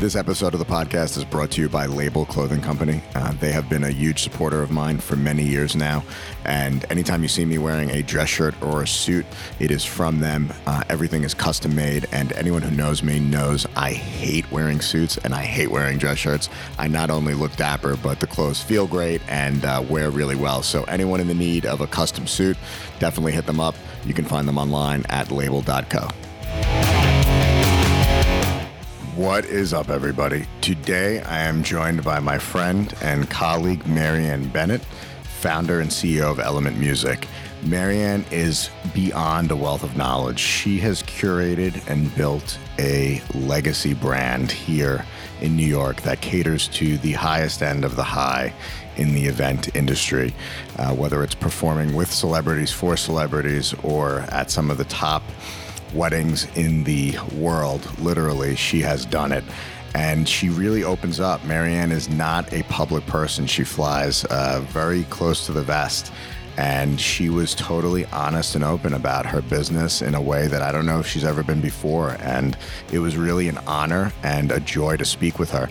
This 0.00 0.16
episode 0.16 0.54
of 0.54 0.60
the 0.60 0.64
podcast 0.64 1.18
is 1.18 1.26
brought 1.26 1.50
to 1.50 1.60
you 1.60 1.68
by 1.68 1.84
Label 1.84 2.24
Clothing 2.24 2.62
Company. 2.62 3.02
Uh, 3.14 3.32
they 3.32 3.52
have 3.52 3.68
been 3.68 3.84
a 3.84 3.90
huge 3.90 4.22
supporter 4.22 4.62
of 4.62 4.70
mine 4.70 4.96
for 4.96 5.14
many 5.14 5.42
years 5.42 5.76
now. 5.76 6.02
And 6.46 6.86
anytime 6.90 7.20
you 7.22 7.28
see 7.28 7.44
me 7.44 7.58
wearing 7.58 7.90
a 7.90 8.00
dress 8.00 8.30
shirt 8.30 8.54
or 8.62 8.82
a 8.82 8.88
suit, 8.88 9.26
it 9.58 9.70
is 9.70 9.84
from 9.84 10.20
them. 10.20 10.54
Uh, 10.66 10.84
everything 10.88 11.22
is 11.22 11.34
custom 11.34 11.74
made. 11.74 12.08
And 12.12 12.32
anyone 12.32 12.62
who 12.62 12.74
knows 12.74 13.02
me 13.02 13.20
knows 13.20 13.66
I 13.76 13.92
hate 13.92 14.50
wearing 14.50 14.80
suits 14.80 15.18
and 15.18 15.34
I 15.34 15.42
hate 15.42 15.70
wearing 15.70 15.98
dress 15.98 16.16
shirts. 16.16 16.48
I 16.78 16.88
not 16.88 17.10
only 17.10 17.34
look 17.34 17.54
dapper, 17.56 17.98
but 17.98 18.20
the 18.20 18.26
clothes 18.26 18.62
feel 18.62 18.86
great 18.86 19.20
and 19.28 19.62
uh, 19.66 19.84
wear 19.86 20.08
really 20.08 20.34
well. 20.34 20.62
So, 20.62 20.82
anyone 20.84 21.20
in 21.20 21.28
the 21.28 21.34
need 21.34 21.66
of 21.66 21.82
a 21.82 21.86
custom 21.86 22.26
suit, 22.26 22.56
definitely 23.00 23.32
hit 23.32 23.44
them 23.44 23.60
up. 23.60 23.74
You 24.06 24.14
can 24.14 24.24
find 24.24 24.48
them 24.48 24.56
online 24.56 25.04
at 25.10 25.30
label.co. 25.30 26.08
What 29.16 29.44
is 29.44 29.74
up, 29.74 29.88
everybody? 29.88 30.46
Today 30.60 31.20
I 31.22 31.40
am 31.40 31.64
joined 31.64 32.04
by 32.04 32.20
my 32.20 32.38
friend 32.38 32.94
and 33.02 33.28
colleague 33.28 33.84
Marianne 33.84 34.48
Bennett, 34.50 34.82
founder 35.24 35.80
and 35.80 35.90
CEO 35.90 36.30
of 36.30 36.38
Element 36.38 36.78
Music. 36.78 37.26
Marianne 37.64 38.24
is 38.30 38.70
beyond 38.94 39.50
a 39.50 39.56
wealth 39.56 39.82
of 39.82 39.96
knowledge. 39.96 40.38
She 40.38 40.78
has 40.78 41.02
curated 41.02 41.84
and 41.90 42.14
built 42.14 42.56
a 42.78 43.20
legacy 43.34 43.94
brand 43.94 44.52
here 44.52 45.04
in 45.40 45.56
New 45.56 45.66
York 45.66 46.02
that 46.02 46.20
caters 46.20 46.68
to 46.68 46.96
the 46.98 47.12
highest 47.12 47.62
end 47.62 47.84
of 47.84 47.96
the 47.96 48.04
high 48.04 48.54
in 48.96 49.12
the 49.12 49.26
event 49.26 49.74
industry, 49.74 50.32
uh, 50.78 50.94
whether 50.94 51.24
it's 51.24 51.34
performing 51.34 51.94
with 51.94 52.12
celebrities, 52.12 52.70
for 52.70 52.96
celebrities, 52.96 53.74
or 53.82 54.20
at 54.28 54.52
some 54.52 54.70
of 54.70 54.78
the 54.78 54.84
top 54.84 55.24
weddings 55.94 56.46
in 56.56 56.84
the 56.84 57.16
world. 57.36 57.86
Literally, 57.98 58.56
she 58.56 58.80
has 58.80 59.04
done 59.04 59.32
it. 59.32 59.44
And 59.94 60.28
she 60.28 60.48
really 60.48 60.84
opens 60.84 61.18
up. 61.18 61.44
Marianne 61.44 61.90
is 61.90 62.08
not 62.08 62.52
a 62.52 62.62
public 62.64 63.04
person. 63.06 63.46
She 63.46 63.64
flies 63.64 64.24
uh, 64.26 64.60
very 64.68 65.04
close 65.04 65.46
to 65.46 65.52
the 65.52 65.62
vest. 65.62 66.12
And 66.56 67.00
she 67.00 67.28
was 67.28 67.54
totally 67.54 68.04
honest 68.06 68.54
and 68.54 68.62
open 68.62 68.94
about 68.94 69.26
her 69.26 69.40
business 69.40 70.02
in 70.02 70.14
a 70.14 70.20
way 70.20 70.46
that 70.46 70.62
I 70.62 70.70
don't 70.72 70.86
know 70.86 71.00
if 71.00 71.06
she's 71.06 71.24
ever 71.24 71.42
been 71.42 71.60
before. 71.60 72.16
And 72.20 72.56
it 72.92 72.98
was 72.98 73.16
really 73.16 73.48
an 73.48 73.58
honor 73.66 74.12
and 74.22 74.52
a 74.52 74.60
joy 74.60 74.96
to 74.96 75.04
speak 75.04 75.38
with 75.38 75.50
her. 75.50 75.68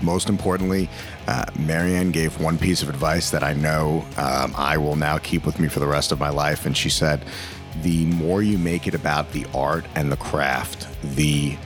Most 0.00 0.30
importantly, 0.30 0.88
uh, 1.26 1.44
Marianne 1.58 2.10
gave 2.10 2.40
one 2.40 2.56
piece 2.56 2.82
of 2.82 2.88
advice 2.88 3.30
that 3.30 3.42
I 3.42 3.52
know 3.52 4.04
um, 4.16 4.54
I 4.56 4.78
will 4.78 4.96
now 4.96 5.18
keep 5.18 5.44
with 5.44 5.58
me 5.58 5.68
for 5.68 5.80
the 5.80 5.86
rest 5.86 6.10
of 6.10 6.18
my 6.18 6.30
life. 6.30 6.64
And 6.64 6.76
she 6.76 6.88
said, 6.88 7.22
the 7.82 8.06
more 8.06 8.42
you 8.42 8.58
make 8.58 8.86
it 8.86 8.94
about 8.94 9.32
the 9.32 9.46
art 9.54 9.84
and 9.94 10.10
the 10.10 10.16
craft, 10.16 10.88
the 11.16 11.56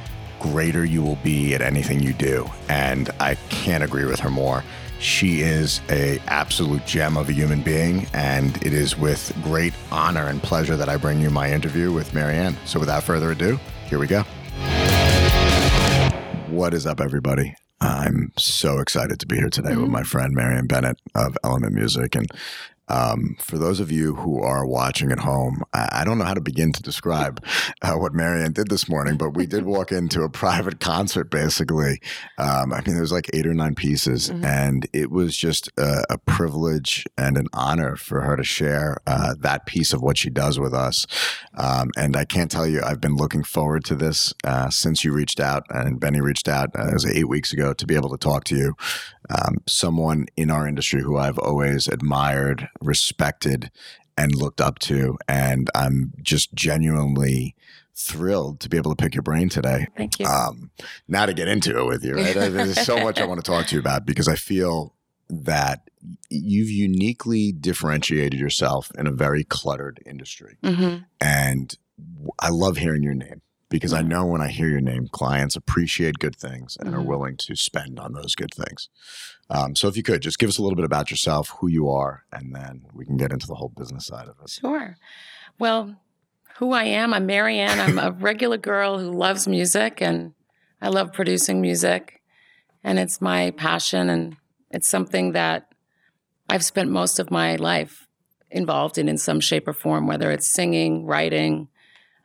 greater 0.40 0.84
you 0.84 1.02
will 1.02 1.16
be 1.16 1.54
at 1.54 1.62
anything 1.62 2.00
you 2.00 2.12
do. 2.12 2.48
And 2.68 3.10
I 3.20 3.36
can't 3.48 3.82
agree 3.82 4.04
with 4.04 4.20
her 4.20 4.30
more. 4.30 4.62
She 5.00 5.40
is 5.40 5.80
a 5.90 6.18
absolute 6.28 6.86
gem 6.86 7.16
of 7.16 7.28
a 7.28 7.32
human 7.32 7.62
being, 7.62 8.06
and 8.14 8.56
it 8.58 8.72
is 8.72 8.96
with 8.96 9.36
great 9.42 9.74
honor 9.90 10.28
and 10.28 10.42
pleasure 10.42 10.76
that 10.76 10.88
I 10.88 10.96
bring 10.96 11.20
you 11.20 11.30
my 11.30 11.52
interview 11.52 11.92
with 11.92 12.14
Marianne. 12.14 12.56
So 12.64 12.80
without 12.80 13.02
further 13.02 13.32
ado, 13.32 13.58
here 13.86 13.98
we 13.98 14.06
go. 14.06 14.22
What 16.48 16.72
is 16.72 16.86
up, 16.86 17.00
everybody? 17.00 17.54
I'm 17.80 18.32
so 18.38 18.78
excited 18.78 19.20
to 19.20 19.26
be 19.26 19.36
here 19.36 19.50
today 19.50 19.70
mm-hmm. 19.70 19.82
with 19.82 19.90
my 19.90 20.04
friend 20.04 20.32
Marianne 20.32 20.66
Bennett 20.66 20.98
of 21.14 21.36
Element 21.44 21.74
Music. 21.74 22.14
And 22.14 22.26
um, 22.88 23.36
for 23.40 23.58
those 23.58 23.80
of 23.80 23.90
you 23.90 24.14
who 24.14 24.40
are 24.40 24.66
watching 24.66 25.10
at 25.10 25.20
home, 25.20 25.62
I, 25.72 25.88
I 25.92 26.04
don't 26.04 26.18
know 26.18 26.24
how 26.24 26.34
to 26.34 26.40
begin 26.40 26.72
to 26.72 26.82
describe 26.82 27.44
uh, 27.82 27.94
what 27.94 28.12
Marianne 28.12 28.52
did 28.52 28.68
this 28.68 28.88
morning, 28.88 29.16
but 29.16 29.30
we 29.30 29.46
did 29.46 29.64
walk 29.64 29.92
into 29.92 30.22
a 30.22 30.28
private 30.28 30.80
concert 30.80 31.30
basically. 31.30 32.00
Um, 32.38 32.72
I 32.72 32.82
mean, 32.82 32.94
there 32.94 33.00
was 33.00 33.12
like 33.12 33.30
eight 33.32 33.46
or 33.46 33.54
nine 33.54 33.74
pieces, 33.74 34.30
mm-hmm. 34.30 34.44
and 34.44 34.86
it 34.92 35.10
was 35.10 35.36
just 35.36 35.70
a, 35.78 36.04
a, 36.10 36.18
privilege 36.26 37.04
and 37.16 37.36
an 37.36 37.46
honor 37.52 37.96
for 37.96 38.22
her 38.22 38.36
to 38.36 38.42
share 38.42 38.96
uh, 39.06 39.34
that 39.40 39.66
piece 39.66 39.92
of 39.92 40.02
what 40.02 40.18
she 40.18 40.30
does 40.30 40.58
with 40.58 40.74
us. 40.74 41.06
Um, 41.54 41.90
and 41.96 42.16
I 42.16 42.24
can't 42.24 42.50
tell 42.50 42.66
you, 42.66 42.82
I've 42.82 43.00
been 43.00 43.16
looking 43.16 43.44
forward 43.44 43.84
to 43.86 43.94
this 43.94 44.32
uh, 44.42 44.70
since 44.70 45.04
you 45.04 45.12
reached 45.12 45.38
out 45.38 45.64
and 45.70 46.00
Benny 46.00 46.20
reached 46.20 46.48
out, 46.48 46.70
uh, 46.76 46.88
it 46.88 46.94
was 46.94 47.06
eight 47.06 47.28
weeks 47.28 47.52
ago, 47.52 47.72
to 47.72 47.86
be 47.86 47.94
able 47.94 48.10
to 48.10 48.16
talk 48.16 48.44
to 48.44 48.56
you 48.56 48.74
um, 49.30 49.58
someone 49.66 50.26
in 50.36 50.50
our 50.50 50.66
industry 50.66 51.02
who 51.02 51.16
I've 51.16 51.38
always 51.38 51.88
admired, 51.88 52.68
respected, 52.80 53.70
and 54.16 54.34
looked 54.34 54.60
up 54.60 54.78
to. 54.80 55.18
And 55.28 55.70
I'm 55.74 56.12
just 56.22 56.54
genuinely 56.54 57.54
thrilled 57.96 58.60
to 58.60 58.68
be 58.68 58.76
able 58.76 58.94
to 58.94 59.02
pick 59.02 59.14
your 59.14 59.22
brain 59.22 59.48
today. 59.48 59.86
Thank 59.96 60.18
you. 60.18 60.26
Um, 60.26 60.70
now 61.08 61.26
to 61.26 61.34
get 61.34 61.48
into 61.48 61.78
it 61.78 61.86
with 61.86 62.04
you, 62.04 62.14
right? 62.14 62.34
There's 62.34 62.80
so 62.80 62.98
much 62.98 63.20
I 63.20 63.24
want 63.24 63.44
to 63.44 63.50
talk 63.50 63.66
to 63.66 63.74
you 63.74 63.80
about 63.80 64.04
because 64.04 64.28
I 64.28 64.34
feel 64.34 64.94
that 65.30 65.88
you've 66.28 66.70
uniquely 66.70 67.52
differentiated 67.52 68.38
yourself 68.38 68.90
in 68.98 69.06
a 69.06 69.12
very 69.12 69.44
cluttered 69.44 70.00
industry. 70.04 70.58
Mm-hmm. 70.62 71.04
And 71.20 71.74
I 72.40 72.50
love 72.50 72.76
hearing 72.76 73.02
your 73.02 73.14
name 73.14 73.40
because 73.68 73.92
I 73.92 74.02
know 74.02 74.26
when 74.26 74.40
I 74.40 74.48
hear 74.48 74.68
your 74.68 74.80
name, 74.80 75.08
clients 75.08 75.56
appreciate 75.56 76.18
good 76.18 76.36
things 76.36 76.76
and 76.78 76.90
mm-hmm. 76.90 76.98
are 76.98 77.02
willing 77.02 77.36
to 77.38 77.56
spend 77.56 77.98
on 77.98 78.12
those 78.12 78.34
good 78.34 78.52
things. 78.52 78.88
Um, 79.50 79.74
so 79.74 79.88
if 79.88 79.96
you 79.96 80.02
could 80.02 80.22
just 80.22 80.38
give 80.38 80.48
us 80.48 80.58
a 80.58 80.62
little 80.62 80.76
bit 80.76 80.84
about 80.84 81.10
yourself, 81.10 81.52
who 81.60 81.68
you 81.68 81.88
are, 81.90 82.24
and 82.32 82.54
then 82.54 82.86
we 82.94 83.04
can 83.04 83.16
get 83.16 83.32
into 83.32 83.46
the 83.46 83.54
whole 83.54 83.72
business 83.76 84.06
side 84.06 84.28
of 84.28 84.36
it. 84.42 84.50
Sure. 84.50 84.96
Well, 85.58 85.96
who 86.56 86.72
I 86.72 86.84
am, 86.84 87.12
I'm 87.12 87.26
Marianne. 87.26 87.80
I'm 87.80 87.98
a 87.98 88.10
regular 88.18 88.56
girl 88.56 88.98
who 88.98 89.10
loves 89.10 89.48
music 89.48 90.00
and 90.00 90.34
I 90.80 90.88
love 90.88 91.12
producing 91.12 91.60
music. 91.60 92.22
And 92.82 92.98
it's 92.98 93.20
my 93.20 93.50
passion 93.52 94.08
and 94.08 94.36
it's 94.70 94.88
something 94.88 95.32
that 95.32 95.72
I've 96.48 96.64
spent 96.64 96.90
most 96.90 97.18
of 97.18 97.30
my 97.30 97.56
life 97.56 98.06
involved 98.50 98.98
in 98.98 99.08
in 99.08 99.18
some 99.18 99.40
shape 99.40 99.66
or 99.66 99.72
form, 99.72 100.06
whether 100.06 100.30
it's 100.30 100.50
singing, 100.50 101.06
writing, 101.06 101.68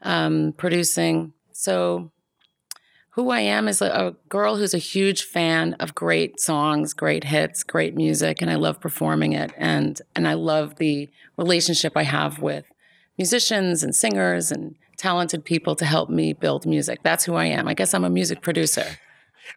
um, 0.02 0.54
producing. 0.58 1.34
So, 1.52 2.12
who 3.12 3.32
I 3.32 3.42
am 3.42 3.68
is 3.68 3.82
a, 3.82 4.16
girl 4.30 4.56
who's 4.56 4.74
a 4.74 4.78
huge 4.78 5.24
fan 5.24 5.74
of 5.74 5.94
great 5.94 6.40
songs, 6.40 6.94
great 6.94 7.26
hits, 7.26 7.64
great 7.64 7.96
music, 7.96 8.42
and 8.42 8.50
I 8.50 8.56
love 8.56 8.80
performing 8.80 9.34
it. 9.34 9.52
And 9.58 10.02
and 10.16 10.28
I 10.28 10.34
love 10.34 10.76
the 10.76 11.10
relationship 11.38 11.94
I 11.96 12.04
have 12.04 12.40
with 12.40 12.66
musicians 13.18 13.84
and 13.84 13.94
singers 13.94 14.52
and 14.52 14.76
talented 14.98 15.44
people 15.44 15.76
to 15.76 15.86
help 15.86 16.10
me 16.10 16.34
build 16.34 16.66
music. 16.66 17.00
That's 17.04 17.26
who 17.26 17.36
I 17.36 17.46
am. 17.46 17.68
I 17.68 17.74
guess 17.74 17.94
I'm 17.94 18.04
a 18.04 18.10
music 18.10 18.42
producer. 18.42 18.86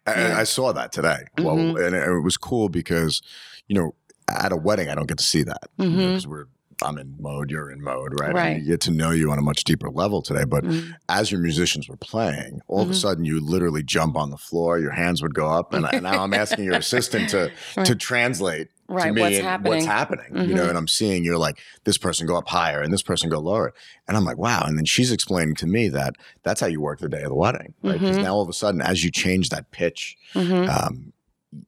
And 0.05 0.29
yeah. 0.29 0.39
I 0.39 0.43
saw 0.43 0.73
that 0.73 0.91
today. 0.91 1.19
Mm-hmm. 1.37 1.77
And 1.77 1.95
it 1.95 2.23
was 2.23 2.37
cool 2.37 2.67
because, 2.69 3.21
you 3.67 3.75
know, 3.75 3.93
at 4.27 4.51
a 4.51 4.57
wedding, 4.57 4.89
I 4.89 4.95
don't 4.95 5.07
get 5.07 5.17
to 5.19 5.23
see 5.23 5.43
that 5.43 5.69
because 5.77 5.93
mm-hmm. 5.93 5.99
you 5.99 6.17
know, 6.17 6.29
we're 6.29 6.45
I'm 6.83 6.97
in 6.97 7.15
mode, 7.19 7.49
you're 7.51 7.71
in 7.71 7.81
mode, 7.81 8.19
right? 8.19 8.33
right. 8.33 8.47
And 8.49 8.65
you 8.65 8.71
get 8.71 8.81
to 8.81 8.91
know 8.91 9.11
you 9.11 9.31
on 9.31 9.39
a 9.39 9.41
much 9.41 9.63
deeper 9.63 9.89
level 9.89 10.21
today. 10.21 10.43
But 10.45 10.63
mm-hmm. 10.63 10.91
as 11.09 11.31
your 11.31 11.41
musicians 11.41 11.87
were 11.87 11.97
playing, 11.97 12.61
all 12.67 12.79
mm-hmm. 12.79 12.81
of 12.81 12.87
a 12.89 12.91
mm-hmm. 12.91 12.99
sudden 12.99 13.25
you 13.25 13.39
literally 13.39 13.83
jump 13.83 14.15
on 14.15 14.29
the 14.29 14.37
floor, 14.37 14.79
your 14.79 14.91
hands 14.91 15.21
would 15.21 15.33
go 15.33 15.47
up, 15.47 15.73
and, 15.73 15.85
and 15.91 16.03
now 16.03 16.23
I'm 16.23 16.33
asking 16.33 16.65
your 16.65 16.75
assistant 16.75 17.29
to 17.29 17.51
right. 17.77 17.85
to 17.85 17.95
translate 17.95 18.69
right. 18.87 19.07
to 19.07 19.13
me 19.13 19.21
what's 19.21 19.37
happening. 19.37 19.73
what's 19.73 19.85
happening. 19.85 20.25
Mm-hmm. 20.31 20.49
You 20.49 20.55
know, 20.55 20.61
mm-hmm. 20.61 20.69
and 20.69 20.77
I'm 20.77 20.87
seeing 20.87 21.23
you're 21.23 21.37
like 21.37 21.59
this 21.83 21.97
person 21.97 22.27
go 22.27 22.37
up 22.37 22.47
higher 22.47 22.81
and 22.81 22.93
this 22.93 23.03
person 23.03 23.29
go 23.29 23.39
lower, 23.39 23.73
and 24.07 24.17
I'm 24.17 24.25
like, 24.25 24.37
wow. 24.37 24.63
And 24.65 24.77
then 24.77 24.85
she's 24.85 25.11
explaining 25.11 25.55
to 25.55 25.67
me 25.67 25.89
that 25.89 26.15
that's 26.43 26.61
how 26.61 26.67
you 26.67 26.81
work 26.81 26.99
the 26.99 27.09
day 27.09 27.23
of 27.23 27.29
the 27.29 27.35
wedding, 27.35 27.73
right? 27.83 27.93
Because 27.93 28.15
mm-hmm. 28.15 28.25
now 28.25 28.33
all 28.35 28.41
of 28.41 28.49
a 28.49 28.53
sudden, 28.53 28.81
as 28.81 29.03
you 29.03 29.11
change 29.11 29.49
that 29.49 29.71
pitch, 29.71 30.17
um, 30.35 31.13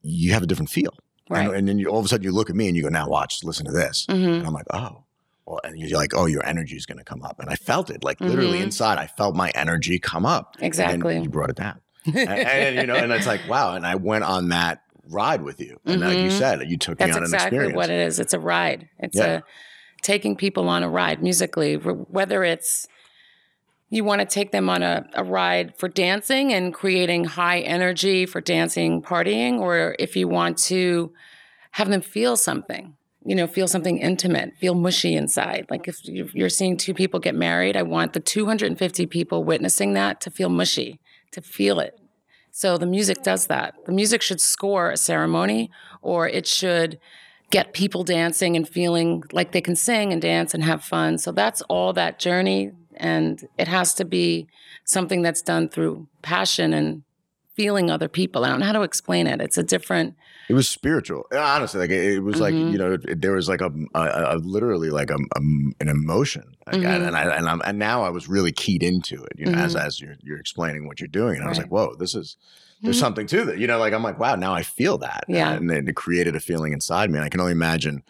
you 0.02 0.34
have 0.34 0.44
a 0.44 0.47
different 0.47 0.70
feel. 0.70 0.94
Right. 1.30 1.47
And, 1.47 1.56
and, 1.56 1.68
then 1.68 1.80
you, 1.80 1.88
all 1.88 2.00
of 2.00 2.06
a 2.06 2.08
sudden 2.08 2.24
you 2.24 2.32
look 2.32 2.50
at 2.50 2.56
me 2.56 2.68
and 2.68 2.78
you 2.78 2.84
go, 2.84 2.90
now 2.90 3.08
watch, 3.08 3.44
listen 3.44 3.66
to 3.66 3.72
this. 3.72 4.06
Mm-hmm. 4.09 4.30
And 4.30 4.47
I'm 4.47 4.53
like, 4.53 4.68
oh, 4.72 5.05
well, 5.46 5.60
and 5.64 5.78
you're 5.78 5.98
like, 5.98 6.16
oh, 6.16 6.26
your 6.26 6.46
energy 6.46 6.76
is 6.76 6.86
going 6.86 6.98
to 6.98 7.04
come 7.04 7.22
up. 7.24 7.40
And 7.40 7.50
I 7.50 7.56
felt 7.56 7.90
it 7.90 8.04
like 8.04 8.20
literally 8.20 8.58
mm-hmm. 8.58 8.64
inside. 8.64 8.98
I 8.98 9.08
felt 9.08 9.36
my 9.36 9.52
energy 9.54 10.00
come 10.00 10.26
up. 10.26 10.56
Exactly. 10.60 11.20
you 11.20 11.30
brought 11.30 11.52
it 11.52 11.56
down. 11.56 11.82
and, 12.06 12.18
and, 12.18 12.76
you 12.78 12.88
know, 12.88 12.96
and 12.96 13.12
it's 13.12 13.28
like, 13.28 13.42
wow. 13.47 13.76
And 13.76 13.86
I 13.86 13.96
went 13.96 14.24
on 14.24 14.50
that 14.50 14.82
ride 15.09 15.44
with 15.44 15.59
you. 15.59 15.80
And 15.86 16.02
mm-hmm. 16.02 16.09
like 16.09 16.18
you 16.18 16.30
mm-hmm. 16.30 16.38
said, 16.38 16.70
you 16.70 16.78
took 16.78 16.97
That's 16.97 17.12
me 17.12 17.18
on 17.18 17.24
exactly 17.24 17.58
an 17.58 17.64
experience. 17.66 17.76
That's 17.76 17.76
exactly 17.76 17.76
what 17.76 17.90
it 17.90 18.08
is. 18.08 18.20
It's 18.20 18.34
a 18.34 18.40
ride. 18.40 18.90
It's 19.00 19.18
yeah. 19.18 19.38
a 19.38 19.42
taking 20.02 20.36
people 20.36 20.68
on 20.68 20.84
a 20.84 20.90
ride 20.90 21.22
musically, 21.22 21.76
whether 21.76 22.44
it's 22.44 22.88
you 23.90 24.03
want 24.03 24.22
to 24.22 24.26
take 24.26 24.52
them 24.52 24.68
on 24.68 24.82
a, 24.82 25.08
a 25.14 25.24
ride 25.24 25.78
for 25.78 25.88
dancing 25.88 26.52
and 26.53 26.74
creating 26.74 27.26
high 27.26 27.59
energy 27.59 28.26
for 28.26 28.41
dancing, 28.41 29.02
partying, 29.02 29.59
or 29.59 29.96
if 30.00 30.16
you 30.16 30.28
want 30.28 30.58
to 30.58 31.14
have 31.72 31.90
them 31.90 32.02
feel 32.02 32.36
something 32.36 32.96
you 33.26 33.36
know, 33.36 33.48
feel 33.48 33.68
something 33.68 33.98
intimate, 33.98 34.54
feel 34.60 34.76
mushy 34.76 35.16
inside. 35.16 35.66
Like 35.70 35.88
if 35.88 36.06
you're 36.06 36.48
seeing 36.48 36.78
two 36.78 36.94
people 36.94 37.20
get 37.20 37.34
married, 37.34 37.76
I 37.76 37.82
want 37.82 38.14
the 38.14 38.20
250 38.20 39.08
people 39.08 39.44
witnessing 39.44 39.94
that 39.94 40.22
to 40.22 40.30
feel 40.30 40.50
mushy, 40.50 41.00
to 41.32 41.42
feel 41.42 41.80
it. 41.80 42.00
So 42.52 42.78
the 42.78 42.86
music 42.86 43.24
does 43.24 43.48
that. 43.48 43.74
The 43.86 43.92
music 43.92 44.22
should 44.22 44.40
score 44.40 44.92
a 44.92 44.98
ceremony 44.98 45.72
or 46.02 46.28
it 46.30 46.46
should 46.46 47.00
get 47.50 47.74
people 47.74 48.04
dancing 48.04 48.56
and 48.56 48.68
feeling 48.68 49.24
like 49.32 49.52
they 49.52 49.62
can 49.62 49.76
sing 49.76 50.14
and 50.14 50.22
dance 50.22 50.54
and 50.54 50.64
have 50.64 50.84
fun. 50.84 51.18
So 51.18 51.32
that's 51.32 51.62
all 51.64 51.94
that 51.94 52.20
journey. 52.20 52.72
And 52.96 53.48
it 53.58 53.68
has 53.68 53.94
to 53.96 54.06
be 54.06 54.48
something 54.84 55.24
that's 55.24 55.42
done 55.42 55.68
through 55.68 56.08
passion 56.22 56.74
and 56.74 57.04
feeling 57.56 57.90
other 57.90 58.08
people. 58.08 58.46
I 58.46 58.50
don't 58.50 58.60
know 58.60 58.68
how 58.68 58.74
to 58.74 58.84
explain 58.84 59.26
it. 59.26 59.42
It's 59.42 59.58
a 59.58 59.64
different. 59.64 60.16
It 60.47 60.53
was 60.53 60.70
spiritual. 60.70 61.26
Honestly, 61.36 61.80
like 61.80 61.90
it, 61.90 62.14
it 62.16 62.20
was 62.20 62.40
like 62.40 62.53
Mhm. 62.53 62.72
you 62.72 62.78
know, 62.78 62.94
it, 62.94 63.22
there 63.22 63.32
was 63.34 63.50
like 63.50 63.62
a, 63.62 63.72
a, 63.96 64.36
a 64.36 64.38
literally 64.38 64.90
like 64.92 65.09
a, 65.09 65.16
a 65.16 65.40
an 65.40 65.90
emotion, 65.90 66.56
like, 66.68 66.78
Mhm. 66.78 67.08
and 67.08 67.16
I, 67.18 67.36
and, 67.36 67.50
I'm, 67.50 67.62
and 67.66 67.80
now 67.80 68.03
I 68.03 68.09
was 68.09 68.28
really 68.30 68.52
keyed 68.52 68.84
into 68.84 69.24
it. 69.24 69.34
You 69.38 69.46
know, 69.47 69.53
as 69.58 69.76
Mhm. 69.76 69.86
as 69.86 70.00
you're 70.00 70.16
you're 70.22 70.38
explaining 70.40 70.88
what 70.88 71.00
you're 71.00 71.08
doing, 71.08 71.38
and 71.38 71.46
I 71.46 71.50
was 71.50 71.58
Right. 71.58 71.64
like, 71.66 71.72
whoa, 71.72 71.96
this 71.96 72.14
is 72.16 72.38
there's 72.84 72.97
Mhm. 72.97 73.00
something 73.00 73.28
to 73.28 73.46
that. 73.46 73.58
You 73.58 73.66
know, 73.68 73.80
like 73.80 73.94
I'm 73.94 74.03
like, 74.03 74.20
wow, 74.20 74.36
now 74.36 74.53
I 74.53 74.62
feel 74.62 74.97
that. 75.00 75.24
Yeah. 75.28 75.53
and 75.53 75.72
it 75.72 75.96
created 75.96 76.36
a 76.36 76.40
feeling 76.40 76.74
inside 76.74 77.09
me. 77.09 77.18
And 77.18 77.26
I 77.26 77.30
can 77.30 77.40
only 77.40 77.53
imagine, 77.53 78.03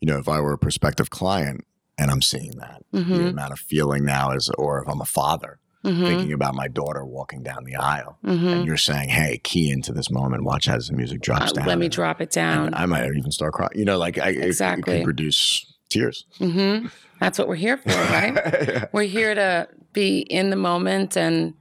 you 0.00 0.06
know, 0.06 0.18
if 0.18 0.28
I 0.28 0.40
were 0.40 0.52
a 0.54 0.58
prospective 0.58 1.10
client 1.10 1.64
and 1.98 2.10
I'm 2.10 2.22
seeing 2.22 2.52
that, 2.58 2.82
the 2.92 2.98
Mhm. 3.00 3.30
amount 3.30 3.52
of 3.52 3.58
feeling 3.58 4.04
now 4.04 4.30
is, 4.32 4.48
or 4.56 4.80
if 4.82 4.88
I'm 4.88 5.00
a 5.02 5.04
father 5.04 5.58
Mhm. 5.84 6.06
thinking 6.06 6.32
about 6.32 6.54
my 6.54 6.68
daughter 6.68 7.04
walking 7.04 7.42
down 7.42 7.64
the 7.64 7.74
aisle, 7.76 8.16
Mhm. 8.24 8.52
and 8.52 8.66
you're 8.66 8.76
saying, 8.76 9.08
hey, 9.08 9.38
key 9.42 9.70
into 9.70 9.92
this 9.92 10.10
moment, 10.10 10.44
watch 10.44 10.68
as 10.68 10.86
the 10.86 10.92
music 10.94 11.20
drops 11.20 11.50
Uh, 11.50 11.54
down. 11.56 11.66
let 11.66 11.78
me 11.78 11.86
and- 11.86 11.92
drop 11.92 12.20
it 12.20 12.36
and 12.36 12.70
down. 12.70 12.74
I 12.74 12.86
might 12.86 13.04
even 13.16 13.32
start 13.32 13.52
crying. 13.54 13.72
You 13.74 13.84
know, 13.84 13.98
like 13.98 14.16
I, 14.18 14.28
it- 14.30 14.36
it, 14.38 14.44
Exactly. 14.44 15.02
produce 15.02 15.66
tears. 15.88 16.24
hmm 16.38 16.86
That's 17.20 17.38
what 17.38 17.46
we're 17.48 17.54
here 17.56 17.76
for, 17.76 17.88
right? 17.90 18.34
Yeah. 18.34 18.84
We're 18.92 19.02
here 19.04 19.34
to 19.34 19.68
be 19.92 20.18
in 20.20 20.50
the 20.50 20.56
moment. 20.56 21.16
And, 21.16 21.54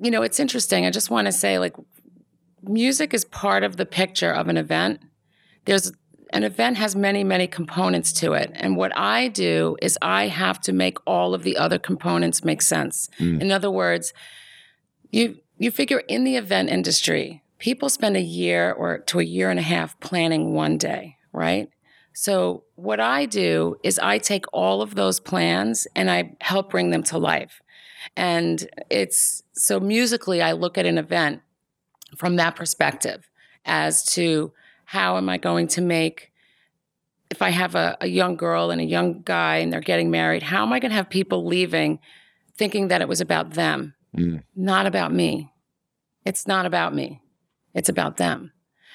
you 0.00 0.10
know, 0.10 0.22
it's 0.22 0.40
interesting. 0.40 0.86
I 0.86 0.90
just 0.90 1.10
want 1.10 1.26
to 1.26 1.32
say, 1.32 1.58
like, 1.58 1.74
music 2.62 3.12
is 3.12 3.24
part 3.26 3.62
of 3.62 3.76
the 3.76 3.84
picture 3.86 4.30
of 4.30 4.48
an 4.48 4.56
event. 4.56 5.00
There's 5.66 5.92
an 6.36 6.44
event 6.44 6.76
has 6.76 6.94
many, 6.94 7.24
many 7.24 7.46
components 7.46 8.12
to 8.12 8.34
it. 8.34 8.50
And 8.54 8.76
what 8.76 8.94
I 8.94 9.28
do 9.28 9.78
is 9.80 9.98
I 10.02 10.26
have 10.26 10.60
to 10.62 10.72
make 10.74 10.98
all 11.06 11.32
of 11.32 11.44
the 11.44 11.56
other 11.56 11.78
components 11.78 12.44
make 12.44 12.60
sense. 12.60 13.08
Mm. 13.18 13.40
In 13.40 13.50
other 13.50 13.70
words, 13.70 14.12
you 15.10 15.38
you 15.56 15.70
figure 15.70 16.00
in 16.00 16.24
the 16.24 16.36
event 16.36 16.68
industry, 16.68 17.42
people 17.58 17.88
spend 17.88 18.18
a 18.18 18.20
year 18.20 18.70
or 18.70 18.98
to 18.98 19.18
a 19.18 19.24
year 19.24 19.48
and 19.48 19.58
a 19.58 19.62
half 19.62 19.98
planning 20.00 20.52
one 20.52 20.76
day, 20.76 21.16
right? 21.32 21.70
So 22.12 22.64
what 22.74 23.00
I 23.00 23.24
do 23.24 23.76
is 23.82 23.98
I 23.98 24.18
take 24.18 24.44
all 24.52 24.82
of 24.82 24.94
those 24.94 25.18
plans 25.18 25.86
and 25.96 26.10
I 26.10 26.36
help 26.42 26.68
bring 26.70 26.90
them 26.90 27.02
to 27.04 27.16
life. 27.16 27.62
And 28.14 28.68
it's 28.90 29.42
so 29.54 29.80
musically 29.80 30.42
I 30.42 30.52
look 30.52 30.76
at 30.76 30.84
an 30.84 30.98
event 30.98 31.40
from 32.14 32.36
that 32.36 32.56
perspective 32.56 33.30
as 33.64 34.04
to 34.12 34.52
how 34.86 35.16
am 35.18 35.28
I 35.28 35.36
going 35.38 35.68
to 35.68 35.80
make 35.80 36.32
if 37.28 37.42
I 37.42 37.50
have 37.50 37.74
a, 37.74 37.96
a 38.00 38.06
young 38.06 38.36
girl 38.36 38.70
and 38.70 38.80
a 38.80 38.84
young 38.84 39.22
guy 39.22 39.56
and 39.56 39.72
they're 39.72 39.80
getting 39.80 40.10
married, 40.12 40.44
how 40.44 40.62
am 40.62 40.72
I 40.72 40.78
going 40.78 40.90
to 40.90 40.96
have 40.96 41.10
people 41.10 41.44
leaving 41.44 41.98
thinking 42.56 42.88
that 42.88 43.00
it 43.00 43.08
was 43.08 43.20
about 43.20 43.50
them, 43.52 43.94
Mm. 44.16 44.42
not 44.54 44.86
about 44.86 45.12
me? 45.12 45.52
It's 46.24 46.46
not 46.46 46.66
about 46.66 46.94
me, 46.94 47.20
it's 47.74 47.88
about 47.88 48.16
them. 48.16 48.52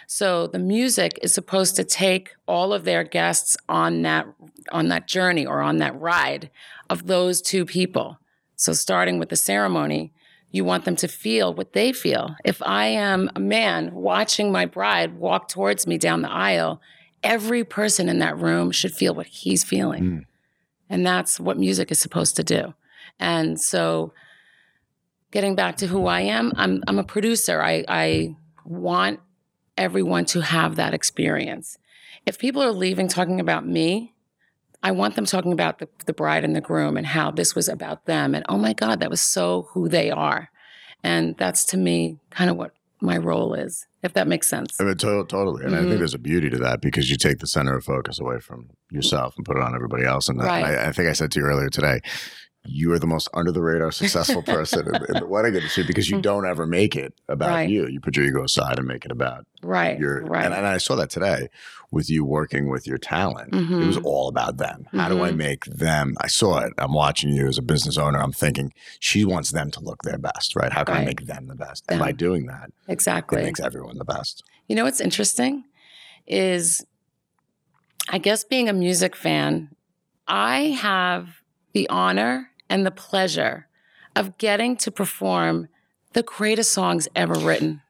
So 0.08 0.48
the 0.48 0.60
music 0.60 1.20
is 1.22 1.34
supposed 1.34 1.76
to 1.76 1.84
take 1.84 2.32
all 2.48 2.74
of 2.74 2.84
their 2.86 3.04
guests 3.04 3.56
on 3.70 4.02
that 4.02 4.26
on 4.72 4.88
that 4.90 5.08
journey 5.08 5.46
or 5.46 5.62
on 5.62 5.78
that 5.78 6.00
ride 6.00 6.50
of 6.90 7.08
those 7.08 7.42
two 7.42 7.66
people. 7.66 8.18
So 8.56 8.74
starting 8.74 9.20
with 9.20 9.30
the 9.30 9.36
ceremony, 9.36 10.14
you 10.51 10.65
want 10.65 10.86
them 10.86 10.95
to 10.98 11.07
feel 11.07 11.53
what 11.53 11.74
they 11.74 11.94
feel. 11.94 12.36
If 12.44 12.62
I 12.62 12.88
am 12.88 13.30
a 13.36 13.39
man 13.39 13.94
watching 13.94 14.51
my 14.51 14.65
bride 14.65 15.18
walk 15.18 15.48
towards 15.48 15.88
me 15.88 15.98
down 15.98 16.21
the 16.21 16.31
aisle, 16.31 16.81
every 17.24 17.63
person 17.63 18.09
in 18.09 18.19
that 18.19 18.38
room 18.38 18.71
should 18.71 18.94
feel 18.94 19.15
what 19.15 19.27
he's 19.27 19.63
feeling. 19.63 20.03
Mm. 20.03 20.25
And 20.89 21.06
that's 21.06 21.39
what 21.39 21.57
music 21.57 21.92
is 21.92 22.00
supposed 22.00 22.36
to 22.36 22.44
do. 22.44 22.74
And 23.19 23.59
so 23.59 24.13
getting 25.31 25.56
back 25.56 25.77
to 25.77 25.88
who 25.88 26.06
I 26.07 26.21
am, 26.21 26.51
I'm 26.56 26.83
I'm 26.88 27.00
a 27.00 27.03
producer. 27.03 27.62
I 27.62 27.86
I 27.88 28.36
want 28.65 29.21
everyone 29.77 30.25
to 30.25 30.42
have 30.42 30.75
that 30.75 30.94
experience. 30.94 31.77
If 32.25 32.38
people 32.38 32.62
are 32.62 32.71
leaving 32.71 33.07
talking 33.07 33.39
about 33.39 33.65
me, 33.65 34.13
I 34.83 34.92
want 34.92 35.16
them 35.16 35.25
talking 35.25 35.54
about 35.54 35.80
the, 35.80 35.88
the 36.06 36.13
bride 36.13 36.44
and 36.44 36.56
the 36.56 36.62
groom 36.62 36.98
and 36.98 37.06
how 37.06 37.31
this 37.31 37.54
was 37.56 37.68
about 37.69 38.06
them. 38.06 38.33
And 38.33 38.44
oh 38.50 38.57
my 38.57 38.74
God, 38.74 39.00
that 39.00 39.10
was 39.10 39.22
so 39.22 39.68
who 39.72 39.88
they 39.88 40.10
are. 40.12 40.50
And 41.04 41.36
that's 41.38 41.66
to 41.66 41.78
me 41.78 42.18
kind 42.31 42.50
of 42.50 42.57
what 42.57 42.72
my 43.00 43.18
role 43.18 43.54
is, 43.54 43.88
if 44.04 44.13
that 44.13 44.28
makes 44.28 44.48
sense. 44.48 44.80
I 44.80 44.83
mean, 44.83 44.98
to- 44.98 45.25
totally. 45.28 45.66
And 45.66 45.75
I 45.75 45.80
Mhm. 45.80 45.88
think 45.88 46.00
there's 46.00 46.13
a 46.13 46.19
beauty 46.19 46.50
to 46.51 46.57
that 46.60 46.81
because 46.81 47.10
you 47.10 47.18
take 47.18 47.39
the 47.39 47.48
center 47.48 47.75
of 47.75 47.83
focus 47.83 48.19
away 48.19 48.39
from 48.39 48.69
yourself 48.92 49.36
and 49.38 49.45
put 49.45 49.57
it 49.57 49.63
on 49.63 49.74
everybody 49.75 50.04
else. 50.04 50.30
And 50.30 50.39
Right. 50.39 50.63
I, 50.63 50.88
I 50.88 50.92
think 50.92 51.10
I 51.10 51.13
said 51.13 51.31
to 51.31 51.39
you 51.39 51.45
earlier 51.45 51.69
today, 51.69 52.01
you 52.63 52.92
are 52.94 53.00
the 53.00 53.07
most 53.07 53.27
under 53.34 53.51
the 53.51 53.62
radar 53.62 53.92
successful 53.92 54.44
person 54.44 54.88
in, 54.88 54.95
in 55.10 55.13
the 55.19 55.25
wedding 55.25 55.56
industry 55.56 55.84
because 55.84 56.12
you 56.12 56.22
don't 56.22 56.45
ever 56.45 56.68
make 56.68 56.95
it 56.95 57.13
about 57.27 57.50
Mm. 57.50 57.54
Right. 57.54 57.69
you. 57.69 57.88
You 57.88 58.00
put 58.00 58.16
your 58.16 58.25
ego 58.27 58.44
aside 58.44 58.77
and 58.77 58.88
make 58.88 59.04
it 59.04 59.12
about 59.12 59.48
Right. 59.63 59.98
your 60.00 60.24
right. 60.25 60.45
and, 60.45 60.54
and 60.54 60.68
I 60.68 60.77
saw 60.77 60.95
that 60.98 61.10
today 61.10 61.48
with 61.92 62.10
you 62.10 62.24
working 62.24 62.70
with 62.70 62.88
your 62.88 62.98
talent. 62.98 63.54
It 63.54 63.86
was 63.86 63.98
Mhm. 63.98 64.06
all 64.06 64.30
about 64.30 64.58
them. 64.58 64.88
How 64.94 65.10
do 65.10 65.22
I 65.24 65.32
Mhm. 65.32 65.36
make 65.38 65.66
them? 65.66 66.16
I 66.22 66.28
saw 66.28 66.60
it. 66.60 66.72
I'm 66.78 66.94
watching 66.94 67.34
you 67.34 67.48
as 67.48 67.58
a 67.58 67.62
business 67.62 67.98
owner. 67.98 68.18
I'm 68.20 68.32
thinking 68.32 68.72
she 69.00 69.26
wants 69.26 69.52
them 69.52 69.70
to 69.72 69.82
look 69.82 70.02
their 70.04 70.18
best, 70.18 70.56
right? 70.56 70.72
How 70.72 70.86
can 70.86 70.96
I 70.96 71.04
make 71.06 71.26
them 71.26 71.48
the 71.48 71.56
best? 71.56 71.84
And 71.90 72.00
by 72.00 72.14
doing 72.14 72.46
that, 72.46 72.70
it 72.88 72.92
exactly. 72.94 73.44
makes 73.44 73.60
everyone 73.60 73.98
the 73.98 74.06
best. 74.06 74.44
You 74.68 74.76
know 74.76 74.86
what's 74.86 75.02
interesting 75.02 75.66
is 76.26 76.86
I 78.10 78.18
guess 78.18 78.44
being 78.44 78.68
a 78.70 78.74
music 78.74 79.16
fan, 79.16 79.70
I 80.28 80.72
have 80.82 81.42
the 81.74 81.88
honor 81.90 82.52
and 82.70 82.86
the 82.86 82.92
pleasure 82.92 83.68
of 84.16 84.38
getting 84.38 84.76
to 84.78 84.92
perform 84.92 85.68
the 86.14 86.24
greatest 86.24 86.72
songs 86.72 87.08
ever 87.16 87.34
written. 87.36 87.82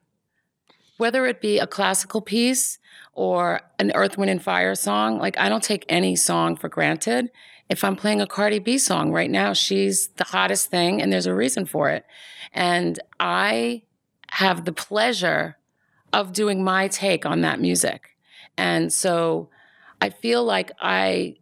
Whether 0.96 1.26
it 1.26 1.40
be 1.40 1.58
a 1.58 1.66
classical 1.66 2.20
piece 2.20 2.78
or 3.12 3.60
an 3.78 3.92
Earth, 3.94 4.16
Wind, 4.16 4.30
and 4.30 4.42
Fire 4.42 4.74
song, 4.74 5.18
like 5.18 5.38
I 5.38 5.48
don't 5.48 5.62
take 5.62 5.84
any 5.88 6.16
song 6.16 6.56
for 6.56 6.68
granted. 6.68 7.30
If 7.68 7.84
I'm 7.84 7.96
playing 7.96 8.20
a 8.20 8.26
Cardi 8.26 8.58
B 8.58 8.78
song 8.78 9.12
right 9.12 9.30
now, 9.30 9.52
she's 9.52 10.08
the 10.16 10.24
hottest 10.24 10.70
thing, 10.70 11.00
and 11.00 11.12
there's 11.12 11.26
a 11.26 11.34
reason 11.34 11.66
for 11.66 11.90
it. 11.90 12.04
And 12.52 12.98
I 13.20 13.82
have 14.32 14.64
the 14.64 14.72
pleasure 14.72 15.56
of 16.12 16.32
doing 16.32 16.62
my 16.62 16.88
take 16.88 17.24
on 17.24 17.40
that 17.42 17.60
music. 17.60 18.16
And 18.56 18.92
so 18.92 19.48
I 20.00 20.10
feel 20.10 20.44
like 20.44 20.72
I 20.80 21.36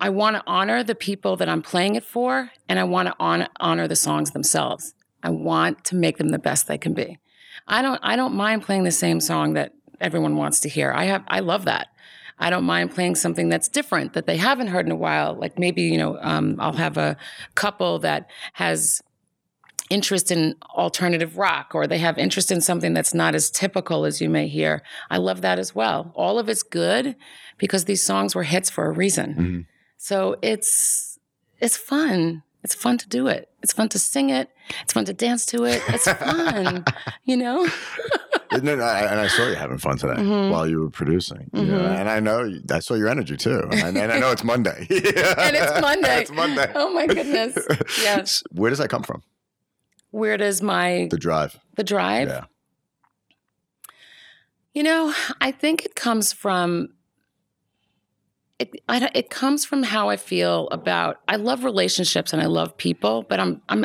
I 0.00 0.10
want 0.10 0.36
to 0.36 0.42
honor 0.46 0.84
the 0.84 0.94
people 0.94 1.36
that 1.36 1.48
I'm 1.48 1.62
playing 1.62 1.96
it 1.96 2.04
for 2.04 2.52
and 2.68 2.78
I 2.78 2.84
want 2.84 3.08
to 3.08 3.14
honor, 3.18 3.48
honor 3.58 3.88
the 3.88 3.96
songs 3.96 4.30
themselves. 4.30 4.94
I 5.24 5.30
want 5.30 5.84
to 5.86 5.96
make 5.96 6.18
them 6.18 6.28
the 6.28 6.38
best 6.38 6.68
they 6.68 6.78
can 6.78 6.94
be. 6.94 7.18
I 7.66 7.82
don't 7.82 8.00
I 8.02 8.16
don't 8.16 8.34
mind 8.34 8.62
playing 8.62 8.84
the 8.84 8.92
same 8.92 9.20
song 9.20 9.54
that 9.54 9.72
everyone 10.00 10.36
wants 10.36 10.60
to 10.60 10.68
hear. 10.68 10.92
I 10.92 11.04
have 11.04 11.24
I 11.28 11.40
love 11.40 11.64
that. 11.66 11.88
I 12.38 12.50
don't 12.50 12.64
mind 12.64 12.94
playing 12.94 13.16
something 13.16 13.48
that's 13.48 13.68
different 13.68 14.12
that 14.12 14.26
they 14.26 14.36
haven't 14.36 14.68
heard 14.68 14.86
in 14.86 14.92
a 14.92 14.96
while. 14.96 15.34
Like 15.34 15.58
maybe, 15.58 15.82
you 15.82 15.98
know, 15.98 16.18
um, 16.20 16.56
I'll 16.60 16.72
have 16.74 16.96
a 16.96 17.16
couple 17.56 17.98
that 18.00 18.30
has 18.52 19.02
interest 19.90 20.30
in 20.30 20.54
alternative 20.70 21.36
rock 21.38 21.74
or 21.74 21.86
they 21.86 21.98
have 21.98 22.18
interest 22.18 22.52
in 22.52 22.60
something 22.60 22.92
that's 22.92 23.14
not 23.14 23.34
as 23.34 23.50
typical 23.50 24.04
as 24.04 24.20
you 24.20 24.28
may 24.28 24.46
hear. 24.46 24.82
I 25.10 25.16
love 25.16 25.40
that 25.40 25.58
as 25.58 25.74
well. 25.74 26.12
All 26.14 26.38
of 26.38 26.48
it's 26.48 26.62
good 26.62 27.16
because 27.56 27.86
these 27.86 28.02
songs 28.04 28.34
were 28.34 28.42
hits 28.44 28.70
for 28.70 28.86
a 28.86 28.92
reason. 28.92 29.34
Mhm. 29.34 29.66
So 29.96 30.36
it's 30.42 31.18
it's 31.60 31.76
fun. 31.76 32.42
It's 32.62 32.74
fun 32.74 32.98
to 32.98 33.08
do 33.08 33.26
it. 33.28 33.48
It's 33.62 33.72
fun 33.72 33.88
to 33.90 33.98
sing 33.98 34.30
it. 34.30 34.50
It's 34.82 34.92
fun 34.92 35.04
to 35.06 35.12
dance 35.12 35.46
to 35.46 35.64
it. 35.64 35.82
It's 35.88 36.04
fun, 36.12 36.84
you 37.24 37.36
know? 37.36 37.66
and, 38.50 38.66
then 38.66 38.80
I, 38.80 39.00
and 39.00 39.20
I 39.20 39.28
saw 39.28 39.46
you 39.48 39.54
having 39.54 39.78
fun 39.78 39.98
today 39.98 40.20
Mhm. 40.20 40.50
while 40.50 40.66
you 40.68 40.80
were 40.80 40.90
producing. 40.90 41.50
know, 41.52 41.62
Mhm. 41.62 41.98
and 42.00 42.08
I 42.08 42.20
know 42.20 42.50
I 42.70 42.78
saw 42.80 42.94
your 42.94 43.08
energy 43.08 43.36
too. 43.36 43.60
And 43.70 43.82
I, 43.98 44.02
and 44.02 44.12
I 44.12 44.18
know 44.18 44.30
it's 44.30 44.44
Monday. 44.44 44.86
And 44.90 45.56
it's 45.56 45.80
Monday. 45.80 46.20
it's 46.22 46.30
Monday. 46.32 46.70
Oh 46.74 46.92
my 46.92 47.06
goodness. 47.06 47.56
Yes. 48.02 48.42
Where 48.52 48.70
does 48.70 48.78
that 48.78 48.88
come 48.88 49.02
from? 49.02 49.22
Where 50.10 50.36
does 50.36 50.62
my 50.62 51.08
The 51.10 51.18
drive. 51.18 51.58
the 51.76 51.84
drive? 51.84 52.28
Yeah. 52.28 52.44
You 54.74 54.82
know, 54.82 55.12
I 55.40 55.50
think 55.50 55.84
it 55.84 55.94
comes 55.94 56.32
from 56.32 56.90
it. 58.58 58.70
I, 58.88 59.10
it 59.14 59.30
comes 59.30 59.64
from 59.64 59.82
how 59.82 60.08
I 60.08 60.16
feel 60.16 60.68
about. 60.68 61.20
I 61.28 61.36
love 61.36 61.64
relationships 61.64 62.32
and 62.32 62.40
I 62.42 62.46
love 62.46 62.76
people, 62.76 63.24
but 63.28 63.40
I'm 63.40 63.62
I'm 63.68 63.84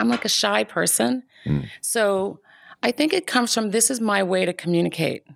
I'm 0.00 0.08
like 0.08 0.24
a 0.24 0.28
shy 0.28 0.64
person, 0.64 1.22
Mm. 1.46 1.68
so 1.80 2.40
I 2.84 2.90
think 2.90 3.14
it 3.14 3.26
comes 3.26 3.54
from 3.54 3.70
this 3.70 3.90
is 3.90 3.98
my 3.98 4.22
way 4.22 4.44
to 4.44 4.52
communicate. 4.52 5.26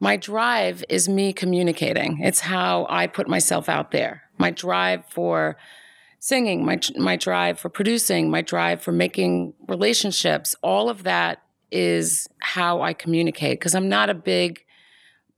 My 0.00 0.16
drive 0.16 0.82
is 0.88 1.08
me 1.08 1.32
communicating. 1.32 2.18
It's 2.20 2.40
how 2.40 2.88
I 2.90 3.06
put 3.06 3.28
myself 3.28 3.68
out 3.68 3.92
there. 3.92 4.24
My 4.38 4.50
drive 4.50 5.06
for 5.06 5.56
singing, 6.18 6.64
my 6.64 6.80
my 6.96 7.14
drive 7.14 7.60
for 7.60 7.68
producing, 7.68 8.28
my 8.28 8.42
drive 8.42 8.82
for 8.82 8.90
making 8.90 9.54
relationships, 9.68 10.56
all 10.64 10.88
of 10.88 11.04
that 11.04 11.42
is 11.70 12.28
how 12.40 12.82
I 12.82 12.92
communicate 12.92 13.60
because 13.60 13.76
I'm 13.76 13.88
not 13.88 14.10
a 14.10 14.14
big 14.14 14.64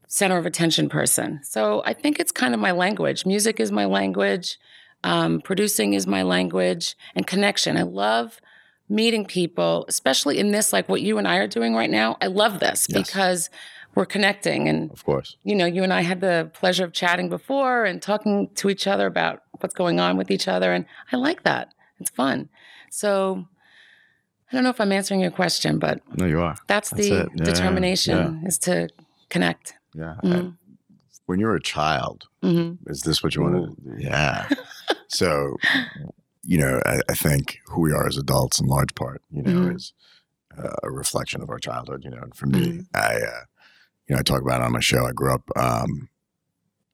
center 0.08 0.38
of 0.38 0.46
attention 0.46 0.88
person. 0.88 1.40
So 1.42 1.82
I 1.84 1.92
think 1.92 2.18
it's 2.18 2.32
kind 2.32 2.54
of 2.54 2.60
my 2.60 2.72
language. 2.72 3.26
Music 3.26 3.60
is 3.60 3.70
my 3.70 3.84
language. 3.84 4.58
Um, 5.04 5.42
producing 5.42 5.92
is 5.92 6.06
my 6.06 6.22
language 6.22 6.96
and 7.14 7.26
connection. 7.26 7.76
I 7.76 7.82
love 7.82 8.40
meeting 8.88 9.24
people, 9.26 9.84
especially 9.88 10.38
in 10.38 10.50
this, 10.52 10.72
like 10.72 10.88
what 10.88 11.00
you 11.02 11.18
and 11.18 11.26
I 11.26 11.36
are 11.38 11.46
doing 11.48 11.74
right 11.74 11.90
now. 11.90 12.16
I 12.20 12.26
love 12.28 12.60
this 12.60 12.86
Yes. 12.88 13.06
because 13.06 13.50
we're 13.94 14.06
connecting. 14.06 14.68
And, 14.68 14.90
Of 14.92 15.04
course. 15.04 15.36
you 15.42 15.54
know, 15.54 15.66
you 15.66 15.82
and 15.82 15.92
I 15.92 16.02
had 16.02 16.20
the 16.20 16.50
pleasure 16.54 16.84
of 16.84 16.92
chatting 16.92 17.28
before 17.28 17.84
and 17.84 18.00
talking 18.00 18.48
to 18.56 18.68
each 18.70 18.86
other 18.86 19.06
about 19.06 19.42
what's 19.60 19.74
going 19.74 19.98
on 20.00 20.16
with 20.16 20.30
each 20.30 20.46
other. 20.48 20.72
And 20.72 20.84
I 21.12 21.16
like 21.16 21.42
that. 21.44 21.72
It's 21.98 22.10
fun. 22.10 22.48
So 22.90 23.46
I 24.50 24.54
don't 24.54 24.62
know 24.62 24.70
if 24.70 24.80
I'm 24.80 24.92
answering 24.92 25.20
your 25.20 25.30
question, 25.32 25.78
but 25.78 26.00
No, 26.16 26.26
you 26.26 26.40
are. 26.40 26.56
that's, 26.68 26.90
That's 26.90 27.08
the. 27.08 27.28
Yeah, 27.34 27.44
determination 27.44 28.42
is 28.46 28.58
to 28.60 28.88
connect. 29.30 29.74
Yeah. 29.94 30.14
Mhm. 30.22 30.56
When 31.24 31.40
you 31.40 31.46
were 31.46 31.56
a 31.56 31.60
child, 31.62 32.28
hmm 32.42 32.74
is 32.86 33.00
this 33.00 33.22
what 33.22 33.34
you 33.34 33.42
want 33.42 33.56
to? 33.56 33.94
Yeah. 33.98 34.48
so, 35.08 35.56
you 36.46 36.58
know, 36.58 36.80
I, 36.86 37.00
I 37.08 37.14
think 37.14 37.58
who 37.66 37.80
we 37.82 37.92
are 37.92 38.06
as 38.06 38.16
adults, 38.16 38.60
in 38.60 38.66
large 38.66 38.94
part, 38.94 39.22
you 39.30 39.42
know, 39.42 39.50
Mhm. 39.50 39.74
is 39.76 39.92
uh, 40.56 40.74
a 40.82 40.90
reflection 40.90 41.42
of 41.42 41.50
our 41.50 41.58
childhood. 41.58 42.04
You 42.04 42.10
know, 42.10 42.22
and 42.22 42.34
for 42.34 42.46
me, 42.46 42.60
Mhm. 42.60 42.86
I, 42.94 43.14
uh, 43.16 43.44
you 44.08 44.14
know, 44.14 44.20
I 44.20 44.22
talk 44.22 44.42
about 44.42 44.60
it 44.60 44.64
on 44.64 44.72
my 44.72 44.80
show. 44.80 45.04
I 45.06 45.12
grew 45.12 45.34
up. 45.34 45.42
Um, 45.56 46.08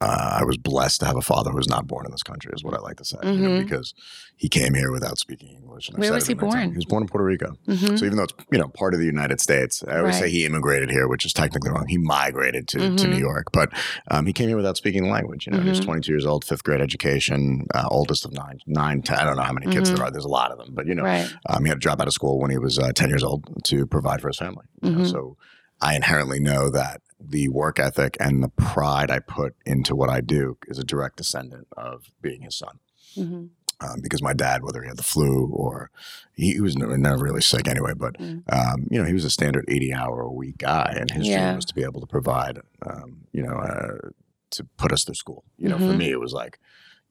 uh, 0.03 0.39
I 0.41 0.45
was 0.45 0.57
blessed 0.71 0.99
to 1.01 1.07
have 1.07 1.17
a 1.17 1.23
father 1.33 1.51
who 1.51 1.57
was 1.57 1.69
not 1.69 1.87
born 1.87 2.05
in 2.07 2.13
this 2.13 2.23
country, 2.31 2.51
is 2.55 2.65
what 2.65 2.75
I 2.75 2.81
like 2.89 2.97
to 3.03 3.05
say, 3.13 3.19
you 3.37 3.41
know, 3.45 3.51
Mhm. 3.51 3.59
because 3.65 3.89
he 4.37 4.49
came 4.49 4.75
here 4.75 4.91
without 4.97 5.17
speaking 5.19 5.51
English. 5.61 5.89
And 5.89 5.99
Where 5.99 6.13
was 6.13 6.27
he 6.27 6.35
born? 6.35 6.71
He 6.71 6.77
was 6.83 6.85
born 6.93 7.03
in 7.05 7.09
Puerto 7.09 7.25
Rico. 7.33 7.51
hmm 7.67 7.97
So 7.97 8.05
even 8.07 8.17
though 8.17 8.25
it's 8.25 8.35
you 8.53 8.59
know 8.59 8.69
part 8.69 8.93
of 8.95 9.01
the 9.01 9.07
United 9.07 9.39
States, 9.41 9.75
I 9.87 9.99
always 10.01 10.17
say 10.19 10.29
he 10.31 10.45
immigrated 10.45 10.91
here, 10.91 11.07
which 11.13 11.25
is 11.25 11.33
technically 11.33 11.71
wrong. 11.71 11.87
He 11.89 11.99
migrated 11.99 12.65
to, 12.73 12.79
to 12.79 13.07
Mhm. 13.07 13.11
New 13.11 13.23
York, 13.31 13.47
but 13.53 13.69
um, 14.11 14.27
he 14.27 14.33
came 14.33 14.49
here 14.49 14.57
without 14.57 14.77
speaking 14.77 15.03
the 15.05 15.11
language. 15.19 15.47
You 15.47 15.53
know, 15.53 15.63
he's 15.63 15.79
Mhm. 15.81 15.85
22 15.85 16.13
years 16.13 16.27
old, 16.27 16.45
fifth 16.45 16.65
grade 16.65 16.81
education, 16.81 17.67
uh, 17.75 17.87
oldest 17.91 18.25
of 18.25 18.33
nine, 18.33 18.59
nine, 18.67 19.03
ten. 19.03 19.19
I 19.19 19.25
don't 19.25 19.37
know 19.37 19.43
how 19.51 19.53
many 19.53 19.69
kids 19.75 19.91
there 19.91 20.03
are. 20.03 20.11
There's 20.11 20.25
a 20.33 20.37
lot 20.41 20.51
of 20.53 20.59
them, 20.59 20.71
but 20.73 20.87
you 20.87 20.95
know, 20.95 21.05
Right. 21.05 21.29
um, 21.49 21.65
he 21.65 21.69
had 21.69 21.77
to 21.81 21.85
drop 21.87 22.01
out 22.01 22.07
of 22.09 22.13
school 22.13 22.41
when 22.41 22.51
he 22.51 22.59
was 22.59 22.79
uh, 22.79 22.93
10 22.93 23.09
years 23.09 23.23
old 23.23 23.45
to 23.71 23.87
provide 23.87 24.21
for 24.21 24.29
his 24.29 24.39
family. 24.39 24.65
you 24.83 24.91
know. 24.91 25.05
So 25.05 25.37
I 25.81 25.95
inherently 25.95 26.41
know 26.41 26.71
that 26.71 27.01
the 27.31 27.49
work 27.49 27.79
ethic 27.79 28.17
and 28.21 28.43
the 28.43 28.49
pride 28.49 29.11
I 29.11 29.19
put 29.21 29.55
into 29.65 29.95
what 29.95 30.11
I 30.11 30.21
do 30.21 30.59
is 30.67 30.79
a 30.79 30.85
direct 30.85 31.17
descendant 31.17 31.69
of 31.77 32.11
being 32.21 32.43
his 32.43 32.57
son 32.57 32.79
hmm 33.15 33.45
um, 33.81 34.01
because 34.01 34.23
my 34.23 34.33
dad, 34.33 34.63
whether 34.63 34.81
he 34.83 34.87
had 34.89 34.97
the 34.97 35.03
flu 35.03 35.49
or 35.53 35.91
he, 36.35 36.53
he 36.53 36.61
was 36.61 36.77
never, 36.77 36.97
never 36.97 37.25
really 37.25 37.41
sick 37.41 37.67
anyway, 37.67 37.93
but 37.97 38.17
Mm. 38.17 38.43
um, 38.53 38.87
you 38.91 38.99
know 38.99 39.05
he 39.05 39.13
was 39.13 39.25
a 39.25 39.31
standard 39.31 39.65
eighty 39.69 39.93
hour 39.93 40.21
a 40.21 40.31
week 40.31 40.59
guy, 40.59 40.95
and 40.97 41.11
his 41.11 41.27
Yeah. 41.29 41.41
dream 41.47 41.57
was 41.57 41.65
to 41.67 41.75
be 41.75 41.83
able 41.83 42.01
to 42.01 42.07
provide, 42.07 42.61
um, 42.87 43.27
you 43.33 43.43
know, 43.43 43.57
uh, 43.57 44.11
to 44.51 44.65
put 44.77 44.93
us 44.93 45.03
through 45.05 45.17
school. 45.17 45.43
You 45.59 45.69
know, 45.69 45.79
for 45.79 45.93
Mhm. 45.95 45.99
me 45.99 46.11
it 46.13 46.21
was 46.21 46.33
like, 46.33 46.61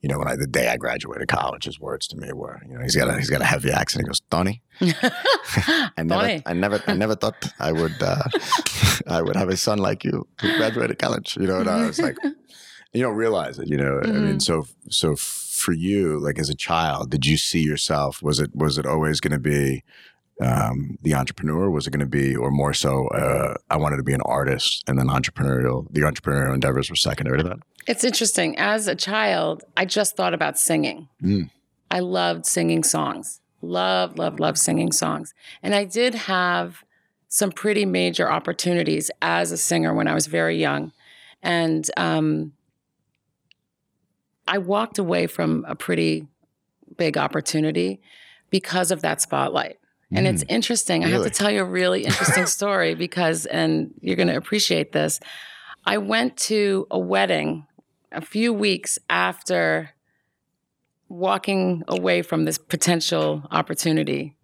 you 0.02 0.08
know, 0.08 0.18
when 0.18 0.28
I 0.28 0.36
the 0.36 0.46
day 0.48 0.68
I 0.68 0.76
graduated 0.76 1.28
college, 1.28 1.64
his 1.64 1.78
words 1.80 2.06
to 2.08 2.16
me 2.16 2.32
were, 2.32 2.60
you 2.68 2.74
know, 2.74 2.82
he's 2.82 2.96
got 2.96 3.08
a 3.08 3.16
he's 3.16 3.30
got 3.30 3.40
a 3.40 3.44
heavy 3.44 3.70
accent. 3.70 4.04
He 4.04 4.08
goes, 4.08 4.20
Tony, 4.30 4.60
I 4.80 6.02
never, 6.02 6.22
Tony. 6.22 6.42
I 6.46 6.52
never, 6.52 6.82
I 6.86 6.94
never 6.94 7.14
thought 7.14 7.52
I 7.58 7.72
would, 7.72 8.02
uh, 8.02 8.22
I 9.06 9.22
would 9.22 9.36
have 9.36 9.48
a 9.48 9.56
son 9.56 9.78
like 9.78 10.04
you 10.04 10.26
who 10.40 10.56
graduated 10.56 10.98
college. 10.98 11.36
You 11.36 11.46
know, 11.46 11.60
and 11.60 11.68
I 11.70 11.86
was 11.86 12.00
like, 12.00 12.16
you 12.92 13.02
don't 13.02 13.16
realize 13.16 13.58
it. 13.58 13.68
You 13.68 13.76
know, 13.78 14.00
I 14.02 14.06
mean, 14.08 14.36
Mhm. 14.36 14.42
so 14.42 14.66
so 14.90 15.16
for 15.16 15.72
you, 15.72 16.18
like 16.18 16.38
as 16.38 16.48
a 16.50 16.54
child, 16.56 17.10
did 17.10 17.24
you 17.26 17.36
see 17.36 17.60
yourself? 17.62 18.22
Was 18.22 18.40
it 18.40 18.54
was 18.54 18.78
it 18.78 18.86
always 18.86 19.20
going 19.20 19.32
to 19.32 19.38
be 19.38 19.84
um, 20.42 20.98
the 21.02 21.14
entrepreneur? 21.14 21.70
Was 21.70 21.86
it 21.86 21.90
going 21.90 22.00
to 22.00 22.06
be, 22.06 22.36
or 22.36 22.50
more 22.50 22.74
so, 22.74 23.08
uh, 23.08 23.54
I 23.70 23.76
wanted 23.76 23.96
to 23.96 24.02
be 24.02 24.12
an 24.12 24.22
artist, 24.22 24.84
and 24.86 24.98
then 24.98 25.06
entrepreneurial, 25.06 25.86
the 25.90 26.00
entrepreneurial 26.00 26.54
endeavors 26.54 26.90
were 26.90 26.96
secondary 26.96 27.38
to 27.38 27.44
that. 27.44 27.58
It's 27.86 28.04
interesting. 28.04 28.58
As 28.58 28.86
a 28.86 28.94
child, 28.94 29.64
I 29.76 29.84
just 29.84 30.16
thought 30.16 30.34
about 30.34 30.58
singing. 30.58 31.08
Mm. 31.22 31.50
I 31.90 32.00
loved 32.00 32.46
singing 32.46 32.84
songs. 32.84 33.40
Love, 33.60 34.18
love, 34.18 34.40
love 34.40 34.58
singing 34.58 34.92
songs. 34.92 35.34
And 35.62 35.74
I 35.74 35.84
did 35.84 36.14
have 36.14 36.84
some 37.28 37.52
pretty 37.52 37.86
major 37.86 38.30
opportunities 38.30 39.10
as 39.20 39.52
a 39.52 39.56
singer 39.56 39.94
when 39.94 40.08
I 40.08 40.14
was 40.14 40.26
very 40.26 40.58
young. 40.58 40.92
And 41.42 41.88
um, 41.96 42.52
I 44.46 44.58
walked 44.58 44.98
away 44.98 45.26
from 45.26 45.64
a 45.66 45.74
pretty 45.74 46.26
big 46.96 47.16
opportunity 47.16 48.00
because 48.50 48.90
of 48.90 49.02
that 49.02 49.20
spotlight. 49.20 49.78
And 50.14 50.26
it's 50.26 50.44
interesting. 50.48 51.04
I 51.04 51.08
have 51.08 51.22
Mm. 51.22 51.24
To 51.24 51.30
tell 51.30 51.50
you 51.50 51.60
a 51.60 51.64
really 51.64 52.04
interesting 52.10 52.46
story 52.46 52.94
because, 52.94 53.46
and 53.46 53.92
you're 54.00 54.16
going 54.16 54.28
to 54.28 54.36
appreciate 54.36 54.92
this. 54.92 55.20
I 55.84 55.98
went 55.98 56.36
to 56.48 56.86
a 56.90 56.98
wedding 56.98 57.66
a 58.12 58.20
few 58.20 58.52
weeks 58.52 58.98
after 59.08 59.90
walking 61.08 61.82
away 61.88 62.22
from 62.22 62.44
this 62.44 62.58
potential 62.58 63.46
opportunity. 63.50 64.36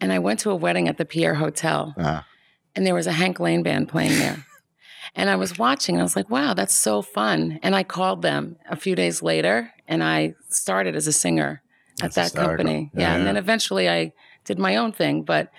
And 0.00 0.12
I 0.12 0.18
went 0.18 0.40
to 0.40 0.50
a 0.50 0.54
wedding 0.56 0.88
at 0.88 0.98
the 0.98 1.04
Pierre 1.04 1.34
Hotel, 1.34 1.94
Ah, 1.98 2.26
and 2.74 2.86
there 2.86 2.94
was 2.94 3.06
a 3.06 3.12
Hank 3.12 3.38
Lane 3.40 3.62
band 3.62 3.88
playing 3.88 4.18
there. 4.18 4.44
and 5.14 5.30
I 5.30 5.36
was 5.36 5.58
watching, 5.58 5.94
and 5.96 6.00
I 6.00 6.04
was 6.04 6.16
like, 6.16 6.30
wow, 6.30 6.54
that's 6.54 6.74
so 6.74 7.02
fun. 7.02 7.60
And 7.62 7.74
I 7.76 7.82
called 7.84 8.22
them 8.22 8.56
a 8.68 8.76
few 8.76 8.94
days 8.96 9.22
later, 9.22 9.70
and 9.86 10.02
I 10.02 10.34
started 10.48 10.96
as 10.96 11.06
a 11.06 11.12
singer 11.12 11.62
at 12.00 12.12
That's 12.12 12.32
that 12.32 12.40
company. 12.40 12.90
Yeah, 12.94 13.00
Yeah, 13.00 13.16
and 13.16 13.26
then 13.26 13.36
eventually 13.36 13.88
I 13.88 14.12
did 14.44 14.58
my 14.58 14.76
own 14.76 14.92
thing. 14.92 15.22
But 15.22 15.50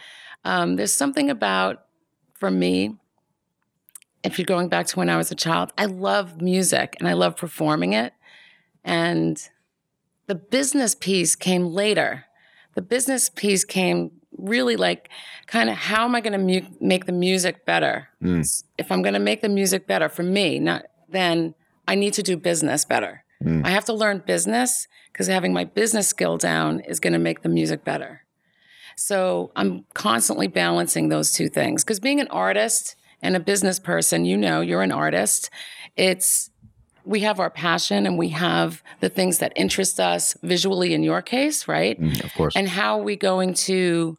um, 0.44 0.76
there's 0.76 0.94
something 0.94 1.30
about, 1.30 1.86
for 2.34 2.52
me, 2.52 2.96
if 4.24 4.38
you're 4.38 4.46
going 4.46 4.70
back 4.70 4.88
to 4.88 4.98
when 4.98 5.10
I 5.10 5.18
was 5.18 5.32
a 5.32 5.36
child, 5.36 5.72
I 5.78 5.86
love 5.86 6.42
music 6.42 6.96
and 7.00 7.08
I 7.08 7.14
love 7.14 7.36
performing 7.36 7.94
it. 7.94 8.14
And 8.84 9.38
the 10.28 10.36
business 10.36 10.96
piece 10.96 11.36
came 11.36 11.68
later. 11.68 12.26
The 12.76 12.82
business 12.82 13.30
piece 13.30 13.64
came 13.64 14.12
really 14.38 14.76
like 14.76 15.10
kind 15.46 15.70
of 15.70 15.76
how 15.76 16.06
am 16.06 16.16
I 16.16 16.22
going 16.22 16.34
to 16.34 16.40
mu- 16.40 16.76
make 16.80 17.06
the 17.06 17.12
music 17.12 17.66
better? 17.66 18.10
Mm. 18.22 18.64
If 18.78 18.92
I'm 18.92 19.02
going 19.02 19.14
to 19.14 19.20
make 19.20 19.42
the 19.42 19.50
music 19.50 19.86
better 19.88 20.10
for 20.10 20.24
me, 20.24 20.60
not 20.60 20.86
then 21.10 21.54
I 21.88 21.96
need 21.96 22.14
to 22.14 22.24
do 22.24 22.38
business 22.38 22.86
better. 22.86 23.24
Mm. 23.44 23.66
I 23.66 23.70
have 23.70 23.86
to 23.86 23.94
learn 23.94 24.24
business 24.26 24.88
because 25.12 25.28
having 25.28 25.54
my 25.54 25.66
business 25.66 26.08
skill 26.08 26.38
down 26.38 26.80
is 26.80 27.00
going 27.00 27.14
to 27.14 27.20
make 27.20 27.42
the 27.42 27.50
music 27.50 27.84
better. 27.84 28.23
So 28.96 29.52
I'm 29.56 29.86
constantly 29.94 30.48
balancing 30.48 31.10
those 31.10 31.32
two 31.32 31.50
things 31.50 31.84
because 31.84 32.00
being 32.00 32.20
an 32.20 32.28
artist 32.30 32.96
and 33.22 33.36
a 33.36 33.40
business 33.40 33.80
person, 33.80 34.26
you 34.26 34.38
know, 34.38 34.62
you're 34.62 34.82
an 34.82 34.92
artist. 34.92 35.50
It's 35.96 36.50
we 37.06 37.20
have 37.22 37.40
our 37.40 37.50
passion 37.50 38.06
and 38.06 38.18
we 38.18 38.30
have 38.30 38.82
the 39.02 39.10
things 39.10 39.40
that 39.40 39.52
interest 39.56 40.00
us 40.00 40.38
visually 40.42 40.94
in 40.94 41.04
your 41.04 41.22
case, 41.22 41.68
right? 41.68 42.00
Mm, 42.00 42.24
of 42.24 42.34
course. 42.34 42.56
And 42.56 42.68
how 42.70 43.00
are 43.00 43.04
we 43.04 43.16
going 43.18 43.54
to 43.56 44.18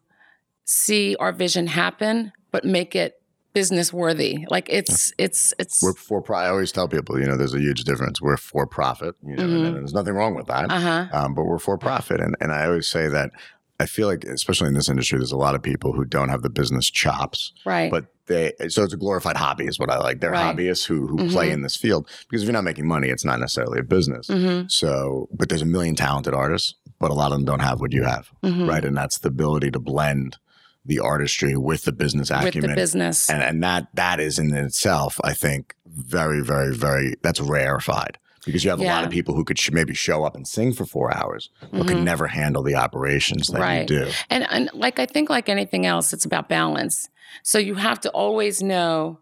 see 0.65 1.15
our 1.19 1.31
vision 1.31 1.67
happen 1.67 2.31
but 2.51 2.63
make 2.63 2.95
it 2.95 3.21
business 3.53 3.91
worthy? 3.93 4.45
Like 4.49 4.67
it's 4.69 5.13
it's 5.17 5.53
it's 5.57 5.81
we're 5.81 5.93
for 5.93 6.21
profit. 6.21 6.45
I 6.45 6.49
always 6.49 6.71
tell 6.71 6.87
people, 6.87 7.19
you 7.19 7.25
know, 7.25 7.37
there's 7.37 7.53
a 7.55 7.59
huge 7.59 7.83
difference. 7.85 8.21
We're 8.21 8.37
for 8.37 8.67
profit, 8.67 9.15
you 9.25 9.35
know, 9.35 9.43
and- 9.43 9.65
and 9.67 9.75
there's 9.77 9.93
nothing 9.93 10.13
wrong 10.13 10.35
with 10.35 10.47
that. 10.47 10.69
uh-huh. 10.71 11.07
um, 11.11 11.33
but 11.33 11.45
we're 11.45 11.59
for 11.59 11.77
profit. 11.77 12.19
And, 12.19 12.35
and 12.39 12.51
I 12.51 12.65
always 12.65 12.87
say 12.87 13.07
that 13.07 13.31
I 13.79 13.85
feel 13.85 14.07
like, 14.07 14.23
especially 14.23 14.69
in 14.69 14.73
this 14.73 14.87
industry, 14.89 15.17
there's 15.19 15.31
a 15.33 15.37
lot 15.37 15.53
of 15.55 15.61
people 15.61 15.91
who 15.91 16.05
don't 16.05 16.29
have 16.29 16.41
the 16.43 16.49
business 16.49 16.89
chops, 16.89 17.51
Right. 17.65 17.91
but 17.91 18.05
they, 18.27 18.53
so 18.69 18.83
it's 18.83 18.93
a 18.93 18.97
glorified 18.97 19.35
hobby, 19.37 19.65
is 19.65 19.77
what 19.77 19.89
I 19.89 19.97
like. 19.97 20.21
They're 20.21 20.31
Right. 20.31 20.55
hobbyists 20.55 20.85
who, 20.85 21.07
who 21.07 21.29
play 21.29 21.49
Mhm. 21.49 21.53
in 21.55 21.61
this 21.61 21.75
field 21.75 22.07
because 22.29 22.41
if 22.41 22.47
you're 22.47 22.53
not 22.53 22.63
making 22.63 22.87
money, 22.87 23.09
it's 23.09 23.25
not 23.25 23.39
necessarily 23.39 23.79
a 23.79 23.83
business. 23.83 24.27
mm-hmm. 24.27 24.67
So, 24.69 25.27
but 25.33 25.49
there's 25.49 25.61
a 25.61 25.65
million 25.65 25.95
talented 25.95 26.33
artists, 26.33 26.75
but 26.99 27.11
a 27.11 27.13
lot 27.13 27.31
of 27.31 27.37
them 27.37 27.45
don't 27.45 27.59
have 27.59 27.81
what 27.81 27.91
you 27.91 28.03
have, 28.03 28.29
Mm-hmm. 28.43 28.67
right? 28.67 28.83
And 28.85 28.95
that's 28.95 29.19
the 29.19 29.27
ability 29.27 29.71
to 29.71 29.79
blend 29.79 30.37
the 30.85 30.99
artistry 30.99 31.57
with 31.57 31.83
the 31.83 31.91
business 31.91 32.29
acumen, 32.31 32.69
With 32.69 32.69
the 32.71 32.75
business. 32.81 33.29
and, 33.29 33.41
and 33.43 33.61
that 33.63 33.87
that 33.95 34.19
is 34.19 34.39
in 34.39 34.53
itself, 34.55 35.19
I 35.23 35.33
think, 35.33 35.73
very, 35.87 36.41
very, 36.41 36.73
very, 36.75 37.15
that's 37.23 37.41
rarefied. 37.41 38.17
Because 38.45 38.63
you 38.63 38.69
have 38.69 38.79
a 38.79 38.85
lot 38.85 39.03
of 39.03 39.09
people 39.09 39.33
who 39.35 39.43
could 39.43 39.57
sh- 39.57 39.71
maybe 39.71 39.93
show 39.95 40.23
up 40.23 40.35
and 40.35 40.47
sing 40.47 40.71
for 40.73 40.85
four 40.85 41.11
hours, 41.15 41.49
but 41.71 41.87
could 41.87 41.97
Mhm. 41.97 42.03
never 42.03 42.27
handle 42.27 42.61
the 42.63 42.75
operations 42.75 43.47
that 43.47 43.59
Right. 43.59 43.89
you 43.89 44.05
do. 44.05 44.11
And, 44.29 44.45
and 44.49 44.69
like 44.73 44.99
I 44.99 45.05
think 45.07 45.29
like 45.29 45.49
anything 45.49 45.85
else, 45.85 46.13
it's 46.13 46.25
about 46.25 46.47
balance. 46.47 47.09
So 47.43 47.57
you 47.57 47.75
have 47.75 47.99
to 48.01 48.09
always 48.11 48.61
know 48.61 49.19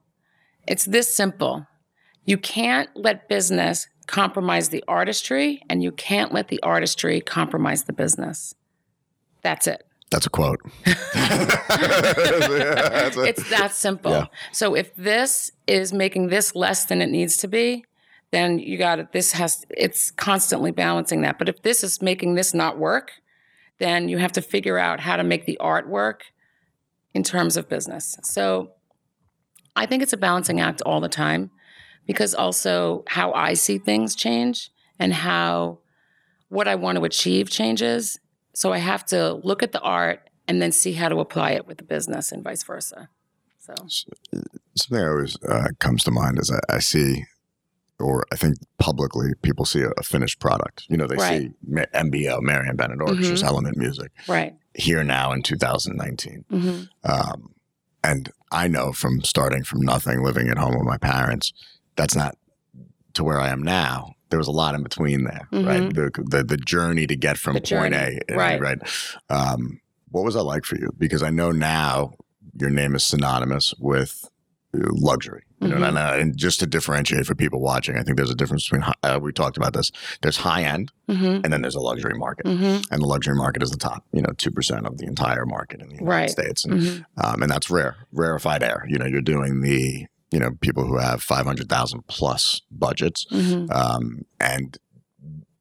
it's 0.68 0.86
this 0.86 1.14
simple. 1.16 1.66
You 2.26 2.38
can't 2.38 2.90
let 2.96 3.28
business 3.30 3.88
compromise 4.08 4.70
the 4.70 4.84
artistry, 4.88 5.62
and 5.70 5.82
you 5.82 5.92
can't 5.92 6.34
let 6.34 6.50
the 6.50 6.62
artistry 6.62 7.22
compromise 7.22 7.84
the 7.86 7.94
business. 7.94 8.54
That's 9.42 9.66
it. 9.68 9.84
That's 10.12 10.26
a 10.26 10.30
quote. 10.30 10.60
It's 13.26 13.50
that 13.50 13.72
simple. 13.74 14.12
Yeah. 14.12 14.26
So 14.52 14.76
if 14.76 14.96
this 14.96 15.52
is 15.68 15.94
making 15.94 16.28
this 16.28 16.56
less 16.56 16.86
than 16.86 17.02
it 17.02 17.08
needs 17.10 17.38
to 17.38 17.48
be, 17.48 17.86
then 18.34 18.58
you 18.60 18.78
got 18.78 19.00
it. 19.00 19.12
This 19.12 19.34
has 19.34 19.66
it's 19.70 20.12
constantly 20.12 20.72
balancing 20.72 21.22
that. 21.22 21.38
But 21.38 21.50
if 21.50 21.62
this 21.62 21.84
is 21.84 22.02
making 22.02 22.36
this 22.36 22.54
not 22.54 22.78
work, 22.78 23.12
then 23.80 24.10
you 24.10 24.18
have 24.18 24.32
to 24.34 24.42
figure 24.42 24.78
out 24.78 25.00
how 25.00 25.16
to 25.16 25.24
make 25.24 25.46
the 25.46 25.58
art 25.60 25.88
work 25.88 26.26
in 27.14 27.24
terms 27.24 27.58
of 27.58 27.70
business. 27.70 28.18
So 28.24 28.72
I 29.76 29.86
think 29.86 30.02
it's 30.02 30.14
a 30.14 30.18
balancing 30.18 30.60
act 30.60 30.82
all 30.82 31.00
the 31.00 31.10
time 31.10 31.52
because 32.08 32.34
also 32.34 33.04
how 33.08 33.32
I 33.34 33.54
see 33.54 33.78
things 33.78 34.16
change 34.16 34.72
and 35.00 35.14
how 35.14 35.80
what 36.50 36.68
I 36.68 36.76
want 36.76 36.98
to 36.98 37.06
achieve 37.06 37.50
changes. 37.50 38.20
So 38.54 38.74
I 38.74 38.78
have 38.80 39.06
to 39.08 39.36
look 39.44 39.64
at 39.64 39.72
the 39.72 39.82
art 39.82 40.30
and 40.48 40.62
then 40.62 40.72
see 40.72 40.94
how 40.94 41.10
to 41.10 41.20
apply 41.20 41.52
it 41.52 41.68
with 41.68 41.78
the 41.78 41.84
business 41.84 42.32
and 42.32 42.44
vice 42.44 42.64
versa. 42.64 43.10
So 43.60 43.74
something 44.76 45.06
always 45.06 45.38
uh, 45.48 45.68
comes 45.80 46.04
to 46.04 46.12
mind 46.12 46.38
is 46.40 46.52
I, 46.52 46.76
I, 46.76 46.80
see, 46.80 47.24
or 48.04 48.26
I 48.32 48.36
think 48.36 48.58
publicly 48.78 49.32
people 49.42 49.66
see 49.66 49.82
a, 49.82 49.90
a 49.98 50.04
finished 50.04 50.40
product. 50.40 50.86
You 50.90 50.98
know, 50.98 51.08
they 51.08 51.16
right. 51.16 51.52
see 51.66 51.86
MBO, 51.94 52.42
Marianne 52.42 52.76
Bennett 52.76 53.00
Orchestra's 53.00 53.40
mm-hmm. 53.40 53.48
Element 53.48 53.78
Music, 53.78 54.12
right 54.28 54.56
here 54.76 55.04
now 55.04 55.32
in 55.32 55.42
2019. 55.42 56.46
Mm-hmm. 56.52 57.12
Um, 57.12 57.54
and 58.04 58.30
I 58.52 58.68
know 58.68 58.92
from 58.92 59.22
starting 59.22 59.64
from 59.64 59.82
nothing, 59.82 60.24
living 60.24 60.50
at 60.50 60.58
home 60.58 60.76
with 60.78 60.86
my 60.86 60.98
parents, 60.98 61.54
that's 61.96 62.16
not 62.16 62.36
to 63.14 63.24
where 63.24 63.40
I 63.40 63.50
am 63.50 63.62
now. 63.62 64.16
There 64.30 64.40
was 64.40 64.48
a 64.48 64.52
lot 64.52 64.76
in 64.76 64.84
between 64.84 65.26
there, 65.26 65.48
mm-hmm. 65.52 65.68
right? 65.68 65.94
The, 65.94 66.12
the, 66.26 66.44
the 66.44 66.58
journey 66.58 67.08
to 67.08 67.16
get 67.16 67.38
from 67.38 67.60
point 67.62 67.94
A, 67.94 68.20
right? 68.32 68.60
right? 68.60 68.80
Um, 69.30 69.80
what 70.10 70.24
was 70.24 70.34
that 70.34 70.44
like 70.44 70.66
for 70.66 70.76
you? 70.76 70.90
Because 70.98 71.24
I 71.24 71.30
know 71.30 71.52
now 71.52 72.14
your 72.60 72.70
name 72.70 72.96
is 72.96 73.04
synonymous 73.04 73.74
with 73.80 74.28
luxury. 74.74 75.44
You 75.64 75.70
know, 75.70 75.76
mm-hmm. 75.76 75.98
and, 75.98 76.22
and, 76.22 76.38
just 76.38 76.60
to 76.60 76.68
differentiate 76.68 77.26
for 77.26 77.36
people 77.36 77.60
watching, 77.60 77.98
I 77.98 78.04
think 78.04 78.18
there's 78.18 78.30
a 78.30 78.36
difference 78.36 78.68
between 78.68 78.84
uh, 79.04 79.20
we 79.22 79.32
talked 79.32 79.58
about 79.58 79.74
this. 79.74 79.92
There's 80.22 80.38
high 80.38 80.64
end, 80.64 80.92
mm-hmm. 81.08 81.42
and 81.44 81.54
then 81.54 81.62
there's 81.62 81.76
a 81.76 81.80
luxury 81.80 82.16
market, 82.16 82.46
mm-hmm. 82.46 82.82
and 82.92 83.02
the 83.02 83.06
luxury 83.06 83.36
market 83.36 83.64
is 83.64 83.72
the 83.72 83.78
top. 83.78 84.04
You 84.12 84.22
know, 84.22 84.32
two 84.38 84.52
percent 84.52 84.86
of 84.86 84.98
the 84.98 85.06
entire 85.06 85.46
market 85.46 85.82
in 85.82 85.90
the 85.90 85.96
United 85.96 86.10
right. 86.10 86.30
States, 86.30 86.66
and 86.66 86.74
mm-hmm. 86.76 87.26
um, 87.26 87.42
and 87.42 87.52
that's 87.52 87.70
rare, 87.70 87.96
rarefied 88.12 88.64
air. 88.64 88.86
You 88.90 88.98
know, 88.98 89.06
you're 89.06 89.22
doing 89.22 89.62
the 89.62 90.06
you 90.32 90.40
know 90.40 90.52
people 90.62 90.86
who 90.86 90.98
have 90.98 91.22
five 91.22 91.46
hundred 91.46 91.70
thousand 91.70 92.06
plus 92.08 92.62
budgets, 92.72 93.26
mm-hmm. 93.32 93.72
um, 93.72 94.26
and 94.40 94.78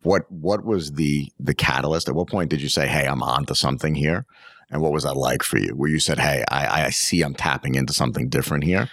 what 0.02 0.30
what 0.30 0.64
was 0.64 0.92
the 0.92 1.30
the 1.38 1.54
catalyst? 1.54 2.08
At 2.08 2.14
what 2.14 2.28
point 2.28 2.50
did 2.50 2.60
you 2.60 2.68
say, 2.68 2.86
"Hey, 2.86 3.06
I'm 3.06 3.22
onto 3.22 3.54
something 3.54 3.94
here"? 3.94 4.26
And 4.70 4.80
what 4.80 4.92
was 4.92 5.04
that 5.04 5.16
like 5.16 5.42
for 5.42 5.58
you? 5.58 5.74
Where 5.76 5.90
you 5.90 6.00
said, 6.00 6.18
"Hey, 6.18 6.44
I, 6.50 6.86
I 6.86 6.90
see 6.90 7.22
I'm 7.22 7.34
tapping 7.34 7.74
into 7.74 7.92
something 7.92 8.28
different 8.28 8.64
here." 8.64 8.88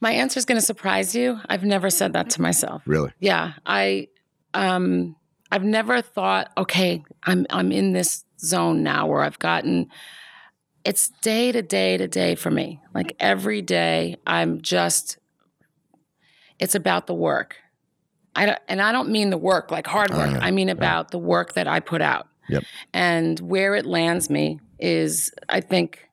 My 0.00 0.12
answer 0.12 0.38
is 0.38 0.44
going 0.44 0.60
to 0.60 0.66
surprise 0.66 1.14
you. 1.14 1.40
I've 1.48 1.64
never 1.64 1.88
said 1.90 2.12
that 2.12 2.30
to 2.30 2.42
myself. 2.42 2.82
Really? 2.86 3.12
Yeah, 3.20 3.52
I 3.64 4.08
um 4.52 5.16
I've 5.50 5.64
never 5.64 6.02
thought, 6.02 6.52
"Okay, 6.56 7.04
I'm 7.22 7.46
I'm 7.50 7.72
in 7.72 7.92
this 7.92 8.24
zone 8.38 8.82
now 8.82 9.06
where 9.06 9.22
I've 9.22 9.38
gotten 9.38 9.88
it's 10.84 11.08
day 11.22 11.50
to 11.50 11.62
day 11.62 11.96
to 11.96 12.06
day 12.06 12.34
for 12.34 12.50
me. 12.50 12.80
Like 12.94 13.16
every 13.18 13.62
day 13.62 14.16
I'm 14.26 14.60
just 14.60 15.18
it's 16.58 16.74
about 16.74 17.06
the 17.06 17.14
work. 17.14 17.56
I 18.36 18.46
don't, 18.46 18.58
and 18.68 18.82
I 18.82 18.92
don't 18.92 19.10
mean 19.10 19.30
the 19.30 19.38
work 19.38 19.70
like 19.70 19.86
hard 19.86 20.10
work. 20.10 20.32
Uh, 20.32 20.40
I 20.40 20.50
mean 20.50 20.68
about 20.68 21.10
the 21.10 21.18
work 21.18 21.54
that 21.54 21.66
I 21.66 21.80
put 21.80 22.02
out. 22.02 22.28
Yep. 22.48 22.64
And 22.92 23.40
where 23.40 23.74
it 23.74 23.86
lands 23.86 24.28
me 24.28 24.60
is 24.78 25.32
I 25.48 25.60
think 25.60 26.08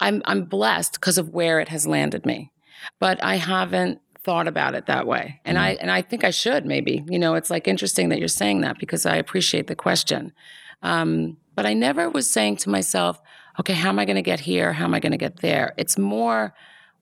I'm 0.00 0.22
I'm 0.24 0.44
blessed 0.44 0.94
because 0.94 1.18
of 1.18 1.30
where 1.30 1.60
it 1.60 1.68
has 1.68 1.86
landed 1.86 2.24
me. 2.24 2.51
But 2.98 3.22
I 3.22 3.36
haven't 3.36 4.00
thought 4.24 4.46
about 4.46 4.74
it 4.74 4.86
that 4.86 5.06
way. 5.06 5.40
And 5.44 5.58
mm 5.58 5.60
I 5.60 5.70
and 5.80 5.90
I 5.90 6.02
think 6.02 6.24
I 6.24 6.30
should 6.30 6.64
maybe. 6.66 7.04
You 7.08 7.18
know, 7.18 7.34
it's 7.34 7.50
like 7.50 7.68
interesting 7.68 8.08
that 8.10 8.18
you're 8.18 8.28
saying 8.28 8.60
that 8.62 8.78
because 8.78 9.06
I 9.06 9.16
appreciate 9.16 9.66
the 9.66 9.76
question. 9.76 10.32
Um, 10.82 11.36
but 11.54 11.66
I 11.66 11.74
never 11.74 12.08
was 12.08 12.28
saying 12.28 12.56
to 12.58 12.70
myself, 12.70 13.20
okay, 13.60 13.74
how 13.74 13.90
am 13.90 13.98
I 13.98 14.04
going 14.04 14.16
to 14.16 14.22
get 14.22 14.40
here? 14.40 14.72
How 14.72 14.84
am 14.84 14.94
I 14.94 15.00
going 15.00 15.12
to 15.12 15.18
get 15.18 15.38
there? 15.38 15.74
It's 15.76 15.98
more 15.98 16.54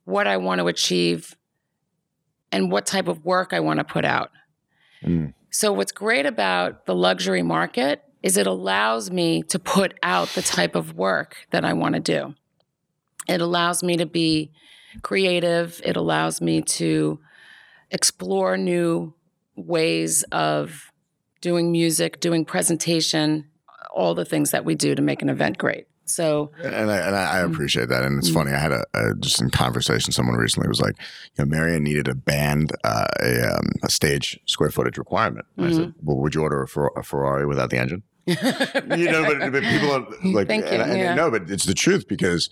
what 0.04 0.26
I 0.26 0.36
want 0.36 0.60
to 0.60 0.66
achieve 0.66 1.36
and 2.52 2.70
what 2.70 2.86
type 2.86 3.08
of 3.08 3.24
work 3.24 3.52
I 3.52 3.60
want 3.60 3.78
to 3.78 3.84
put 3.84 4.04
out. 4.04 4.30
Mm. 5.02 5.34
So, 5.50 5.72
what's 5.72 5.92
great 5.92 6.26
about 6.26 6.86
the 6.86 6.94
luxury 6.94 7.42
market 7.42 8.02
is 8.22 8.36
it 8.36 8.46
allows 8.46 9.10
me 9.10 9.42
to 9.44 9.58
put 9.58 9.98
out 10.02 10.28
the 10.30 10.42
type 10.42 10.74
of 10.74 10.94
work 10.94 11.36
that 11.50 11.64
I 11.64 11.72
want 11.72 11.94
to 11.94 12.00
do. 12.00 12.34
It 13.28 13.40
allows 13.40 13.82
me 13.82 13.96
to 13.96 14.06
be 14.06 14.52
creative, 15.02 15.80
it 15.84 15.96
allows 15.96 16.40
me 16.40 16.62
to 16.62 17.20
explore 17.90 18.56
new 18.56 19.14
ways 19.56 20.22
of 20.32 20.90
doing 21.40 21.72
music, 21.72 22.20
doing 22.20 22.44
presentation, 22.44 23.46
all 23.94 24.14
the 24.14 24.24
things 24.24 24.50
that 24.50 24.64
we 24.64 24.74
do 24.74 24.94
to 24.94 25.02
make 25.02 25.22
an 25.22 25.28
event 25.28 25.58
great. 25.58 25.86
So, 26.04 26.50
and 26.62 26.90
I, 26.90 26.96
and 26.96 27.16
I 27.16 27.36
mm. 27.36 27.52
appreciate 27.52 27.88
that. 27.88 28.02
And 28.02 28.18
it's 28.18 28.28
mm-hmm. 28.28 28.38
funny. 28.38 28.52
I 28.52 28.58
had 28.58 28.72
a, 28.72 28.84
a, 28.94 29.14
just 29.14 29.40
in 29.40 29.50
conversation, 29.50 30.12
someone 30.12 30.36
recently 30.36 30.68
was 30.68 30.80
like, 30.80 30.96
you 30.98 31.44
know, 31.44 31.48
Marianne 31.48 31.84
needed 31.84 32.08
a 32.08 32.14
band, 32.14 32.72
uh, 32.82 33.06
a, 33.20 33.54
um, 33.54 33.72
a, 33.84 33.90
stage 33.90 34.38
square 34.46 34.70
footage 34.70 34.98
requirement. 34.98 35.46
Mm-hmm. 35.56 35.68
I 35.68 35.72
said, 35.72 35.82
mm-hmm. 35.82 36.06
well, 36.06 36.16
would 36.18 36.34
you 36.34 36.42
order 36.42 36.62
a, 36.62 36.68
Fer- 36.68 36.90
a 36.96 37.04
Ferrari 37.04 37.46
without 37.46 37.70
the 37.70 37.78
engine? 37.78 38.02
you 38.26 38.34
know, 39.10 39.24
but, 39.24 39.52
but 39.52 39.62
people 39.62 39.92
are 39.92 40.06
like, 40.24 40.48
Thank 40.48 40.66
and, 40.66 40.98
you. 40.98 41.04
And, 41.04 41.16
no, 41.16 41.30
but 41.30 41.48
it's 41.48 41.64
the 41.64 41.74
truth 41.74 42.06
because 42.08 42.50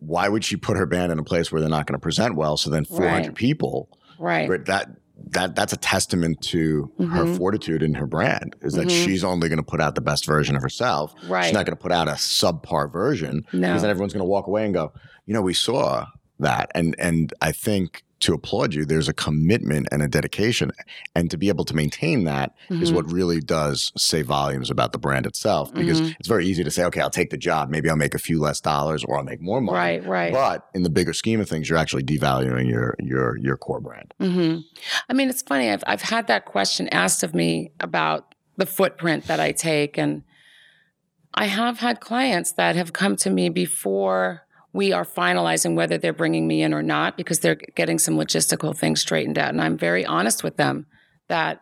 why 0.00 0.28
would 0.28 0.44
she 0.44 0.56
put 0.56 0.76
her 0.76 0.86
band 0.86 1.12
in 1.12 1.18
a 1.18 1.24
place 1.24 1.50
where 1.50 1.60
they're 1.60 1.70
not 1.70 1.86
going 1.86 1.98
to 1.98 2.02
present 2.02 2.36
well? 2.36 2.56
So 2.56 2.70
then 2.70 2.84
400 2.84 3.06
right. 3.08 3.34
people, 3.34 3.88
right? 4.18 4.48
But 4.48 4.66
that 4.66 4.90
that 5.30 5.54
that's 5.54 5.72
a 5.72 5.76
testament 5.76 6.40
to 6.42 6.90
mm-hmm. 6.98 7.12
her 7.12 7.34
fortitude 7.36 7.82
and 7.82 7.96
her 7.96 8.06
brand 8.06 8.56
is 8.62 8.74
that 8.74 8.88
mm-hmm. 8.88 9.04
she's 9.04 9.24
only 9.24 9.48
going 9.48 9.58
to 9.58 9.64
put 9.64 9.80
out 9.80 9.94
the 9.94 10.00
best 10.00 10.26
version 10.26 10.56
of 10.56 10.62
herself. 10.62 11.14
Right. 11.26 11.44
She's 11.44 11.54
not 11.54 11.66
going 11.66 11.76
to 11.76 11.82
put 11.82 11.92
out 11.92 12.08
a 12.08 12.12
subpar 12.12 12.92
version 12.92 13.46
no. 13.52 13.68
because 13.68 13.82
then 13.82 13.90
everyone's 13.90 14.12
going 14.12 14.24
to 14.24 14.28
walk 14.28 14.46
away 14.46 14.64
and 14.64 14.74
go, 14.74 14.92
you 15.26 15.34
know, 15.34 15.42
we 15.42 15.54
saw 15.54 16.06
that, 16.40 16.70
and 16.74 16.94
and 16.98 17.32
I 17.40 17.52
think 17.52 18.04
to 18.24 18.34
applaud 18.34 18.74
you. 18.74 18.84
There's 18.84 19.08
a 19.08 19.12
commitment 19.12 19.88
and 19.92 20.02
a 20.02 20.08
dedication. 20.08 20.72
And 21.14 21.30
to 21.30 21.36
be 21.36 21.48
able 21.48 21.64
to 21.66 21.74
maintain 21.74 22.24
that 22.24 22.54
mm-hmm. 22.68 22.82
is 22.82 22.92
what 22.92 23.10
really 23.10 23.40
does 23.40 23.92
say 23.96 24.22
volumes 24.22 24.70
about 24.70 24.92
the 24.92 24.98
brand 24.98 25.26
itself 25.26 25.72
because 25.72 26.00
mm-hmm. 26.00 26.12
it's 26.18 26.28
very 26.28 26.46
easy 26.46 26.64
to 26.64 26.70
say, 26.70 26.84
okay, 26.84 27.00
I'll 27.00 27.10
take 27.10 27.30
the 27.30 27.36
job. 27.36 27.68
Maybe 27.68 27.88
I'll 27.90 27.96
make 27.96 28.14
a 28.14 28.18
few 28.18 28.40
less 28.40 28.60
dollars 28.60 29.04
or 29.04 29.18
I'll 29.18 29.24
make 29.24 29.40
more 29.40 29.60
money. 29.60 29.76
Right, 29.76 30.06
right. 30.06 30.32
But 30.32 30.66
in 30.74 30.82
the 30.82 30.90
bigger 30.90 31.12
scheme 31.12 31.40
of 31.40 31.48
things, 31.48 31.68
you're 31.68 31.78
actually 31.78 32.04
devaluing 32.04 32.68
your 32.68 32.96
your 32.98 33.36
your 33.38 33.56
core 33.56 33.80
brand. 33.80 34.14
Mm-hmm. 34.20 34.60
I 35.08 35.12
mean, 35.12 35.28
it's 35.28 35.42
funny. 35.42 35.70
I've 35.70 35.84
I've 35.86 36.02
had 36.02 36.26
that 36.28 36.46
question 36.46 36.88
asked 36.88 37.22
of 37.22 37.34
me 37.34 37.72
about 37.80 38.34
the 38.56 38.66
footprint 38.66 39.26
that 39.26 39.40
I 39.40 39.52
take 39.52 39.98
and 39.98 40.22
I 41.34 41.46
have 41.46 41.80
had 41.80 42.00
clients 42.00 42.52
that 42.52 42.76
have 42.76 42.92
come 42.92 43.16
to 43.16 43.30
me 43.30 43.48
before 43.48 44.42
we 44.74 44.92
are 44.92 45.04
finalizing 45.04 45.76
whether 45.76 45.96
they're 45.96 46.12
bringing 46.12 46.46
me 46.46 46.60
in 46.60 46.74
or 46.74 46.82
not 46.82 47.16
because 47.16 47.38
they're 47.38 47.54
getting 47.54 47.98
some 47.98 48.16
logistical 48.16 48.76
things 48.76 49.00
straightened 49.00 49.38
out. 49.38 49.50
And 49.50 49.60
I'm 49.62 49.78
very 49.78 50.04
honest 50.04 50.42
with 50.42 50.56
them 50.56 50.86
that 51.28 51.60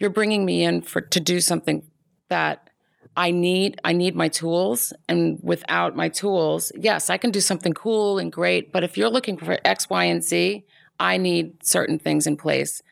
you're 0.00 0.10
bringing 0.10 0.44
me 0.44 0.64
in 0.64 0.82
for 0.82 1.00
to 1.00 1.20
do 1.20 1.40
something 1.40 1.84
that 2.28 2.68
I 3.16 3.30
need. 3.30 3.80
I 3.84 3.92
need 3.92 4.16
my 4.16 4.28
tools, 4.28 4.92
and 5.08 5.38
without 5.42 5.96
my 5.96 6.08
tools, 6.08 6.72
yes, 6.76 7.08
I 7.08 7.16
can 7.16 7.30
do 7.30 7.40
something 7.40 7.72
cool 7.72 8.18
and 8.18 8.32
great. 8.32 8.72
But 8.72 8.84
if 8.84 8.96
you're 8.96 9.10
looking 9.10 9.36
for 9.36 9.58
X, 9.64 9.88
Y, 9.88 10.04
and 10.04 10.22
Z, 10.22 10.64
I 10.98 11.16
need 11.16 11.64
certain 11.64 11.98
things 11.98 12.26
in 12.26 12.36
place 12.36 12.82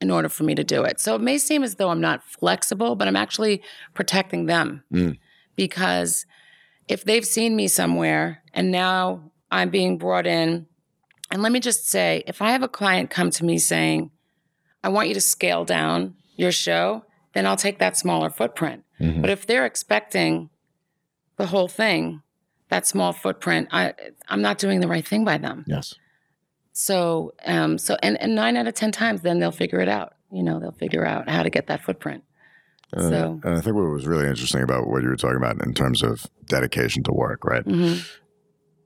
in 0.00 0.10
order 0.10 0.28
for 0.28 0.44
me 0.44 0.54
to 0.54 0.64
do 0.64 0.82
it. 0.84 1.00
So 1.00 1.14
it 1.14 1.20
may 1.20 1.38
seem 1.38 1.62
as 1.62 1.74
though 1.74 1.90
I'm 1.90 2.00
not 2.00 2.24
flexible, 2.24 2.94
but 2.94 3.08
I'm 3.08 3.16
actually 3.16 3.62
protecting 3.94 4.46
them 4.46 4.82
mm. 4.92 5.18
because 5.56 6.24
if 6.90 7.04
they've 7.04 7.24
seen 7.24 7.54
me 7.54 7.68
somewhere 7.68 8.39
and 8.52 8.70
now 8.70 9.30
I'm 9.50 9.70
being 9.70 9.98
brought 9.98 10.26
in, 10.26 10.66
and 11.30 11.42
let 11.42 11.52
me 11.52 11.60
just 11.60 11.88
say, 11.88 12.22
if 12.26 12.42
I 12.42 12.50
have 12.50 12.62
a 12.62 12.68
client 12.68 13.10
come 13.10 13.30
to 13.30 13.44
me 13.44 13.58
saying, 13.58 14.10
I 14.82 14.88
want 14.88 15.08
you 15.08 15.14
to 15.14 15.20
scale 15.20 15.64
down 15.64 16.14
your 16.36 16.52
show, 16.52 17.04
then 17.34 17.46
I'll 17.46 17.56
take 17.56 17.78
that 17.78 17.96
smaller 17.96 18.30
footprint. 18.30 18.84
Mm-hmm. 19.00 19.20
But 19.20 19.30
if 19.30 19.46
they're 19.46 19.66
expecting 19.66 20.50
the 21.36 21.46
whole 21.46 21.68
thing, 21.68 22.22
that 22.68 22.86
small 22.86 23.12
footprint, 23.12 23.68
I 23.72 23.94
I'm 24.28 24.42
not 24.42 24.58
doing 24.58 24.80
the 24.80 24.88
right 24.88 25.06
thing 25.06 25.24
by 25.24 25.38
them. 25.38 25.64
Yes. 25.66 25.94
So 26.72 27.34
um 27.44 27.78
so 27.78 27.96
and, 28.02 28.20
and 28.20 28.34
nine 28.34 28.56
out 28.56 28.66
of 28.66 28.74
ten 28.74 28.92
times 28.92 29.22
then 29.22 29.38
they'll 29.38 29.50
figure 29.50 29.80
it 29.80 29.88
out. 29.88 30.14
You 30.30 30.42
know, 30.42 30.60
they'll 30.60 30.70
figure 30.70 31.04
out 31.04 31.28
how 31.28 31.42
to 31.42 31.50
get 31.50 31.66
that 31.66 31.82
footprint. 31.82 32.24
Uh, 32.96 33.08
so, 33.08 33.40
and 33.44 33.56
I 33.56 33.60
think 33.60 33.76
what 33.76 33.88
was 33.90 34.06
really 34.06 34.26
interesting 34.26 34.62
about 34.62 34.88
what 34.88 35.02
you 35.02 35.08
were 35.08 35.16
talking 35.16 35.36
about 35.36 35.64
in 35.64 35.74
terms 35.74 36.02
of 36.02 36.26
dedication 36.46 37.02
to 37.04 37.12
work, 37.12 37.44
right? 37.44 37.64
Mm-hmm. 37.64 38.00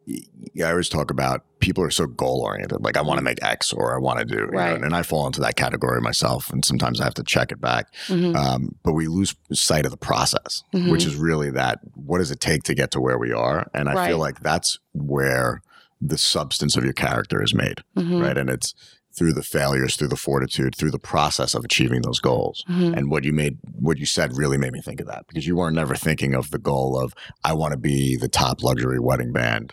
I 0.06 0.70
always 0.70 0.88
talk 0.88 1.10
about 1.10 1.44
people 1.60 1.82
are 1.82 1.90
so 1.90 2.06
goal 2.06 2.42
oriented. 2.42 2.82
Like 2.82 2.96
I 2.96 3.02
want 3.02 3.18
to 3.18 3.24
make 3.24 3.42
X 3.42 3.72
or 3.72 3.94
I 3.94 3.98
want 3.98 4.18
to 4.18 4.24
do, 4.24 4.44
right. 4.44 4.78
know, 4.78 4.84
and 4.84 4.94
I 4.94 5.02
fall 5.02 5.26
into 5.26 5.40
that 5.40 5.56
category 5.56 6.00
myself. 6.00 6.50
And 6.50 6.64
sometimes 6.64 7.00
I 7.00 7.04
have 7.04 7.14
to 7.14 7.22
check 7.22 7.50
it 7.50 7.60
back. 7.60 7.92
Mm-hmm. 8.06 8.36
Um, 8.36 8.76
but 8.82 8.92
we 8.92 9.08
lose 9.08 9.34
sight 9.52 9.84
of 9.84 9.90
the 9.90 9.96
process, 9.96 10.62
mm-hmm. 10.74 10.90
which 10.90 11.06
is 11.06 11.16
really 11.16 11.50
that 11.50 11.80
what 11.94 12.18
does 12.18 12.30
it 12.30 12.40
take 12.40 12.64
to 12.64 12.74
get 12.74 12.90
to 12.92 13.00
where 13.00 13.18
we 13.18 13.32
are? 13.32 13.66
And 13.72 13.88
I 13.88 13.94
right. 13.94 14.08
feel 14.08 14.18
like 14.18 14.40
that's 14.40 14.78
where 14.92 15.62
the 16.00 16.18
substance 16.18 16.76
of 16.76 16.84
your 16.84 16.92
character 16.92 17.42
is 17.42 17.54
made, 17.54 17.82
mm-hmm. 17.96 18.20
right? 18.20 18.36
And 18.36 18.50
it's 18.50 18.74
through 19.16 19.32
the 19.32 19.42
failures, 19.42 19.96
through 19.96 20.08
the 20.08 20.16
fortitude, 20.16 20.74
through 20.74 20.90
the 20.90 20.98
process 20.98 21.54
of 21.54 21.64
achieving 21.64 22.02
those 22.02 22.18
goals. 22.20 22.64
Mm-hmm. 22.68 22.94
And 22.94 23.10
what 23.10 23.24
you 23.24 23.32
made, 23.32 23.58
what 23.78 23.98
you 23.98 24.06
said 24.06 24.36
really 24.36 24.58
made 24.58 24.72
me 24.72 24.80
think 24.80 25.00
of 25.00 25.06
that 25.06 25.26
because 25.28 25.46
you 25.46 25.56
weren't 25.56 25.76
never 25.76 25.94
thinking 25.94 26.34
of 26.34 26.50
the 26.50 26.58
goal 26.58 26.98
of, 26.98 27.14
I 27.44 27.52
want 27.54 27.72
to 27.72 27.78
be 27.78 28.16
the 28.16 28.28
top 28.28 28.62
luxury 28.62 28.98
wedding 28.98 29.32
band 29.32 29.72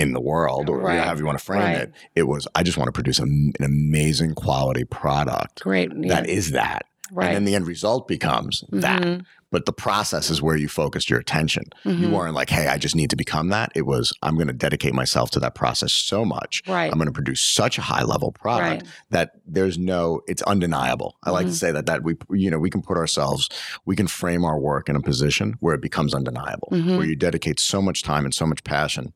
in 0.00 0.12
the 0.12 0.20
world 0.20 0.68
or 0.70 0.78
right. 0.78 0.98
however 0.98 1.20
you 1.20 1.26
want 1.26 1.38
to 1.38 1.44
frame 1.44 1.60
right. 1.62 1.76
it. 1.78 1.92
It 2.14 2.22
was, 2.24 2.48
I 2.54 2.62
just 2.62 2.78
want 2.78 2.88
to 2.88 2.92
produce 2.92 3.18
a, 3.18 3.24
an 3.24 3.52
amazing 3.60 4.34
quality 4.34 4.84
product. 4.84 5.60
Great. 5.62 5.90
Yeah. 5.94 6.14
That 6.14 6.28
is 6.28 6.52
that. 6.52 6.86
Right. 7.12 7.26
And 7.26 7.34
then 7.36 7.44
the 7.44 7.56
end 7.56 7.66
result 7.66 8.06
becomes 8.06 8.62
that. 8.70 9.02
Mhm. 9.02 9.24
But 9.50 9.66
the 9.66 9.72
process 9.72 10.30
is 10.30 10.40
where 10.40 10.54
you 10.56 10.68
focused 10.68 11.10
your 11.10 11.18
attention. 11.18 11.64
You 11.84 11.92
Mhm. 12.06 12.12
weren't 12.12 12.34
like, 12.36 12.50
hey, 12.50 12.68
I 12.68 12.78
just 12.78 12.94
need 12.94 13.10
to 13.10 13.16
become 13.16 13.48
that. 13.48 13.72
It 13.74 13.84
was, 13.84 14.12
I'm 14.22 14.36
going 14.36 14.46
to 14.46 14.52
dedicate 14.52 14.94
myself 14.94 15.28
to 15.32 15.40
that 15.40 15.56
process 15.56 15.92
so 15.92 16.24
much. 16.24 16.62
Right. 16.68 16.84
I'm 16.88 16.98
going 16.98 17.06
to 17.08 17.12
produce 17.12 17.42
such 17.42 17.76
a 17.78 17.82
high 17.82 18.04
level 18.04 18.30
product 18.30 18.82
Right. 18.84 18.92
that 19.10 19.32
there's 19.44 19.76
no, 19.76 20.20
it's 20.28 20.42
undeniable. 20.42 21.16
I 21.24 21.30
like 21.30 21.46
to 21.46 21.52
Mhm. 21.52 21.56
say 21.56 21.72
that, 21.72 21.86
that 21.86 22.04
we, 22.04 22.14
you 22.30 22.48
know, 22.48 22.60
we 22.60 22.70
can 22.70 22.80
put 22.80 22.96
ourselves, 22.96 23.48
we 23.84 23.96
can 23.96 24.06
frame 24.06 24.44
our 24.44 24.60
work 24.60 24.88
in 24.88 24.94
a 24.94 25.00
position 25.00 25.56
where 25.58 25.74
it 25.74 25.82
becomes 25.82 26.14
undeniable, 26.14 26.68
Mhm. 26.70 26.96
where 26.96 27.06
you 27.06 27.16
dedicate 27.16 27.58
so 27.58 27.82
much 27.82 28.04
time 28.04 28.24
and 28.24 28.32
so 28.32 28.46
much 28.46 28.62
passion 28.62 29.12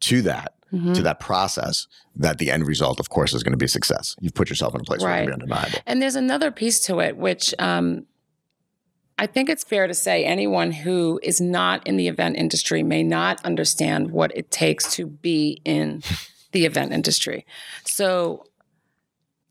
to 0.00 0.22
that, 0.22 0.54
Mhm. 0.72 0.94
to 0.94 1.02
that 1.02 1.20
process 1.20 1.86
that 2.16 2.38
the 2.38 2.50
end 2.50 2.66
result, 2.66 2.98
of 3.00 3.08
course, 3.08 3.32
is 3.32 3.42
going 3.42 3.52
to 3.52 3.56
be 3.58 3.66
success. 3.68 4.16
You've 4.20 4.34
put 4.34 4.48
yourself 4.50 4.74
in 4.74 4.80
a 4.80 4.84
place 4.84 5.00
where 5.02 5.12
it 5.14 5.16
can 5.18 5.26
be 5.26 5.32
undeniable. 5.32 5.78
And 5.86 6.02
there's 6.02 6.16
another 6.16 6.50
piece 6.50 6.80
to 6.80 6.98
it, 7.00 7.16
which 7.16 7.54
um, 7.58 8.06
I 9.18 9.26
think 9.26 9.48
it's 9.48 9.64
fair 9.64 9.86
to 9.86 9.94
say 9.94 10.24
anyone 10.24 10.72
who 10.72 11.18
is 11.22 11.40
not 11.40 11.86
in 11.86 11.96
the 11.96 12.08
event 12.08 12.36
industry 12.36 12.82
may 12.82 13.02
not 13.02 13.42
understand 13.44 14.10
what 14.10 14.36
it 14.36 14.50
takes 14.50 14.92
to 14.96 15.06
be 15.06 15.60
in 15.64 16.02
the 16.52 16.66
event 16.66 16.92
industry. 16.92 17.46
So, 17.84 18.44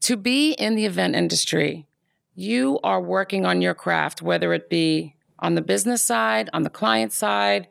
to 0.01 0.17
be 0.17 0.51
in 0.51 0.75
the 0.75 0.85
event 0.85 1.15
industry, 1.15 1.87
you 2.35 2.79
are 2.83 3.01
working 3.01 3.45
on 3.45 3.61
your 3.61 3.73
craft, 3.73 4.21
whether 4.21 4.53
it 4.53 4.69
be 4.69 5.15
on 5.39 5.55
the 5.55 5.61
business 5.61 6.03
side, 6.03 6.49
on 6.53 6.61
the 6.61 6.69
client 6.69 7.11
side, 7.11 7.67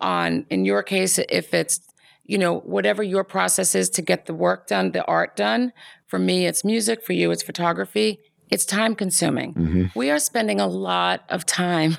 on, 0.00 0.46
in 0.48 0.64
your 0.64 0.82
case, 0.82 1.18
if 1.18 1.52
it's, 1.52 1.80
you 2.26 2.38
know, 2.38 2.58
whatever 2.60 3.02
your 3.02 3.24
process 3.24 3.74
is 3.74 3.88
to 3.90 4.02
get 4.02 4.26
the 4.26 4.34
work 4.34 4.66
done, 4.66 4.90
the 4.92 5.04
art 5.06 5.36
done. 5.36 5.72
For 6.06 6.18
me, 6.18 6.46
it's 6.46 6.64
music. 6.64 7.04
For 7.04 7.12
you, 7.12 7.30
it's 7.30 7.42
photography. 7.42 8.18
It's 8.50 8.64
time 8.64 8.94
consuming. 8.94 9.54
Mhm. 9.54 9.94
We 9.94 10.10
are 10.10 10.18
spending 10.18 10.60
a 10.60 10.66
lot 10.66 11.24
of 11.28 11.46
time 11.46 11.96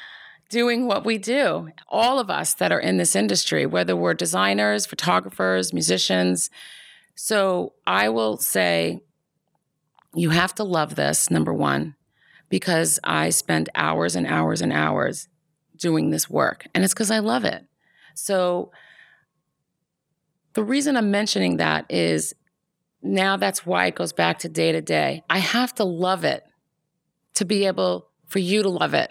doing 0.50 0.86
what 0.86 1.04
we 1.04 1.18
do. 1.18 1.68
All 1.88 2.18
of 2.18 2.30
us 2.30 2.54
that 2.54 2.72
are 2.72 2.80
in 2.80 2.96
this 2.96 3.14
industry, 3.14 3.66
whether 3.66 3.94
we're 3.96 4.14
designers, 4.14 4.86
photographers, 4.86 5.72
musicians. 5.72 6.50
So 7.14 7.74
I 7.86 8.08
will 8.08 8.36
say, 8.38 9.00
you 10.14 10.30
have 10.30 10.54
to 10.56 10.64
love 10.64 10.94
this, 10.94 11.30
number 11.30 11.52
one, 11.52 11.94
because 12.48 12.98
I 13.04 13.30
spend 13.30 13.68
hours 13.74 14.16
and 14.16 14.26
hours 14.26 14.62
and 14.62 14.72
hours 14.72 15.28
doing 15.76 16.10
this 16.10 16.30
work. 16.30 16.66
And 16.74 16.82
it's 16.84 16.94
because 16.94 17.10
I 17.10 17.18
love 17.18 17.44
it. 17.44 17.64
So 18.14 18.72
the 20.54 20.64
reason 20.64 20.96
I'm 20.96 21.10
mentioning 21.10 21.58
that 21.58 21.86
is 21.88 22.34
now 23.02 23.36
that's 23.36 23.64
why 23.64 23.86
it 23.86 23.94
goes 23.94 24.12
back 24.12 24.40
to 24.40 24.48
day 24.48 24.72
to 24.72 24.80
day. 24.80 25.22
I 25.30 25.38
have 25.38 25.74
to 25.76 25.84
love 25.84 26.24
it 26.24 26.44
to 27.34 27.44
be 27.44 27.66
able 27.66 28.08
for 28.26 28.38
you 28.40 28.62
to 28.62 28.68
love 28.68 28.94
it. 28.94 29.10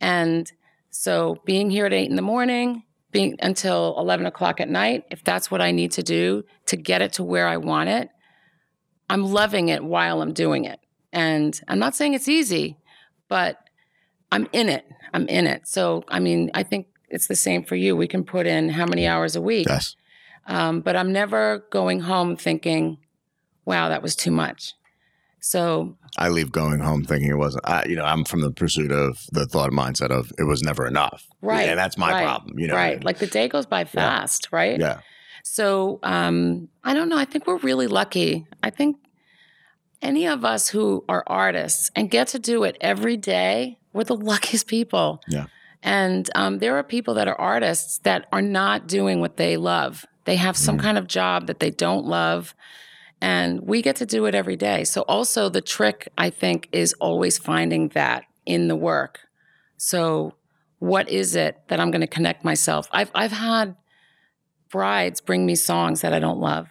And 0.00 0.50
so 0.90 1.36
being 1.44 1.70
here 1.70 1.86
at 1.86 1.92
eight 1.92 2.08
in 2.08 2.16
the 2.16 2.22
morning, 2.22 2.84
being 3.12 3.36
until 3.40 3.94
11 3.98 4.26
o'clock 4.26 4.60
at 4.60 4.68
night, 4.68 5.04
if 5.10 5.22
that's 5.24 5.50
what 5.50 5.60
I 5.60 5.72
need 5.72 5.92
to 5.92 6.02
do 6.02 6.44
to 6.66 6.76
get 6.76 7.02
it 7.02 7.12
to 7.14 7.24
where 7.24 7.46
I 7.46 7.56
want 7.56 7.88
it, 7.88 8.08
I'm 9.08 9.24
loving 9.24 9.68
it 9.68 9.84
while 9.84 10.22
I'm 10.22 10.32
doing 10.32 10.64
it. 10.64 10.80
And 11.12 11.60
I'm 11.68 11.78
not 11.78 11.96
saying 11.96 12.14
it's 12.14 12.28
easy, 12.28 12.78
but 13.28 13.58
I'm 14.30 14.48
in 14.52 14.68
it. 14.68 14.86
I'm 15.12 15.28
in 15.28 15.46
it. 15.46 15.66
So, 15.66 16.04
I 16.08 16.20
mean, 16.20 16.50
I 16.54 16.62
think 16.62 16.86
it's 17.08 17.26
the 17.26 17.36
same 17.36 17.64
for 17.64 17.74
you. 17.74 17.96
We 17.96 18.06
can 18.06 18.24
put 18.24 18.46
in 18.46 18.68
how 18.68 18.86
many 18.86 19.06
hours 19.06 19.34
a 19.34 19.40
week. 19.40 19.66
Yes. 19.68 19.96
Um, 20.50 20.80
but 20.80 20.96
I'm 20.96 21.12
never 21.12 21.64
going 21.70 22.00
home 22.00 22.36
thinking, 22.36 22.98
wow, 23.64 23.88
that 23.88 24.02
was 24.02 24.16
too 24.16 24.32
much. 24.32 24.74
So, 25.38 25.96
I 26.18 26.28
leave 26.28 26.50
going 26.50 26.80
home 26.80 27.04
thinking 27.04 27.30
it 27.30 27.38
wasn't. 27.38 27.66
I, 27.66 27.84
you 27.86 27.94
know, 27.94 28.04
I'm 28.04 28.24
from 28.24 28.42
the 28.42 28.50
pursuit 28.50 28.90
of 28.90 29.24
the 29.32 29.46
thought 29.46 29.70
mindset 29.70 30.10
of 30.10 30.32
it 30.38 30.42
was 30.42 30.62
never 30.62 30.86
enough. 30.86 31.26
right. 31.40 31.68
and 31.68 31.78
that's 31.78 31.96
my 31.96 32.10
right, 32.10 32.24
problem. 32.24 32.58
You 32.58 32.66
know, 32.66 32.74
right. 32.74 32.98
mean? 32.98 33.06
Like 33.06 33.18
the 33.18 33.26
day 33.28 33.48
goes 33.48 33.64
by 33.64 33.84
fast, 33.84 34.48
right? 34.50 34.78
yeah, 34.78 35.00
So, 35.44 36.00
um, 36.02 36.68
I 36.82 36.92
don't 36.94 37.08
know. 37.08 37.16
I 37.16 37.24
think 37.24 37.46
we're 37.46 37.58
really 37.58 37.86
lucky. 37.86 38.46
I 38.62 38.70
think 38.70 38.96
any 40.02 40.26
of 40.26 40.44
us 40.44 40.68
who 40.68 41.04
are 41.08 41.22
artists 41.26 41.90
and 41.94 42.10
get 42.10 42.26
to 42.28 42.38
do 42.38 42.64
it 42.64 42.76
every 42.80 43.16
day, 43.16 43.78
we're 43.92 44.04
the 44.04 44.16
luckiest 44.30 44.66
people. 44.66 45.22
Yeah. 45.28 45.46
And 45.82 46.28
um, 46.34 46.58
there 46.58 46.76
are 46.76 46.82
people 46.82 47.14
that 47.14 47.28
are 47.28 47.40
artists 47.40 47.98
that 47.98 48.26
are 48.32 48.42
not 48.42 48.86
doing 48.86 49.20
what 49.20 49.36
they 49.36 49.56
love. 49.56 50.04
They 50.24 50.36
have 50.36 50.56
some 50.56 50.78
Mm. 50.78 50.82
kind 50.82 50.98
of 50.98 51.06
job 51.06 51.46
that 51.46 51.60
they 51.60 51.70
don't 51.70 52.06
love. 52.06 52.54
And 53.22 53.60
we 53.62 53.82
get 53.82 53.96
to 53.96 54.06
do 54.06 54.24
it 54.26 54.34
every 54.34 54.56
day. 54.56 54.84
So, 54.84 55.02
also, 55.02 55.48
the 55.48 55.60
trick, 55.60 56.08
I 56.16 56.30
think, 56.30 56.68
is 56.72 56.94
always 57.00 57.36
finding 57.38 57.88
that 57.88 58.24
in 58.46 58.68
the 58.68 58.76
work. 58.76 59.20
So, 59.76 60.34
what 60.78 61.08
is 61.10 61.34
it 61.36 61.58
that 61.68 61.78
I'm 61.80 61.90
going 61.90 62.00
to 62.00 62.06
connect 62.06 62.44
myself? 62.44 62.88
I've, 62.92 63.10
I've 63.14 63.32
had 63.32 63.76
brides 64.70 65.20
bring 65.20 65.44
me 65.44 65.54
songs 65.54 66.00
that 66.00 66.14
I 66.14 66.18
don't 66.20 66.38
love. 66.38 66.68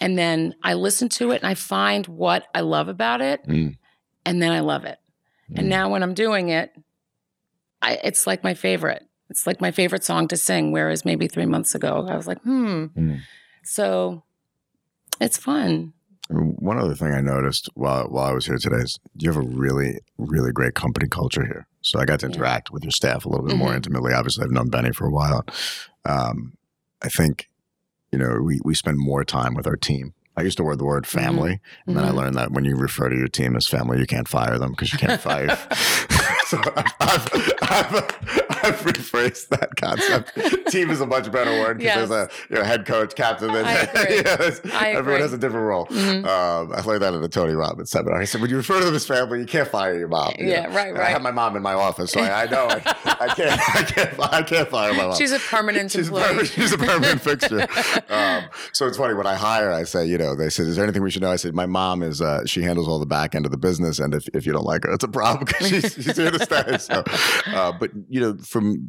And 0.00 0.16
then 0.16 0.54
I 0.62 0.74
listen 0.74 1.08
to 1.10 1.32
it 1.32 1.42
and 1.42 1.46
I 1.50 1.54
find 1.54 2.06
what 2.06 2.46
I 2.54 2.60
love 2.60 2.88
about 2.88 3.20
it. 3.20 3.44
Mm. 3.46 3.76
And 4.24 4.40
then 4.42 4.52
I 4.52 4.60
love 4.60 4.84
it. 4.84 4.98
Mm. 5.50 5.58
And 5.58 5.68
now 5.68 5.90
when 5.90 6.02
I'm 6.02 6.14
doing 6.14 6.50
it, 6.50 6.72
I, 7.82 7.94
it's 8.04 8.26
like 8.26 8.44
my 8.44 8.54
favorite. 8.54 9.04
It's 9.30 9.46
like 9.46 9.60
my 9.60 9.70
favorite 9.70 10.04
song 10.04 10.28
to 10.28 10.36
sing. 10.36 10.72
Whereas 10.72 11.04
maybe 11.04 11.28
three 11.28 11.46
months 11.46 11.74
ago, 11.74 12.06
I 12.08 12.16
was 12.16 12.26
like, 12.26 12.40
hmm. 12.42 12.86
Mm. 12.96 13.20
So 13.64 14.24
it's 15.20 15.36
fun. 15.36 15.92
One 16.30 16.78
other 16.78 16.94
thing 16.94 17.12
I 17.14 17.20
noticed 17.22 17.70
while 17.74 18.04
while 18.08 18.26
I 18.26 18.32
was 18.32 18.44
here 18.46 18.58
today 18.58 18.76
is 18.82 18.98
you 19.16 19.30
have 19.32 19.42
a 19.42 19.46
really 19.46 19.98
really 20.18 20.52
great 20.52 20.74
company 20.74 21.08
culture 21.08 21.44
here. 21.44 21.66
So 21.80 21.98
I 21.98 22.04
got 22.04 22.20
to 22.20 22.26
Yeah. 22.26 22.34
interact 22.34 22.70
with 22.70 22.82
your 22.84 22.90
staff 22.90 23.24
a 23.24 23.28
little 23.30 23.46
bit 23.46 23.56
more 23.56 23.70
Mhm. 23.72 23.76
intimately. 23.76 24.12
Obviously, 24.12 24.44
I've 24.44 24.50
known 24.50 24.68
Benny 24.68 24.92
for 24.92 25.06
a 25.06 25.10
while. 25.10 25.44
Um, 26.04 26.54
I 27.02 27.08
think 27.08 27.48
you 28.12 28.18
know 28.18 28.40
we 28.42 28.60
we 28.64 28.74
spend 28.74 28.98
more 28.98 29.24
time 29.24 29.54
with 29.54 29.66
our 29.66 29.76
team. 29.76 30.12
I 30.36 30.42
used 30.42 30.56
to 30.58 30.62
word 30.64 30.78
the 30.78 30.84
word 30.84 31.06
family, 31.06 31.60
and 31.86 31.96
then 31.96 32.04
I 32.04 32.10
Mhm. 32.10 32.14
learned 32.14 32.36
that 32.36 32.52
when 32.52 32.64
you 32.64 32.76
refer 32.76 33.08
to 33.08 33.16
your 33.16 33.26
team 33.28 33.56
as 33.56 33.66
family, 33.66 33.98
you 33.98 34.06
can't 34.06 34.28
fire 34.28 34.56
them 34.58 34.70
because 34.72 34.92
you 34.92 34.98
can't 34.98 35.20
fire. 35.20 35.48
so 36.46 36.58
I've, 36.76 36.92
I've, 37.00 37.28
I've, 37.70 37.94
I've 38.64 38.80
rephrased 38.80 39.48
that 39.48 39.76
concept. 39.76 40.32
Team 40.72 40.90
is 40.90 41.00
a 41.00 41.06
much 41.06 41.30
better 41.30 41.50
word 41.60 41.78
because 41.78 41.96
Yes. 41.96 42.08
there's 42.08 42.28
a 42.28 42.30
you 42.50 42.56
know, 42.56 42.64
head 42.64 42.86
coach, 42.86 43.14
captain. 43.14 43.50
and- 43.50 43.66
I 43.66 43.72
agree. 43.74 44.16
yeah, 44.24 44.78
I 44.78 44.90
everyone 44.92 45.20
has 45.22 45.32
a 45.32 45.38
different 45.38 45.66
role. 45.66 45.86
Mhm. 45.86 46.24
Um, 46.26 46.72
I 46.72 46.80
learned 46.82 47.02
that 47.02 47.14
at 47.14 47.20
the 47.20 47.28
Tony 47.28 47.52
Robbins 47.54 47.90
seminar. 47.90 48.20
He 48.20 48.26
said, 48.26 48.40
when 48.40 48.50
you 48.50 48.56
refer 48.56 48.78
to 48.78 48.84
them 48.84 48.94
as 48.94 49.06
family, 49.06 49.40
you 49.40 49.46
can't 49.46 49.68
fire 49.68 49.96
your 49.98 50.08
mom. 50.08 50.32
you 50.38 50.48
Yeah, 50.48 50.66
know? 50.66 50.74
right, 50.76 50.88
And 50.88 50.98
I 50.98 51.06
have 51.10 51.22
my 51.22 51.30
mom 51.30 51.56
in 51.56 51.62
my 51.62 51.74
office, 51.74 52.12
so 52.12 52.20
I, 52.20 52.42
I 52.42 52.46
know 52.46 52.66
I, 52.70 52.82
I 53.20 53.28
can't, 53.34 53.60
I 53.76 53.82
can't, 53.82 54.32
I 54.32 54.42
can't 54.42 54.68
fire 54.68 54.92
my 54.94 55.06
mom. 55.08 55.16
She's 55.16 55.32
a 55.32 55.38
permanent 55.38 55.90
She's 55.90 56.08
a, 56.08 56.12
employee. 56.12 56.22
permanent, 56.24 56.48
she's 56.48 56.72
a 56.72 56.78
permanent 56.78 57.20
fixture. 57.20 57.66
Um, 58.08 58.44
so 58.72 58.86
it's 58.86 58.96
funny 58.96 59.14
when 59.14 59.26
I 59.26 59.34
hire, 59.34 59.70
I 59.72 59.84
say, 59.84 60.06
you 60.06 60.18
know, 60.18 60.34
they 60.34 60.48
said, 60.50 60.66
"Is 60.66 60.76
there 60.76 60.84
anything 60.84 61.02
we 61.02 61.10
should 61.10 61.22
know?" 61.22 61.30
I 61.30 61.36
said, 61.36 61.54
"My 61.54 61.66
mom 61.66 62.02
is 62.02 62.20
uh, 62.20 62.44
she 62.46 62.62
handles 62.62 62.88
all 62.88 62.98
the 62.98 63.06
back 63.06 63.34
end 63.34 63.44
of 63.46 63.52
the 63.52 63.58
business, 63.58 63.98
and 63.98 64.14
if, 64.14 64.26
if 64.34 64.46
you 64.46 64.52
don't 64.52 64.64
like 64.64 64.84
her, 64.84 64.92
it's 64.92 65.04
a 65.04 65.08
problem 65.08 65.44
because 65.44 65.68
she's, 65.68 65.94
she's 65.94 66.16
here 66.16 66.30
to 66.30 66.38
stay." 66.44 66.78
So, 66.78 67.02
uh, 67.58 67.72
but 67.72 67.90
you 68.08 68.20
know, 68.20 68.36
from 68.38 68.88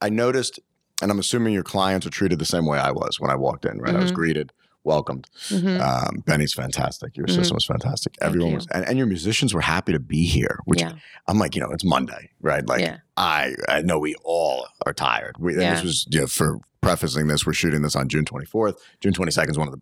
I 0.00 0.08
noticed, 0.10 0.58
and 1.02 1.10
I'm 1.10 1.18
assuming 1.18 1.54
your 1.54 1.62
clients 1.62 2.06
are 2.06 2.10
treated 2.10 2.38
the 2.38 2.44
same 2.54 2.66
way 2.66 2.78
I 2.78 2.90
was 2.90 3.20
when 3.20 3.30
I 3.30 3.36
walked 3.36 3.64
in. 3.64 3.78
Right, 3.78 3.94
I 3.96 4.00
was 4.00 4.10
Mhm. 4.10 4.14
greeted, 4.20 4.52
welcomed. 4.84 5.28
Mhm. 5.48 5.80
Um, 5.80 6.22
Benny's 6.26 6.52
fantastic. 6.54 7.16
Your 7.16 7.26
Mhm. 7.26 7.34
system 7.34 7.54
was 7.54 7.64
fantastic. 7.66 8.14
Everyone 8.20 8.50
you. 8.50 8.54
was, 8.56 8.66
and, 8.72 8.86
and 8.88 8.96
your 8.98 9.06
musicians 9.06 9.52
were 9.52 9.60
happy 9.60 9.92
to 9.92 10.00
be 10.00 10.24
here. 10.24 10.58
Which 10.64 10.80
yeah. 10.80 10.92
I'm 11.28 11.38
like, 11.38 11.54
you 11.54 11.60
know, 11.60 11.70
it's 11.70 11.84
Monday, 11.84 12.30
right? 12.40 12.66
Like, 12.66 12.80
Yeah. 12.80 12.96
I 13.16 13.54
I 13.68 13.82
know 13.82 13.98
we 13.98 14.14
all 14.24 14.66
are 14.86 14.94
tired. 14.94 15.36
We, 15.38 15.52
and 15.52 15.60
this 15.76 15.82
was 15.82 16.06
you 16.10 16.20
know, 16.20 16.26
for 16.26 16.58
prefacing 16.80 17.26
this. 17.26 17.44
We're 17.44 17.52
shooting 17.52 17.82
this 17.82 17.94
on 17.94 18.08
June 18.08 18.24
24th. 18.24 18.76
June 19.00 19.12
22nd 19.12 19.50
is 19.50 19.58
one 19.58 19.68
of 19.68 19.74
the 19.74 19.80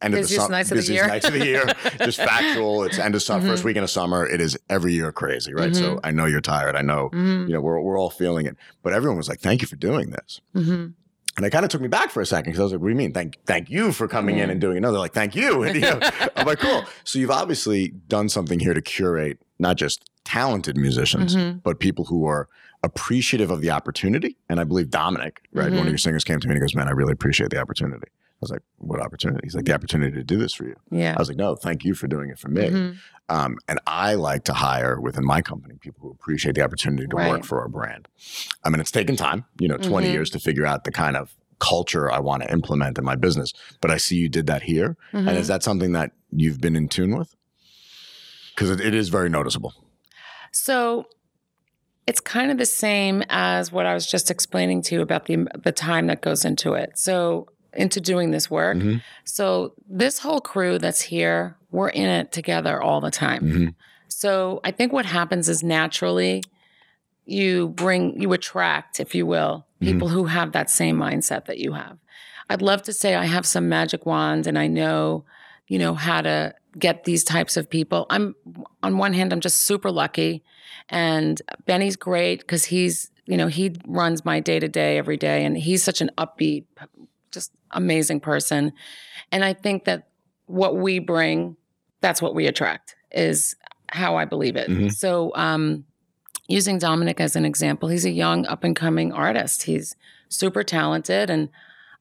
end 0.00 0.14
of 0.14 0.22
the 0.22 0.28
summer, 0.28 0.48
nights 0.48 0.70
of 0.72 0.78
the 0.78 0.92
year. 0.92 1.06
nights 1.06 1.26
of 1.26 1.34
the 1.34 1.44
year. 1.44 1.66
Just 2.04 2.16
factual. 2.16 2.84
It's 2.84 2.98
end 2.98 3.14
of 3.14 3.22
summer, 3.22 3.46
first 3.46 3.62
Mhm. 3.62 3.66
weekend 3.66 3.84
of 3.84 3.90
summer. 3.90 4.26
It 4.26 4.40
is 4.40 4.56
every 4.70 4.94
year 4.94 5.12
crazy, 5.12 5.52
right? 5.52 5.76
So 5.76 6.00
I 6.02 6.10
know 6.10 6.24
you're 6.24 6.40
tired. 6.40 6.74
I 6.74 6.80
know 6.82 7.10
Mhm. 7.12 7.48
you 7.48 7.52
know 7.54 7.60
we're 7.60 7.78
we're 7.80 7.98
all 7.98 8.08
feeling 8.10 8.46
it. 8.46 8.56
But 8.82 8.94
everyone 8.94 9.18
was 9.18 9.28
like, 9.28 9.40
"Thank 9.40 9.60
you 9.60 9.68
for 9.68 9.76
doing 9.76 10.10
this." 10.10 10.40
And 11.38 11.46
it 11.46 11.50
kind 11.50 11.64
of 11.64 11.70
took 11.70 11.80
me 11.80 11.86
back 11.86 12.10
for 12.10 12.20
a 12.20 12.26
second 12.26 12.50
because 12.50 12.58
I 12.60 12.62
was 12.64 12.72
like, 12.72 12.80
"What 12.80 12.88
do 12.88 12.92
you 12.92 12.96
mean? 12.98 13.12
Thank, 13.12 13.38
thank 13.46 13.70
you 13.70 13.92
for 13.92 14.08
coming 14.08 14.38
in 14.38 14.50
and 14.50 14.60
doing 14.60 14.76
it." 14.76 14.80
No, 14.80 14.90
they're 14.90 14.98
like, 14.98 15.14
"Thank 15.14 15.36
you." 15.36 15.62
And, 15.68 15.74
you 15.76 15.82
know, 15.82 16.00
I'm 16.34 16.44
like, 16.46 16.58
"Cool." 16.58 16.82
So 17.04 17.20
you've 17.20 17.30
obviously 17.30 17.88
done 18.08 18.28
something 18.28 18.58
here 18.58 18.74
to 18.74 18.82
curate 18.82 19.38
not 19.60 19.76
just 19.76 20.10
talented 20.24 20.76
musicians, 20.76 21.36
Mhm. 21.36 21.62
but 21.62 21.78
people 21.78 22.04
who 22.06 22.26
are 22.26 22.48
appreciative 22.82 23.50
of 23.52 23.60
the 23.60 23.70
opportunity. 23.70 24.36
And 24.48 24.58
I 24.58 24.64
believe 24.64 24.90
Dominic, 24.90 25.40
right, 25.52 25.70
one 25.70 25.78
of 25.80 25.86
Mhm. 25.86 25.90
your 25.90 25.98
singers, 25.98 26.24
came 26.24 26.40
to 26.40 26.48
me 26.48 26.54
and 26.54 26.58
he 26.58 26.60
goes, 26.60 26.74
"Man, 26.74 26.88
I 26.88 26.90
really 26.90 27.12
appreciate 27.12 27.50
the 27.50 27.58
opportunity." 27.60 28.08
I 28.38 28.40
was 28.40 28.50
like, 28.52 28.62
"What 28.76 29.00
opportunity?" 29.00 29.40
He's 29.42 29.54
like, 29.56 29.64
"The 29.64 29.74
opportunity 29.74 30.12
to 30.12 30.22
do 30.22 30.38
this 30.38 30.54
for 30.54 30.64
you." 30.64 30.76
Yeah. 30.90 31.14
I 31.16 31.20
was 31.20 31.28
like, 31.28 31.36
"No, 31.36 31.56
thank 31.56 31.84
you 31.84 31.94
for 31.94 32.06
doing 32.06 32.30
it 32.30 32.38
for 32.38 32.48
me." 32.48 32.68
Mhm. 32.68 32.96
Um, 33.28 33.56
and 33.66 33.80
I 33.86 34.14
like 34.14 34.44
to 34.44 34.52
hire 34.52 35.00
within 35.00 35.24
my 35.24 35.42
company 35.42 35.74
people 35.80 36.00
who 36.02 36.10
appreciate 36.12 36.54
the 36.54 36.62
opportunity 36.62 37.06
to 37.08 37.16
work 37.16 37.44
for 37.44 37.60
our 37.60 37.68
brand. 37.68 38.06
I 38.64 38.70
mean, 38.70 38.80
it's 38.80 38.92
taken 38.92 39.16
time, 39.16 39.44
you 39.58 39.66
know, 39.68 39.76
20 39.76 40.06
Mhm. 40.08 40.12
years 40.12 40.30
to 40.30 40.38
figure 40.38 40.64
out 40.64 40.84
the 40.84 40.92
kind 40.92 41.16
of 41.16 41.34
culture 41.58 42.10
I 42.10 42.20
want 42.20 42.44
to 42.44 42.52
implement 42.52 42.96
in 42.96 43.04
my 43.04 43.16
business. 43.16 43.52
But 43.80 43.90
I 43.90 43.96
see 43.96 44.16
you 44.16 44.28
did 44.28 44.46
that 44.46 44.62
here. 44.62 44.96
Mhm. 45.12 45.28
And 45.28 45.36
is 45.36 45.48
that 45.48 45.64
something 45.64 45.90
that 45.92 46.12
you've 46.30 46.60
been 46.60 46.76
in 46.76 46.88
tune 46.88 47.16
with? 47.18 47.34
Because 48.54 48.70
it, 48.70 48.80
it 48.80 48.94
is 48.94 49.08
very 49.08 49.28
noticeable. 49.28 49.74
So 50.52 51.06
it's 52.06 52.20
kind 52.20 52.50
of 52.50 52.56
the 52.58 52.66
same 52.66 53.22
as 53.28 53.70
what 53.70 53.84
I 53.84 53.92
was 53.94 54.06
just 54.06 54.30
explaining 54.30 54.80
to 54.82 54.94
you 54.94 55.02
about 55.02 55.26
the 55.26 55.46
the 55.62 55.72
time 55.72 56.06
that 56.06 56.22
goes 56.22 56.44
into 56.44 56.72
it. 56.74 56.96
So 56.98 57.48
into 57.78 58.00
doing 58.00 58.30
this 58.32 58.50
work. 58.50 58.76
Mhm. 58.76 59.00
So 59.24 59.72
this 59.88 60.18
whole 60.18 60.40
crew 60.40 60.78
that's 60.78 61.00
here, 61.00 61.56
we're 61.70 61.88
in 61.88 62.08
it 62.08 62.32
together 62.32 62.82
all 62.82 63.00
the 63.00 63.10
time. 63.10 63.42
Mhm. 63.42 63.74
So 64.08 64.60
I 64.64 64.70
think 64.70 64.92
what 64.92 65.06
happens 65.06 65.48
is 65.48 65.62
naturally 65.62 66.42
you 67.24 67.68
bring 67.68 68.20
you 68.20 68.32
attract, 68.32 69.00
if 69.00 69.14
you 69.14 69.26
will, 69.26 69.66
people 69.80 70.08
who 70.08 70.24
have 70.24 70.52
that 70.52 70.70
same 70.70 70.96
mindset 70.96 71.44
that 71.44 71.58
you 71.58 71.72
have. 71.72 71.98
I'd 72.50 72.62
love 72.62 72.82
to 72.84 72.92
say 72.92 73.14
I 73.14 73.26
have 73.26 73.46
some 73.46 73.68
magic 73.68 74.06
wand 74.06 74.46
and 74.46 74.58
I 74.58 74.66
know, 74.66 75.24
you 75.68 75.78
know, 75.78 75.94
how 75.94 76.22
to 76.22 76.54
get 76.78 77.04
these 77.04 77.22
types 77.22 77.56
of 77.56 77.68
people. 77.68 78.06
I'm 78.10 78.34
on 78.82 78.98
one 78.98 79.12
hand, 79.12 79.32
I'm 79.32 79.40
just 79.40 79.58
super 79.58 79.90
lucky. 79.90 80.42
And 80.88 81.40
Benny's 81.66 81.96
great 81.96 82.40
because 82.40 82.64
he's, 82.66 83.10
you 83.26 83.36
know, 83.36 83.46
he 83.48 83.76
runs 83.86 84.24
my 84.24 84.40
day 84.40 84.58
to 84.58 84.68
day 84.68 84.96
every 84.96 85.18
day 85.18 85.44
and 85.44 85.56
he's 85.56 85.84
such 85.84 86.00
an 86.00 86.10
upbeat, 86.16 86.64
just 87.32 87.52
amazing 87.70 88.20
person. 88.20 88.72
And 89.32 89.44
I 89.44 89.52
think 89.52 89.84
that 89.84 90.08
what 90.46 90.76
we 90.76 90.98
bring, 90.98 91.56
that's 92.00 92.22
what 92.22 92.34
we 92.34 92.46
attract, 92.46 92.96
is 93.12 93.54
how 93.90 94.16
I 94.16 94.24
believe 94.24 94.56
it. 94.56 94.68
Mhm. 94.68 94.92
So, 94.92 95.32
um, 95.34 95.84
using 96.48 96.78
Dominic 96.78 97.20
as 97.20 97.36
an 97.36 97.44
example, 97.44 97.88
he's 97.88 98.06
a 98.06 98.10
young 98.10 98.46
up 98.46 98.64
and 98.64 98.74
coming 98.74 99.12
artist. 99.12 99.64
He's 99.64 99.94
super 100.28 100.62
talented 100.62 101.30
and 101.30 101.48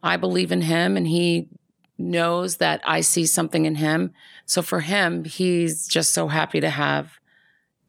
I 0.04 0.16
believe 0.18 0.52
in 0.52 0.62
him 0.62 0.96
and 0.96 1.08
he 1.08 1.50
knows 1.98 2.58
that 2.58 2.82
I 2.86 3.02
see 3.02 3.26
something 3.26 3.66
in 3.66 3.76
him. 3.76 4.14
So 4.46 4.62
for 4.62 4.82
him, 4.82 5.24
he's 5.26 5.88
just 5.88 6.14
so 6.14 6.28
happy 6.28 6.60
to 6.62 6.70
have 6.70 7.20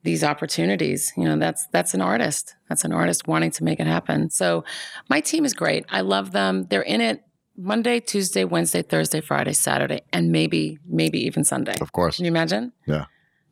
these 0.02 0.24
opportunities. 0.24 1.12
You 1.16 1.24
know, 1.24 1.36
that's 1.36 1.66
that's 1.68 1.94
an 1.94 2.00
artist. 2.00 2.54
That's 2.68 2.84
an 2.84 2.92
artist 2.92 3.28
wanting 3.28 3.50
to 3.52 3.64
make 3.64 3.80
it 3.80 3.86
happen. 3.86 4.30
So 4.30 4.64
my 5.08 5.20
team 5.20 5.44
is 5.44 5.54
great. 5.54 5.84
I 5.90 6.00
love 6.00 6.32
them. 6.32 6.66
They're 6.70 6.82
in 6.82 7.00
it 7.00 7.22
Monday, 7.60 7.98
Tuesday, 8.00 8.44
Wednesday, 8.44 8.82
Thursday, 8.82 9.20
Friday, 9.20 9.52
Saturday, 9.52 10.02
and 10.12 10.30
maybe 10.30 10.78
maybe 10.86 11.18
even 11.26 11.42
Sunday. 11.44 11.74
Of 11.80 11.92
course. 11.92 12.16
Can 12.16 12.24
you 12.24 12.30
imagine? 12.30 12.72
Yeah. 12.86 13.06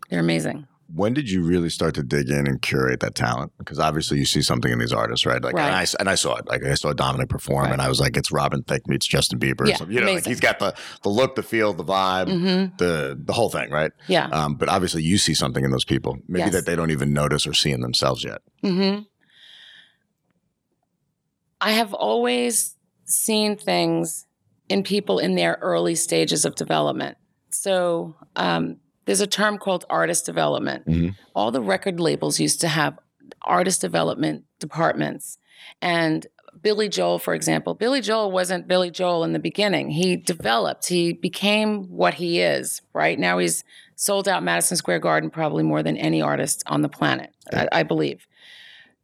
They're 0.09 0.21
amazing. 0.21 0.69
When 0.95 1.13
did 1.15 1.29
you 1.29 1.43
really 1.43 1.69
start 1.69 1.97
to 1.97 2.05
dig 2.05 2.29
in 2.29 2.47
and 2.47 2.63
curate 2.63 3.01
that 3.01 3.17
talent? 3.17 3.51
Because 3.59 3.81
obviously 3.81 4.19
you 4.19 4.25
see 4.25 4.41
something 4.41 4.71
in 4.71 4.79
these 4.79 4.93
artists, 4.93 5.27
right? 5.27 5.43
Like, 5.43 5.55
Right. 5.57 5.67
And, 5.67 5.75
I, 5.75 5.87
and 5.99 6.09
I 6.09 6.15
saw 6.15 6.37
it. 6.37 6.47
Like, 6.47 6.65
I 6.65 6.75
saw 6.75 6.93
Dominic 6.93 7.29
perform, 7.29 7.65
Right. 7.65 7.73
and 7.73 7.83
I 7.83 7.89
was 7.89 7.99
like, 7.99 8.17
it's 8.17 8.31
Robin 8.31 8.63
Thicke 8.63 8.87
meets 8.87 9.05
Justin 9.05 9.41
Bieber. 9.41 9.67
Yeah. 9.67 9.79
You 9.89 10.01
know, 10.03 10.13
like 10.13 10.25
he's 10.25 10.39
got 10.39 10.61
the 10.61 10.77
the 11.03 11.09
look, 11.09 11.35
the 11.35 11.43
feel, 11.43 11.73
the 11.73 11.83
vibe, 11.83 12.29
hmm 12.31 12.77
the 12.79 13.19
the 13.21 13.33
whole 13.33 13.51
thing, 13.51 13.71
right? 13.73 13.91
Yeah. 14.07 14.27
Um, 14.29 14.55
but 14.55 14.69
obviously, 14.69 15.03
you 15.03 15.19
see 15.19 15.35
something 15.35 15.65
in 15.65 15.73
those 15.73 15.85
people, 15.85 16.19
maybe 16.29 16.45
Yes. 16.45 16.53
that 16.53 16.67
they 16.67 16.77
don't 16.77 16.93
even 16.93 17.13
notice 17.13 17.49
or 17.49 17.53
see 17.53 17.73
in 17.73 17.81
themselves 17.81 18.23
yet. 18.23 18.39
Mm-hmm. 18.63 19.03
I 21.61 21.73
have 21.73 21.95
always 21.95 22.76
seen 23.07 23.57
things 23.57 24.27
in 24.69 24.83
people 24.83 25.19
in 25.19 25.35
their 25.35 25.59
early 25.63 25.95
stages 25.95 26.45
of 26.45 26.55
development. 26.55 27.17
So 27.51 28.17
um, 28.35 28.77
there's 29.05 29.21
a 29.21 29.27
term 29.27 29.59
called 29.59 29.85
artist 29.89 30.27
development. 30.27 30.87
Mhm. 30.87 31.15
All 31.35 31.51
the 31.51 31.63
record 31.63 32.01
labels 32.01 32.41
used 32.41 32.61
to 32.63 32.69
have 32.69 32.99
artist 33.43 33.81
development 33.81 34.45
departments. 34.59 35.39
And 35.81 36.27
Billy 36.63 36.89
Joel, 36.89 37.19
for 37.19 37.35
example, 37.35 37.75
Billy 37.75 38.01
Joel 38.01 38.33
wasn't 38.33 38.67
Billy 38.67 38.91
Joel 38.91 39.25
in 39.25 39.33
the 39.33 39.39
beginning. 39.39 39.91
He 39.91 40.17
developed, 40.17 40.89
he 40.89 41.13
became 41.13 41.85
what 41.85 42.15
he 42.15 42.41
is, 42.41 42.83
right? 42.93 43.19
Now 43.19 43.39
he's 43.39 43.63
sold 43.95 44.27
out 44.27 44.43
Madison 44.43 44.77
Square 44.77 45.01
Garden 45.01 45.31
probably 45.31 45.63
more 45.63 45.83
than 45.83 45.97
any 45.97 46.21
artist 46.21 46.63
on 46.67 46.83
the 46.83 46.89
planet, 46.89 47.31
I, 47.53 47.69
I 47.73 47.83
believe. 47.83 48.27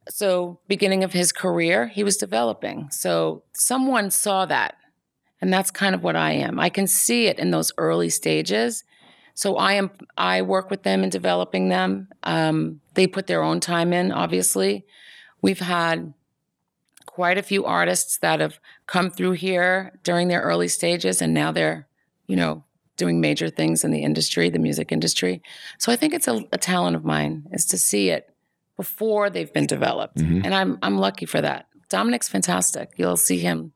So, 0.09 0.59
beginning 0.69 1.05
of 1.05 1.12
his 1.12 1.33
career, 1.33 1.87
he 1.87 2.03
was 2.03 2.17
developing. 2.17 2.88
So, 2.91 3.45
someone 3.53 4.11
saw 4.11 4.47
that. 4.47 4.77
And 5.41 5.53
that's 5.53 5.71
kind 5.73 5.95
of 5.95 6.05
what 6.05 6.15
I 6.17 6.33
am. 6.33 6.61
I 6.61 6.69
can 6.69 6.87
see 6.87 7.27
it 7.27 7.38
in 7.38 7.51
those 7.51 7.73
early 7.77 8.09
stages. 8.09 8.85
So 9.35 9.57
I 9.57 9.75
am 9.75 9.91
I 10.17 10.43
work 10.43 10.71
with 10.71 10.83
them 10.83 11.03
in 11.03 11.11
developing 11.11 11.69
them. 11.69 12.09
Um, 12.23 12.81
they 12.95 13.07
put 13.07 13.27
their 13.27 13.43
own 13.43 13.61
time 13.61 13.93
in, 13.93 14.12
obviously. 14.12 14.85
We've 15.41 15.61
had 15.61 16.15
quite 17.07 17.38
a 17.38 17.43
few 17.43 17.65
artists 17.65 18.19
that 18.19 18.41
have 18.41 18.61
come 18.87 19.11
through 19.11 19.33
here 19.33 19.99
during 20.03 20.29
their 20.29 20.41
early 20.41 20.69
stages 20.69 21.21
and 21.21 21.35
now 21.35 21.53
they're, 21.53 21.88
you 22.27 22.37
know, 22.37 22.65
doing 22.97 23.21
major 23.21 23.51
things 23.51 23.85
in 23.85 23.91
the 23.91 24.03
industry, 24.03 24.49
the 24.49 24.59
music 24.59 24.93
industry. 24.93 25.43
So 25.79 25.91
I 25.91 25.97
think 25.97 26.15
it's 26.15 26.29
a, 26.29 26.45
a 26.53 26.59
talent 26.59 26.95
of 26.95 27.05
mine 27.05 27.49
is 27.53 27.67
to 27.67 27.79
see 27.79 28.11
it 28.11 28.32
before 28.77 29.31
they've 29.31 29.53
been 29.53 29.67
developed. 29.67 30.17
Mhm. 30.19 30.43
And 30.45 30.55
I'm 30.55 30.79
I'm 30.83 30.99
lucky 30.99 31.27
for 31.27 31.41
that. 31.41 31.67
Dominic's 31.89 32.29
fantastic. 32.29 32.91
You'll 32.97 33.17
see 33.19 33.39
him 33.39 33.73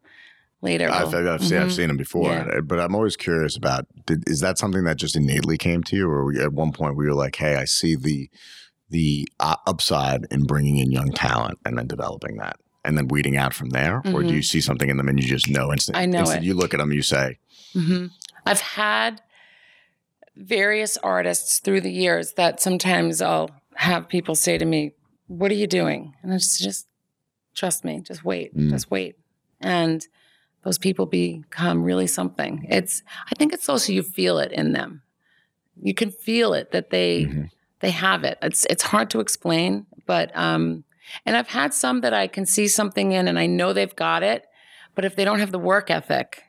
later. 0.63 0.91
I've, 0.91 1.15
I've, 1.15 1.43
seen, 1.45 1.59
I've 1.59 1.73
seen 1.73 1.91
him 1.91 1.99
before, 1.99 2.33
Yeah. 2.33 2.61
but 2.65 2.81
I'm 2.81 2.95
always 2.95 3.17
curious 3.17 3.57
about 3.57 3.87
did, 4.07 4.25
is 4.29 4.41
that 4.41 4.57
something 4.59 4.85
that 4.85 4.97
just 4.97 5.15
innately 5.15 5.59
came 5.59 5.83
to 5.85 5.97
you, 5.97 6.09
or 6.09 6.25
were 6.25 6.41
at 6.41 6.53
one 6.53 6.73
point 6.73 6.97
were 6.97 7.05
you 7.07 7.15
like, 7.15 7.37
hey, 7.37 7.57
I 7.57 7.65
see 7.67 7.95
the 7.95 8.31
the 8.89 9.29
uh, 9.41 9.57
upside 9.67 10.27
in 10.31 10.45
bringing 10.45 10.79
in 10.79 10.91
young 10.93 11.11
talent 11.13 11.59
and 11.67 11.77
then 11.77 11.87
developing 11.87 12.37
that, 12.37 12.57
and 12.85 12.97
then 12.97 13.09
weeding 13.09 13.37
out 13.37 13.53
from 13.53 13.71
there, 13.71 14.01
or 14.15 14.23
do 14.23 14.33
you 14.33 14.43
see 14.43 14.61
something 14.61 14.89
in 14.89 14.97
them 14.97 15.09
and 15.09 15.21
you 15.21 15.29
just 15.29 15.49
know 15.51 15.73
instant? 15.73 15.99
I 15.99 16.07
know 16.07 16.21
instant, 16.21 16.43
it. 16.43 16.47
You 16.47 16.55
look 16.55 16.73
at 16.73 16.79
them, 16.79 16.93
you 16.93 17.03
say, 17.03 17.39
hmm 17.75 18.07
I've 18.47 18.61
had 18.61 19.21
various 20.37 20.97
artists 20.99 21.59
through 21.59 21.81
the 21.81 21.91
years 21.93 22.33
that 22.35 22.61
sometimes 22.61 23.21
I'll 23.21 23.51
have 23.77 24.09
people 24.09 24.35
say 24.35 24.59
to 24.59 24.65
me, 24.65 24.93
"What 25.29 25.51
are 25.51 25.55
you 25.55 25.67
doing?" 25.67 26.15
And 26.23 26.33
I 26.33 26.37
just 26.37 26.61
just 26.61 26.87
trust 27.55 27.85
me, 27.85 28.01
just 28.01 28.25
wait, 28.25 28.57
Mm. 28.57 28.71
just 28.71 28.91
wait, 28.91 29.17
and 29.61 30.07
those 30.63 30.79
people 30.79 31.07
become 31.07 31.83
really 31.85 32.07
something. 32.07 32.67
It's 32.69 33.03
I 33.31 33.35
think 33.37 33.53
it's 33.53 33.69
also 33.69 33.93
you 33.93 34.03
feel 34.03 34.39
it 34.39 34.53
in 34.53 34.73
them. 34.73 35.03
You 35.81 35.95
can 35.95 36.11
feel 36.11 36.55
it 36.55 36.71
that 36.73 36.91
they 36.91 37.25
Mhm. 37.27 37.51
they 37.81 37.91
have 37.91 38.25
it. 38.25 38.39
It's 38.43 38.65
it's 38.67 38.83
hard 38.85 39.11
to 39.11 39.21
explain, 39.21 39.87
but 40.07 40.37
um, 40.37 40.85
and 41.25 41.37
I've 41.37 41.49
had 41.49 41.73
some 41.73 42.01
that 42.01 42.13
I 42.15 42.27
can 42.27 42.47
see 42.47 42.67
something 42.69 43.13
in, 43.13 43.29
and 43.29 43.39
I 43.39 43.47
know 43.47 43.73
they've 43.73 43.95
got 43.97 44.23
it, 44.23 44.47
but 44.95 45.05
if 45.05 45.15
they 45.15 45.25
don't 45.25 45.39
have 45.41 45.53
the 45.53 45.59
work 45.59 45.91
ethic, 45.91 46.43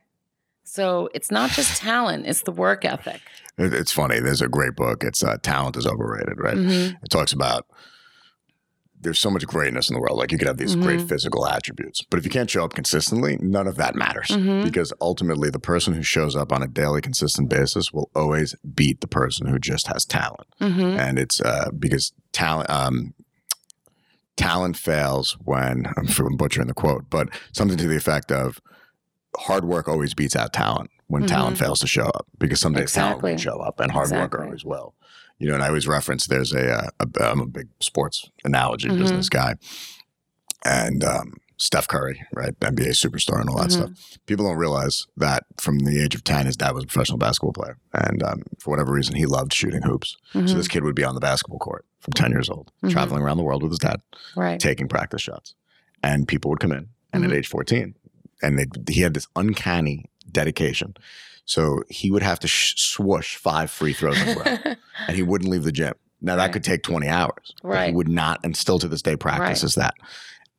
so 0.64 1.10
it's 1.14 1.30
not 1.30 1.52
just 1.52 1.82
talent; 1.82 2.26
it's 2.26 2.42
the 2.44 2.52
work 2.52 2.86
ethic. 2.86 3.22
It- 3.58 3.74
It's 3.74 3.92
funny. 3.92 4.20
There's 4.20 4.42
a 4.42 4.48
great 4.48 4.76
book. 4.76 5.04
It's 5.04 5.24
uh, 5.24 5.38
Talent 5.42 5.78
is 5.78 5.86
Overrated, 5.88 6.38
right? 6.40 6.56
Mhm. 6.58 6.98
It 7.04 7.10
talks 7.10 7.34
about 7.34 7.66
there's 9.00 9.20
so 9.20 9.30
much 9.30 9.46
greatness 9.46 9.90
in 9.90 9.94
the 9.94 10.00
world. 10.02 10.18
Like 10.18 10.32
you 10.32 10.40
could 10.40 10.48
have 10.48 10.58
these 10.58 10.76
great 10.76 11.02
Mhm. 11.02 11.08
physical 11.10 11.46
attributes, 11.48 12.02
but 12.10 12.18
if 12.18 12.26
you 12.26 12.32
can't 12.32 12.50
show 12.50 12.64
up 12.66 12.74
consistently, 12.74 13.38
none 13.40 13.68
of 13.68 13.76
that 13.78 13.96
matters. 13.96 14.30
Mhm. 14.30 14.64
Because 14.64 14.92
ultimately, 15.00 15.52
the 15.52 15.60
person 15.60 15.94
who 15.94 16.02
shows 16.02 16.36
up 16.36 16.52
on 16.52 16.64
a 16.64 16.68
daily, 16.68 17.00
consistent 17.00 17.48
basis 17.48 17.94
will 17.94 18.10
always 18.16 18.56
beat 18.74 19.02
the 19.02 19.08
person 19.08 19.46
who 19.48 19.60
just 19.60 19.86
has 19.86 20.04
talent. 20.04 20.48
Mhm. 20.60 20.98
And 20.98 21.20
it's 21.20 21.40
uh, 21.42 21.70
because 21.78 22.12
talent. 22.32 22.70
Um, 22.70 23.14
Talent 24.36 24.78
fails 24.78 25.36
when 25.44 25.88
I'm 25.98 26.38
butchering 26.38 26.68
the 26.68 26.74
quote, 26.76 27.10
but 27.10 27.30
something 27.54 27.76
to 27.78 27.88
the 27.88 27.96
effect 27.98 28.32
of 28.32 28.60
hard 29.36 29.66
work 29.66 29.88
always 29.88 30.14
beats 30.14 30.36
out 30.36 30.54
talent 30.54 30.92
when 31.08 31.26
talent 31.26 31.56
Mhm. 31.56 31.60
fails 31.60 31.80
to 31.80 31.88
show 31.88 32.06
up 32.06 32.28
because 32.38 32.60
some 32.60 32.74
days 32.74 32.92
talent 32.92 33.14
Exactly. 33.16 33.32
won't 33.32 33.40
show 33.42 33.60
up 33.60 33.80
and 33.80 33.92
hard 33.92 34.12
work 34.12 34.26
Exactly. 34.34 34.46
always 34.46 34.66
will. 34.66 34.94
You 35.40 35.48
know, 35.50 35.54
and 35.56 35.64
I 35.64 35.68
always 35.68 35.88
reference 35.88 36.28
there's 36.28 36.52
a, 36.54 36.74
uh, 36.84 36.90
a 37.00 37.24
I'm 37.30 37.40
a 37.42 37.46
big 37.46 37.68
sports 37.80 38.30
analogy 38.44 38.90
Mhm. 38.90 38.98
business 38.98 39.30
guy, 39.30 39.56
and 40.66 41.04
um, 41.04 41.34
Steph 41.58 41.88
Curry, 41.88 42.22
right, 42.34 42.54
NBA 42.60 42.90
superstar 42.90 43.40
and 43.40 43.50
all 43.50 43.58
that 43.58 43.70
Mhm. 43.70 43.72
stuff. 43.72 43.90
People 44.26 44.46
don't 44.46 44.58
realize 44.58 45.08
that 45.18 45.46
from 45.60 45.80
the 45.80 46.02
age 46.04 46.14
of 46.16 46.24
ten, 46.24 46.46
his 46.46 46.56
dad 46.58 46.72
was 46.76 46.84
a 46.84 46.88
professional 46.88 47.18
basketball 47.18 47.54
player, 47.54 47.78
and 47.94 48.22
um, 48.24 48.44
for 48.60 48.70
whatever 48.72 48.92
reason, 48.92 49.16
he 49.16 49.26
loved 49.26 49.54
shooting 49.54 49.82
hoops. 49.84 50.18
So 50.34 50.42
this 50.42 50.68
kid 50.68 50.84
would 50.84 50.96
be 50.96 51.04
on 51.04 51.16
the 51.16 51.22
basketball 51.22 51.60
court 51.60 51.86
from 52.00 52.14
ten 52.14 52.32
years 52.32 52.50
old, 52.50 52.72
Mhm. 52.84 52.92
traveling 52.92 53.22
around 53.24 53.38
the 53.38 53.44
world 53.44 53.64
with 53.64 53.72
his 53.72 53.80
dad, 53.80 54.02
right. 54.36 54.60
taking 54.60 54.88
practice 54.88 55.22
shots, 55.22 55.56
and 56.04 56.28
people 56.28 56.50
would 56.50 56.60
come 56.60 56.72
in, 56.72 56.90
and 57.14 57.24
at 57.26 57.32
age 57.32 57.48
fourteen, 57.48 57.96
and 58.44 58.60
they, 58.60 58.66
he 58.92 59.02
had 59.02 59.14
this 59.16 59.28
uncanny 59.36 60.06
dedication. 60.40 60.90
So 61.46 61.82
he 61.90 62.12
would 62.12 62.24
have 62.24 62.40
to 62.40 62.48
sh- 62.48 62.76
swoosh 62.94 63.36
five 63.38 63.70
free 63.72 63.94
throws 63.94 64.22
in 64.22 64.28
a 64.30 64.34
row, 64.42 64.76
and 65.08 65.16
he 65.16 65.24
wouldn't 65.24 65.50
leave 65.50 65.64
the 65.64 65.72
gym. 65.72 65.94
Now 66.22 66.36
that 66.36 66.44
Right. 66.46 66.54
could 66.54 66.64
take 66.72 66.82
twenty 66.84 67.08
hours. 67.08 67.54
but 67.64 67.70
He 67.70 67.78
Right. 67.86 67.94
would 67.94 68.10
not, 68.10 68.40
and 68.44 68.56
still 68.58 68.80
to 68.80 68.88
this 68.88 69.02
day 69.02 69.16
practices 69.16 69.76
that. 69.76 69.94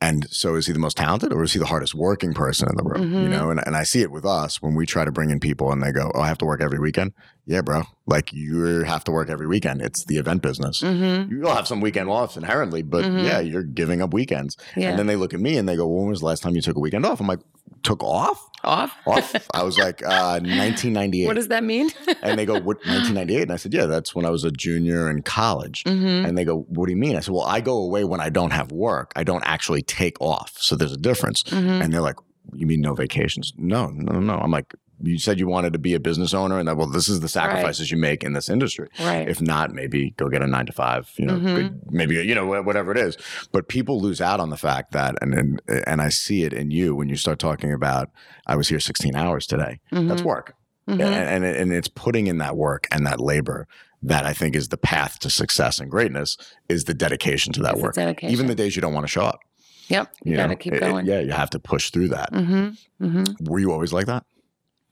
And 0.00 0.20
so, 0.30 0.54
is 0.54 0.66
he 0.68 0.72
the 0.72 0.78
most 0.78 0.96
talented, 0.96 1.32
or 1.32 1.42
is 1.42 1.52
he 1.52 1.58
the 1.58 1.66
hardest 1.74 1.92
working 1.94 2.32
person 2.32 2.68
in 2.70 2.76
the 2.76 2.84
room? 2.84 3.02
You 3.22 3.28
Mhm. 3.28 3.30
know, 3.36 3.50
and, 3.50 3.60
and 3.66 3.74
I 3.76 3.82
see 3.82 4.00
it 4.02 4.12
with 4.12 4.24
us 4.24 4.62
when 4.62 4.74
we 4.76 4.86
try 4.86 5.04
to 5.04 5.10
bring 5.10 5.30
in 5.30 5.40
people, 5.40 5.72
and 5.72 5.82
they 5.82 5.90
go, 5.92 6.12
"Oh, 6.14 6.20
I 6.20 6.28
have 6.28 6.38
to 6.38 6.44
work 6.46 6.62
every 6.62 6.78
weekend." 6.78 7.12
Yeah, 7.48 7.62
bro. 7.62 7.82
Like 8.06 8.30
you 8.32 8.84
have 8.84 9.04
to 9.04 9.10
work 9.10 9.30
every 9.30 9.46
weekend. 9.46 9.80
It's 9.80 10.04
the 10.04 10.18
event 10.18 10.42
business. 10.42 10.82
hmm 10.82 11.22
You'll 11.30 11.54
have 11.54 11.66
some 11.66 11.80
weekend 11.80 12.10
offs 12.10 12.36
inherently, 12.36 12.82
but 12.82 13.04
Mhm. 13.06 13.24
yeah, 13.24 13.40
you're 13.40 13.62
giving 13.62 14.02
up 14.02 14.12
weekends. 14.12 14.56
Yeah. 14.76 14.90
And 14.90 14.98
then 14.98 15.06
they 15.06 15.16
look 15.16 15.32
at 15.32 15.40
me 15.40 15.56
and 15.56 15.66
they 15.68 15.74
go, 15.76 15.86
"When 15.88 16.08
was 16.08 16.20
the 16.20 16.26
last 16.26 16.42
time 16.42 16.54
you 16.54 16.60
took 16.60 16.76
a 16.76 16.80
weekend 16.80 17.06
off?" 17.06 17.20
I'm 17.20 17.26
like, 17.26 17.40
took 17.82 18.02
off. 18.04 18.38
Off? 18.64 18.92
Off. 19.06 19.34
I 19.54 19.62
was 19.62 19.78
like, 19.78 20.02
uh, 20.04 20.40
1998. 20.42 21.26
What 21.26 21.36
does 21.36 21.48
that 21.48 21.62
mean? 21.64 21.90
and 22.22 22.38
they 22.38 22.44
go, 22.44 22.54
what, 22.54 22.78
1998? 22.84 23.42
And 23.42 23.52
I 23.52 23.56
said, 23.56 23.72
yeah, 23.72 23.86
that's 23.86 24.14
when 24.16 24.24
I 24.26 24.30
was 24.30 24.42
a 24.44 24.50
junior 24.50 25.08
in 25.08 25.22
college. 25.22 25.84
hmm 25.86 25.94
And 26.26 26.36
they 26.36 26.44
go, 26.44 26.62
what 26.68 26.86
do 26.86 26.92
you 26.92 26.98
mean? 26.98 27.14
I 27.16 27.20
said, 27.20 27.32
well, 27.34 27.44
I 27.46 27.60
go 27.60 27.76
away 27.78 28.02
when 28.04 28.20
I 28.20 28.30
don't 28.30 28.50
have 28.52 28.72
work. 28.72 29.12
I 29.16 29.22
don't 29.22 29.44
actually 29.46 29.82
take 29.82 30.20
off. 30.20 30.54
So 30.58 30.74
there's 30.76 30.92
a 30.92 30.96
difference. 30.98 31.44
hmm 31.48 31.56
And 31.80 31.92
they're 31.92 32.00
like, 32.02 32.16
you 32.52 32.66
mean 32.66 32.80
no 32.80 32.94
vacations? 32.94 33.52
No, 33.56 33.86
no, 33.86 34.18
no. 34.20 34.34
I'm 34.34 34.50
like, 34.50 34.74
you 35.00 35.18
said 35.18 35.38
you 35.38 35.46
wanted 35.46 35.72
to 35.74 35.78
be 35.78 35.94
a 35.94 36.00
business 36.00 36.34
owner, 36.34 36.58
and 36.58 36.66
that 36.68 36.76
well, 36.76 36.86
this 36.88 37.08
is 37.08 37.20
the 37.20 37.28
sacrifices 37.28 37.90
you 37.90 37.96
make 37.96 38.24
in 38.24 38.32
this 38.32 38.48
industry. 38.48 38.88
Right. 39.00 39.28
If 39.28 39.40
not, 39.40 39.72
maybe 39.72 40.10
go 40.16 40.28
get 40.28 40.42
a 40.42 40.46
nine 40.46 40.66
to 40.66 40.72
five. 40.72 41.10
You 41.16 41.26
know, 41.26 41.34
Mhm. 41.34 41.54
good- 41.54 41.80
maybe 41.92 42.14
you 42.16 42.34
know 42.34 42.46
whatever 42.62 42.90
it 42.92 42.98
is. 42.98 43.16
But 43.52 43.68
people 43.68 44.00
lose 44.00 44.20
out 44.20 44.40
on 44.40 44.50
the 44.50 44.56
fact 44.56 44.92
that, 44.92 45.14
and 45.22 45.34
and, 45.34 45.62
and 45.86 46.00
I 46.02 46.08
see 46.08 46.42
it 46.42 46.52
in 46.52 46.70
you 46.70 46.94
when 46.96 47.08
you 47.08 47.16
start 47.16 47.38
talking 47.38 47.72
about. 47.72 48.10
I 48.46 48.56
was 48.56 48.68
here 48.68 48.80
16 48.80 49.14
hours 49.14 49.46
today. 49.46 49.78
That's 49.92 50.22
Mhm. 50.22 50.24
work, 50.24 50.54
Mhm. 50.88 51.00
and, 51.00 51.02
and 51.02 51.44
and 51.44 51.72
it's 51.72 51.88
putting 51.88 52.26
in 52.26 52.38
that 52.38 52.56
work 52.56 52.86
and 52.90 53.06
that 53.06 53.20
labor 53.20 53.66
that 54.02 54.24
I 54.24 54.32
think 54.32 54.54
is 54.56 54.68
the 54.68 54.76
path 54.76 55.18
to 55.20 55.30
success 55.30 55.80
and 55.80 55.90
greatness. 55.90 56.36
Is 56.68 56.84
the 56.84 56.94
dedication 56.94 57.52
to 57.54 57.62
that 57.62 57.74
It's 57.74 57.82
work, 57.82 57.94
dedication. 57.94 58.32
even 58.32 58.46
the 58.46 58.54
days 58.54 58.74
you 58.76 58.82
don't 58.82 58.94
want 58.94 59.04
to 59.04 59.10
show 59.10 59.22
up. 59.22 59.40
Yep. 59.88 60.12
You, 60.24 60.36
know? 60.36 60.42
got 60.42 60.46
to 60.48 60.56
keep 60.56 60.72
It- 60.74 60.76
it- 60.82 60.86
going. 60.88 61.06
yeah, 61.06 61.20
you 61.20 61.32
have 61.32 61.50
to 61.50 61.58
push 61.58 61.90
through 61.90 62.08
that. 62.08 62.28
hmm 62.34 62.68
hmm 63.00 63.24
Were 63.40 63.58
you 63.58 63.72
always 63.72 63.92
like 63.92 64.06
that? 64.06 64.24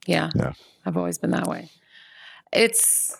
Yeah. 0.07 0.31
Yeah. 0.35 0.53
I've 0.85 0.97
always 0.97 1.19
been 1.19 1.31
that 1.33 1.47
way. 1.47 1.71
It's, 2.53 3.17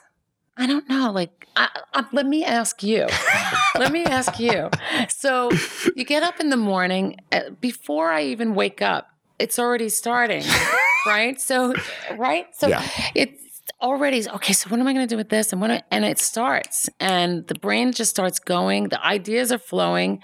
I 0.57 0.67
don't 0.67 0.89
know. 0.89 1.11
Like, 1.11 1.47
I, 1.57 1.69
I, 1.93 2.05
let 2.13 2.27
me 2.27 2.45
ask 2.45 2.83
you. 2.83 3.09
let 3.79 3.93
me 3.93 4.05
ask 4.05 4.39
you. 4.39 4.71
So 5.09 5.53
you 5.97 6.05
get 6.05 6.23
up 6.23 6.41
in 6.41 6.51
the 6.51 6.57
morning, 6.57 7.19
uh, 7.33 7.51
before 7.61 8.11
I 8.11 8.25
even 8.25 8.55
wake 8.55 8.81
up, 8.83 9.09
it's 9.39 9.59
already 9.59 9.89
starting, 9.89 10.45
right? 11.07 11.41
So, 11.41 11.75
right? 12.17 12.47
So 12.55 12.69
Yeah. 12.69 12.83
it's 13.15 13.43
already, 13.83 14.29
okay, 14.31 14.53
so 14.53 14.71
what 14.71 14.81
am 14.81 14.87
I 14.87 14.93
going 14.93 15.07
to 15.07 15.13
do 15.13 15.17
with 15.19 15.29
this? 15.29 15.53
And, 15.53 15.61
what, 15.61 15.85
and 15.91 16.05
it 16.05 16.19
starts, 16.19 16.89
and 17.01 17.47
the 17.49 17.55
brain 17.57 17.93
just 17.93 18.11
starts 18.11 18.39
going, 18.39 18.89
the 18.89 19.05
ideas 19.05 19.53
are 19.53 19.59
flowing. 19.59 20.23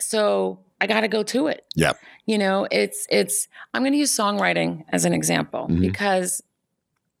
So 0.00 0.60
I 0.80 0.86
got 0.86 1.00
to 1.00 1.08
go 1.08 1.22
to 1.22 1.46
it 1.46 1.64
Yep. 1.76 1.96
You 2.26 2.38
know 2.38 2.66
it's 2.70 3.06
it's 3.10 3.48
i'm 3.74 3.82
going 3.82 3.92
to 3.92 3.98
use 3.98 4.14
songwriting 4.16 4.84
as 4.90 5.04
an 5.04 5.12
example 5.12 5.66
Mhm. 5.68 5.80
because 5.80 6.42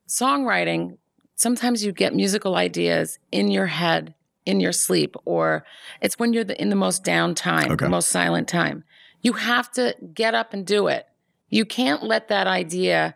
songwriting 0.08 0.96
sometimes 1.36 1.84
you 1.84 1.92
get 1.92 2.14
musical 2.14 2.54
ideas 2.56 3.18
in 3.32 3.50
your 3.50 3.66
head 3.66 4.14
in 4.46 4.60
your 4.60 4.72
sleep 4.72 5.16
or 5.24 5.64
it's 6.02 6.18
when 6.18 6.32
you're 6.32 6.44
the, 6.44 6.60
in 6.60 6.68
the 6.68 6.76
most 6.76 7.02
down 7.02 7.34
time 7.34 7.72
Okay. 7.72 7.84
the 7.84 7.90
most 7.90 8.08
silent 8.10 8.46
time 8.48 8.84
you 9.22 9.32
have 9.34 9.70
to 9.72 9.94
get 10.12 10.34
up 10.34 10.52
and 10.52 10.66
do 10.66 10.86
it 10.88 11.06
you 11.48 11.64
can't 11.64 12.02
let 12.02 12.28
that 12.28 12.46
idea 12.46 13.14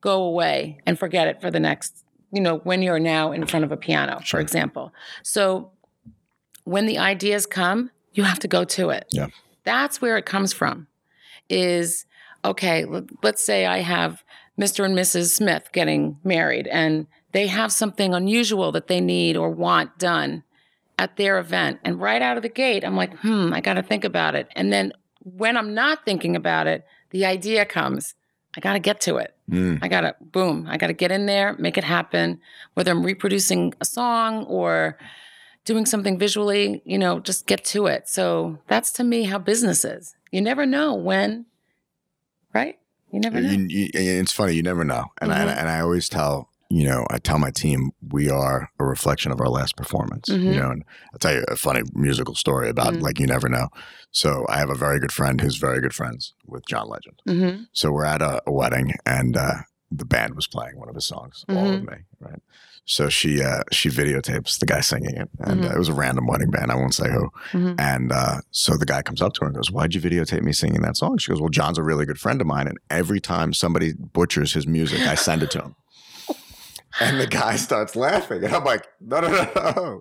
go 0.00 0.22
away 0.24 0.78
and 0.86 0.98
forget 0.98 1.28
it 1.28 1.40
for 1.40 1.50
the 1.50 1.60
next 1.60 2.04
you 2.32 2.40
know 2.40 2.58
when 2.58 2.82
you're 2.82 2.98
now 2.98 3.32
in 3.32 3.46
front 3.46 3.64
of 3.64 3.70
a 3.72 3.76
piano 3.76 4.18
Sure. 4.22 4.38
for 4.38 4.42
example 4.42 4.92
so 5.22 5.70
when 6.64 6.86
the 6.86 6.98
ideas 6.98 7.44
come 7.46 7.90
you 8.14 8.24
have 8.24 8.38
to 8.38 8.48
go 8.48 8.64
to 8.64 8.90
it 8.90 9.04
Yeah. 9.10 9.26
that's 9.64 10.00
where 10.00 10.16
it 10.16 10.24
comes 10.24 10.52
from 10.54 10.86
is 11.52 12.06
okay 12.44 12.84
let- 12.84 13.04
let's 13.22 13.44
say 13.44 13.66
i 13.66 13.78
have 13.78 14.22
mr 14.60 14.84
and 14.84 14.96
mrs 14.96 15.30
smith 15.30 15.68
getting 15.72 16.16
married 16.24 16.66
and 16.68 17.06
they 17.32 17.46
have 17.46 17.70
something 17.72 18.12
unusual 18.14 18.72
that 18.72 18.88
they 18.88 19.00
need 19.00 19.36
or 19.36 19.48
want 19.50 19.98
done 19.98 20.42
at 20.98 21.16
their 21.16 21.38
event 21.38 21.78
and 21.84 22.00
right 22.00 22.22
out 22.22 22.36
of 22.36 22.42
the 22.42 22.48
gate 22.48 22.84
i'm 22.84 22.96
like 22.96 23.14
hmm 23.18 23.52
i 23.52 23.60
got 23.60 23.74
to 23.74 23.82
think 23.82 24.04
about 24.04 24.34
it 24.34 24.46
and 24.56 24.72
then 24.72 24.92
when 25.24 25.56
i'm 25.56 25.72
not 25.74 26.04
thinking 26.04 26.34
about 26.36 26.66
it 26.66 26.84
the 27.10 27.24
idea 27.24 27.64
comes 27.64 28.14
i 28.56 28.60
got 28.60 28.72
to 28.74 28.78
get 28.80 29.00
to 29.00 29.16
it 29.16 29.34
Mm. 29.50 29.80
I 29.82 29.88
gotta 29.88 30.14
boom. 30.20 30.66
I 30.70 30.78
gotta 30.78 30.94
get 30.94 31.10
in 31.12 31.26
there, 31.26 31.54
make 31.58 31.76
it 31.76 31.84
happen. 31.84 32.40
Whether 32.74 32.90
I'm 32.92 33.02
reproducing 33.04 33.74
a 33.82 33.84
song 33.84 34.44
or 34.44 34.96
doing 35.64 35.86
something 35.86 36.18
visually, 36.18 36.82
you 36.84 36.98
know, 36.98 37.20
just 37.20 37.46
get 37.46 37.64
to 37.66 37.86
it. 37.86 38.08
So 38.08 38.58
that's 38.68 38.90
to 38.92 39.04
me 39.04 39.24
how 39.24 39.38
business 39.38 39.84
is. 39.84 40.14
You 40.30 40.40
never 40.40 40.66
know 40.66 40.94
when, 40.94 41.46
right? 42.54 42.78
You 43.12 43.20
never 43.20 43.40
know. 43.40 43.50
You, 43.50 43.66
you, 43.68 43.88
it's 43.94 44.32
funny, 44.32 44.54
you 44.54 44.62
never 44.62 44.84
know. 44.84 45.06
And, 45.20 45.32
I, 45.32 45.44
Mhm. 45.44 45.56
and 45.58 45.68
I 45.68 45.80
always 45.80 46.08
tell, 46.08 46.48
you 46.70 46.84
know, 46.86 47.06
I 47.10 47.18
tell 47.18 47.38
my 47.38 47.50
team 47.50 47.90
we 48.10 48.30
are 48.30 48.70
a 48.78 48.84
reflection 48.84 49.30
of 49.30 49.40
our 49.40 49.48
last 49.50 49.76
performance. 49.76 50.28
You 50.28 50.36
Mhm. 50.38 50.56
know, 50.56 50.70
and 50.70 50.84
I'll 51.12 51.18
tell 51.18 51.34
you 51.34 51.44
a 51.48 51.56
funny 51.56 51.82
musical 51.94 52.34
story 52.34 52.70
about 52.70 52.94
Mhm. 52.94 53.02
like 53.02 53.20
you 53.20 53.26
never 53.26 53.48
know. 53.48 53.68
So 54.10 54.46
I 54.48 54.56
have 54.58 54.70
a 54.70 54.74
very 54.74 54.98
good 54.98 55.12
friend 55.12 55.40
who's 55.40 55.56
very 55.56 55.80
good 55.80 55.94
friends 55.94 56.34
with 56.46 56.64
John 56.66 56.88
Legend. 56.88 57.20
hmm 57.26 57.64
So 57.72 57.92
we're 57.92 58.06
at 58.06 58.22
a, 58.22 58.42
a 58.46 58.52
wedding 58.52 58.94
and 59.04 59.36
uh, 59.36 59.54
the 59.90 60.06
band 60.06 60.34
was 60.34 60.46
playing 60.46 60.78
one 60.78 60.88
of 60.88 60.94
his 60.94 61.06
songs, 61.06 61.44
All 61.50 61.74
of 61.74 61.82
Me, 61.82 61.96
right? 62.20 62.40
So 62.84 63.08
she 63.08 63.40
uh, 63.42 63.62
she 63.70 63.88
videotapes 63.90 64.58
the 64.58 64.66
guy 64.66 64.80
singing 64.80 65.14
it, 65.16 65.30
and 65.38 65.64
uh, 65.64 65.68
Mhm. 65.68 65.74
it 65.74 65.78
was 65.78 65.88
a 65.88 65.94
random 65.94 66.26
wedding 66.26 66.50
band. 66.50 66.72
I 66.72 66.74
won't 66.74 66.94
say 66.94 67.08
who. 67.10 67.28
hmm 67.52 67.74
And 67.78 68.10
uh, 68.12 68.40
so 68.50 68.76
the 68.76 68.84
guy 68.86 69.02
comes 69.02 69.22
up 69.22 69.34
to 69.34 69.40
her 69.42 69.46
and 69.46 69.54
goes, 69.54 69.70
"Why'd 69.70 69.94
you 69.94 70.00
videotape 70.00 70.42
me 70.42 70.52
singing 70.52 70.82
that 70.82 70.96
song?" 70.96 71.16
She 71.18 71.30
goes, 71.30 71.40
"Well, 71.40 71.48
John's 71.48 71.78
a 71.78 71.82
really 71.84 72.04
good 72.06 72.18
friend 72.18 72.40
of 72.40 72.46
mine, 72.46 72.66
and 72.66 72.78
every 72.90 73.20
time 73.20 73.52
somebody 73.52 73.92
butchers 73.92 74.52
his 74.52 74.66
music, 74.66 75.06
I 75.06 75.14
send 75.14 75.42
it 75.44 75.50
to 75.50 75.58
him." 75.62 75.74
And 77.00 77.18
the 77.18 77.26
guy 77.26 77.56
starts 77.56 77.96
laughing, 77.96 78.44
and 78.44 78.54
I'm 78.54 78.64
like, 78.64 78.86
"No, 79.00 79.20
no, 79.20 79.28
no, 79.30 79.50
no. 79.56 80.00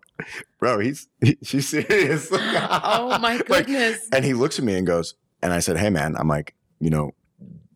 bro, 0.59 0.79
he's 0.79 1.07
he, 1.23 1.37
she's 1.43 1.69
serious." 1.69 2.29
Oh 2.33 3.17
my 3.21 3.35
Like, 3.47 3.67
goodness. 3.67 4.07
and 4.11 4.25
he 4.25 4.33
looks 4.33 4.59
at 4.59 4.65
me 4.65 4.75
and 4.75 4.85
goes, 4.85 5.15
and 5.41 5.53
I 5.53 5.59
said, 5.59 5.77
"Hey, 5.77 5.89
man, 5.89 6.15
I'm 6.17 6.27
like, 6.27 6.53
you 6.79 6.89
know, 6.89 7.11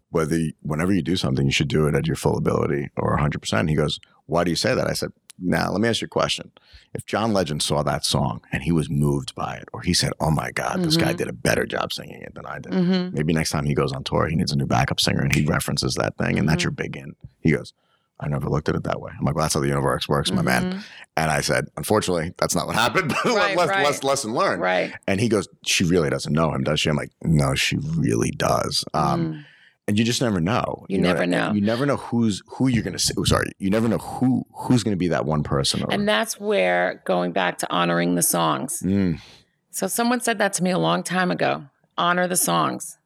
whether 0.09 0.37
whenever 0.63 0.91
you 0.93 1.01
do 1.01 1.15
something, 1.15 1.45
you 1.45 1.51
should 1.53 1.69
do 1.69 1.87
it 1.87 1.95
at 1.95 2.07
your 2.07 2.17
full 2.17 2.37
ability 2.37 2.89
or 2.97 3.11
100." 3.11 3.39
percent 3.39 3.69
He 3.69 3.75
goes, 3.75 3.99
"Why 4.27 4.43
do 4.43 4.49
you 4.49 4.55
say 4.55 4.73
that?" 4.75 4.87
I 4.87 4.93
said, 4.93 5.11
"Now, 5.39 5.71
let 5.71 5.81
me 5.81 5.87
ask 5.89 6.01
you 6.01 6.05
a 6.05 6.09
question. 6.09 6.51
If 6.93 7.05
John 7.05 7.33
Legend 7.33 7.61
saw 7.61 7.83
that 7.83 8.05
song 8.05 8.41
and 8.51 8.63
he 8.63 8.71
was 8.71 8.89
moved 8.89 9.35
by 9.35 9.55
it, 9.55 9.67
or 9.73 9.81
he 9.81 9.93
said, 9.93 10.13
"Oh 10.19 10.31
my 10.31 10.51
God, 10.51 10.83
this 10.83 10.95
guy 10.97 11.13
Mhm. 11.13 11.17
did 11.17 11.27
a 11.27 11.33
better 11.33 11.65
job 11.65 11.91
singing 11.91 12.21
it 12.21 12.33
than 12.35 12.45
I 12.45 12.59
did," 12.59 12.73
hmm 12.73 13.09
maybe 13.13 13.33
next 13.33 13.49
time 13.51 13.65
he 13.65 13.73
goes 13.73 13.91
on 13.91 14.03
tour, 14.03 14.27
he 14.27 14.35
needs 14.35 14.51
a 14.51 14.55
new 14.55 14.65
backup 14.65 14.99
singer, 15.01 15.21
and 15.21 15.33
he 15.35 15.45
references 15.45 15.95
that 15.95 16.17
thing, 16.17 16.39
and 16.39 16.47
that's 16.47 16.61
Mhm. 16.61 16.65
your 16.65 16.71
big 16.71 16.95
in. 16.95 17.15
He 17.41 17.51
goes. 17.51 17.73
I 18.17 18.29
never 18.29 18.47
looked 18.49 18.69
at 18.69 18.75
it 18.75 18.85
that 18.85 19.01
way. 19.01 19.11
I'm 19.19 19.25
like, 19.25 19.35
well, 19.35 19.43
that's 19.43 19.55
how 19.55 19.59
the 19.59 19.67
universe 19.67 20.07
works, 20.07 20.31
my 20.31 20.41
man. 20.41 20.81
And 21.17 21.29
I 21.29 21.41
said, 21.41 21.65
unfortunately, 21.75 22.33
that's 22.37 22.55
not 22.55 22.65
what 22.65 22.77
happened. 22.77 23.09
But 23.25 23.25
Right, 23.35 23.57
less, 23.57 23.67
right. 23.67 23.83
less 23.83 24.03
lesson 24.05 24.33
learned. 24.33 24.61
Right. 24.61 24.93
And 25.05 25.19
he 25.19 25.27
goes, 25.27 25.49
She 25.65 25.83
really 25.83 26.09
doesn't 26.09 26.31
know 26.31 26.53
him, 26.53 26.63
does 26.63 26.79
she? 26.79 26.89
I'm 26.89 26.95
like, 26.95 27.11
No, 27.25 27.55
she 27.55 27.75
really 27.75 28.31
does. 28.31 28.85
Um, 28.93 29.03
Mhm. 29.33 29.43
And 29.87 29.99
you 29.99 30.03
just 30.03 30.21
never 30.21 30.39
know. 30.39 30.85
You 30.89 30.97
know 30.97 31.09
never 31.09 31.23
I- 31.23 31.25
know. 31.27 31.53
You 31.53 31.61
never 31.61 31.85
know 31.85 31.97
who's 31.97 32.41
who 32.47 32.67
you're 32.67 32.83
gonna 32.83 32.97
see. 32.99 33.13
oh, 33.17 33.23
Sorry, 33.23 33.51
you 33.59 33.69
never 33.69 33.87
know 33.87 33.99
who 33.99 34.43
who's 34.53 34.83
gonna 34.83 34.95
be 34.95 35.09
that 35.09 35.25
one 35.25 35.43
person. 35.43 35.83
Or, 35.83 35.91
And 35.93 36.07
that's 36.07 36.39
where 36.39 37.03
going 37.05 37.31
back 37.33 37.59
to 37.59 37.71
honoring 37.71 38.15
the 38.15 38.23
songs. 38.23 38.81
Mm, 38.83 39.19
So 39.69 39.87
someone 39.87 40.21
said 40.21 40.37
that 40.39 40.53
to 40.53 40.63
me 40.63 40.71
a 40.71 40.79
long 40.79 41.03
time 41.03 41.29
ago. 41.31 41.65
Honor 41.97 42.27
the 42.27 42.35
songs. 42.35 42.97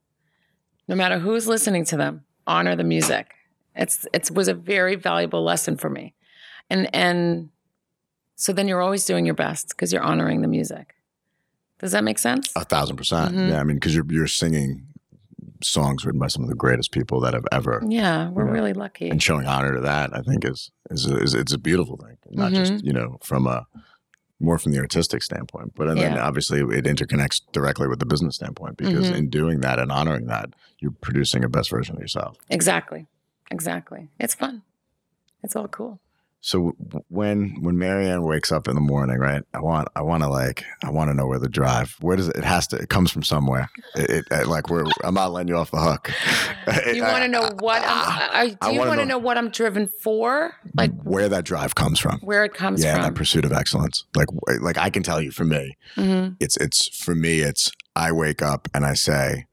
No 0.87 0.95
matter 0.95 1.19
who's 1.19 1.47
listening 1.47 1.83
to 1.85 1.97
them, 1.97 2.23
honor 2.47 2.75
the 2.75 2.83
music. 2.85 3.33
It's 3.75 4.07
it 4.13 4.31
was 4.31 4.47
a 4.47 4.53
very 4.53 4.95
valuable 4.95 5.43
lesson 5.43 5.75
for 5.77 5.89
me. 5.89 6.13
And 6.69 6.93
and 6.95 7.49
so 8.35 8.53
then 8.53 8.67
you're 8.69 8.81
always 8.81 9.03
doing 9.05 9.25
your 9.25 9.35
best 9.35 9.69
because 9.69 9.91
you're 9.91 10.01
honoring 10.01 10.41
the 10.41 10.47
music. 10.47 10.95
Does 11.79 11.91
that 11.91 12.03
make 12.05 12.19
sense? 12.19 12.51
a 12.55 12.63
thousand 12.63 12.95
percent. 12.97 13.35
Mhm. 13.35 13.49
Yeah, 13.49 13.59
I 13.59 13.63
mean, 13.65 13.75
because 13.77 13.93
you're 13.93 14.05
you're 14.09 14.27
singing 14.27 14.87
songs 15.61 16.05
written 16.05 16.19
by 16.19 16.27
some 16.27 16.43
of 16.43 16.49
the 16.49 16.55
greatest 16.55 16.91
people 16.91 17.19
that 17.21 17.33
have 17.33 17.45
ever, 17.51 17.81
Yeah, 17.87 18.29
we're 18.29 18.45
Yeah. 18.45 18.51
really 18.51 18.73
lucky. 18.73 19.09
and 19.09 19.21
showing 19.21 19.45
honor 19.45 19.73
to 19.75 19.81
that, 19.81 20.15
I 20.15 20.21
think 20.21 20.45
is 20.45 20.71
is, 20.89 21.05
is 21.05 21.33
it's 21.33 21.53
a 21.53 21.57
beautiful 21.57 21.97
thing. 21.97 22.17
Not 22.31 22.51
Mm-hmm. 22.51 22.63
just 22.63 22.83
you 22.85 22.93
know 22.93 23.17
from 23.23 23.45
a 23.47 23.67
more 24.41 24.57
from 24.57 24.71
the 24.71 24.79
artistic 24.79 25.21
standpoint, 25.21 25.73
but 25.75 25.89
and 25.89 25.97
then 25.99 26.17
obviously 26.17 26.61
it 26.61 26.85
interconnects 26.85 27.41
directly 27.51 27.87
with 27.89 27.99
the 27.99 28.05
business 28.05 28.35
standpoint 28.35 28.77
because 28.77 29.11
Mhm. 29.11 29.15
in 29.17 29.29
doing 29.29 29.59
that 29.59 29.79
and 29.79 29.91
honoring 29.91 30.27
that, 30.27 30.51
you're 30.79 30.91
producing 31.01 31.43
a 31.43 31.49
best 31.49 31.69
version 31.69 31.95
of 31.95 32.01
yourself. 32.01 32.37
Exactly. 32.49 33.05
Exactly. 33.51 34.07
It's 34.19 34.35
fun. 34.35 34.61
It's 35.43 35.55
all 35.57 35.67
cool. 35.67 35.99
So 36.41 36.73
when 37.09 37.57
when 37.61 37.77
Marianne 37.77 38.23
wakes 38.23 38.49
up 38.49 38.69
in 38.69 38.75
the 38.75 38.79
morning, 38.81 39.17
right? 39.17 39.43
I 39.53 39.59
want 39.59 39.89
I 39.95 40.01
want 40.01 40.23
to 40.23 40.29
like 40.29 40.63
I 40.83 40.89
want 40.89 41.09
to 41.09 41.13
know 41.13 41.27
where 41.27 41.37
the 41.37 41.49
drive. 41.49 41.95
Where 41.99 42.15
does 42.15 42.29
it? 42.29 42.37
It 42.37 42.45
has 42.45 42.65
to. 42.67 42.77
It 42.77 42.87
comes 42.87 43.11
from 43.11 43.23
somewhere. 43.23 43.69
It, 43.95 44.25
it, 44.31 44.47
like 44.47 44.69
we're. 44.69 44.85
I'm 45.03 45.13
not 45.15 45.33
letting 45.33 45.49
you 45.49 45.57
off 45.57 45.71
the 45.71 45.81
hook. 45.81 46.09
You 46.95 47.03
want 47.03 47.23
to 47.23 47.27
know 47.27 47.49
what 47.59 47.81
I'm, 47.81 47.87
I, 47.89 48.57
I 48.61 48.69
do 48.69 48.73
you 48.73 48.79
wanna 48.79 48.95
know- 48.97 49.03
know 49.03 49.17
what 49.17 49.37
I'm 49.37 49.49
driven 49.49 49.87
for? 50.01 50.53
Like 50.75 50.91
mm, 50.91 51.03
where 51.03 51.27
that 51.27 51.43
drive 51.43 51.75
comes 51.75 51.99
from. 51.99 52.19
where 52.21 52.45
it 52.45 52.53
comes 52.53 52.81
from. 52.83 52.95
yeah, 52.95 53.01
that 53.01 53.15
pursuit 53.15 53.43
of 53.43 53.51
excellence. 53.51 54.05
Like 54.15 54.27
like 54.61 54.77
I 54.77 54.89
can 54.89 55.03
tell 55.03 55.19
you 55.21 55.31
for 55.31 55.43
me, 55.43 55.75
Mhm. 55.97 56.37
it's 56.39 56.55
it's 56.57 56.87
for 57.03 57.15
me. 57.15 57.39
It's 57.41 57.69
I 57.97 58.13
wake 58.13 58.41
up 58.41 58.69
and 58.73 58.85
I 58.85 58.93
say, 58.93 59.45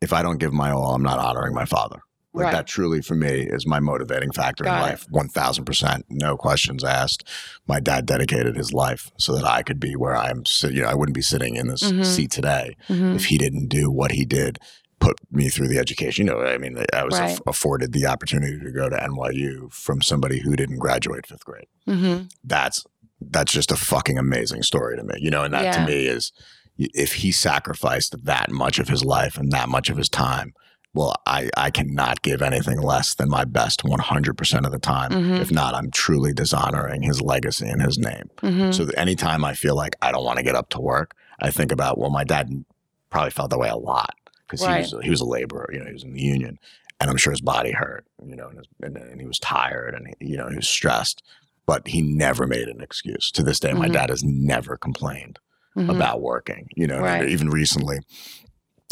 if 0.00 0.14
I 0.14 0.22
don't 0.22 0.38
give 0.38 0.52
my 0.54 0.70
all, 0.70 0.94
I'm 0.94 1.02
not 1.02 1.18
honoring 1.18 1.52
my 1.54 1.66
father. 1.66 2.00
Like 2.32 2.44
Right. 2.44 2.52
that 2.52 2.66
truly 2.68 3.02
for 3.02 3.14
me 3.16 3.40
is 3.50 3.66
my 3.66 3.80
motivating 3.80 4.30
factor 4.30 4.62
Got 4.64 4.76
in 4.76 4.82
life. 4.90 5.06
One 5.10 5.28
thousand 5.28 5.64
percent, 5.64 6.06
no 6.08 6.36
questions 6.36 6.84
asked. 6.84 7.26
My 7.66 7.80
dad 7.80 8.06
dedicated 8.06 8.56
his 8.56 8.72
life 8.72 9.10
so 9.18 9.34
that 9.34 9.44
I 9.44 9.62
could 9.62 9.80
be 9.80 9.96
where 9.96 10.16
I'm. 10.16 10.44
You 10.62 10.82
know, 10.82 10.88
I 10.88 10.94
wouldn't 10.94 11.14
be 11.16 11.22
sitting 11.22 11.56
in 11.56 11.66
this 11.66 11.82
Mhm. 11.82 12.04
seat 12.06 12.30
today 12.30 12.76
Mhm. 12.88 13.16
if 13.16 13.24
he 13.26 13.36
didn't 13.38 13.66
do 13.68 13.90
what 13.90 14.12
he 14.12 14.24
did 14.24 14.58
put 15.00 15.16
me 15.32 15.48
through 15.48 15.66
the 15.66 15.78
education. 15.78 16.26
You 16.26 16.32
know, 16.34 16.40
I 16.42 16.58
mean, 16.58 16.76
I 16.92 17.04
was 17.04 17.18
Right. 17.18 17.32
aff- 17.32 17.40
afforded 17.46 17.92
the 17.92 18.06
opportunity 18.06 18.60
to 18.60 18.70
go 18.70 18.88
to 18.90 19.02
NYU 19.02 19.68
from 19.72 20.02
somebody 20.02 20.40
who 20.40 20.54
didn't 20.54 20.78
graduate 20.78 21.26
fifth 21.26 21.44
grade. 21.44 21.66
Mm-hmm. 21.88 22.24
That's 22.44 22.84
that's 23.32 23.52
just 23.52 23.70
a 23.70 23.76
fucking 23.76 24.16
amazing 24.18 24.62
story 24.62 24.96
to 24.96 25.02
me. 25.02 25.14
You 25.18 25.30
know, 25.30 25.42
and 25.44 25.52
that 25.52 25.74
to 25.74 25.84
me 25.86 26.06
is 26.06 26.32
if 26.78 27.14
he 27.14 27.32
sacrificed 27.32 28.14
that 28.24 28.50
much 28.50 28.78
of 28.78 28.88
his 28.88 29.04
life 29.04 29.36
and 29.36 29.50
that 29.52 29.68
much 29.68 29.90
of 29.90 29.96
his 29.98 30.08
time. 30.08 30.52
Well, 30.92 31.14
I, 31.24 31.48
I 31.56 31.70
cannot 31.70 32.22
give 32.22 32.42
anything 32.42 32.80
less 32.80 33.14
than 33.14 33.28
my 33.28 33.44
best 33.44 33.84
100% 33.84 34.66
of 34.66 34.72
the 34.72 34.78
time. 34.80 35.10
Mhm. 35.12 35.40
If 35.40 35.52
not, 35.52 35.74
I'm 35.74 35.90
truly 35.92 36.32
dishonoring 36.32 37.02
his 37.02 37.20
legacy 37.22 37.68
and 37.68 37.80
his 37.80 37.96
name. 37.98 38.28
Mm-hmm. 38.42 38.72
So 38.72 38.88
anytime 38.96 39.44
I 39.44 39.54
feel 39.54 39.76
like 39.76 39.94
I 40.02 40.10
don't 40.10 40.24
want 40.24 40.38
to 40.38 40.42
get 40.44 40.56
up 40.56 40.68
to 40.70 40.80
work, 40.80 41.14
I 41.40 41.50
think 41.50 41.70
about 41.70 41.96
well, 41.98 42.10
my 42.10 42.24
dad 42.24 42.64
probably 43.08 43.30
felt 43.30 43.50
that 43.50 43.58
way 43.58 43.68
a 43.68 43.76
lot 43.76 44.14
because 44.46 44.66
Right. 44.66 44.84
he 44.84 44.94
was 44.94 45.04
he 45.04 45.10
was 45.10 45.20
a 45.20 45.24
laborer, 45.26 45.70
you 45.72 45.78
know, 45.78 45.86
he 45.86 45.92
was 45.92 46.02
in 46.04 46.12
the 46.12 46.20
union, 46.20 46.58
and 47.00 47.08
I'm 47.08 47.16
sure 47.16 47.30
his 47.30 47.40
body 47.40 47.70
hurt, 47.72 48.04
you 48.26 48.34
know, 48.36 48.48
and, 48.48 48.58
his, 48.58 48.66
and, 48.82 48.96
and 48.96 49.20
he 49.20 49.26
was 49.26 49.38
tired 49.38 49.94
and 49.94 50.08
he, 50.18 50.30
you 50.32 50.36
know 50.36 50.48
he 50.48 50.56
was 50.56 50.68
stressed, 50.68 51.22
but 51.66 51.86
he 51.86 52.02
never 52.02 52.46
made 52.48 52.66
an 52.68 52.80
excuse. 52.80 53.30
To 53.32 53.44
this 53.44 53.60
day, 53.60 53.72
my 53.72 53.88
Mhm. 53.88 53.92
dad 53.92 54.10
has 54.10 54.24
never 54.24 54.76
complained 54.76 55.38
Mhm. 55.76 55.88
about 55.94 56.20
working. 56.20 56.68
You 56.74 56.88
know, 56.88 56.98
Right. 57.00 57.28
even 57.28 57.48
recently, 57.48 57.98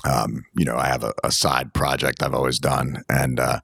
um, 0.05 0.45
you 0.57 0.65
know, 0.65 0.77
I 0.77 0.87
have 0.87 1.03
a, 1.05 1.13
a 1.25 1.33
side 1.33 1.75
project 1.75 2.23
I've 2.23 2.35
always 2.35 2.59
done, 2.59 3.03
and 3.09 3.41
uh, 3.41 3.61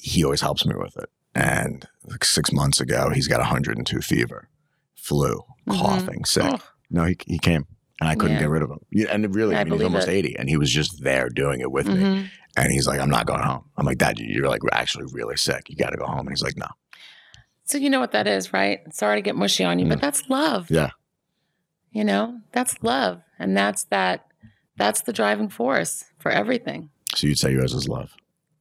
he 0.00 0.24
always 0.24 0.40
helps 0.40 0.64
me 0.66 0.74
with 0.76 0.96
it. 0.96 1.08
And 1.34 1.86
like 2.04 2.24
six 2.24 2.52
months 2.52 2.80
ago, 2.80 3.10
he's 3.10 3.28
got 3.28 3.40
102 3.40 4.00
fever, 4.00 4.48
flu, 4.94 5.42
Mhm. 5.68 5.78
coughing, 5.80 6.24
sick. 6.24 6.44
Oh, 6.46 6.58
No, 6.90 7.04
he, 7.04 7.16
he 7.26 7.38
came, 7.38 7.66
and 8.00 8.08
I 8.08 8.14
couldn't 8.14 8.36
Yeah. 8.36 8.42
get 8.42 8.50
rid 8.50 8.62
of 8.62 8.70
him. 8.70 8.78
Yeah, 8.90 9.06
And 9.12 9.34
really, 9.34 9.56
I 9.56 9.60
I 9.60 9.64
mean, 9.64 9.74
he's 9.74 9.82
almost 9.82 10.08
it. 10.08 10.12
80, 10.12 10.36
and 10.38 10.48
he 10.48 10.56
was 10.56 10.70
just 10.72 11.02
there 11.02 11.28
doing 11.28 11.60
it 11.60 11.70
with 11.72 11.88
me. 11.88 11.94
mhm. 12.02 12.30
And 12.58 12.72
he's 12.72 12.86
like, 12.86 13.00
"I'm 13.00 13.10
not 13.10 13.26
going 13.26 13.42
home." 13.42 13.64
I'm 13.76 13.84
like, 13.84 13.98
"Dad, 13.98 14.18
you're 14.18 14.48
like 14.48 14.62
actually 14.72 15.04
really 15.12 15.36
sick. 15.36 15.68
You 15.68 15.76
got 15.76 15.90
to 15.90 15.98
go 15.98 16.06
home." 16.06 16.20
And 16.20 16.30
he's 16.30 16.42
like, 16.42 16.56
"No." 16.56 16.68
So 17.64 17.76
you 17.76 17.90
know 17.90 18.00
what 18.00 18.12
that 18.12 18.26
is, 18.26 18.52
right? 18.54 18.80
Sorry 18.94 19.18
to 19.18 19.22
get 19.22 19.36
mushy 19.36 19.62
on 19.64 19.78
you, 19.78 19.86
but 19.86 20.00
that's 20.00 20.30
love. 20.30 20.68
Mm. 20.68 20.74
Yeah. 20.76 20.90
You 21.90 22.04
know, 22.04 22.40
that's 22.52 22.82
love, 22.82 23.20
and 23.38 23.54
that's 23.56 23.84
that. 23.84 24.25
That's 24.76 25.02
the 25.02 25.12
driving 25.12 25.48
force 25.48 26.04
for 26.18 26.30
everything. 26.30 26.90
So 27.14 27.26
you'd 27.26 27.38
say 27.38 27.52
yours 27.52 27.72
is 27.72 27.88
love. 27.88 28.14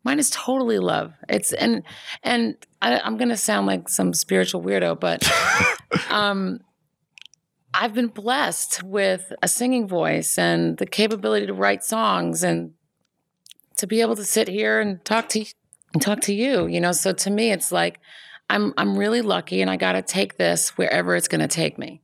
Mine 0.03 0.19
is 0.19 0.29
totally 0.29 0.79
love. 0.79 1.13
It's 1.27 1.51
and 1.51 1.83
and 2.23 2.55
I, 2.81 2.99
I'm 2.99 3.17
going 3.17 3.29
to 3.29 3.37
sound 3.37 3.65
like 3.65 3.89
some 3.89 4.13
spiritual 4.13 4.61
weirdo, 4.61 4.99
but 4.99 5.27
um, 6.11 6.59
I've 7.73 7.93
been 7.93 8.07
blessed 8.07 8.83
with 8.83 9.33
a 9.41 9.47
singing 9.47 9.87
voice 9.87 10.37
and 10.37 10.77
the 10.77 10.85
capability 10.85 11.47
to 11.47 11.53
write 11.53 11.83
songs 11.83 12.43
and 12.43 12.73
to 13.77 13.87
be 13.87 14.01
able 14.01 14.15
to 14.15 14.23
sit 14.23 14.47
here 14.47 14.79
and 14.79 15.03
talk 15.03 15.27
to 15.29 15.45
and 15.93 16.01
talk 16.01 16.21
to 16.21 16.33
you. 16.33 16.67
You 16.67 16.79
know, 16.79 16.91
so 16.91 17.11
to 17.11 17.29
me, 17.31 17.51
it's 17.51 17.71
like 17.71 17.99
I'm 18.49 18.73
I'm 18.77 18.97
really 18.97 19.21
lucky, 19.21 19.61
and 19.61 19.71
I 19.71 19.75
got 19.75 19.93
to 19.93 20.01
take 20.01 20.37
this 20.37 20.77
wherever 20.77 21.15
it's 21.15 21.27
going 21.27 21.41
to 21.41 21.47
take 21.47 21.79
me. 21.79 22.01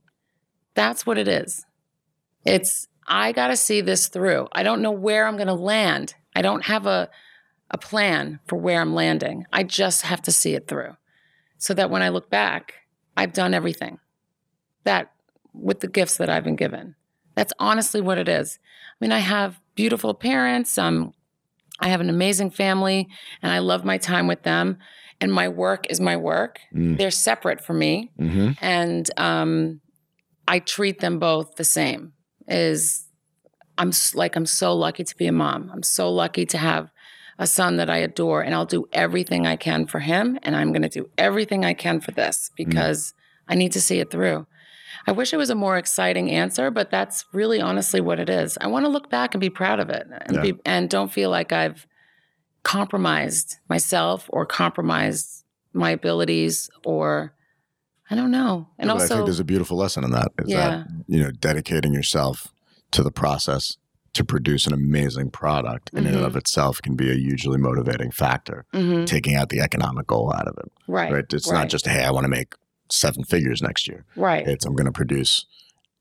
That's 0.74 1.06
what 1.06 1.18
it 1.18 1.28
is. 1.28 1.64
It's 2.44 2.88
I 3.06 3.32
got 3.32 3.48
to 3.48 3.56
see 3.56 3.80
this 3.80 4.08
through. 4.08 4.48
I 4.52 4.62
don't 4.62 4.82
know 4.82 4.90
where 4.92 5.26
I'm 5.26 5.36
going 5.36 5.48
to 5.48 5.54
land. 5.54 6.14
I 6.34 6.42
don't 6.42 6.64
have 6.66 6.86
a 6.86 7.08
a 7.74 7.78
plan 7.78 8.38
for 8.46 8.56
where 8.56 8.82
I'm 8.82 8.94
landing. 8.94 9.46
I 9.50 9.62
just 9.62 10.02
have 10.02 10.20
to 10.22 10.30
see 10.30 10.54
it 10.54 10.68
through. 10.68 10.94
So 11.56 11.72
that 11.72 11.88
when 11.88 12.02
I 12.02 12.10
look 12.10 12.28
back, 12.28 12.74
I've 13.16 13.32
done 13.32 13.54
everything. 13.54 13.98
That 14.84 15.10
with 15.54 15.80
the 15.80 15.88
gifts 15.88 16.18
that 16.18 16.28
I've 16.28 16.44
been 16.44 16.56
given. 16.56 16.96
That's 17.34 17.52
honestly 17.58 18.02
what 18.02 18.18
it 18.18 18.28
is. 18.28 18.58
I 18.90 18.96
mean, 19.00 19.10
I 19.12 19.20
have 19.20 19.58
beautiful 19.74 20.12
parents. 20.12 20.76
Um, 20.76 21.14
I 21.80 21.88
have 21.88 22.02
an 22.02 22.10
amazing 22.10 22.50
family, 22.50 23.08
and 23.42 23.50
I 23.50 23.60
love 23.60 23.86
my 23.86 23.96
time 23.96 24.26
with 24.26 24.42
them. 24.42 24.76
And 25.18 25.32
my 25.32 25.48
work 25.48 25.86
is 25.88 25.98
my 25.98 26.16
work. 26.16 26.60
Mm. 26.74 26.98
They're 26.98 27.10
separate 27.10 27.64
from 27.64 27.78
me 27.78 28.10
Mm-hmm. 28.18 28.50
and 28.60 29.10
um, 29.16 29.80
I 30.46 30.58
treat 30.58 31.00
them 31.00 31.18
both 31.18 31.54
the 31.54 31.64
same. 31.64 32.12
Is 32.48 33.06
I'm 33.78 33.92
like 34.14 34.36
I'm 34.36 34.46
so 34.46 34.74
lucky 34.74 35.04
to 35.04 35.16
be 35.16 35.26
a 35.26 35.32
mom. 35.32 35.70
I'm 35.72 35.82
so 35.82 36.10
lucky 36.10 36.46
to 36.46 36.58
have 36.58 36.90
a 37.38 37.46
son 37.46 37.76
that 37.76 37.90
I 37.90 37.98
adore, 37.98 38.42
and 38.42 38.54
I'll 38.54 38.66
do 38.66 38.88
everything 38.92 39.46
I 39.46 39.56
can 39.56 39.86
for 39.86 40.00
him, 40.00 40.38
and 40.42 40.54
I'm 40.54 40.72
going 40.72 40.82
to 40.82 40.88
do 40.88 41.08
everything 41.16 41.64
I 41.64 41.74
can 41.74 42.00
for 42.00 42.12
this 42.12 42.50
mm. 42.50 42.56
because 42.56 43.14
I 43.48 43.54
need 43.54 43.72
to 43.72 43.80
see 43.80 43.98
it 43.98 44.10
through. 44.10 44.46
I 45.06 45.12
wish 45.12 45.32
it 45.32 45.38
was 45.38 45.50
a 45.50 45.54
more 45.54 45.76
exciting 45.76 46.30
answer, 46.30 46.70
but 46.70 46.90
that's 46.90 47.24
really 47.32 47.60
honestly 47.60 48.00
what 48.00 48.20
it 48.20 48.28
is. 48.28 48.56
I 48.60 48.68
want 48.68 48.84
to 48.84 48.90
look 48.90 49.10
back 49.10 49.34
and 49.34 49.40
be 49.40 49.50
proud 49.50 49.80
of 49.80 49.90
it, 49.90 50.06
and 50.26 50.36
Yeah. 50.36 50.42
be, 50.42 50.54
and 50.64 50.88
don't 50.88 51.12
feel 51.12 51.30
like 51.30 51.52
I've 51.52 51.86
compromised 52.62 53.56
myself 53.68 54.26
or 54.28 54.46
compromised 54.46 55.44
my 55.72 55.90
abilities 55.90 56.70
or 56.84 57.34
I 58.12 58.14
don't 58.14 58.30
know. 58.30 58.68
And 58.78 58.88
But 58.88 59.00
I 59.00 59.06
think 59.06 59.24
there's 59.24 59.40
a 59.40 59.44
beautiful 59.44 59.78
lesson 59.78 60.04
in 60.04 60.10
that. 60.10 60.28
Is 60.40 60.50
Yeah. 60.50 60.68
that 60.68 60.86
you 61.08 61.22
know 61.22 61.30
dedicating 61.30 61.94
yourself 61.94 62.52
to 62.90 63.02
the 63.02 63.10
process 63.10 63.78
to 64.12 64.22
produce 64.22 64.66
an 64.66 64.74
amazing 64.74 65.30
product 65.30 65.88
in 65.94 66.06
and 66.06 66.16
Mhm. 66.16 66.26
of 66.26 66.36
itself 66.36 66.82
can 66.82 66.94
be 66.94 67.10
a 67.10 67.14
hugely 67.14 67.56
motivating 67.56 68.10
factor. 68.10 68.66
Mhm. 68.74 69.06
Taking 69.06 69.34
out 69.34 69.48
the 69.48 69.60
economic 69.60 70.06
goal 70.06 70.30
out 70.34 70.46
of 70.46 70.58
it, 70.58 70.70
right, 70.86 71.10
right? 71.10 71.24
It's 71.32 71.50
right, 71.50 71.60
not 71.60 71.70
just 71.70 71.86
hey, 71.86 72.04
I 72.04 72.10
want 72.10 72.24
to 72.24 72.28
make 72.30 72.54
seven 72.90 73.24
figures 73.24 73.62
next 73.62 73.88
year. 73.88 74.04
right, 74.16 74.46
It's 74.46 74.66
I'm 74.66 74.74
going 74.74 74.84
to 74.84 74.92
produce 74.92 75.46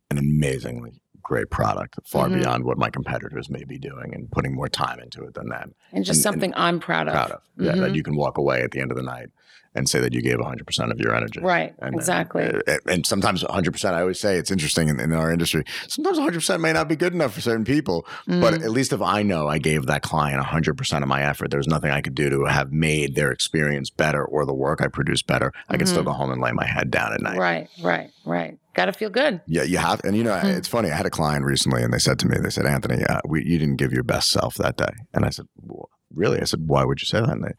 an 0.09 0.17
amazingly 0.17 0.99
great 1.23 1.49
product 1.49 1.97
far 2.05 2.27
Mhm. 2.27 2.39
beyond 2.41 2.65
what 2.65 2.77
my 2.77 2.89
competitors 2.89 3.49
may 3.49 3.63
be 3.63 3.77
doing 3.77 4.13
and 4.13 4.29
putting 4.31 4.53
more 4.53 4.67
time 4.67 4.99
into 4.99 5.23
it 5.23 5.33
than 5.35 5.47
them. 5.47 5.73
and 5.93 6.03
just 6.03 6.17
and- 6.17 6.23
something 6.23 6.53
I'm 6.57 6.79
proud 6.81 7.07
of. 7.07 7.13
Proud 7.13 7.31
of. 7.31 7.41
Yeah, 7.57 7.75
that 7.75 7.91
Mhm. 7.91 7.95
you 7.95 8.03
can 8.03 8.15
walk 8.17 8.37
away 8.37 8.61
at 8.63 8.71
the 8.71 8.81
end 8.81 8.91
of 8.91 8.97
the 8.97 9.03
night 9.03 9.29
and 9.73 9.87
say 9.87 9.99
that 10.01 10.13
you 10.13 10.21
gave 10.21 10.37
100% 10.37 10.91
of 10.91 10.99
your 10.99 11.15
energy. 11.15 11.39
Right, 11.39 11.73
And, 11.79 11.95
uh, 11.95 11.97
exactly. 11.97 12.43
uh, 12.43 12.77
and 12.87 13.05
sometimes 13.05 13.43
100%, 13.43 13.93
I 13.93 14.01
always 14.01 14.19
say 14.19 14.37
it's 14.37 14.51
interesting 14.51 14.89
in, 14.89 14.99
in 14.99 15.13
our 15.13 15.31
industry. 15.31 15.63
Sometimes 15.87 16.19
100% 16.19 16.59
may 16.59 16.73
not 16.73 16.89
be 16.89 16.95
good 16.95 17.13
enough 17.13 17.33
for 17.33 17.41
certain 17.41 17.63
people, 17.65 18.05
but 18.27 18.55
Mm. 18.55 18.63
at 18.65 18.71
least 18.71 18.91
if 18.91 19.01
I 19.01 19.23
know 19.23 19.47
I 19.47 19.57
gave 19.59 19.85
that 19.85 20.01
client 20.01 20.41
100% 20.43 21.01
of 21.03 21.07
my 21.07 21.21
effort, 21.23 21.51
there's 21.51 21.67
nothing 21.67 21.91
I 21.91 22.01
could 22.01 22.15
do 22.15 22.29
to 22.29 22.45
have 22.45 22.71
made 22.71 23.15
their 23.15 23.31
experience 23.31 23.89
better 23.89 24.23
or 24.25 24.45
the 24.45 24.53
work 24.53 24.81
I 24.81 24.87
produced 24.87 25.25
better. 25.27 25.51
I 25.69 25.77
can 25.77 25.87
still 25.87 26.01
Mhm. 26.01 26.05
go 26.07 26.11
home 26.13 26.31
and 26.31 26.41
lay 26.41 26.51
my 26.51 26.65
head 26.65 26.91
down 26.91 27.13
at 27.13 27.21
night. 27.21 27.37
right, 27.37 27.69
right, 27.81 28.09
right. 28.25 28.57
Got 28.73 28.85
to 28.85 28.93
feel 28.93 29.09
good. 29.09 29.41
Yeah, 29.47 29.63
you 29.63 29.77
have, 29.79 29.99
and 30.05 30.15
you 30.15 30.23
know, 30.23 30.37
Hmm. 30.37 30.47
it's 30.47 30.67
funny. 30.67 30.89
I 30.91 30.95
had 30.95 31.05
a 31.05 31.09
client 31.09 31.43
recently, 31.45 31.83
and 31.83 31.93
they 31.93 31.97
said 31.99 32.17
to 32.19 32.27
me, 32.27 32.37
"They 32.41 32.49
said, 32.49 32.65
Anthony, 32.65 33.03
uh, 33.03 33.19
we, 33.27 33.43
you 33.45 33.57
didn't 33.59 33.75
give 33.77 33.91
your 33.91 34.03
best 34.03 34.29
self 34.31 34.55
that 34.55 34.77
day." 34.77 34.91
And 35.13 35.25
I 35.25 35.29
said, 35.29 35.45
well, 35.61 35.89
"Really?" 36.13 36.39
I 36.41 36.45
said, 36.45 36.67
"Why 36.67 36.83
would 36.83 37.01
you 37.01 37.05
say 37.07 37.19
that?" 37.19 37.29
And 37.29 37.43
they, 37.43 37.53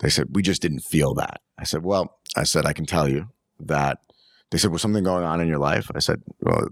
they 0.00 0.08
said, 0.10 0.28
"We 0.34 0.42
just 0.42 0.62
didn't 0.62 0.80
feel 0.80 1.14
that." 1.14 1.40
I 1.58 1.64
said, 1.64 1.82
"Well," 1.84 2.18
I 2.36 2.44
said, 2.44 2.66
"I 2.66 2.72
can 2.72 2.86
tell 2.86 3.08
you 3.08 3.28
that." 3.60 3.98
They 4.50 4.58
said, 4.58 4.70
"Was 4.72 4.82
something 4.82 5.04
going 5.04 5.24
on 5.24 5.40
in 5.40 5.48
your 5.48 5.58
life?" 5.58 5.90
I 5.94 5.98
said, 6.00 6.22
"Well, 6.40 6.68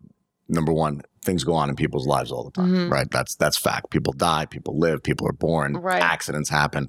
number 0.49 0.73
one, 0.73 1.03
things 1.25 1.45
go 1.45 1.53
on 1.55 1.69
in 1.71 1.77
people's 1.77 2.07
lives 2.07 2.33
all 2.33 2.45
the 2.45 2.51
time, 2.51 2.69
Mhm. 2.73 2.91
right? 2.91 3.11
That's 3.11 3.37
that's 3.37 3.57
fact. 3.57 3.91
People 3.91 4.13
die, 4.13 4.47
people 4.47 4.79
live, 4.79 5.03
people 5.03 5.27
are 5.29 5.33
born, 5.33 5.75
Right. 5.77 6.03
accidents 6.03 6.51
happen." 6.51 6.89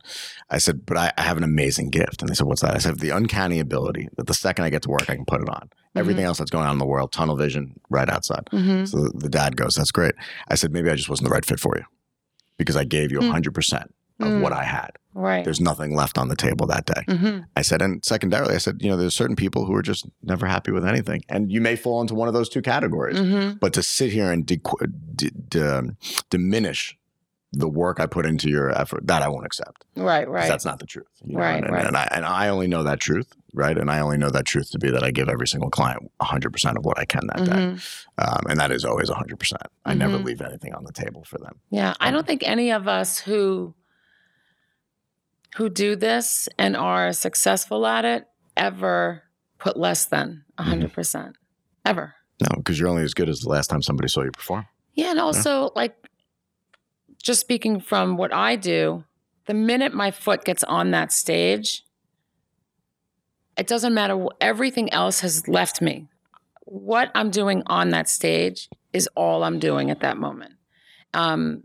I 0.50 0.58
said, 0.58 0.86
"But 0.86 0.98
I, 0.98 1.12
I 1.18 1.22
have 1.22 1.38
an 1.38 1.44
amazing 1.44 1.90
gift," 1.92 2.22
and 2.22 2.30
they 2.30 2.34
said, 2.36 2.48
"What's 2.48 2.62
that?" 2.62 2.74
I 2.76 2.80
said, 2.80 3.00
"The 3.00 3.10
uncanny 3.12 3.60
ability 3.60 4.10
that 4.18 4.28
the 4.28 4.34
second 4.34 4.66
I 4.66 4.70
get 4.70 4.82
to 4.84 4.90
work, 4.90 5.10
I 5.10 5.16
can 5.16 5.26
put 5.26 5.42
it 5.42 5.50
on." 5.50 5.70
Everything 5.94 6.24
else 6.24 6.38
that's 6.38 6.50
going 6.52 6.66
on 6.66 6.72
in 6.72 6.78
the 6.80 6.86
world, 6.86 7.12
tunnel 7.12 7.36
vision, 7.36 7.74
right 7.90 8.10
outside. 8.10 8.48
hmm 8.52 8.86
So 8.86 8.98
the, 8.98 9.12
the 9.16 9.30
dad 9.30 9.58
goes, 9.58 9.76
That's 9.76 9.92
great. 9.92 10.16
I 10.48 10.56
said, 10.56 10.72
Maybe 10.72 10.90
I 10.90 10.96
just 10.96 11.10
wasn't 11.10 11.28
the 11.28 11.34
right 11.34 11.46
fit 11.46 11.60
for 11.60 11.74
you 11.78 11.84
because 12.58 12.78
I 12.78 12.86
gave 12.86 13.12
you 13.12 13.20
Mm. 13.20 13.30
100% 13.30 13.88
of 14.24 14.34
Mm. 14.34 14.42
what 14.42 14.54
I 14.54 14.64
had. 14.64 14.92
Right. 15.14 15.44
There's 15.44 15.60
nothing 15.60 15.94
left 15.96 16.18
on 16.18 16.30
the 16.30 16.36
table 16.36 16.66
that 16.68 16.86
day. 16.86 17.04
hmm 17.08 17.40
I 17.56 17.62
said, 17.64 17.82
and 17.82 18.04
secondarily, 18.06 18.56
I 18.56 18.60
said, 18.60 18.78
You 18.82 18.90
know, 18.90 18.98
there's 18.98 19.16
certain 19.16 19.36
people 19.36 19.66
who 19.66 19.76
are 19.76 19.82
just 19.82 20.06
never 20.24 20.46
happy 20.46 20.72
with 20.72 20.86
anything. 20.86 21.24
And 21.28 21.52
you 21.52 21.60
may 21.62 21.76
fall 21.76 22.00
into 22.02 22.16
one 22.16 22.28
of 22.28 22.34
those 22.34 22.48
two 22.50 22.62
categories. 22.62 23.18
hmm 23.20 23.52
But 23.60 23.74
to 23.74 23.84
sit 23.84 24.12
here 24.12 24.32
and 24.32 24.46
de- 24.46 24.62
d- 25.16 25.32
d- 25.50 25.62
um, 25.62 25.98
diminish 26.30 26.98
the 27.54 27.68
work 27.68 28.00
I 28.00 28.06
put 28.06 28.26
into 28.26 28.50
your 28.50 28.70
effort, 28.80 29.06
that 29.08 29.22
I 29.22 29.28
won't 29.28 29.46
accept. 29.46 29.84
Right, 29.98 30.26
right. 30.30 30.48
That's 30.48 30.64
not 30.64 30.80
the 30.80 30.86
truth. 30.86 31.08
you 31.26 31.34
know? 31.34 31.42
Right, 31.42 31.62
and, 31.62 31.74
right. 31.74 31.86
And 31.86 31.98
I, 31.98 32.08
and 32.12 32.26
I 32.26 32.48
only 32.48 32.68
know 32.68 32.84
that 32.84 33.02
truth, 33.02 33.28
right? 33.54 33.78
And 33.78 33.92
I 33.92 34.00
only 34.00 34.18
know 34.18 34.30
that 34.30 34.46
truth 34.46 34.72
to 34.72 34.80
be 34.80 34.90
that 34.90 35.04
I 35.04 35.12
give 35.12 35.28
every 35.28 35.48
single 35.50 35.70
client 35.70 36.10
100% 36.22 36.78
of 36.78 36.86
what 36.86 36.98
I 36.98 37.04
can 37.04 37.28
that 37.28 37.44
day. 37.44 37.52
Mhm. 37.52 38.06
Um, 38.20 38.42
and 38.50 38.58
that 38.62 38.72
is 38.72 38.86
always 38.86 39.10
100%. 39.10 39.64
I 39.86 39.94
never 39.96 40.18
Mhm. 40.18 40.24
leave 40.24 40.42
anything 40.42 40.74
on 40.74 40.86
the 40.86 40.94
table 40.94 41.26
for 41.26 41.40
them. 41.40 41.56
Yeah, 41.72 41.94
I 42.00 42.10
don't 42.12 42.26
think 42.26 42.44
any 42.48 42.72
of 42.72 42.88
us 42.88 43.20
who 43.20 43.74
who 45.56 45.70
do 45.70 45.95
this 45.95 46.47
and 46.58 46.76
are 46.78 47.12
successful 47.14 47.86
at 47.86 48.06
it 48.06 48.26
ever 48.58 49.24
put 49.58 49.78
less 49.78 50.06
than 50.06 50.43
Mm-hmm. 50.60 50.70
100 50.72 50.93
percent 50.93 51.36
ever. 51.86 52.14
No, 52.39 52.49
because 52.58 52.80
you're 52.80 52.89
only 52.89 53.04
as 53.04 53.16
good 53.16 53.30
as 53.30 53.39
the 53.39 53.49
last 53.49 53.68
time 53.68 53.82
somebody 53.82 54.08
saw 54.10 54.22
you 54.22 54.32
perform. 54.32 54.68
Yeah, 54.93 55.10
and 55.12 55.20
also 55.20 55.72
like 55.76 55.95
just 57.24 57.41
speaking 57.41 57.80
from 57.80 58.16
what 58.18 58.32
I 58.34 58.56
do, 58.58 59.04
the 59.47 59.54
minute 59.56 59.93
my 59.93 60.12
foot 60.12 60.43
gets 60.43 60.64
on 60.64 60.91
that 60.91 61.12
stage, 61.12 61.84
it 63.58 63.66
doesn't 63.68 63.93
matter. 63.93 64.24
Everything 64.39 64.91
else 64.93 65.22
has 65.22 65.47
left 65.47 65.82
me. 65.82 66.08
What 66.66 67.12
I'm 67.16 67.32
doing 67.32 67.64
on 67.68 67.89
that 67.89 68.08
stage 68.08 68.70
is 68.93 69.08
all 69.16 69.43
I'm 69.43 69.58
doing 69.60 69.89
at 69.89 70.02
that 70.02 70.18
moment. 70.18 70.54
Um, 71.14 71.64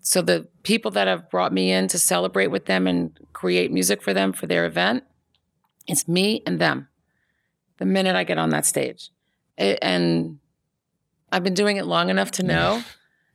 so 0.00 0.22
the 0.22 0.46
people 0.62 0.90
that 0.92 1.06
have 1.08 1.28
brought 1.30 1.52
me 1.52 1.70
in 1.72 1.88
to 1.88 1.98
celebrate 1.98 2.48
with 2.48 2.66
them 2.66 2.86
and 2.86 3.18
create 3.32 3.72
music 3.72 4.02
for 4.02 4.14
them 4.14 4.32
for 4.32 4.46
their 4.46 4.64
event, 4.64 5.04
it's 5.86 6.06
me 6.08 6.42
and 6.46 6.60
them. 6.60 6.88
The 7.78 7.84
minute 7.86 8.16
I 8.16 8.24
get 8.24 8.38
on 8.38 8.50
that 8.50 8.66
stage, 8.66 9.10
It- 9.56 9.78
and 9.82 10.38
I've 11.32 11.42
been 11.44 11.54
doing 11.54 11.76
it 11.78 11.84
long 11.86 12.10
enough 12.10 12.30
to 12.32 12.42
know 12.42 12.82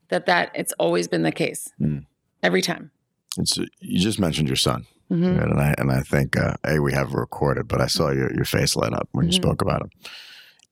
that 0.09 0.25
that 0.27 0.51
it's 0.55 0.73
always 0.79 1.07
been 1.07 1.23
the 1.23 1.31
case 1.31 1.69
Mm. 1.81 2.05
every 2.41 2.61
time. 2.61 2.91
It's, 3.37 3.57
you 3.57 3.99
just 3.99 4.19
mentioned 4.19 4.47
your 4.47 4.55
son, 4.55 4.85
Mhm. 5.11 5.37
right? 5.37 5.49
and 5.49 5.59
I 5.59 5.75
and 5.77 5.91
I 5.91 6.01
think 6.01 6.37
uh, 6.37 6.53
a 6.65 6.79
we 6.79 6.93
have 6.93 7.13
recorded, 7.13 7.67
but 7.67 7.81
I 7.81 7.87
saw 7.87 8.09
your 8.11 8.33
your 8.33 8.45
face 8.45 8.75
light 8.75 8.93
up 8.93 9.09
when 9.11 9.25
you 9.25 9.31
Mhm. 9.31 9.41
spoke 9.43 9.61
about 9.61 9.81
him, 9.81 9.89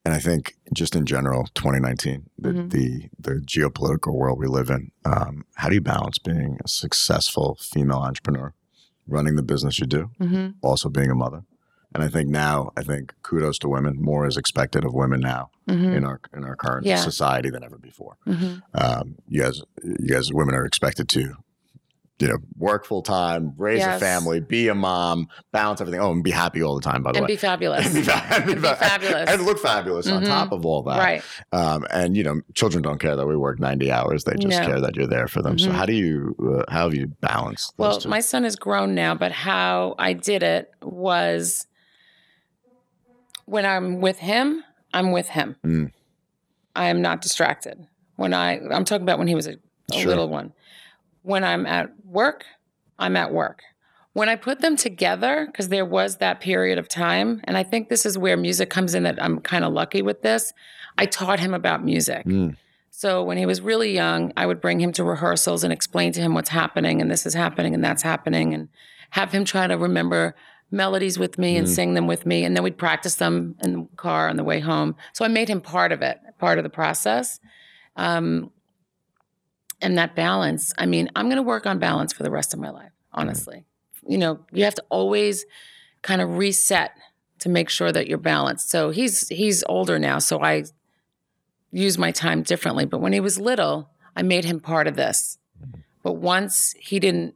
and 0.04 0.14
I 0.14 0.18
think 0.18 0.54
just 0.74 0.96
in 0.96 1.06
general, 1.06 1.46
2019, 1.54 2.28
the 2.38 2.48
Mhm. 2.50 2.70
the, 2.70 3.08
the 3.18 3.34
geopolitical 3.40 4.14
world 4.14 4.38
we 4.38 4.46
live 4.46 4.70
in. 4.70 4.90
Um, 5.04 5.44
how 5.56 5.68
do 5.68 5.74
you 5.74 5.80
balance 5.80 6.18
being 6.18 6.58
a 6.64 6.68
successful 6.68 7.56
female 7.60 7.98
entrepreneur, 7.98 8.52
running 9.06 9.36
the 9.36 9.42
business 9.42 9.78
you 9.78 9.86
do, 9.86 10.10
Mhm. 10.20 10.54
also 10.62 10.88
being 10.88 11.10
a 11.10 11.14
mother? 11.14 11.44
And 11.94 12.02
I 12.02 12.08
think 12.08 12.30
now, 12.30 12.70
I 12.76 12.82
think 12.82 13.12
kudos 13.22 13.58
to 13.58 13.68
women. 13.68 14.00
More 14.00 14.26
is 14.26 14.38
expected 14.38 14.82
of 14.84 14.94
women 14.94 15.20
now 15.20 15.50
Mhm. 15.68 15.94
in 15.94 16.04
our 16.04 16.20
in 16.34 16.42
our 16.42 16.56
current 16.56 16.86
Yeah. 16.86 16.96
society 16.96 17.50
than 17.50 17.62
ever 17.62 17.76
before. 17.78 18.16
Mhm. 18.26 18.62
um, 18.74 19.16
you 19.28 19.42
guys, 19.42 19.60
you 19.84 20.08
guys, 20.08 20.32
women 20.32 20.54
are 20.54 20.64
expected 20.64 21.06
to, 21.10 21.36
you 22.22 22.28
know, 22.28 22.38
work 22.56 22.84
full 22.86 23.02
time, 23.02 23.52
raise 23.56 23.84
a 23.84 23.98
family, 23.98 24.38
be 24.38 24.68
a 24.68 24.74
mom, 24.74 25.26
balance 25.50 25.80
everything. 25.80 26.00
Oh, 26.00 26.12
and 26.12 26.22
be 26.22 26.30
happy 26.30 26.62
all 26.62 26.76
the 26.76 26.80
time. 26.80 27.02
By 27.02 27.10
the 27.10 27.18
And 27.18 27.24
way, 27.24 27.32
be 27.32 27.36
fabulous. 27.36 27.84
And 27.86 27.94
be, 27.94 28.02
fa- 28.02 28.24
and 28.30 28.46
be 28.46 28.54
be 28.54 28.60
fabulous. 28.60 29.28
and 29.28 29.42
look 29.44 29.58
fabulous 29.58 30.06
on 30.08 30.22
Mhm. 30.22 30.26
top 30.26 30.52
of 30.52 30.64
all 30.64 30.82
that. 30.84 30.98
right. 30.98 31.22
Um, 31.52 31.84
and 31.90 32.16
you 32.16 32.22
know, 32.22 32.40
children 32.54 32.82
don't 32.82 33.00
care 33.00 33.16
that 33.16 33.26
we 33.26 33.36
work 33.36 33.58
ninety 33.58 33.90
hours; 33.90 34.22
they 34.24 34.34
just 34.36 34.60
No. 34.60 34.66
care 34.66 34.80
that 34.80 34.94
you're 34.96 35.08
there 35.08 35.26
for 35.26 35.42
them. 35.42 35.58
So, 35.58 35.68
Mhm. 35.70 35.72
how 35.72 35.84
do 35.86 35.92
you, 35.94 36.36
uh, 36.68 36.72
how 36.72 36.84
have 36.84 36.94
you 36.94 37.08
balanced? 37.20 37.76
Those 37.76 37.84
Well, 37.88 38.00
two? 38.00 38.08
my 38.08 38.20
son 38.20 38.44
is 38.44 38.54
grown 38.56 38.94
now, 38.94 39.14
but 39.16 39.32
how 39.32 39.96
I 39.98 40.12
did 40.12 40.42
it 40.44 40.70
was 40.80 41.66
when 43.46 43.66
I'm 43.66 44.00
with 44.00 44.18
him, 44.18 44.62
I'm 44.94 45.10
with 45.12 45.28
him. 45.30 45.56
Mm. 45.66 45.90
I 46.76 46.86
am 46.86 47.02
not 47.02 47.20
distracted. 47.20 47.86
When 48.16 48.32
I, 48.32 48.60
I'm 48.70 48.84
talking 48.84 49.02
about 49.02 49.18
when 49.18 49.28
he 49.28 49.34
was 49.34 49.46
a, 49.46 49.54
a 49.90 49.94
Sure. 49.94 50.06
little 50.06 50.28
one. 50.28 50.52
When 51.22 51.44
I'm 51.44 51.66
at 51.66 51.90
work, 52.12 52.44
I'm 52.98 53.16
at 53.16 53.32
work. 53.32 53.62
When 54.12 54.28
I 54.28 54.36
put 54.36 54.60
them 54.60 54.76
together, 54.76 55.46
because 55.46 55.68
there 55.70 55.86
was 55.86 56.18
that 56.18 56.40
period 56.40 56.78
of 56.78 56.86
time, 56.88 57.40
and 57.44 57.56
I 57.56 57.62
think 57.62 57.88
this 57.88 58.04
is 58.04 58.18
where 58.18 58.36
music 58.36 58.68
comes 58.68 58.94
in 58.94 59.04
that 59.04 59.22
I'm 59.22 59.40
kind 59.40 59.64
of 59.64 59.72
lucky 59.72 60.02
with 60.02 60.20
this. 60.20 60.52
I 60.98 61.06
taught 61.06 61.40
him 61.40 61.54
about 61.54 61.82
music. 61.82 62.26
Mm. 62.26 62.56
So 62.90 63.22
when 63.24 63.38
he 63.38 63.46
was 63.46 63.62
really 63.62 63.92
young, 63.94 64.32
I 64.36 64.44
would 64.44 64.60
bring 64.60 64.80
him 64.80 64.92
to 64.92 65.04
rehearsals 65.04 65.64
and 65.64 65.72
explain 65.72 66.12
to 66.12 66.20
him 66.20 66.34
what's 66.34 66.50
happening 66.50 67.00
and 67.00 67.10
this 67.10 67.24
is 67.24 67.32
happening 67.32 67.72
and 67.74 67.82
that's 67.82 68.02
happening 68.02 68.52
and 68.52 68.68
have 69.10 69.32
him 69.32 69.46
try 69.46 69.66
to 69.66 69.78
remember 69.78 70.36
melodies 70.70 71.18
with 71.18 71.38
me 71.38 71.56
and 71.56 71.66
Mm. 71.66 71.70
sing 71.74 71.94
them 71.94 72.06
with 72.06 72.26
me 72.26 72.44
and 72.44 72.54
then 72.54 72.62
we'd 72.62 72.76
practice 72.76 73.14
them 73.14 73.56
in 73.62 73.72
the 73.72 73.88
car 73.96 74.28
on 74.28 74.36
the 74.36 74.44
way 74.44 74.60
home. 74.60 74.94
So 75.14 75.24
I 75.24 75.28
made 75.28 75.48
him 75.48 75.62
part 75.62 75.90
of 75.90 76.02
it, 76.02 76.18
part 76.38 76.58
of 76.58 76.64
the 76.64 76.70
process. 76.70 77.40
Um, 77.96 78.50
and 79.82 79.98
that 79.98 80.14
balance, 80.14 80.72
I 80.78 80.86
mean, 80.86 81.10
I'm 81.16 81.26
going 81.26 81.36
to 81.36 81.42
work 81.42 81.66
on 81.66 81.78
balance 81.78 82.12
for 82.12 82.22
the 82.22 82.30
rest 82.30 82.54
of 82.54 82.60
my 82.60 82.70
life, 82.70 82.86
mm-hmm. 82.86 83.20
honestly. 83.20 83.64
You 84.06 84.18
know, 84.18 84.40
you 84.52 84.64
have 84.64 84.74
to 84.76 84.84
always 84.88 85.44
kind 86.02 86.20
of 86.20 86.36
reset 86.36 86.92
to 87.40 87.48
make 87.48 87.68
sure 87.68 87.92
that 87.92 88.06
you're 88.06 88.18
balanced. 88.18 88.70
So 88.70 88.90
he's 88.90 89.28
he's 89.28 89.64
older 89.68 89.98
now, 89.98 90.18
so 90.18 90.42
I 90.42 90.64
use 91.70 91.98
my 91.98 92.10
time 92.10 92.42
differently. 92.42 92.84
But 92.84 93.00
when 93.00 93.12
he 93.12 93.20
was 93.20 93.38
little, 93.38 93.90
I 94.16 94.22
made 94.22 94.44
him 94.44 94.60
part 94.60 94.86
of 94.86 94.96
this. 94.96 95.38
Mm-hmm. 95.60 95.80
But 96.02 96.12
once 96.14 96.74
he 96.78 96.98
didn't, 96.98 97.34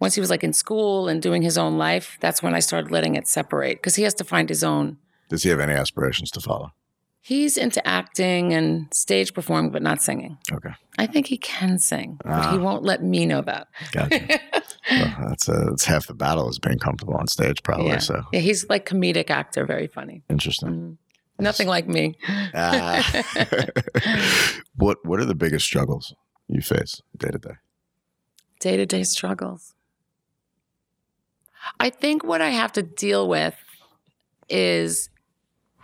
once 0.00 0.14
he 0.14 0.20
was 0.20 0.30
like 0.30 0.44
in 0.44 0.52
school 0.52 1.08
and 1.08 1.22
doing 1.22 1.42
his 1.42 1.56
own 1.56 1.78
life, 1.78 2.18
that's 2.20 2.42
when 2.42 2.54
I 2.54 2.60
started 2.60 2.90
letting 2.90 3.14
it 3.14 3.26
separate 3.26 3.78
because 3.78 3.96
he 3.96 4.02
has 4.02 4.14
to 4.14 4.24
find 4.24 4.48
his 4.48 4.62
own. 4.62 4.98
Does 5.28 5.42
he 5.42 5.50
have 5.50 5.60
any 5.60 5.74
aspirations 5.74 6.30
to 6.32 6.40
follow? 6.40 6.72
He's 7.26 7.56
into 7.56 7.84
acting 7.84 8.52
and 8.52 8.86
stage 8.94 9.34
performing, 9.34 9.72
but 9.72 9.82
not 9.82 10.00
singing. 10.00 10.38
Okay, 10.52 10.70
I 10.96 11.06
think 11.08 11.26
he 11.26 11.36
can 11.38 11.76
sing, 11.80 12.20
but 12.24 12.52
he 12.52 12.56
Ah. 12.58 12.60
won't 12.62 12.84
let 12.84 13.02
me 13.02 13.26
know 13.26 13.42
that. 13.42 13.66
gotcha. 13.90 14.20
well, 14.92 15.14
that's 15.28 15.48
uh, 15.48 15.64
that's 15.70 15.84
half 15.86 16.06
the 16.06 16.14
battle 16.14 16.48
is 16.48 16.60
being 16.60 16.78
comfortable 16.78 17.14
on 17.14 17.26
stage, 17.26 17.62
probably. 17.64 17.88
yeah. 17.88 17.98
So 17.98 18.22
yeah, 18.32 18.38
he's 18.38 18.68
like 18.68 18.86
comedic 18.88 19.28
actor, 19.28 19.66
very 19.66 19.88
funny. 19.88 20.22
interesting. 20.30 20.68
Mhm. 20.68 20.96
Nothing 21.40 21.66
like 21.66 21.88
me. 21.88 22.16
Ah. 22.54 23.02
what 24.76 25.04
What 25.04 25.18
are 25.18 25.24
the 25.24 25.34
biggest 25.34 25.64
struggles 25.66 26.14
you 26.46 26.60
face 26.62 27.02
day 27.16 27.30
to 27.30 27.38
day? 27.38 27.56
day 28.60 28.76
to 28.76 28.86
day 28.86 29.02
struggles. 29.02 29.74
I 31.80 31.90
think 31.90 32.22
what 32.22 32.40
I 32.40 32.50
have 32.50 32.72
to 32.74 32.82
deal 32.82 33.28
with 33.28 33.56
is 34.48 35.10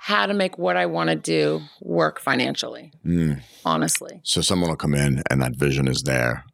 how 0.06 0.26
to 0.26 0.34
make 0.34 0.58
what 0.58 0.76
I 0.76 0.86
want 0.86 1.10
to 1.10 1.16
do 1.16 1.62
work 1.80 2.18
financially, 2.20 2.92
Mm. 3.06 3.40
honestly. 3.64 4.20
So 4.24 4.40
someone 4.40 4.68
will 4.70 4.76
come 4.76 4.94
in 4.94 5.22
and 5.30 5.40
that 5.42 5.54
vision 5.56 5.86
is 5.86 6.02
there, 6.02 6.44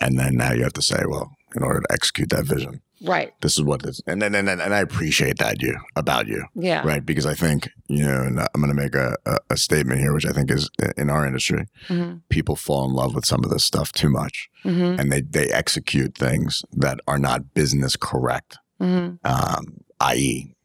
and 0.00 0.18
then 0.18 0.36
now 0.36 0.52
you 0.52 0.62
have 0.64 0.72
to 0.74 0.82
say, 0.82 1.00
well, 1.08 1.30
in 1.54 1.62
order 1.62 1.80
to 1.80 1.92
execute 1.92 2.30
that 2.30 2.44
vision, 2.46 2.80
Right. 3.02 3.32
this 3.42 3.56
is 3.58 3.62
what 3.62 3.84
it 3.84 3.90
is. 3.90 4.02
And 4.08 4.20
then 4.22 4.34
and, 4.34 4.48
and, 4.48 4.60
and 4.60 4.74
I 4.74 4.80
appreciate 4.80 5.38
that 5.38 5.62
you 5.62 5.78
about 5.94 6.26
you, 6.26 6.46
Yeah. 6.54 6.82
right? 6.84 7.04
Because 7.06 7.26
I 7.26 7.34
think 7.34 7.68
you 7.88 8.04
know, 8.04 8.22
and 8.22 8.40
I'm 8.40 8.60
going 8.62 8.74
to 8.76 8.82
make 8.82 8.94
a, 8.96 9.14
a, 9.24 9.36
a 9.50 9.56
statement 9.56 10.00
here, 10.00 10.12
which 10.12 10.26
I 10.26 10.32
think 10.32 10.50
is 10.50 10.68
in 10.96 11.08
our 11.10 11.24
industry, 11.26 11.66
hmm 11.88 12.14
people 12.28 12.56
fall 12.56 12.84
in 12.88 12.92
love 12.92 13.14
with 13.14 13.24
some 13.24 13.44
of 13.44 13.50
this 13.50 13.62
stuff 13.64 13.92
too 13.92 14.10
much, 14.10 14.48
hmm 14.64 14.96
and 14.98 15.12
they 15.12 15.20
they 15.20 15.46
execute 15.52 16.16
things 16.18 16.64
that 16.72 16.98
are 17.06 17.18
not 17.20 17.54
business 17.54 17.94
correct. 17.94 18.58
hmm 18.80 19.10
um, 19.24 19.64
i.e., 20.00 20.55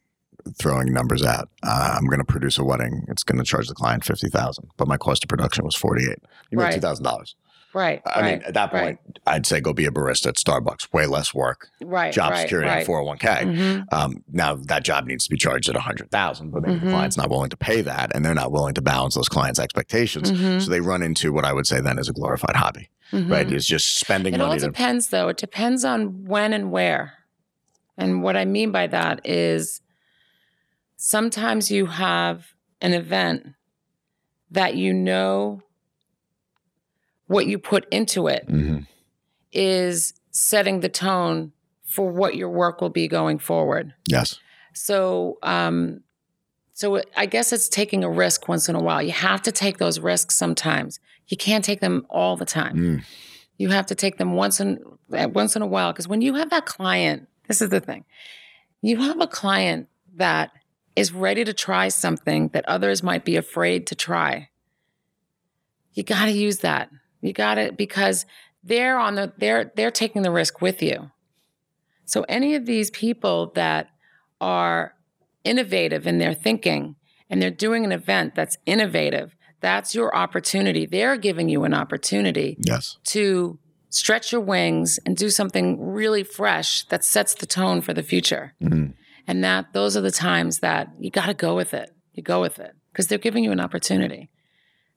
throwing 0.60 0.94
numbers 0.94 1.24
out. 1.24 1.50
Uh, 1.64 1.96
I'm 1.98 2.06
going 2.08 2.20
to 2.20 2.26
produce 2.26 2.58
a 2.58 2.64
wedding. 2.64 3.06
It's 3.08 3.24
going 3.24 3.38
to 3.39 3.44
charge 3.44 3.68
the 3.68 3.74
client 3.76 4.04
fifty 4.04 4.30
thousand, 4.30 4.70
but 4.78 4.88
my 4.88 4.98
cost 4.98 5.24
of 5.24 5.30
production 5.30 5.66
was 5.66 5.76
forty 5.76 6.04
eight. 6.10 6.20
You 6.50 6.58
make 6.58 6.66
Right. 6.66 6.74
two 6.76 6.82
thousand 6.82 7.04
dollars. 7.06 7.36
Right. 7.74 8.02
I 8.06 8.20
right. 8.20 8.32
mean, 8.39 8.42
at 8.48 8.54
that 8.56 8.74
right. 8.74 8.84
point, 9.02 9.20
I'd 9.26 9.46
say 9.46 9.62
go 9.62 9.72
be 9.72 9.86
a 9.86 9.92
barista 9.92 10.28
at 10.28 10.36
Starbucks. 10.36 10.92
Way 10.92 11.06
less 11.06 11.34
work, 11.34 11.70
right. 11.82 12.12
job 12.12 12.32
right, 12.32 12.42
security, 12.42 12.70
and 12.70 12.86
four 12.86 12.98
hundred 12.98 13.08
one 13.08 13.18
k. 13.18 13.28
Mhm. 13.46 13.86
Um, 13.94 14.24
now 14.30 14.56
that 14.56 14.84
job 14.84 15.06
needs 15.06 15.24
to 15.24 15.30
be 15.30 15.38
charged 15.38 15.70
at 15.70 15.78
a 15.78 15.80
hundred 15.80 16.12
thousand, 16.12 16.52
but 16.52 16.64
maybe 16.64 16.80
Mhm. 16.80 16.84
the 16.84 16.89
client's 16.89 17.16
not 17.16 17.30
willing 17.30 17.50
to 17.50 17.56
pay 17.56 17.80
that, 17.82 18.14
and 18.14 18.26
they're 18.26 18.34
not 18.34 18.52
willing 18.52 18.74
to 18.74 18.82
balance 18.82 19.16
those 19.16 19.30
clients' 19.30 19.58
expectations. 19.58 20.32
Mhm. 20.34 20.62
So 20.62 20.70
they 20.70 20.82
run 20.82 21.02
into 21.02 21.32
what 21.32 21.46
I 21.46 21.54
would 21.54 21.66
say 21.66 21.80
then 21.80 21.98
is 21.98 22.10
a 22.10 22.14
glorified 22.14 22.58
hobby, 22.58 22.89
Mhm. 23.14 23.32
right? 23.32 23.50
Is 23.50 23.66
just 23.66 23.98
spending 24.00 24.34
money 24.34 24.42
It 24.42 24.42
all 24.42 24.48
money. 24.50 24.60
To, 24.60 24.66
depends, 24.68 25.08
though. 25.08 25.30
It 25.30 25.38
depends 25.38 25.86
on 25.86 26.26
when 26.26 26.52
and 26.52 26.72
where. 26.74 27.14
And 27.98 28.22
what 28.22 28.36
I 28.36 28.44
mean 28.44 28.72
by 28.74 28.88
that 28.88 29.22
is 29.26 29.80
sometimes 31.04 31.72
you 31.72 31.88
have 31.88 32.54
an 32.80 32.93
event 32.93 33.56
that 34.52 34.76
you 34.76 34.93
know 34.93 35.60
what 37.26 37.47
you 37.47 37.58
put 37.58 37.88
into 37.91 38.28
it 38.28 38.45
Mhm. 38.47 38.86
is 39.52 40.14
setting 40.30 40.82
the 40.82 40.89
tone 40.89 41.54
for 41.84 42.12
what 42.12 42.36
your 42.36 42.49
work 42.49 42.82
will 42.82 42.89
be 42.91 43.08
going 43.08 43.39
forward. 43.39 43.95
Yes. 44.08 44.39
So, 44.76 45.39
um, 45.41 46.02
so 46.74 47.02
I 47.18 47.26
guess 47.26 47.52
it's 47.52 47.68
taking 47.68 48.04
a 48.04 48.10
risk 48.10 48.47
once 48.47 48.70
in 48.70 48.76
a 48.76 48.80
while. 48.82 49.02
You 49.02 49.12
have 49.12 49.41
to 49.43 49.52
take 49.52 49.80
those 49.80 49.99
risks 49.99 50.36
sometimes. 50.38 50.99
You 51.28 51.36
can't 51.38 51.66
take 51.66 51.80
them 51.80 52.06
all 52.12 52.38
the 52.38 52.45
time. 52.45 52.78
Mm. 52.78 53.04
You 53.58 53.70
have 53.70 53.88
to 53.88 53.95
take 53.95 54.18
them 54.18 54.34
once 54.34 54.60
in 54.60 54.80
once 55.10 55.56
in 55.56 55.62
a 55.64 55.68
while 55.68 55.91
because 55.91 56.08
when 56.08 56.22
you 56.22 56.36
have 56.36 56.52
that 56.52 56.66
client, 56.68 57.28
this 57.47 57.60
is 57.62 57.70
the 57.70 57.80
thing. 57.80 58.06
You 58.84 58.97
have 59.02 59.20
a 59.20 59.28
client 59.28 59.88
that 60.16 60.52
is 60.96 61.12
ready 61.14 61.44
to 61.44 61.54
try 61.54 61.88
something 61.88 62.50
that 62.50 62.66
others 62.68 63.02
might 63.04 63.24
be 63.26 63.36
afraid 63.38 63.88
to 63.88 63.96
try. 63.96 64.50
You 65.94 66.04
got 66.04 66.26
to 66.26 66.32
use 66.32 66.60
that. 66.60 66.89
You 67.22 67.34
got 67.34 67.56
to 67.56 67.72
because 67.72 68.26
they're 68.64 68.98
on 68.98 69.16
the 69.16 69.34
they're 69.38 69.72
they're 69.76 69.92
taking 69.92 70.22
the 70.22 70.32
risk 70.32 70.62
with 70.62 70.82
you. 70.82 71.12
So 72.06 72.26
any 72.28 72.56
of 72.56 72.66
these 72.66 72.89
people 72.92 73.52
that 73.56 73.88
are 74.39 74.94
innovative 75.44 76.06
in 76.08 76.18
their 76.18 76.34
thinking 76.34 76.96
and 77.30 77.42
they're 77.42 77.50
doing 77.52 77.86
an 77.86 77.92
event 77.92 78.36
that's 78.36 78.58
innovative, 78.66 79.36
that's 79.62 79.96
your 79.96 80.14
opportunity. 80.16 80.86
They're 80.86 81.18
giving 81.18 81.48
you 81.50 81.64
an 81.64 81.74
opportunity 81.74 82.58
Yes. 82.60 82.98
to 83.06 83.60
stretch 83.89 84.32
your 84.32 84.42
wings 84.42 85.00
and 85.06 85.16
do 85.18 85.30
something 85.30 85.80
really 85.80 86.24
fresh 86.24 86.86
that 86.86 87.04
sets 87.06 87.34
the 87.34 87.46
tone 87.46 87.82
for 87.82 87.94
the 87.94 88.04
future. 88.04 88.54
Mhm. 88.62 88.94
And 89.28 89.43
that 89.43 89.74
those 89.74 89.95
are 89.95 90.01
the 90.01 90.11
times 90.11 90.59
that 90.59 90.89
you 90.99 91.11
got 91.11 91.28
to 91.28 91.34
go 91.34 91.55
with 91.55 91.74
it. 91.74 91.91
You 92.13 92.24
go 92.24 92.41
with 92.41 92.59
it 92.59 92.74
because 92.91 93.07
they're 93.07 93.17
giving 93.17 93.43
you 93.43 93.51
an 93.51 93.59
opportunity. 93.59 94.30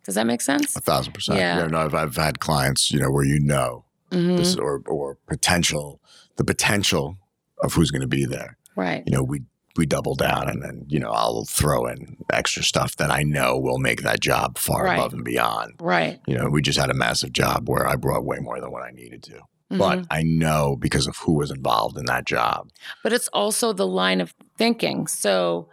Does 0.04 0.16
that 0.16 0.26
make 0.26 0.40
sense? 0.40 0.76
A 0.76 0.80
thousand 0.80 1.12
percent. 1.12 1.38
Yeah. 1.38 1.58
Yeah. 1.60 1.66
no, 1.68 1.78
I've, 1.78 1.94
I've 1.94 2.16
had 2.16 2.40
clients, 2.40 2.90
you 2.90 3.00
know, 3.00 3.10
where 3.10 3.24
you 3.24 3.40
know 3.40 3.84
Mhm. 4.10 4.36
this 4.36 4.54
or 4.56 4.82
or 4.86 5.16
potential, 5.26 6.00
the 6.36 6.44
potential 6.44 7.16
of 7.62 7.72
who's 7.74 7.90
going 7.90 8.02
to 8.02 8.06
be 8.08 8.24
there. 8.26 8.56
Right. 8.76 9.02
You 9.06 9.12
know, 9.16 9.22
we 9.22 9.42
we 9.76 9.86
double 9.86 10.14
down 10.14 10.48
and 10.48 10.62
then 10.62 10.84
you 10.88 11.00
know 11.00 11.10
I'll 11.10 11.44
throw 11.46 11.86
in 11.86 12.18
extra 12.32 12.62
stuff 12.62 12.94
that 12.96 13.10
I 13.10 13.22
know 13.22 13.58
will 13.58 13.78
make 13.78 14.02
that 14.02 14.20
job 14.20 14.58
far 14.58 14.84
Right. 14.84 14.98
above 14.98 15.14
and 15.14 15.24
beyond. 15.24 15.72
Right. 15.80 16.20
You 16.26 16.36
know, 16.38 16.48
we 16.48 16.62
just 16.62 16.78
had 16.78 16.90
a 16.90 16.94
massive 16.94 17.32
job 17.32 17.68
where 17.68 17.86
I 17.86 17.96
brought 17.96 18.24
way 18.24 18.38
more 18.40 18.60
than 18.60 18.70
what 18.70 18.82
I 18.84 18.90
needed 18.90 19.22
to. 19.24 19.40
Mhm. 19.72 19.78
But 19.78 20.06
I 20.10 20.22
know 20.22 20.76
because 20.78 21.06
of 21.06 21.16
who 21.18 21.34
was 21.34 21.50
involved 21.50 21.96
in 21.98 22.04
that 22.06 22.24
job. 22.26 22.68
but 23.02 23.12
it's 23.12 23.28
also 23.28 23.72
the 23.72 23.86
line 23.86 24.20
of 24.20 24.34
thinking. 24.58 25.06
So 25.06 25.68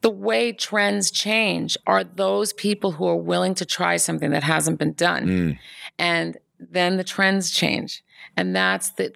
the 0.00 0.10
way 0.10 0.52
trends 0.52 1.10
change 1.10 1.76
are 1.86 2.04
those 2.04 2.52
people 2.52 2.92
who 2.92 3.06
are 3.08 3.16
willing 3.16 3.54
to 3.56 3.64
try 3.64 3.96
something 3.96 4.30
that 4.30 4.44
hasn't 4.44 4.78
been 4.78 4.92
done. 4.92 5.26
Mm, 5.26 5.58
And 5.98 6.38
then 6.60 6.96
the 6.96 7.04
trends 7.04 7.50
change. 7.50 8.02
And 8.36 8.54
that's 8.54 8.90
the 8.90 9.12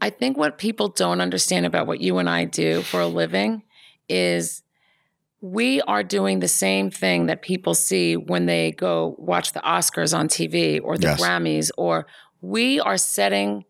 I 0.00 0.10
think 0.10 0.36
what 0.36 0.58
people 0.58 0.88
don't 0.88 1.20
understand 1.20 1.64
about 1.66 1.86
what 1.86 2.00
you 2.00 2.18
and 2.18 2.28
I 2.28 2.44
do 2.44 2.82
for 2.82 3.00
a 3.00 3.06
living 3.06 3.62
is 4.08 4.64
we 5.40 5.80
are 5.82 6.02
doing 6.02 6.40
the 6.40 6.48
same 6.48 6.90
thing 6.90 7.26
that 7.26 7.42
people 7.42 7.74
see 7.74 8.16
when 8.16 8.46
they 8.46 8.72
go 8.72 9.14
watch 9.18 9.52
the 9.52 9.60
Oscars 9.60 10.16
on 10.16 10.26
TV 10.28 10.80
or 10.82 10.98
the 10.98 11.08
Yes. 11.08 11.20
Grammys 11.20 11.70
or 11.78 12.06
we 12.42 12.78
are 12.80 12.98
setting 12.98 13.64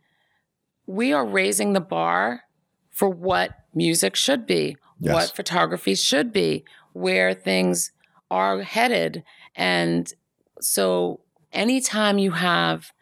we 0.87 1.13
are 1.13 1.25
raising 1.25 1.75
the 1.75 1.81
bar 1.81 2.43
for 2.91 3.09
what 3.09 3.53
music 3.73 4.17
should 4.17 4.47
be, 4.47 4.77
Yes. 4.99 5.13
what 5.15 5.37
photography 5.37 5.95
should 5.95 6.33
be, 6.33 6.65
where 6.93 7.33
things 7.35 7.93
are 8.31 8.63
headed. 8.63 9.23
And 9.55 10.13
so 10.61 11.21
anytime 11.53 12.19
you 12.19 12.33
have 12.33 12.93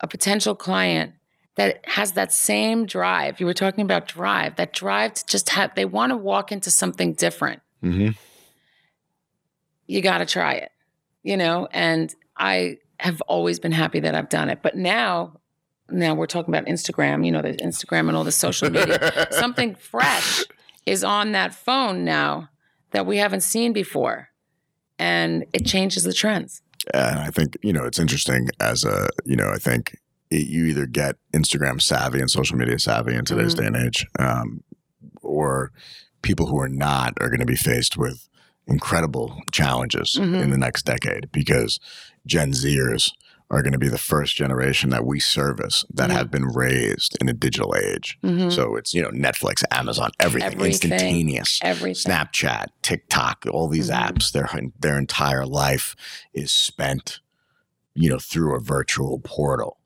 a 0.00 0.06
potential 0.06 0.54
client 0.54 1.14
that 1.56 1.80
has 1.86 2.12
that 2.12 2.30
same 2.32 2.84
drive, 2.84 3.40
you 3.40 3.46
were 3.46 3.54
talking 3.54 3.82
about 3.82 4.06
drive, 4.06 4.56
that 4.56 4.72
drive 4.74 5.14
to 5.14 5.26
just 5.26 5.48
have, 5.48 5.74
they 5.74 5.86
want 5.86 6.10
to 6.10 6.16
walk 6.16 6.52
into 6.52 6.70
something 6.70 7.14
different. 7.14 7.62
hmm 7.80 8.10
You 9.86 10.02
got 10.02 10.18
to 10.18 10.26
try 10.26 10.54
it, 10.54 10.72
you 11.22 11.36
know? 11.36 11.68
And 11.72 12.14
I 12.36 12.78
have 13.00 13.20
always 13.22 13.58
been 13.58 13.72
happy 13.72 14.00
that 14.00 14.14
I've 14.14 14.28
done 14.28 14.50
it. 14.50 14.60
But 14.62 14.76
now, 14.76 15.40
now 15.90 16.14
we're 16.14 16.26
talking 16.26 16.54
about 16.54 16.66
Instagram, 16.66 17.24
you 17.26 17.32
know, 17.32 17.42
the 17.42 17.52
Instagram 17.54 18.08
and 18.08 18.16
all 18.16 18.24
the 18.24 18.32
social 18.32 18.70
media. 18.70 19.26
something 19.32 19.74
fresh 19.74 20.44
is 20.86 21.02
on 21.04 21.32
that 21.32 21.54
phone 21.54 22.04
now 22.04 22.48
that 22.92 23.06
we 23.06 23.16
haven't 23.18 23.40
seen 23.42 23.72
before. 23.72 24.28
And 24.98 25.44
it 25.52 25.66
changes 25.66 26.04
the 26.04 26.12
trends. 26.12 26.62
And 26.92 27.18
I 27.18 27.30
think, 27.30 27.56
you 27.62 27.72
know, 27.72 27.84
it's 27.84 27.98
interesting 27.98 28.48
as 28.60 28.84
a, 28.84 29.08
you 29.24 29.36
know, 29.36 29.50
I 29.52 29.56
think 29.58 29.96
it, 30.30 30.46
you 30.46 30.66
either 30.66 30.86
get 30.86 31.16
Instagram 31.32 31.80
savvy 31.82 32.20
and 32.20 32.30
social 32.30 32.56
media 32.56 32.78
savvy 32.78 33.14
in 33.14 33.24
today's 33.24 33.54
Mhm. 33.54 33.58
day 33.58 33.66
and 33.66 33.76
age, 33.76 34.06
um, 34.18 34.62
or 35.22 35.72
people 36.22 36.46
who 36.46 36.58
are 36.60 36.68
not 36.68 37.14
are 37.20 37.28
going 37.28 37.40
to 37.40 37.46
be 37.46 37.56
faced 37.56 37.96
with 37.96 38.28
incredible 38.66 39.40
challenges 39.52 40.16
Mhm. 40.20 40.42
in 40.42 40.50
the 40.50 40.56
next 40.58 40.84
decade 40.84 41.30
because 41.32 41.78
Gen 42.26 42.52
Zers 42.52 43.12
are 43.50 43.62
going 43.62 43.72
to 43.74 43.78
be 43.78 43.88
the 43.88 43.98
first 43.98 44.34
generation 44.36 44.90
that 44.90 45.04
we 45.04 45.20
service 45.20 45.84
that 45.92 46.10
have 46.10 46.30
been 46.30 46.46
raised 46.46 47.16
in 47.20 47.28
a 47.28 47.32
digital 47.34 47.74
age. 47.76 48.18
Mhm. 48.24 48.50
So 48.50 48.74
it's, 48.76 48.94
you 48.94 49.02
know, 49.02 49.10
Netflix, 49.10 49.62
Amazon, 49.70 50.10
everything, 50.18 50.46
Everything. 50.54 50.66
instantaneous. 50.72 51.60
Everything. 51.62 52.10
Snapchat, 52.12 52.68
TikTok, 52.82 53.44
all 53.50 53.68
these 53.68 53.90
Mhm. 53.90 54.08
apps, 54.16 54.32
their 54.32 54.48
their 54.80 54.98
entire 54.98 55.44
life 55.44 55.94
is 56.32 56.50
spent, 56.50 57.20
you 57.94 58.08
know, 58.08 58.18
through 58.18 58.56
a 58.56 58.60
virtual 58.60 59.20
portal. 59.20 59.76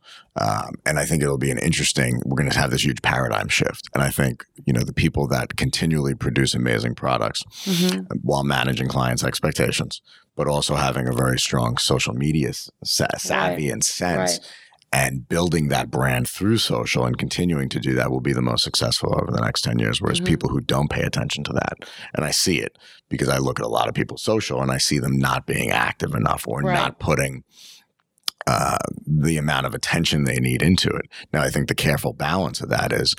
Um, 0.40 0.74
and 0.86 0.98
I 0.98 1.04
think 1.04 1.22
it'll 1.22 1.38
be 1.38 1.50
an 1.50 1.58
interesting. 1.58 2.20
We're 2.24 2.36
going 2.36 2.50
to 2.50 2.58
have 2.58 2.70
this 2.70 2.84
huge 2.84 3.02
paradigm 3.02 3.48
shift, 3.48 3.88
and 3.94 4.02
I 4.02 4.10
think 4.10 4.44
you 4.66 4.72
know 4.72 4.82
the 4.82 4.92
people 4.92 5.26
that 5.28 5.56
continually 5.56 6.14
produce 6.14 6.54
amazing 6.54 6.94
products 6.94 7.42
Mhm. 7.64 8.06
while 8.22 8.44
managing 8.44 8.88
clients' 8.88 9.24
expectations, 9.24 10.00
but 10.36 10.46
also 10.46 10.74
having 10.76 11.08
a 11.08 11.12
very 11.12 11.38
strong 11.38 11.76
social 11.78 12.14
media 12.14 12.52
sa- 12.84 13.06
savvy 13.16 13.68
and 13.70 13.82
sense. 13.82 14.38
Right. 14.38 14.48
And 14.90 15.28
building 15.28 15.68
that 15.68 15.90
brand 15.90 16.28
through 16.28 16.56
social 16.58 17.04
and 17.04 17.18
continuing 17.18 17.68
to 17.68 17.78
do 17.78 17.94
that 17.96 18.10
will 18.10 18.22
be 18.22 18.32
the 18.32 18.40
most 18.40 18.64
successful 18.64 19.14
over 19.20 19.30
the 19.30 19.42
next 19.42 19.60
10 19.60 19.78
years. 19.78 20.00
Whereas 20.00 20.18
Mhm. 20.18 20.24
people 20.26 20.48
who 20.48 20.62
don't 20.62 20.88
pay 20.88 21.02
attention 21.02 21.44
to 21.44 21.52
that, 21.52 21.74
and 22.14 22.24
I 22.24 22.30
see 22.30 22.58
it 22.60 22.78
because 23.10 23.28
I 23.28 23.36
look 23.36 23.60
at 23.60 23.66
a 23.66 23.68
lot 23.68 23.88
of 23.88 23.94
people's 23.94 24.22
social 24.22 24.62
and 24.62 24.70
I 24.70 24.78
see 24.78 24.98
them 24.98 25.18
not 25.18 25.46
being 25.46 25.70
active 25.70 26.14
enough 26.14 26.44
or 26.48 26.62
Right. 26.62 26.72
not 26.74 26.98
putting 26.98 27.44
uh, 28.48 28.78
the 29.06 29.36
amount 29.36 29.66
of 29.66 29.74
attention 29.74 30.24
they 30.24 30.38
need 30.40 30.62
into 30.62 30.88
it. 30.88 31.06
Now, 31.32 31.42
I 31.42 31.50
think 31.50 31.68
the 31.68 31.74
careful 31.74 32.12
balance 32.14 32.60
of 32.62 32.70
that 32.70 32.92
is, 32.92 33.14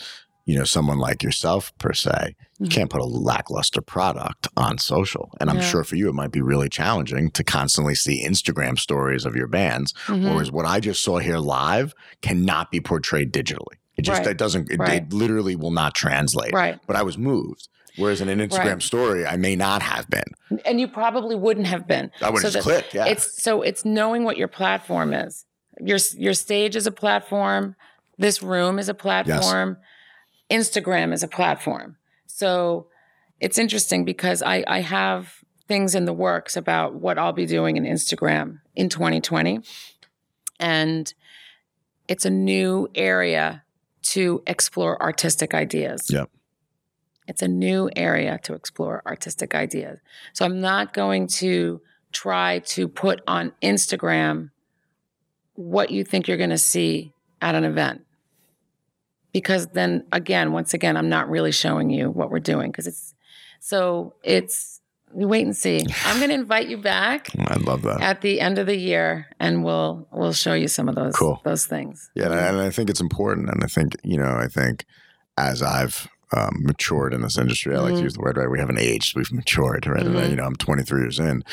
you 0.46 0.58
know, 0.58 0.64
someone 0.64 0.98
like 0.98 1.22
yourself 1.22 1.72
per 1.78 1.94
se, 1.94 2.34
you 2.60 2.66
Mhm. 2.68 2.72
can't 2.72 2.90
put 2.90 3.02
a 3.02 3.06
lackluster 3.06 3.82
product 3.82 4.48
on 4.58 4.80
social. 4.80 5.30
And 5.40 5.50
I'm 5.50 5.58
Yeah. 5.58 5.70
sure 5.72 5.84
for 5.84 5.96
you, 5.96 6.10
it 6.10 6.16
might 6.16 6.32
be 6.32 6.42
really 6.42 6.70
challenging 6.70 7.30
to 7.32 7.44
constantly 7.44 7.94
see 7.94 8.26
Instagram 8.26 8.80
stories 8.80 9.26
of 9.26 9.36
your 9.36 9.48
bands 9.48 9.94
Mhm. 10.08 10.34
Whereas 10.34 10.52
what 10.52 10.66
I 10.66 10.80
just 10.80 11.04
saw 11.04 11.20
here 11.20 11.38
live 11.38 11.94
cannot 12.24 12.72
be 12.72 12.80
portrayed 12.80 13.32
digitally. 13.32 13.78
It 13.98 14.04
just 14.04 14.20
Right. 14.20 14.32
it 14.32 14.38
doesn't 14.38 14.72
it, 14.72 14.80
Right. 14.80 15.04
it 15.04 15.14
literally 15.14 15.56
will 15.56 15.72
not 15.72 15.94
translate. 15.94 16.54
Right. 16.54 16.80
But 16.88 16.96
I 16.96 17.04
was 17.04 17.18
moved. 17.18 17.68
Whereas 18.00 18.22
in 18.22 18.30
an 18.30 18.40
Instagram 18.40 18.74
Right. 18.74 18.82
story, 18.82 19.26
I 19.26 19.36
may 19.36 19.56
not 19.56 19.82
have 19.82 20.10
been. 20.10 20.24
And 20.66 20.80
you 20.80 20.88
probably 20.88 21.36
wouldn't 21.36 21.68
have 21.68 21.88
been. 21.88 22.12
I 22.22 22.30
would 22.30 22.42
have 22.44 22.52
So 22.54 22.58
just 22.58 22.68
clicked. 22.68 22.94
Yeah. 22.94 23.06
It's 23.06 23.42
so 23.44 23.62
it's 23.62 23.84
knowing 23.86 24.24
what 24.24 24.38
your 24.38 24.48
platform 24.48 25.14
is. 25.14 25.46
Your 25.80 25.98
your 26.18 26.34
stage 26.34 26.76
is 26.76 26.88
a 26.88 26.92
platform. 26.92 27.76
This 28.18 28.42
room 28.42 28.80
is 28.80 28.90
a 28.90 28.94
platform. 28.94 29.78
yes. 30.50 30.68
Instagram 30.68 31.14
is 31.14 31.24
a 31.24 31.28
platform. 31.28 31.98
So 32.26 32.88
it's 33.40 33.58
interesting 33.58 34.06
because 34.06 34.42
I 34.42 34.64
I 34.68 34.82
have 34.82 35.36
things 35.68 35.94
in 35.96 36.06
the 36.06 36.14
works 36.14 36.58
about 36.58 36.96
what 36.96 37.18
I'll 37.20 37.34
be 37.34 37.46
doing 37.46 37.78
in 37.78 37.84
Instagram 37.84 38.60
in 38.76 38.90
2020, 38.90 39.60
and 40.60 41.14
it's 42.08 42.26
a 42.26 42.30
new 42.30 42.88
area 42.96 43.64
to 44.02 44.42
explore 44.48 45.00
artistic 45.02 45.54
ideas. 45.54 46.08
Yep. 46.10 46.30
It's 47.30 47.42
a 47.42 47.48
new 47.48 47.90
area 47.96 48.40
to 48.44 48.54
explore 48.54 49.02
artistic 49.06 49.54
ideas. 49.56 50.00
So 50.34 50.44
I'm 50.46 50.60
not 50.60 50.94
going 50.94 51.28
to 51.28 51.80
try 52.12 52.60
to 52.60 52.88
put 52.88 53.22
on 53.28 53.54
Instagram 53.62 54.50
what 55.54 55.92
you 55.92 56.04
think 56.04 56.28
you're 56.28 56.38
going 56.38 56.50
to 56.50 56.58
see 56.58 57.14
at 57.42 57.54
an 57.56 57.64
event. 57.64 58.02
Because 59.32 59.68
then 59.68 60.06
again, 60.12 60.52
once 60.54 60.74
again, 60.74 60.98
I'm 60.98 61.10
not 61.10 61.30
really 61.30 61.52
showing 61.52 61.90
you 61.92 62.10
what 62.10 62.32
we're 62.32 62.40
doing 62.40 62.72
because 62.72 62.88
it's 62.88 63.14
so 63.60 64.16
it's 64.24 64.82
wait 65.12 65.46
and 65.46 65.56
see. 65.56 65.86
I'm 66.06 66.18
going 66.18 66.30
to 66.30 66.36
invite 66.36 66.68
you 66.68 66.78
back 66.78 67.28
I 67.38 67.56
love 67.58 67.84
that. 67.84 68.02
at 68.02 68.22
the 68.22 68.42
end 68.42 68.58
of 68.58 68.66
the 68.66 68.76
year 68.76 69.28
and 69.40 69.64
we'll 69.64 70.08
we'll 70.12 70.34
show 70.34 70.54
you 70.54 70.68
some 70.68 70.90
of 70.90 70.96
those 70.96 71.16
Cool. 71.16 71.40
those 71.44 71.66
things. 71.68 72.10
Yeah, 72.16 72.26
and 72.50 72.60
I 72.60 72.72
think 72.72 72.90
it's 72.90 73.02
important. 73.02 73.50
And 73.50 73.64
I 73.64 73.68
think, 73.68 73.96
you 74.04 74.18
know, 74.18 74.36
I 74.36 74.48
think 74.48 74.86
as 75.38 75.62
I've 75.62 76.08
um, 76.36 76.58
matured 76.62 77.14
in 77.14 77.22
this 77.22 77.38
industry, 77.38 77.76
I 77.76 77.80
like 77.80 77.94
to 77.96 78.00
Mhm. 78.00 78.04
use 78.04 78.14
the 78.14 78.20
word, 78.22 78.38
right? 78.38 78.50
We 78.50 78.60
haven't 78.60 78.78
aged, 78.80 79.16
we've 79.16 79.32
matured, 79.32 79.88
right? 79.88 80.06
And, 80.06 80.16
Mhm. 80.16 80.30
you 80.30 80.36
know, 80.36 80.44
I'm 80.46 80.56
23 80.56 81.02
years 81.02 81.18
in, 81.20 81.44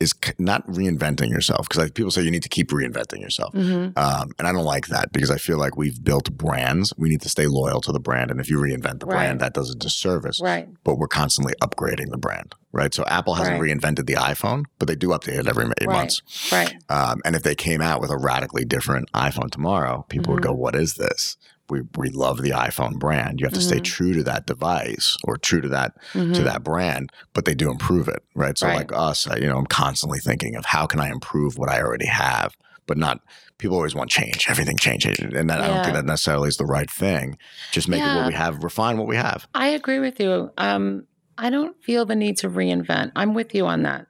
is 0.00 0.14
not 0.38 0.66
reinventing 0.66 1.28
yourself. 1.28 1.68
Because 1.68 1.82
like, 1.84 1.94
people 1.94 2.10
say 2.10 2.22
you 2.22 2.30
need 2.30 2.42
to 2.42 2.48
keep 2.48 2.70
reinventing 2.70 3.20
yourself. 3.20 3.52
Mhm. 3.54 3.96
Um, 3.96 4.30
and 4.38 4.48
I 4.48 4.52
don't 4.52 4.64
like 4.64 4.86
that 4.88 5.12
because 5.12 5.30
I 5.30 5.36
feel 5.36 5.58
like 5.58 5.76
we've 5.76 6.02
built 6.02 6.32
brands. 6.36 6.92
We 6.96 7.08
need 7.10 7.20
to 7.22 7.28
stay 7.28 7.46
loyal 7.46 7.80
to 7.82 7.92
the 7.92 8.00
brand. 8.00 8.30
And 8.30 8.40
if 8.40 8.48
you 8.50 8.58
reinvent 8.58 9.00
the 9.00 9.06
Right. 9.06 9.16
brand, 9.16 9.40
that 9.40 9.52
does 9.54 9.70
a 9.70 9.74
disservice. 9.74 10.40
Right. 10.42 10.66
But 10.82 10.96
we're 10.98 11.08
constantly 11.08 11.52
upgrading 11.62 12.10
the 12.10 12.18
brand, 12.18 12.54
right? 12.72 12.92
So 12.94 13.04
Apple 13.06 13.34
hasn't 13.34 13.60
Right. 13.60 13.70
reinvented 13.70 14.06
the 14.06 14.14
iPhone, 14.14 14.64
but 14.78 14.88
they 14.88 14.96
do 14.96 15.08
update 15.08 15.38
it 15.40 15.46
every 15.46 15.66
eight 15.80 15.86
Right. 15.88 15.94
months. 15.94 16.22
Right. 16.50 16.74
Um, 16.88 17.20
and 17.24 17.36
if 17.36 17.42
they 17.42 17.54
came 17.54 17.80
out 17.82 18.00
with 18.00 18.10
a 18.10 18.16
radically 18.16 18.64
different 18.64 19.10
iPhone 19.12 19.50
tomorrow, 19.50 20.04
people 20.08 20.32
would 20.34 20.42
Mm-hmm. 20.42 20.52
go, 20.52 20.56
"What 20.58 20.74
is 20.74 20.94
this?" 20.94 21.36
We 21.72 21.80
we 21.96 22.08
love 22.10 22.42
the 22.42 22.50
iPhone 22.50 22.98
brand. 22.98 23.40
You 23.40 23.46
have 23.46 23.54
to 23.54 23.60
stay 23.70 23.80
Mhm. 23.80 23.84
true 23.84 24.12
to 24.18 24.22
that 24.24 24.46
device 24.46 25.16
or 25.24 25.36
true 25.36 25.60
to 25.60 25.68
that 25.70 25.92
to 26.12 26.20
Mhm. 26.20 26.44
that 26.44 26.62
brand, 26.62 27.10
but 27.34 27.44
they 27.46 27.54
do 27.54 27.70
improve 27.70 28.06
it, 28.08 28.22
right? 28.34 28.56
So 28.58 28.66
Right. 28.66 28.76
like 28.76 28.92
us, 28.92 29.26
I, 29.26 29.36
you 29.36 29.48
know, 29.48 29.58
I'm 29.58 29.66
constantly 29.66 30.18
thinking 30.20 30.54
of 30.56 30.64
how 30.66 30.86
can 30.86 31.00
I 31.00 31.08
improve 31.10 31.56
what 31.58 31.68
I 31.70 31.80
already 31.80 32.06
have, 32.06 32.50
but 32.86 32.98
not. 32.98 33.20
People 33.58 33.76
always 33.76 33.94
want 33.94 34.10
change, 34.10 34.46
everything 34.50 34.76
changes, 34.76 35.16
and 35.20 35.48
that, 35.48 35.60
I 35.60 35.68
don't 35.68 35.82
think 35.84 35.94
that 35.94 36.04
necessarily 36.04 36.48
is 36.48 36.56
the 36.56 36.66
right 36.66 36.90
thing. 36.90 37.38
Just 37.70 37.88
make 37.88 38.04
it 38.04 38.12
what 38.16 38.26
we 38.26 38.34
have, 38.34 38.64
refine 38.64 38.96
what 38.98 39.06
we 39.06 39.14
have. 39.16 39.46
I 39.54 39.68
agree 39.68 40.00
with 40.00 40.18
you. 40.18 40.50
Um, 40.58 41.06
I 41.38 41.48
don't 41.50 41.76
feel 41.86 42.04
the 42.04 42.16
need 42.16 42.36
to 42.38 42.48
reinvent. 42.50 43.12
I'm 43.14 43.34
with 43.34 43.54
you 43.54 43.66
on 43.66 43.82
that. 43.84 44.06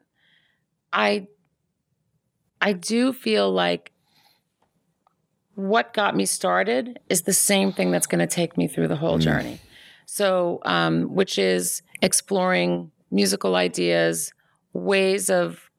I 0.92 1.26
I 2.60 2.72
do 2.72 3.12
feel 3.12 3.50
like 3.52 3.92
what 5.54 5.92
got 5.92 6.16
me 6.16 6.24
started 6.26 6.98
is 7.08 7.22
the 7.22 7.32
same 7.32 7.72
thing 7.72 7.90
that's 7.90 8.06
going 8.06 8.18
to 8.20 8.26
take 8.26 8.56
me 8.56 8.66
through 8.68 8.88
the 8.88 8.96
whole 8.96 9.18
Mm. 9.18 9.22
journey. 9.22 9.60
So, 10.06 10.60
um, 10.64 11.14
which 11.14 11.38
is 11.38 11.82
exploring 12.00 12.90
musical 13.10 13.54
ideas, 13.56 14.32
ways 14.72 15.28
of 15.30 15.70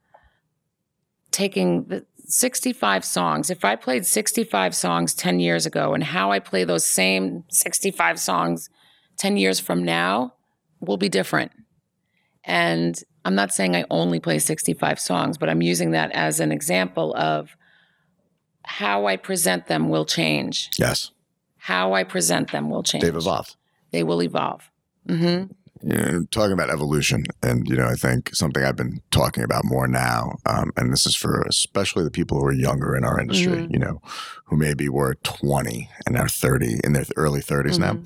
taking 1.31 1.85
the 1.85 2.05
65 2.25 3.03
songs. 3.03 3.49
If 3.49 3.65
I 3.65 3.75
played 3.75 4.05
65 4.05 4.75
songs 4.75 5.13
10 5.13 5.39
years 5.39 5.65
ago 5.65 5.93
and 5.93 6.03
how 6.03 6.31
I 6.31 6.39
play 6.39 6.63
those 6.63 6.85
same 6.85 7.43
65 7.49 8.19
songs 8.19 8.69
10 9.17 9.37
years 9.37 9.59
from 9.59 9.83
now, 9.83 10.33
will 10.79 10.97
be 10.97 11.09
different. 11.09 11.51
And 12.43 13.01
I'm 13.25 13.35
not 13.35 13.53
saying 13.53 13.75
I 13.75 13.85
only 13.89 14.19
play 14.19 14.39
65 14.39 14.99
songs, 14.99 15.37
but 15.37 15.49
I'm 15.49 15.61
using 15.61 15.91
that 15.91 16.11
as 16.11 16.39
an 16.39 16.51
example 16.51 17.13
of 17.15 17.55
how 18.65 19.05
I 19.07 19.17
present 19.17 19.67
them 19.67 19.89
will 19.89 20.05
change. 20.05 20.69
Yes. 20.77 21.11
How 21.57 21.93
I 21.93 22.03
present 22.03 22.51
them 22.51 22.69
will 22.69 22.83
change. 22.83 23.03
They've 23.03 23.15
evolved. 23.15 23.55
They 23.91 24.03
will 24.03 24.21
evolve. 24.21 24.69
Mm-hmm. 25.07 25.51
You 25.85 25.97
know, 25.97 26.25
talking 26.31 26.53
about 26.53 26.69
evolution, 26.69 27.25
and 27.41 27.67
you 27.67 27.75
know, 27.75 27.85
I 27.87 27.95
think 27.95 28.33
something 28.33 28.63
I've 28.63 28.77
been 28.77 29.01
talking 29.11 29.43
about 29.43 29.65
more 29.65 29.85
now, 29.85 30.37
um, 30.45 30.71
and 30.77 30.93
this 30.93 31.05
is 31.05 31.13
for 31.15 31.41
especially 31.41 32.05
the 32.05 32.11
people 32.11 32.37
who 32.39 32.45
are 32.45 32.53
younger 32.53 32.95
in 32.95 33.03
our 33.03 33.19
industry, 33.19 33.57
Mhm. 33.67 33.71
you 33.73 33.79
know, 33.79 34.01
who 34.45 34.55
maybe 34.55 34.87
were 34.87 35.15
20 35.23 35.89
and 36.05 36.17
are 36.17 36.29
30 36.29 36.79
in 36.85 36.93
their 36.93 37.03
early 37.17 37.41
30s 37.41 37.79
now. 37.79 37.97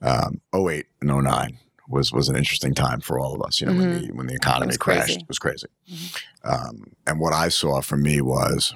Um, 0.00 0.40
08 0.52 0.86
and 1.00 1.10
09 1.12 1.58
was 1.88 2.12
was 2.12 2.28
an 2.28 2.34
interesting 2.34 2.74
time 2.74 3.00
for 3.00 3.20
all 3.20 3.34
of 3.36 3.42
us. 3.42 3.60
You 3.60 3.68
know, 3.68 3.74
when 3.74 3.90
the 4.02 4.12
when 4.12 4.26
the 4.26 4.34
economy 4.34 4.72
Mm-hmm. 4.72 4.80
crashed, 4.80 5.18
it 5.20 5.28
was 5.28 5.38
crazy. 5.38 5.68
Mhm. 5.88 6.22
Um, 6.42 6.92
and 7.06 7.20
what 7.20 7.32
I 7.32 7.48
saw 7.50 7.82
for 7.82 7.96
me 7.96 8.20
was 8.20 8.74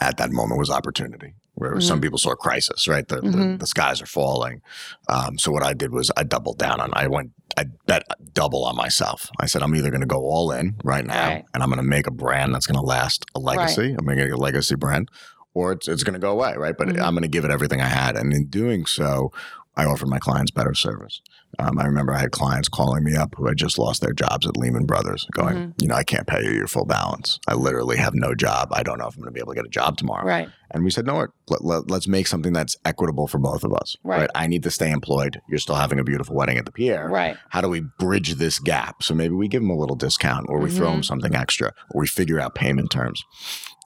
at 0.00 0.16
that 0.18 0.30
moment 0.30 0.58
was 0.58 0.70
opportunity. 0.70 1.34
Where 1.54 1.80
some 1.80 2.00
people 2.00 2.18
saw 2.18 2.30
a 2.30 2.36
crisis, 2.36 2.86
right? 2.86 3.06
The, 3.08 3.16
the, 3.16 3.28
Mhm. 3.30 3.58
the 3.58 3.66
skies 3.66 4.00
are 4.00 4.06
falling. 4.06 4.60
Um, 5.08 5.38
so 5.38 5.50
what 5.50 5.64
I 5.64 5.72
did 5.72 5.90
was 5.92 6.08
I 6.16 6.22
doubled 6.22 6.56
down 6.58 6.80
on. 6.80 6.90
I 6.92 7.08
went. 7.08 7.32
I 7.56 7.64
bet 7.86 8.04
double 8.32 8.64
on 8.64 8.76
myself. 8.76 9.28
I 9.40 9.46
said 9.46 9.62
I'm 9.64 9.74
either 9.74 9.90
going 9.90 10.02
to 10.02 10.06
go 10.06 10.20
all 10.20 10.52
in 10.52 10.76
right 10.84 11.04
now, 11.04 11.26
Right. 11.28 11.44
and 11.52 11.62
I'm 11.62 11.68
going 11.68 11.78
to 11.82 11.88
make 11.88 12.06
a 12.06 12.12
brand 12.12 12.54
that's 12.54 12.66
going 12.66 12.76
to 12.78 12.86
last 12.86 13.24
a 13.34 13.40
legacy. 13.40 13.92
I'm 13.98 14.04
going 14.04 14.18
to 14.18 14.24
get 14.26 14.32
a 14.32 14.36
legacy 14.36 14.76
brand, 14.76 15.08
or 15.52 15.72
it's 15.72 15.88
it's 15.88 16.04
going 16.04 16.12
to 16.14 16.20
go 16.20 16.30
away, 16.30 16.54
right? 16.56 16.76
But 16.78 16.88
Mhm. 16.90 17.00
I'm 17.02 17.14
going 17.14 17.22
to 17.22 17.28
give 17.28 17.44
it 17.44 17.50
everything 17.50 17.80
I 17.80 17.88
had, 17.88 18.16
and 18.16 18.32
in 18.32 18.46
doing 18.46 18.86
so, 18.86 19.32
I 19.78 19.84
offered 19.86 20.08
my 20.08 20.18
clients 20.18 20.50
better 20.50 20.74
service. 20.74 21.22
Um, 21.58 21.78
I 21.78 21.84
remember 21.86 22.12
I 22.12 22.18
had 22.18 22.30
clients 22.32 22.68
calling 22.68 23.04
me 23.04 23.14
up 23.16 23.34
who 23.36 23.46
had 23.46 23.56
just 23.56 23.78
lost 23.78 24.02
their 24.02 24.12
jobs 24.12 24.46
at 24.46 24.56
Lehman 24.56 24.84
Brothers, 24.84 25.26
going, 25.32 25.54
Mm-hmm. 25.56 25.70
you 25.80 25.88
know, 25.88 25.94
I 25.94 26.02
can't 26.04 26.26
pay 26.26 26.44
you 26.44 26.50
your 26.50 26.66
full 26.66 26.84
balance. 26.84 27.38
I 27.48 27.54
literally 27.54 27.96
have 27.96 28.12
no 28.14 28.34
job. 28.34 28.68
I 28.72 28.82
don't 28.82 28.98
know 28.98 29.06
if 29.06 29.14
I'm 29.14 29.22
going 29.22 29.32
to 29.32 29.34
be 29.34 29.40
able 29.40 29.52
to 29.52 29.56
get 29.56 29.64
a 29.64 29.70
job 29.70 29.96
tomorrow. 29.96 30.26
Right. 30.26 30.48
And 30.72 30.84
we 30.84 30.90
said, 30.90 31.06
no. 31.06 31.26
Let, 31.48 31.64
let, 31.64 31.90
let's 31.90 32.06
make 32.06 32.26
something 32.26 32.52
that's 32.52 32.76
equitable 32.84 33.28
for 33.28 33.38
both 33.38 33.64
of 33.64 33.72
us. 33.72 33.96
Right. 34.02 34.28
I 34.34 34.46
need 34.48 34.62
to 34.64 34.70
stay 34.70 34.90
employed. 34.90 35.40
You're 35.48 35.58
still 35.60 35.76
having 35.76 35.98
a 35.98 36.04
beautiful 36.04 36.34
wedding 36.36 36.58
at 36.58 36.66
the 36.66 36.72
pier. 36.72 37.08
Right. 37.08 37.36
How 37.48 37.60
do 37.62 37.68
we 37.68 37.80
bridge 37.98 38.34
this 38.34 38.58
gap? 38.58 39.02
So 39.02 39.14
maybe 39.14 39.34
we 39.34 39.48
give 39.48 39.62
them 39.62 39.70
a 39.70 39.76
little 39.78 39.96
discount, 39.96 40.46
or 40.50 40.58
we 40.58 40.70
throw 40.70 40.90
them 40.90 41.00
Mhm. 41.00 41.04
something 41.06 41.34
extra, 41.36 41.72
or 41.92 42.00
we 42.02 42.06
figure 42.08 42.40
out 42.40 42.54
payment 42.56 42.90
terms. 42.90 43.24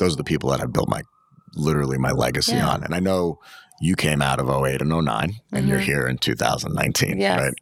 Those 0.01 0.15
are 0.15 0.17
the 0.17 0.25
people 0.25 0.51
that 0.51 0.59
have 0.61 0.73
built 0.73 0.89
my 0.89 1.03
literally 1.55 1.99
my 1.99 2.11
legacy 2.13 2.55
Yeah. 2.57 2.71
on. 2.71 2.83
And 2.83 2.95
I 2.95 2.99
know 3.01 3.39
you 3.83 3.97
came 3.97 4.23
out 4.23 4.39
of 4.39 4.49
08 4.49 4.81
and 4.81 4.89
9 4.91 5.35
and 5.53 5.69
you're 5.69 5.81
Mhm. 5.81 5.85
here 5.85 6.07
in 6.07 6.17
2019. 6.17 7.19
Yes. 7.19 7.41
Right. 7.41 7.55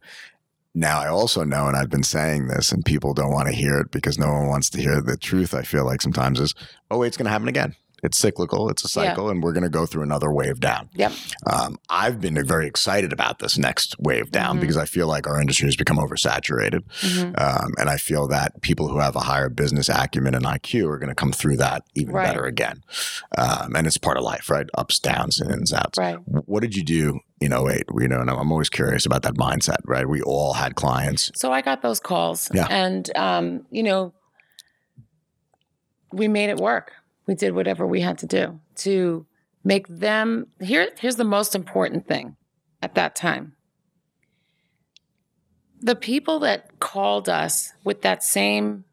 Now 0.74 1.00
I 1.00 1.08
also 1.08 1.44
know, 1.44 1.66
and 1.66 1.76
I've 1.76 1.88
been 1.88 2.02
saying 2.02 2.48
this, 2.48 2.70
and 2.72 2.84
people 2.84 3.14
don't 3.14 3.32
want 3.32 3.48
to 3.48 3.54
hear 3.54 3.78
it 3.78 3.90
because 3.90 4.18
no 4.18 4.28
one 4.30 4.46
wants 4.48 4.68
to 4.70 4.80
hear 4.80 5.00
the 5.00 5.16
truth. 5.16 5.54
I 5.54 5.62
feel 5.62 5.84
like 5.86 6.02
sometimes 6.02 6.38
is, 6.38 6.54
oh, 6.90 7.02
it's 7.02 7.16
going 7.16 7.24
to 7.24 7.30
happen 7.32 7.48
again. 7.48 7.74
It's 8.02 8.18
cyclical. 8.18 8.70
It's 8.70 8.84
a 8.84 9.00
Yeah. 9.00 9.08
cycle, 9.10 9.28
and 9.30 9.42
we're 9.42 9.52
going 9.52 9.64
to 9.64 9.68
go 9.70 9.86
through 9.86 10.02
another 10.02 10.32
wave 10.32 10.60
down. 10.60 10.88
Yep. 10.94 11.12
Um, 11.46 11.78
I've 11.88 12.20
been 12.20 12.42
very 12.46 12.66
excited 12.66 13.12
about 13.12 13.38
this 13.40 13.58
next 13.58 13.94
wave 13.98 14.30
down 14.30 14.56
Mhm. 14.56 14.60
because 14.60 14.76
I 14.76 14.84
feel 14.86 15.06
like 15.06 15.26
our 15.26 15.40
industry 15.40 15.66
has 15.68 15.76
become 15.76 15.98
oversaturated. 15.98 16.80
Mhm. 17.02 17.38
Um, 17.40 17.72
and 17.78 17.88
I 17.90 17.96
feel 17.96 18.26
that 18.28 18.60
people 18.62 18.88
who 18.88 18.98
have 19.00 19.16
a 19.16 19.20
higher 19.20 19.48
business 19.48 19.88
acumen 19.88 20.34
and 20.34 20.46
IQ 20.46 20.88
are 20.88 20.98
going 20.98 21.08
to 21.10 21.14
come 21.14 21.32
through 21.32 21.56
that 21.58 21.82
even 21.94 22.14
Right. 22.14 22.26
better 22.26 22.44
again. 22.44 22.82
Um, 23.36 23.74
and 23.76 23.86
it's 23.86 23.98
part 23.98 24.16
of 24.16 24.22
life, 24.24 24.48
right? 24.50 24.66
Ups, 24.76 24.98
downs, 24.98 25.40
and 25.40 25.50
ins, 25.52 25.72
outs. 25.72 25.98
Right. 25.98 26.16
What 26.26 26.60
did 26.60 26.74
you 26.74 26.82
do 26.84 27.20
in 27.40 27.52
08? 27.52 27.84
You 27.98 28.08
know, 28.08 28.20
and 28.20 28.30
I'm 28.30 28.50
always 28.52 28.68
curious 28.70 29.04
about 29.06 29.22
that 29.22 29.34
mindset, 29.34 29.78
right? 29.86 30.08
We 30.08 30.20
all 30.22 30.54
had 30.54 30.74
clients. 30.74 31.30
So 31.34 31.52
I 31.52 31.60
got 31.60 31.82
those 31.82 32.00
calls, 32.00 32.48
Yeah. 32.54 32.66
and 32.70 33.10
um, 33.16 33.66
you 33.70 33.82
know, 33.82 34.12
we 36.12 36.28
made 36.28 36.50
it 36.50 36.56
work. 36.58 36.92
We 37.30 37.36
did 37.36 37.54
whatever 37.54 37.86
we 37.86 38.00
had 38.00 38.18
to 38.18 38.26
do 38.26 38.58
to 38.78 39.24
make 39.62 39.86
them. 39.86 40.48
Here, 40.60 40.88
here's 40.98 41.14
the 41.14 41.22
most 41.22 41.54
important 41.54 42.08
thing 42.08 42.34
at 42.82 42.96
that 42.96 43.14
time. 43.14 43.54
The 45.80 45.94
people 45.94 46.40
that 46.40 46.80
called 46.80 47.28
us 47.28 47.72
with 47.84 48.02
that 48.02 48.24
same 48.24 48.84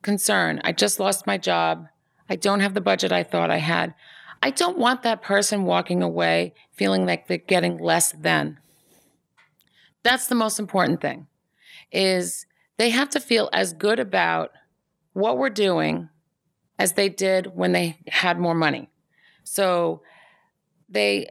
concern, 0.00 0.62
I 0.64 0.72
just 0.72 0.98
lost 0.98 1.26
my 1.26 1.36
job. 1.36 1.88
I 2.26 2.36
don't 2.36 2.60
have 2.60 2.72
the 2.72 2.80
budget 2.80 3.12
I 3.12 3.22
thought 3.22 3.50
I 3.50 3.58
had. 3.58 3.92
I 4.42 4.48
don't 4.48 4.78
want 4.78 5.02
that 5.02 5.20
person 5.20 5.64
walking 5.64 6.02
away 6.02 6.54
feeling 6.72 7.04
like 7.04 7.28
they're 7.28 7.36
getting 7.36 7.76
less 7.76 8.12
than. 8.12 8.60
That's 10.02 10.26
the 10.26 10.34
most 10.34 10.58
important 10.58 11.02
thing 11.02 11.26
is 11.92 12.46
they 12.78 12.88
have 12.88 13.10
to 13.10 13.20
feel 13.20 13.50
as 13.52 13.74
good 13.74 14.00
about 14.00 14.52
what 15.12 15.36
we're 15.36 15.50
doing 15.50 16.08
as 16.78 16.92
they 16.92 17.08
did 17.08 17.56
when 17.56 17.72
they 17.72 17.96
had 18.08 18.38
more 18.38 18.54
money. 18.54 18.88
So 19.44 20.02
they 20.88 21.28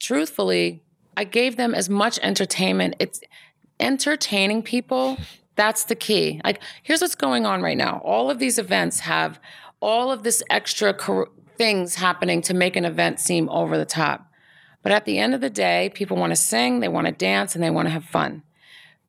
truthfully, 0.00 0.82
I 1.16 1.24
gave 1.24 1.56
them 1.56 1.74
as 1.74 1.90
much 1.90 2.18
entertainment. 2.22 2.96
It's 2.98 3.20
entertaining 3.80 4.62
people. 4.62 5.18
That's 5.56 5.84
the 5.84 5.94
key. 5.94 6.40
Like, 6.44 6.62
here's 6.82 7.00
what's 7.00 7.14
going 7.14 7.46
on 7.46 7.62
right 7.62 7.76
now. 7.76 8.00
All 8.04 8.30
of 8.30 8.38
these 8.38 8.58
events 8.58 9.00
have 9.00 9.40
all 9.80 10.10
of 10.10 10.22
this 10.22 10.42
extra 10.50 10.94
cor- 10.94 11.30
things 11.56 11.96
happening 11.96 12.40
to 12.42 12.54
make 12.54 12.76
an 12.76 12.84
event 12.84 13.20
seem 13.20 13.48
over 13.48 13.76
the 13.76 13.84
top. 13.84 14.30
But 14.82 14.92
at 14.92 15.04
the 15.04 15.18
end 15.18 15.34
of 15.34 15.40
the 15.40 15.50
day, 15.50 15.90
people 15.92 16.16
want 16.16 16.30
to 16.30 16.36
sing, 16.36 16.80
they 16.80 16.88
want 16.88 17.06
to 17.06 17.12
dance, 17.12 17.54
and 17.54 17.62
they 17.62 17.70
want 17.70 17.86
to 17.86 17.92
have 17.92 18.04
fun. 18.04 18.44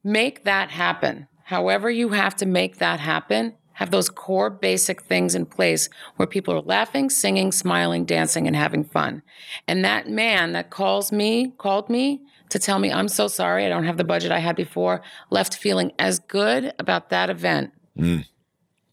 Make 0.04 0.44
that 0.44 0.72
happen. 0.72 1.28
However, 1.46 1.90
you 1.90 2.10
have 2.10 2.36
to 2.38 2.46
make 2.46 2.78
that 2.78 3.00
happen, 3.00 3.56
have 3.80 3.92
those 3.92 4.10
core 4.10 4.50
basic 4.50 5.02
things 5.04 5.34
in 5.34 5.46
place 5.46 5.88
where 6.18 6.28
people 6.28 6.54
are 6.54 6.62
laughing, 6.62 7.10
singing, 7.10 7.50
smiling, 7.50 8.04
dancing, 8.04 8.46
and 8.46 8.54
having 8.54 8.84
fun. 8.84 9.22
And 9.70 9.86
that 9.86 10.10
man 10.10 10.52
that 10.52 10.70
calls 10.70 11.14
me, 11.14 11.54
called 11.58 11.90
me 11.90 12.22
to 12.50 12.60
tell 12.60 12.78
me, 12.78 12.92
I'm 12.92 13.08
so 13.08 13.30
sorry, 13.30 13.66
I 13.66 13.70
don't 13.70 13.86
have 13.86 13.96
the 13.96 14.04
budget 14.04 14.34
I 14.34 14.40
had 14.40 14.58
before, 14.58 15.02
left 15.30 15.56
feeling 15.56 15.94
as 15.98 16.20
good 16.20 16.74
about 16.78 17.10
that 17.10 17.30
event 17.30 17.72
Mm. 17.98 18.26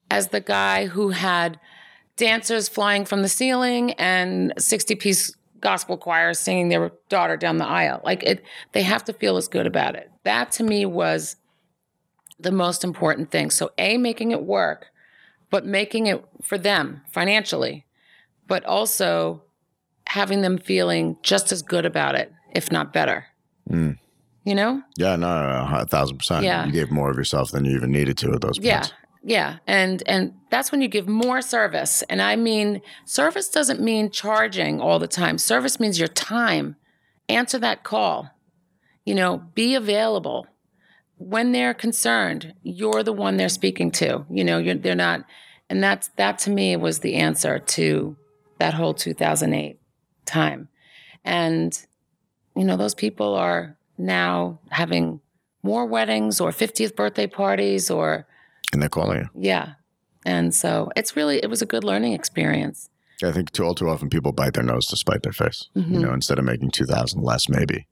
as 0.09 0.29
the 0.29 0.41
guy 0.41 0.87
who 0.87 1.11
had 1.11 1.59
dancers 2.17 2.69
flying 2.69 3.05
from 3.05 3.23
the 3.23 3.29
ceiling 3.29 3.91
and 3.95 4.53
60 4.57 4.95
piece 4.95 5.35
gospel 5.61 5.97
choirs 5.97 6.39
singing 6.39 6.69
their 6.69 6.93
daughter 7.09 7.37
down 7.37 7.57
the 7.57 7.67
aisle. 7.67 8.01
Like 8.05 8.23
it, 8.23 8.45
they 8.71 8.83
have 8.85 9.03
to 9.07 9.13
feel 9.13 9.37
as 9.37 9.49
good 9.49 9.67
about 9.67 9.97
it. 9.97 10.13
That 10.23 10.53
to 10.53 10.63
me 10.63 10.87
was 10.87 11.37
the 12.39 12.53
most 12.53 12.85
important 12.85 13.31
thing. 13.31 13.51
So, 13.51 13.71
A, 13.79 13.99
making 13.99 14.31
it 14.31 14.43
work, 14.43 14.89
but 15.51 15.65
making 15.65 16.07
it 16.07 16.25
for 16.43 16.59
them 16.59 17.03
financially, 17.11 17.87
but 18.47 18.65
also 18.65 19.43
having 20.07 20.43
them 20.43 20.59
feeling 20.59 21.17
just 21.23 21.53
as 21.53 21.63
good 21.63 21.85
about 21.85 22.15
it, 22.15 22.33
if 22.55 22.71
not 22.71 22.93
better. 22.93 23.27
Mm. 23.71 23.99
You 24.45 24.55
know? 24.55 24.83
Yeah, 24.97 25.17
no, 25.17 25.43
no, 25.43 25.69
no, 25.69 25.79
a 25.79 25.87
thousand 25.87 26.19
percent. 26.19 26.45
Yeah. 26.45 26.67
You 26.67 26.73
gave 26.73 26.91
more 26.91 27.11
of 27.11 27.17
yourself 27.17 27.51
than 27.51 27.65
you 27.65 27.77
even 27.77 27.91
needed 27.91 28.17
to 28.19 28.33
at 28.33 28.41
those 28.41 28.59
points. 28.59 28.65
Yeah. 28.65 28.87
Yeah. 29.27 29.57
And 29.67 30.05
and 30.07 30.35
that's 30.51 30.71
when 30.71 30.81
you 30.81 30.87
give 30.87 31.09
more 31.09 31.43
service. 31.43 32.03
And 32.03 32.23
I 32.23 32.37
mean 32.37 32.81
service 33.05 33.49
doesn't 33.49 33.81
mean 33.81 34.09
charging 34.11 34.81
all 34.81 35.01
the 35.01 35.09
time. 35.09 35.37
Service 35.37 35.81
means 35.81 35.99
your 35.99 36.07
time. 36.07 36.77
Answer 37.29 37.59
that 37.59 37.83
call. 37.83 38.31
You 39.05 39.17
know, 39.17 39.39
be 39.55 39.75
available. 39.75 40.47
When 41.19 41.53
they're 41.53 41.75
concerned, 41.75 42.55
you're 42.63 43.03
the 43.03 43.13
one 43.13 43.37
they're 43.37 43.49
speaking 43.49 43.91
to. 43.93 44.25
You 44.31 44.45
know, 44.45 44.59
you're 44.59 44.75
they're 44.75 44.95
not 44.95 45.25
and 45.69 45.83
that's 45.83 46.09
that 46.17 46.39
to 46.41 46.51
me 46.51 46.77
was 46.77 47.01
the 47.01 47.15
answer 47.17 47.59
to 47.59 48.17
that 48.59 48.75
whole 48.75 48.95
2008 48.95 49.79
time. 50.27 50.69
And 51.25 51.79
you 52.55 52.65
know, 52.65 52.77
those 52.77 52.95
people 52.95 53.35
are 53.35 53.77
now 53.99 54.59
having 54.71 55.21
more 55.63 55.85
weddings 55.87 56.41
or 56.41 56.51
50th 56.51 56.95
birthday 56.97 57.27
parties 57.27 57.91
or 57.91 58.27
And 58.73 58.81
they're 58.81 58.89
calling 58.89 59.19
you. 59.19 59.29
yeah. 59.35 59.73
And 60.25 60.55
so 60.55 60.91
it's 60.97 61.17
really, 61.17 61.39
it 61.39 61.49
was 61.51 61.63
a 61.63 61.67
good 61.67 61.85
learning 61.85 62.13
experience. 62.13 62.89
I 63.23 63.33
think 63.33 63.51
too 63.53 63.65
all 63.65 63.75
too 63.75 63.89
often 63.89 64.11
people 64.11 64.33
bite 64.33 64.55
their 64.55 64.63
nose 64.63 64.87
to 64.89 64.97
spite 64.97 65.23
their 65.23 65.33
face. 65.33 65.69
You 65.75 65.83
Mhm. 65.83 66.01
know, 66.03 66.13
instead 66.15 66.39
of 66.39 66.45
making 66.45 66.71
two 66.73 66.85
thousand 66.85 67.23
less, 67.23 67.49
maybe 67.49 67.87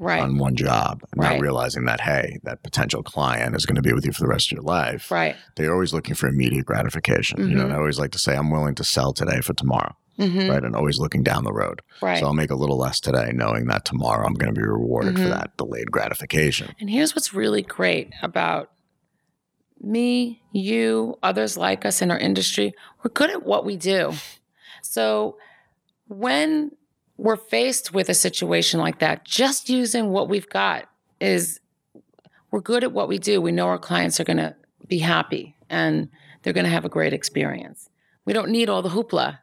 Right. 0.00 0.20
on 0.22 0.38
one 0.38 0.56
job, 0.56 1.02
Right. 1.14 1.34
not 1.34 1.40
realizing 1.40 1.84
that 1.84 2.00
hey, 2.00 2.38
that 2.44 2.62
potential 2.62 3.02
client 3.02 3.54
is 3.54 3.66
going 3.66 3.76
to 3.76 3.82
be 3.82 3.92
with 3.92 4.04
you 4.06 4.12
for 4.12 4.22
the 4.22 4.28
rest 4.28 4.50
of 4.50 4.56
your 4.56 4.62
life. 4.64 5.10
right. 5.10 5.36
They're 5.56 5.72
always 5.74 5.92
looking 5.92 6.14
for 6.14 6.26
immediate 6.26 6.64
gratification. 6.64 7.48
You 7.50 7.54
know, 7.56 7.64
and 7.64 7.72
I 7.72 7.76
always 7.76 7.98
like 7.98 8.10
to 8.12 8.18
say, 8.18 8.34
I'm 8.34 8.50
willing 8.50 8.74
to 8.76 8.84
sell 8.84 9.12
today 9.12 9.40
for 9.42 9.52
tomorrow, 9.52 9.94
hmm 10.16 10.48
right? 10.48 10.64
And 10.64 10.74
always 10.74 10.98
looking 10.98 11.22
down 11.22 11.44
the 11.44 11.52
road. 11.52 11.82
Right. 12.00 12.18
So 12.18 12.26
I'll 12.26 12.32
make 12.32 12.50
a 12.50 12.54
little 12.54 12.78
less 12.78 12.98
today, 12.98 13.30
knowing 13.34 13.66
that 13.66 13.84
tomorrow 13.84 14.26
I'm 14.26 14.34
going 14.34 14.52
to 14.54 14.58
be 14.58 14.66
rewarded 14.66 15.18
for 15.18 15.28
Mhm. 15.28 15.30
that 15.38 15.56
delayed 15.58 15.90
gratification. 15.90 16.74
and 16.80 16.88
here's 16.88 17.14
what's 17.14 17.34
really 17.34 17.62
great 17.62 18.10
about 18.22 18.70
me, 19.82 20.42
you, 20.52 21.18
others 21.22 21.56
like 21.56 21.84
us 21.86 22.02
in 22.02 22.10
our 22.10 22.18
industry. 22.18 22.72
We're 23.02 23.10
good 23.10 23.30
at 23.30 23.44
what 23.44 23.64
we 23.64 23.76
do. 23.76 24.12
So 24.82 25.36
when 26.08 26.72
we're 27.20 27.36
faced 27.36 27.92
with 27.92 28.08
a 28.08 28.14
situation 28.14 28.80
like 28.80 28.98
that, 29.00 29.24
just 29.24 29.68
using 29.68 30.08
what 30.08 30.28
we've 30.28 30.48
got 30.48 30.88
is 31.20 31.60
we're 32.50 32.62
good 32.62 32.82
at 32.82 32.92
what 32.92 33.08
we 33.08 33.18
do. 33.18 33.42
We 33.42 33.52
know 33.52 33.66
our 33.66 33.78
clients 33.78 34.18
are 34.18 34.24
going 34.24 34.38
to 34.38 34.56
be 34.88 34.98
happy 34.98 35.54
and 35.68 36.08
they're 36.42 36.54
going 36.54 36.64
to 36.64 36.70
have 36.70 36.86
a 36.86 36.88
great 36.88 37.12
experience. 37.12 37.90
We 38.24 38.32
don't 38.32 38.50
need 38.50 38.70
all 38.70 38.80
the 38.80 38.88
hoopla 38.88 39.38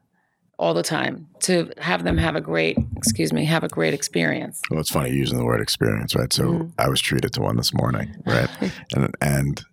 all 0.57 0.73
the 0.73 0.81
time 0.81 1.27
to 1.41 1.71
have 1.77 2.03
them 2.03 2.17
have 2.17 2.35
a 2.35 2.41
great, 2.41 2.79
excuse 2.95 3.31
me, 3.31 3.45
have 3.45 3.63
a 3.63 3.67
great 3.67 3.93
experience. 3.93 4.59
Well, 4.71 4.79
it's 4.79 4.89
funny 4.89 5.11
using 5.11 5.37
the 5.37 5.45
word 5.45 5.61
experience, 5.61 6.15
right? 6.15 6.33
So 6.33 6.43
Mm. 6.45 6.71
I 6.79 6.89
was 6.89 6.99
treated 6.99 7.31
to 7.33 7.41
one 7.41 7.57
this 7.57 7.75
morning, 7.75 8.15
right? 8.25 8.49
and 8.95 9.13
and 9.21 9.63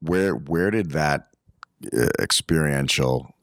where 0.00 0.34
where 0.34 0.70
did 0.70 0.90
that 0.90 1.28
uh, 1.96 2.08
experiential 2.20 3.34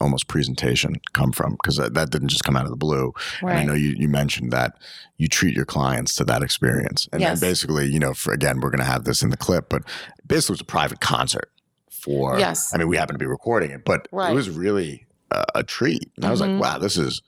almost 0.00 0.28
presentation 0.28 0.96
come 1.12 1.32
from? 1.32 1.52
Because 1.52 1.76
that, 1.76 1.94
that 1.94 2.10
didn't 2.10 2.28
just 2.28 2.44
come 2.44 2.56
out 2.56 2.64
of 2.64 2.70
the 2.70 2.76
blue. 2.76 3.12
And 3.40 3.50
I 3.50 3.64
know 3.64 3.74
you 3.74 3.94
you 3.96 4.08
mentioned 4.08 4.52
that 4.52 4.78
you 5.18 5.28
treat 5.28 5.54
your 5.54 5.64
clients 5.66 6.14
to 6.16 6.24
that 6.24 6.42
experience, 6.42 7.08
and, 7.12 7.20
Yes. 7.20 7.40
basically, 7.40 7.86
you 7.86 7.98
know, 7.98 8.14
for 8.14 8.32
again, 8.32 8.60
we're 8.60 8.70
going 8.70 8.80
to 8.80 8.84
have 8.84 9.04
this 9.04 9.22
in 9.22 9.30
the 9.30 9.36
clip, 9.36 9.68
but 9.68 9.82
basically, 10.26 10.54
it 10.54 10.56
was 10.56 10.60
a 10.62 10.64
private 10.64 11.00
concert 11.00 11.50
for. 11.90 12.38
Yes. 12.38 12.74
I 12.74 12.78
mean, 12.78 12.88
we 12.88 12.96
happen 12.96 13.14
to 13.14 13.18
be 13.18 13.26
recording 13.26 13.70
it, 13.70 13.84
but 13.84 14.08
Right. 14.12 14.30
it 14.32 14.34
was 14.34 14.50
really 14.50 15.06
a, 15.30 15.44
a 15.56 15.62
treat, 15.62 16.10
and 16.16 16.24
I 16.24 16.30
was 16.30 16.40
like, 16.40 16.50
mm-hmm. 16.50 16.60
wow, 16.60 16.78
this 16.78 16.96
is 16.96 17.22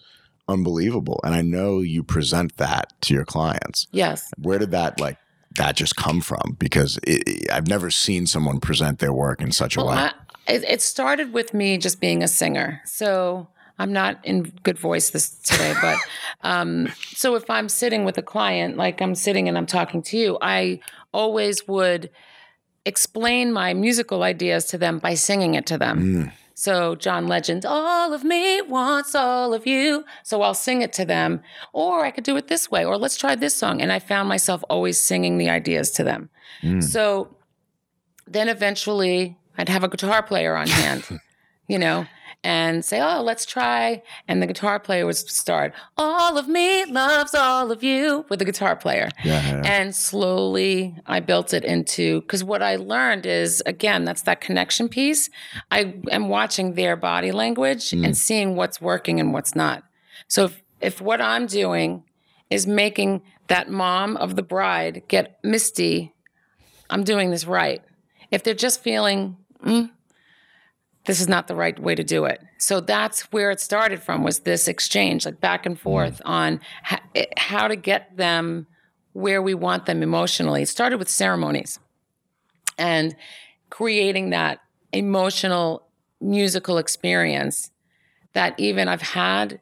unbelievable. 0.49 1.20
And 1.25 1.35
I 1.35 1.43
know 1.43 1.81
you 1.81 2.03
present 2.03 2.57
that 2.59 2.93
to 3.03 3.14
your 3.14 3.25
clients 3.25 3.87
Yes. 3.93 4.31
where 4.39 4.59
did 4.59 4.70
that 4.72 5.01
like 5.01 5.16
that 5.57 5.77
just 5.77 5.95
come 5.97 6.20
from 6.20 6.57
because 6.59 6.99
it, 7.05 7.49
i've 7.53 7.68
never 7.68 7.89
seen 7.89 8.27
someone 8.27 8.59
present 8.61 8.99
their 8.99 9.12
work 9.12 9.41
in 9.41 9.53
such 9.53 9.77
a 9.77 9.85
way 9.85 9.95
I, 9.95 10.12
it, 10.47 10.64
it 10.64 10.82
started 10.82 11.32
with 11.32 11.55
me 11.55 11.78
just 11.78 12.01
being 12.01 12.22
a 12.22 12.28
singer. 12.28 12.80
So 12.84 13.49
I'm 13.78 13.92
not 13.92 14.24
in 14.24 14.53
good 14.62 14.78
voice 14.78 15.11
this 15.11 15.30
today, 15.40 15.74
but 15.82 15.99
um, 16.42 16.88
so 17.14 17.34
if 17.34 17.49
I'm 17.51 17.68
sitting 17.68 18.05
with 18.05 18.18
a 18.18 18.22
client, 18.22 18.76
like 18.76 19.01
I'm 19.03 19.14
sitting 19.14 19.49
and 19.49 19.57
I'm 19.59 19.66
talking 19.66 20.03
to 20.03 20.16
you, 20.16 20.38
I 20.40 20.80
always 21.12 21.66
would 21.68 22.11
explain 22.86 23.53
my 23.53 23.72
musical 23.74 24.22
ideas 24.22 24.66
to 24.66 24.78
them 24.78 24.99
by 24.99 25.14
singing 25.14 25.55
it 25.55 25.66
to 25.66 25.78
them. 25.78 25.99
Mm, 26.26 26.32
So 26.55 26.95
John 26.97 27.26
Legend, 27.26 27.64
all 27.64 28.12
of 28.12 28.22
me 28.24 28.61
wants 28.62 29.14
all 29.14 29.55
of 29.55 29.66
you. 29.66 30.05
So 30.22 30.42
I'll 30.42 30.55
sing 30.55 30.82
it 30.82 30.92
to 30.95 31.05
them, 31.05 31.40
or 31.72 32.05
I 32.05 32.11
could 32.11 32.24
do 32.24 32.36
it 32.36 32.49
this 32.49 32.70
way, 32.70 32.84
or 32.84 32.99
let's 32.99 33.16
try 33.16 33.34
this 33.36 33.57
song. 33.57 33.80
And 33.80 33.90
I 33.90 33.99
found 33.99 34.28
myself 34.28 34.62
always 34.68 35.03
singing 35.03 35.38
the 35.38 35.49
ideas 35.49 35.90
to 35.92 36.05
them. 36.05 36.28
mm. 36.62 36.82
So 36.82 37.34
then 38.26 38.49
eventually 38.49 39.38
I'd 39.57 39.69
have 39.69 39.85
a 39.85 39.89
guitar 39.89 40.23
player 40.23 40.57
on 40.57 40.67
hand, 40.67 41.21
you 41.69 41.79
know, 41.79 42.07
and 42.45 42.85
say, 42.85 43.01
oh, 43.01 43.23
let's 43.23 43.47
try. 43.47 44.03
And 44.29 44.43
the 44.43 44.47
guitar 44.47 44.79
player 44.79 45.07
would 45.07 45.17
start, 45.17 45.73
all 45.97 46.37
of 46.37 46.47
me 46.47 46.85
loves 46.85 47.35
all 47.35 47.73
of 47.73 47.83
you 47.83 48.27
with 48.29 48.39
the 48.39 48.45
guitar 48.45 48.77
player. 48.77 49.09
yeah, 49.25 49.43
yeah. 49.43 49.63
And 49.65 49.95
slowly 49.95 50.95
I 51.07 51.21
built 51.21 51.55
it 51.55 51.65
into, 51.65 52.21
because 52.21 52.45
what 52.45 52.63
I 52.63 52.77
learned 52.77 53.25
is, 53.25 53.63
again, 53.65 54.05
that's 54.05 54.23
that 54.23 54.43
connection 54.43 54.89
piece. 54.89 55.31
I 55.71 55.95
am 56.11 56.29
watching 56.29 56.75
their 56.75 56.97
body 56.97 57.33
language 57.33 57.91
mm. 57.91 58.05
and 58.05 58.17
seeing 58.17 58.57
what's 58.57 58.81
working 58.81 59.19
and 59.19 59.33
what's 59.33 59.55
not. 59.55 59.83
So 60.29 60.45
if, 60.45 60.63
if 60.81 61.01
what 61.01 61.21
I'm 61.23 61.47
doing 61.47 62.05
is 62.51 62.67
making 62.67 63.23
that 63.49 63.71
mom 63.71 64.17
of 64.19 64.37
the 64.37 64.43
bride 64.43 65.03
get 65.09 65.39
misty, 65.43 66.15
I'm 66.91 67.05
doing 67.05 67.31
this 67.31 67.47
right. 67.47 67.83
If 68.31 68.43
they're 68.43 68.55
just 68.55 68.83
feeling, 68.83 69.37
mm, 69.65 69.91
this 71.07 71.21
is 71.21 71.29
not 71.29 71.49
the 71.49 71.55
right 71.55 71.79
way 71.79 71.95
to 71.95 72.05
do 72.05 72.25
it. 72.25 72.41
So 72.59 72.81
that's 72.81 73.23
where 73.33 73.51
it 73.51 73.61
started 73.61 74.03
from 74.03 74.23
was 74.23 74.41
this 74.41 74.69
exchange, 74.69 75.27
like 75.27 75.41
back 75.41 75.67
and 75.67 75.79
forth 75.79 76.21
on 76.25 76.61
ha- 76.83 77.03
it- 77.15 77.33
how 77.39 77.69
to 77.69 77.77
get 77.77 78.17
them 78.17 78.67
where 79.12 79.43
we 79.43 79.55
want 79.55 79.87
them 79.87 80.03
emotionally. 80.03 80.62
It 80.62 80.69
started 80.69 80.99
with 80.99 81.09
ceremonies 81.09 81.79
and 82.79 83.15
creating 83.71 84.31
that 84.31 84.61
emotional 84.93 85.87
musical 86.21 86.79
experience 86.79 87.71
that 88.33 88.55
even 88.59 88.89
I've 88.89 89.03
had 89.03 89.61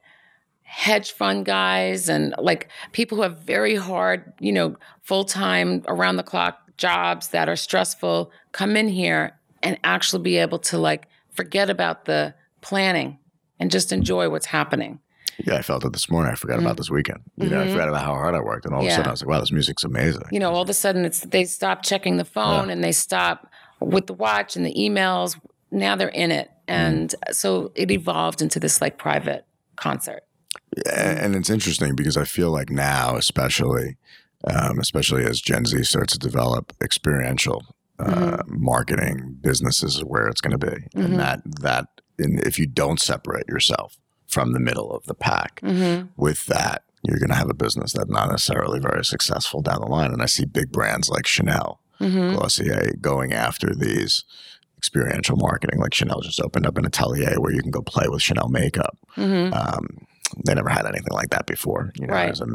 hedge 0.62 1.12
fund 1.12 1.44
guys 1.44 2.08
and 2.08 2.34
like 2.38 2.68
people 2.92 3.16
who 3.16 3.22
have 3.22 3.40
very 3.40 3.74
hard, 3.74 4.32
you 4.40 4.52
know, 4.52 4.76
full 5.02 5.24
time, 5.24 5.82
around 5.86 6.16
the 6.16 6.22
clock 6.22 6.58
jobs 6.78 7.28
that 7.28 7.48
are 7.48 7.56
stressful 7.56 8.32
come 8.52 8.76
in 8.76 8.88
here 8.88 9.38
and 9.62 9.78
actually 9.84 10.22
be 10.22 10.36
able 10.38 10.58
to 10.58 10.78
like 10.78 11.06
forget 11.32 11.70
about 11.70 12.04
the 12.04 12.34
planning 12.60 13.18
and 13.58 13.70
just 13.70 13.92
enjoy 13.92 14.28
what's 14.28 14.46
happening. 14.46 14.98
yeah 15.46 15.54
i 15.56 15.62
felt 15.62 15.84
it 15.84 15.92
this 15.92 16.10
morning 16.10 16.30
i 16.32 16.34
forgot 16.34 16.58
about 16.58 16.76
this 16.76 16.90
weekend 16.90 17.20
you 17.36 17.48
know 17.48 17.60
i 17.62 17.64
Mhm. 17.66 17.72
forgot 17.72 17.88
about 17.88 18.04
how 18.04 18.14
hard 18.14 18.34
i 18.34 18.40
worked 18.40 18.64
and 18.66 18.74
all 18.74 18.82
of 18.82 18.86
a 18.86 18.90
sudden 18.90 19.08
i 19.08 19.10
was 19.12 19.22
like 19.22 19.30
wow 19.30 19.40
this 19.40 19.50
music's 19.52 19.82
amazing 19.84 20.22
You 20.30 20.40
know, 20.40 20.50
all 20.52 20.62
of 20.62 20.68
a 20.68 20.74
sudden 20.74 21.04
it's 21.04 21.20
they 21.20 21.44
stop 21.44 21.82
checking 21.82 22.16
the 22.18 22.24
phone 22.24 22.68
and 22.70 22.82
they 22.84 22.92
stop 22.92 23.48
with 23.80 24.06
the 24.06 24.14
watch 24.14 24.56
and 24.56 24.64
the 24.64 24.74
emails. 24.74 25.38
Now 25.70 25.96
they're 25.96 26.08
in 26.24 26.30
it. 26.30 26.50
And 26.68 27.12
so 27.32 27.72
it 27.74 27.90
evolved 27.90 28.40
into 28.42 28.60
this 28.60 28.80
like 28.80 28.96
private 28.98 29.44
concert. 29.76 30.22
And 30.94 31.34
it's 31.34 31.50
interesting 31.50 31.96
because 31.96 32.16
i 32.16 32.24
feel 32.24 32.50
like 32.58 32.70
now 32.70 33.16
especially 33.16 33.96
um, 34.52 34.78
especially 34.78 35.24
as 35.24 35.40
gen 35.40 35.64
z 35.64 35.82
starts 35.82 36.12
to 36.14 36.18
develop 36.18 36.72
experiential 36.82 37.58
uh, 38.02 38.42
marketing 38.46 39.36
businesses 39.40 39.96
is 39.96 40.04
where 40.04 40.28
it's 40.28 40.40
going 40.40 40.58
to 40.58 40.66
be 40.66 40.76
Mhm. 40.94 41.04
and 41.04 41.18
that 41.18 41.40
that 41.60 41.86
and 42.18 42.40
if 42.40 42.58
you 42.58 42.66
don't 42.66 43.00
separate 43.00 43.48
yourself 43.48 43.96
from 44.26 44.52
the 44.52 44.60
middle 44.60 44.90
of 44.92 45.04
the 45.06 45.14
pack 45.14 45.60
Mm-hmm. 45.62 46.06
with 46.16 46.46
that, 46.46 46.84
you're 47.02 47.18
going 47.18 47.30
to 47.30 47.34
have 47.36 47.50
a 47.50 47.54
business 47.54 47.92
that's 47.94 48.10
not 48.10 48.30
necessarily 48.30 48.78
very 48.80 49.04
successful 49.04 49.60
down 49.62 49.80
the 49.80 49.86
line. 49.88 50.12
And 50.12 50.22
I 50.22 50.26
see 50.26 50.44
big 50.44 50.70
brands 50.72 51.08
like 51.08 51.26
Chanel, 51.26 51.80
Mm-hmm. 52.00 52.34
Glossier 52.36 52.92
going 53.00 53.32
after 53.32 53.74
these 53.74 54.24
experiential 54.76 55.36
marketing. 55.36 55.78
Like 55.80 55.94
Chanel 55.94 56.20
just 56.20 56.40
opened 56.40 56.66
up 56.66 56.76
an 56.78 56.84
atelier 56.86 57.40
where 57.40 57.52
you 57.52 57.62
can 57.62 57.70
go 57.70 57.82
play 57.82 58.06
with 58.08 58.22
Chanel 58.22 58.48
makeup. 58.48 58.98
Mm-hmm. 59.16 59.52
Um, 59.54 60.06
they 60.44 60.54
never 60.54 60.68
had 60.68 60.86
anything 60.86 61.12
like 61.12 61.30
that 61.30 61.46
before, 61.46 61.92
you 61.98 62.06
know. 62.06 62.14
Right. 62.14 62.30
as 62.30 62.40
a 62.40 62.46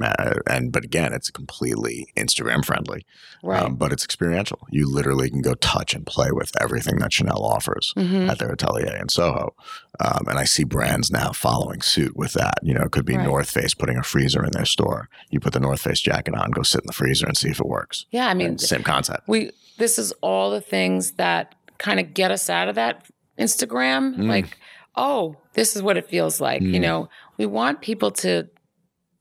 and 0.49 0.71
but 0.71 0.84
again, 0.84 1.13
it's 1.13 1.30
completely 1.30 2.07
Instagram 2.15 2.63
friendly, 2.65 3.05
Right. 3.43 3.61
um, 3.63 3.75
but 3.75 3.91
it's 3.93 4.03
experiential. 4.03 4.59
You 4.71 4.88
literally 4.91 5.30
can 5.30 5.41
go 5.41 5.53
touch 5.55 5.93
and 5.93 6.05
play 6.05 6.30
with 6.32 6.51
everything 6.61 6.97
that 6.99 7.13
Chanel 7.13 7.43
offers 7.43 7.93
mm-hmm. 7.97 8.30
at 8.30 8.39
their 8.39 8.51
atelier 8.51 8.95
in 8.95 9.09
Soho. 9.09 9.55
Um, 9.99 10.25
and 10.28 10.38
I 10.38 10.43
see 10.45 10.63
brands 10.63 11.09
now 11.11 11.32
following 11.32 11.82
suit 11.82 12.15
with 12.15 12.34
that. 12.34 12.55
You 12.61 12.73
know, 12.73 12.82
it 12.84 12.91
could 12.91 13.05
be 13.05 13.15
Right. 13.17 13.25
North 13.25 13.49
Face 13.49 13.73
putting 13.73 13.97
a 13.97 14.03
freezer 14.03 14.43
in 14.43 14.51
their 14.51 14.65
store. 14.65 15.09
You 15.30 15.39
put 15.39 15.53
the 15.53 15.59
North 15.59 15.82
Face 15.82 15.99
jacket 15.99 16.36
on, 16.36 16.51
go 16.51 16.61
sit 16.63 16.82
in 16.82 16.88
the 16.88 16.93
freezer 16.93 17.25
and 17.25 17.36
see 17.38 17.49
if 17.49 17.59
it 17.59 17.67
works. 17.67 18.05
Yeah. 18.11 18.28
I 18.28 18.34
mean, 18.34 18.47
And 18.47 18.61
same 18.61 18.84
concept. 18.84 19.28
we 19.28 19.51
this 19.78 19.99
is 19.99 20.11
all 20.21 20.49
the 20.51 20.61
things 20.61 21.11
that 21.13 21.53
kind 21.78 21.99
of 21.99 22.13
get 22.13 22.32
us 22.32 22.49
out 22.49 22.67
of 22.67 22.75
that 22.75 23.05
Instagram. 23.39 24.15
Mm. 24.17 24.28
Like, 24.28 24.57
oh, 24.95 25.36
this 25.53 25.75
is 25.75 25.82
what 25.82 25.97
it 25.97 26.07
feels 26.09 26.41
like. 26.41 26.61
You 26.61 26.80
Mm. 26.80 26.82
know, 26.82 27.09
we 27.38 27.46
want 27.46 27.82
people 27.82 28.12
to 28.12 28.48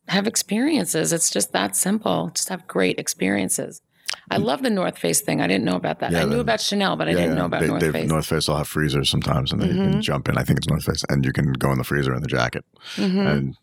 have 0.08 0.26
experiences. 0.26 1.12
It's 1.12 1.30
just 1.30 1.52
that 1.52 1.74
simple. 1.76 2.30
Just 2.34 2.48
have 2.48 2.66
great 2.66 2.98
experiences. 2.98 3.82
I 4.30 4.38
love 4.38 4.62
the 4.62 4.70
North 4.70 4.98
Face 4.98 5.20
thing. 5.20 5.40
I 5.40 5.46
didn't 5.46 5.64
know 5.64 5.76
about 5.76 6.00
that. 6.00 6.10
Yeah, 6.12 6.22
I 6.22 6.24
knew 6.24 6.40
about 6.40 6.60
Chanel, 6.60 6.96
but 6.96 7.06
I 7.08 7.12
Yeah, 7.12 7.16
didn't 7.22 7.36
know 7.36 7.44
about 7.44 7.60
they, 7.60 7.68
North 7.68 7.92
Face. 7.92 8.08
North 8.08 8.26
Face 8.26 8.48
will 8.48 8.56
have 8.56 8.66
freezers 8.68 9.10
sometimes, 9.10 9.52
and 9.52 9.60
they 9.60 9.66
you 9.68 9.74
can 9.74 10.02
jump 10.02 10.28
in. 10.28 10.36
I 10.38 10.42
think 10.42 10.58
it's 10.58 10.68
North 10.68 10.84
Face, 10.84 11.04
and 11.08 11.24
you 11.24 11.32
can 11.32 11.52
go 11.52 11.70
in 11.70 11.78
the 11.78 11.84
freezer 11.84 12.14
in 12.14 12.22
the 12.22 12.28
jacket 12.28 12.64
Mhm. 12.96 13.26
and 13.30 13.56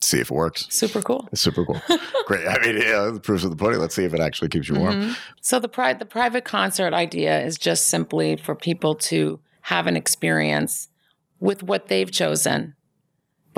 see 0.00 0.18
if 0.20 0.30
it 0.30 0.34
works. 0.34 0.66
Super 0.70 1.02
cool. 1.02 1.28
It's 1.32 1.40
super 1.40 1.64
cool. 1.64 1.80
Great. 2.26 2.46
I 2.48 2.58
mean, 2.64 2.78
yeah, 2.80 3.10
the 3.12 3.20
proof's 3.20 3.44
of 3.44 3.50
the 3.50 3.56
pudding. 3.56 3.80
Let's 3.80 3.94
see 3.94 4.04
if 4.04 4.14
it 4.14 4.20
actually 4.20 4.48
keeps 4.48 4.68
you 4.68 4.76
warm. 4.76 4.94
Mhm. 5.10 5.16
So 5.40 5.58
the 5.60 5.68
pri- 5.68 5.94
the 5.94 6.06
private 6.06 6.44
concert 6.44 6.94
idea 6.94 7.40
is 7.44 7.56
just 7.58 7.86
simply 7.88 8.36
for 8.36 8.54
people 8.54 8.94
to 8.96 9.40
have 9.62 9.86
an 9.86 9.96
experience 9.96 10.88
with 11.40 11.62
what 11.62 11.86
they've 11.88 12.10
chosen 12.10 12.74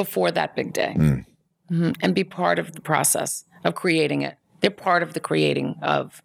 before 0.05 0.31
that 0.33 0.51
big 0.57 0.73
day, 0.73 0.95
Mm. 0.97 1.25
Mhm. 1.71 1.95
and 2.03 2.15
be 2.15 2.25
part 2.25 2.59
of 2.59 2.73
the 2.73 2.81
process 2.81 3.45
of 3.65 3.75
creating 3.75 4.23
it. 4.23 4.35
They're 4.61 4.71
part 4.89 5.03
of 5.03 5.13
the 5.13 5.21
creating 5.21 5.77
of 5.83 6.23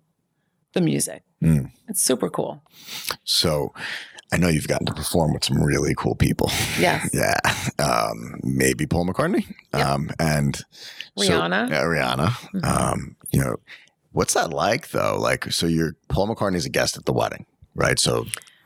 the 0.73 0.81
music. 0.81 1.21
Mm. 1.43 1.71
It's 1.89 2.01
super 2.01 2.29
cool. 2.29 2.61
So, 3.23 3.73
I 4.31 4.37
know 4.37 4.47
you've 4.47 4.67
gotten 4.67 4.87
to 4.87 4.93
perform 4.93 5.33
with 5.33 5.43
some 5.45 5.61
really 5.61 5.93
cool 5.95 6.15
people. 6.15 6.49
Yes. 6.79 7.09
Yeah. 7.21 7.37
Um, 7.87 8.39
maybe 8.43 8.85
Paul 8.87 9.05
McCartney. 9.07 9.45
Yep. 9.73 9.85
Um, 9.85 10.09
and 10.19 10.55
so- 10.55 10.63
Rihanna. 11.23 11.69
yeah, 11.69 11.83
Rihanna. 11.83 12.29
Mhm. 12.53 12.63
Um, 12.65 13.15
you 13.31 13.39
know, 13.41 13.55
what's 14.13 14.33
that 14.33 14.49
like 14.51 14.89
though? 14.89 15.17
Like, 15.19 15.51
so 15.51 15.65
you're 15.67 15.95
Paul 16.07 16.27
McCartney's 16.29 16.65
a 16.65 16.69
guest 16.69 16.97
at 16.97 17.05
the 17.05 17.13
wedding, 17.13 17.45
right? 17.75 17.99
So 17.99 18.25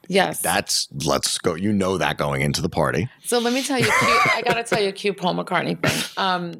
Yes. 0.09 0.41
that's 0.41 0.87
let's 1.05 1.37
go. 1.37 1.53
You 1.55 1.71
know 1.71 1.97
that 1.99 2.17
going 2.17 2.41
into 2.41 2.61
the 2.61 2.69
party. 2.69 3.07
So 3.23 3.37
let 3.39 3.53
me 3.53 3.61
tell 3.63 3.77
you, 3.77 3.85
cute, 3.85 3.93
I 4.35 4.41
got 4.43 4.55
to 4.55 4.63
tell 4.63 4.81
you 4.81 4.89
a 4.89 4.91
cute 4.91 5.17
Paul 5.17 5.35
McCartney 5.35 5.79
thing. 5.81 6.03
Um, 6.17 6.55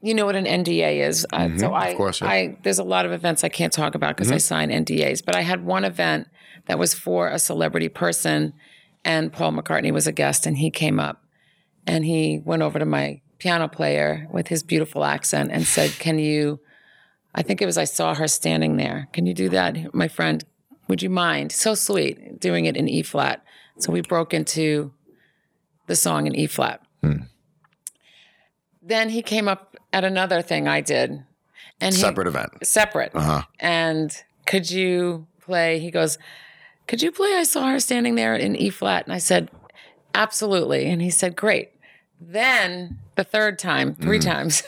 you 0.00 0.14
know 0.14 0.24
what 0.26 0.36
an 0.36 0.44
NDA 0.46 1.06
is. 1.06 1.26
Uh, 1.32 1.38
Mhm, 1.40 1.60
so 1.60 1.72
I, 1.74 1.88
of 1.88 1.96
course, 1.96 2.20
yeah. 2.20 2.28
I, 2.28 2.56
there's 2.62 2.78
a 2.78 2.84
lot 2.84 3.04
of 3.04 3.12
events 3.12 3.44
I 3.44 3.48
can't 3.48 3.72
talk 3.72 3.94
about 3.94 4.16
because 4.16 4.32
I 4.32 4.38
sign 4.38 4.70
NDAs. 4.70 5.24
But 5.24 5.36
I 5.36 5.42
had 5.42 5.64
one 5.64 5.84
event 5.84 6.28
that 6.66 6.78
was 6.78 6.94
for 6.94 7.28
a 7.28 7.38
celebrity 7.38 7.88
person, 7.88 8.52
and 9.04 9.32
Paul 9.32 9.52
McCartney 9.52 9.92
was 9.92 10.06
a 10.06 10.12
guest, 10.12 10.46
and 10.46 10.56
he 10.56 10.70
came 10.70 10.98
up, 10.98 11.22
and 11.86 12.04
he 12.04 12.40
went 12.44 12.62
over 12.62 12.78
to 12.78 12.86
my 12.86 13.20
piano 13.38 13.68
player 13.68 14.26
with 14.32 14.48
his 14.48 14.62
beautiful 14.62 15.04
accent 15.04 15.50
and 15.52 15.64
said, 15.66 15.90
"Can 15.98 16.18
you 16.18 16.60
I 17.34 17.42
think 17.42 17.60
it 17.60 17.66
was 17.66 17.76
I 17.78 17.84
saw 17.84 18.14
her 18.14 18.26
standing 18.28 18.76
there. 18.78 19.08
Can 19.12 19.26
you 19.26 19.34
do 19.34 19.48
that, 19.50 19.94
my 19.94 20.08
friend? 20.08 20.42
Would 20.88 21.02
you 21.02 21.10
mind? 21.10 21.52
So 21.52 21.74
sweet, 21.74 22.40
doing 22.40 22.64
it 22.64 22.76
in 22.76 22.88
E 22.88 23.02
flat. 23.02 23.44
So 23.78 23.92
we 23.92 24.00
broke 24.00 24.34
into 24.34 24.92
the 25.86 25.94
song 25.96 26.26
in 26.26 26.34
E 26.34 26.46
flat. 26.46 26.82
Then 28.82 29.10
he 29.10 29.22
came 29.22 29.48
up 29.48 29.76
at 29.92 30.04
another 30.04 30.40
thing 30.40 30.66
I 30.66 30.80
did, 30.80 31.22
and 31.80 31.94
he, 31.94 32.00
Separate 32.00 32.26
event. 32.26 32.52
separate. 32.66 33.12
Uh-huh. 33.14 33.42
And 33.60 34.14
could 34.46 34.70
you 34.70 35.26
play? 35.40 35.78
He 35.78 35.90
goes, 35.90 36.16
Could 36.86 37.02
you 37.02 37.12
play? 37.12 37.34
I 37.34 37.42
saw 37.44 37.68
her 37.68 37.80
standing 37.80 38.14
there 38.14 38.34
in 38.34 38.56
E 38.56 38.70
flat. 38.70 39.04
And 39.04 39.12
I 39.12 39.18
said, 39.18 39.50
Absolutely. 40.14 40.86
And 40.86 41.02
he 41.02 41.10
said, 41.10 41.36
Great. 41.36 41.70
Then 42.20 42.98
the 43.14 43.24
third 43.24 43.58
time, 43.58 43.94
three 43.94 44.18
times, 44.18 44.62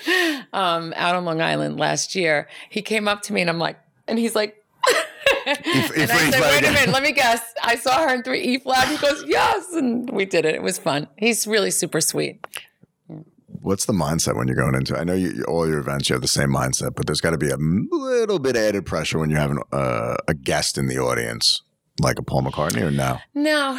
um, 0.52 0.92
out 0.96 1.14
on 1.14 1.24
Long 1.24 1.40
Island 1.40 1.78
last 1.78 2.14
year, 2.14 2.48
he 2.70 2.80
came 2.82 3.06
up 3.06 3.22
to 3.22 3.32
me 3.32 3.40
and 3.40 3.50
I'm 3.50 3.58
like, 3.58 3.78
and 4.08 4.18
he's 4.18 4.34
like, 4.34 4.64
and 5.46 5.58
I 6.10 6.30
said, 6.30 6.40
wait 6.40 6.64
a 6.64 6.72
minute, 6.72 6.88
let 6.90 7.02
me 7.02 7.12
guess. 7.12 7.42
I 7.62 7.76
saw 7.76 8.06
her 8.06 8.14
in 8.14 8.22
three 8.22 8.40
E 8.40 8.58
flat. 8.58 8.88
He 8.88 8.96
goes, 8.96 9.24
yes. 9.26 9.72
And 9.72 10.10
we 10.10 10.24
did 10.24 10.44
it. 10.44 10.54
It 10.54 10.62
was 10.62 10.78
fun. 10.78 11.08
He's 11.16 11.46
really 11.46 11.70
super 11.70 12.00
sweet. 12.00 12.44
What's 13.60 13.86
the 13.86 13.92
mindset 13.92 14.36
when 14.36 14.46
you're 14.46 14.56
going 14.56 14.74
into? 14.74 14.96
I 14.96 15.04
know 15.04 15.14
you, 15.14 15.44
all 15.48 15.66
your 15.66 15.78
events 15.78 16.08
you 16.08 16.14
have 16.14 16.22
the 16.22 16.28
same 16.28 16.50
mindset, 16.50 16.94
but 16.94 17.06
there's 17.06 17.20
got 17.20 17.30
to 17.30 17.38
be 17.38 17.50
a 17.50 17.56
little 17.56 18.38
bit 18.38 18.56
added 18.56 18.86
pressure 18.86 19.18
when 19.18 19.30
you 19.30 19.36
have 19.36 19.50
an, 19.50 19.58
uh, 19.72 20.16
a 20.28 20.34
guest 20.34 20.78
in 20.78 20.86
the 20.86 20.98
audience, 20.98 21.62
like 22.00 22.18
a 22.18 22.22
Paul 22.22 22.42
McCartney, 22.42 22.82
or 22.82 22.90
no? 22.90 23.18
No, 23.34 23.78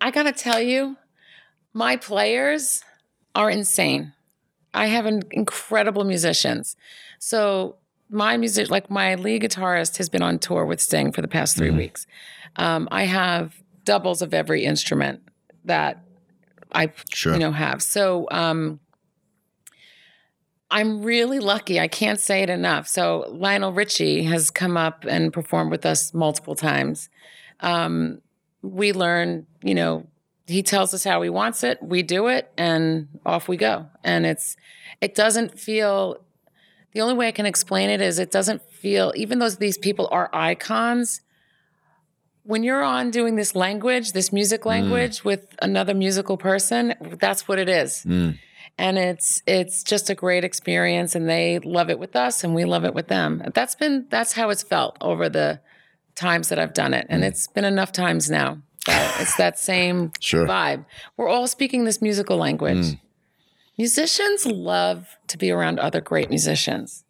I 0.00 0.10
got 0.10 0.24
to 0.24 0.32
tell 0.32 0.60
you, 0.60 0.96
my 1.72 1.96
players 1.96 2.82
are 3.34 3.50
insane. 3.50 4.12
I 4.74 4.86
have 4.86 5.06
an 5.06 5.22
incredible 5.30 6.04
musicians. 6.04 6.76
So 7.18 7.76
my 8.12 8.36
music, 8.36 8.70
like 8.70 8.90
my 8.90 9.14
lead 9.14 9.42
guitarist, 9.42 9.96
has 9.98 10.08
been 10.08 10.22
on 10.22 10.38
tour 10.38 10.64
with 10.64 10.80
Sting 10.80 11.12
for 11.12 11.22
the 11.22 11.28
past 11.28 11.56
3 11.56 11.70
weeks. 11.70 12.06
Um, 12.56 12.88
I 12.90 13.04
have 13.04 13.54
doubles 13.84 14.22
of 14.22 14.32
every 14.34 14.64
instrument 14.64 15.22
that 15.64 16.02
I 16.72 16.92
Sure. 17.12 17.32
you 17.32 17.38
know 17.38 17.52
have. 17.52 17.82
So 17.82 18.28
um, 18.30 18.80
I'm 20.70 21.02
really 21.02 21.38
lucky. 21.38 21.78
I 21.78 21.88
can't 21.88 22.18
say 22.18 22.42
it 22.42 22.50
enough. 22.50 22.88
So 22.88 23.26
Lionel 23.30 23.72
Richie 23.72 24.22
has 24.24 24.50
come 24.50 24.76
up 24.76 25.04
and 25.06 25.32
performed 25.32 25.70
with 25.70 25.84
us 25.84 26.14
multiple 26.14 26.54
times. 26.54 27.08
Um, 27.60 28.22
we 28.62 28.92
learn, 28.92 29.46
you 29.62 29.74
know, 29.74 30.06
he 30.46 30.62
tells 30.62 30.94
us 30.94 31.04
how 31.04 31.22
he 31.22 31.28
wants 31.30 31.62
it, 31.62 31.78
we 31.82 32.02
do 32.02 32.28
it, 32.28 32.50
and 32.56 33.08
off 33.24 33.48
we 33.48 33.56
go. 33.56 33.86
And 34.02 34.24
it's 34.26 34.56
it 35.00 35.14
doesn't 35.14 35.58
feel 35.58 36.24
the 36.92 37.00
only 37.00 37.14
way 37.14 37.28
I 37.28 37.32
can 37.32 37.46
explain 37.46 37.90
it 37.90 38.00
is 38.00 38.18
it 38.18 38.30
doesn't 38.30 38.62
feel 38.70 39.12
even 39.16 39.38
though 39.38 39.50
these 39.50 39.78
people 39.78 40.08
are 40.10 40.28
icons, 40.32 41.20
when 42.44 42.62
you're 42.62 42.82
on 42.82 43.10
doing 43.10 43.36
this 43.36 43.54
language, 43.54 44.12
this 44.12 44.32
music 44.32 44.62
mm. 44.62 44.66
language 44.66 45.24
with 45.24 45.46
another 45.60 45.94
musical 45.94 46.36
person, 46.36 46.94
that's 47.18 47.46
what 47.46 47.58
it 47.58 47.68
is. 47.68 48.04
Mm. 48.06 48.38
And 48.78 48.98
it's 48.98 49.42
it's 49.46 49.82
just 49.82 50.10
a 50.10 50.14
great 50.14 50.44
experience 50.44 51.14
and 51.14 51.28
they 51.28 51.58
love 51.60 51.90
it 51.90 51.98
with 51.98 52.16
us 52.16 52.42
and 52.42 52.54
we 52.54 52.64
love 52.64 52.84
it 52.84 52.94
with 52.94 53.08
them. 53.08 53.42
That's 53.54 53.74
been 53.74 54.06
that's 54.08 54.32
how 54.32 54.50
it's 54.50 54.62
felt 54.62 54.96
over 55.00 55.28
the 55.28 55.60
times 56.14 56.48
that 56.48 56.58
I've 56.58 56.74
done 56.74 56.94
it. 56.94 57.06
And 57.08 57.22
mm. 57.22 57.26
it's 57.26 57.46
been 57.48 57.64
enough 57.64 57.92
times 57.92 58.30
now. 58.30 58.58
that 58.86 59.20
it's 59.20 59.36
that 59.36 59.58
same 59.58 60.12
Sure. 60.20 60.46
vibe. 60.46 60.84
We're 61.16 61.28
all 61.28 61.46
speaking 61.46 61.84
this 61.84 62.02
musical 62.02 62.38
language. 62.38 62.96
Musicians 63.78 64.46
love 64.46 65.16
to 65.28 65.38
be 65.38 65.50
around 65.50 65.78
other 65.78 66.00
great 66.00 66.28
musicians. 66.28 67.04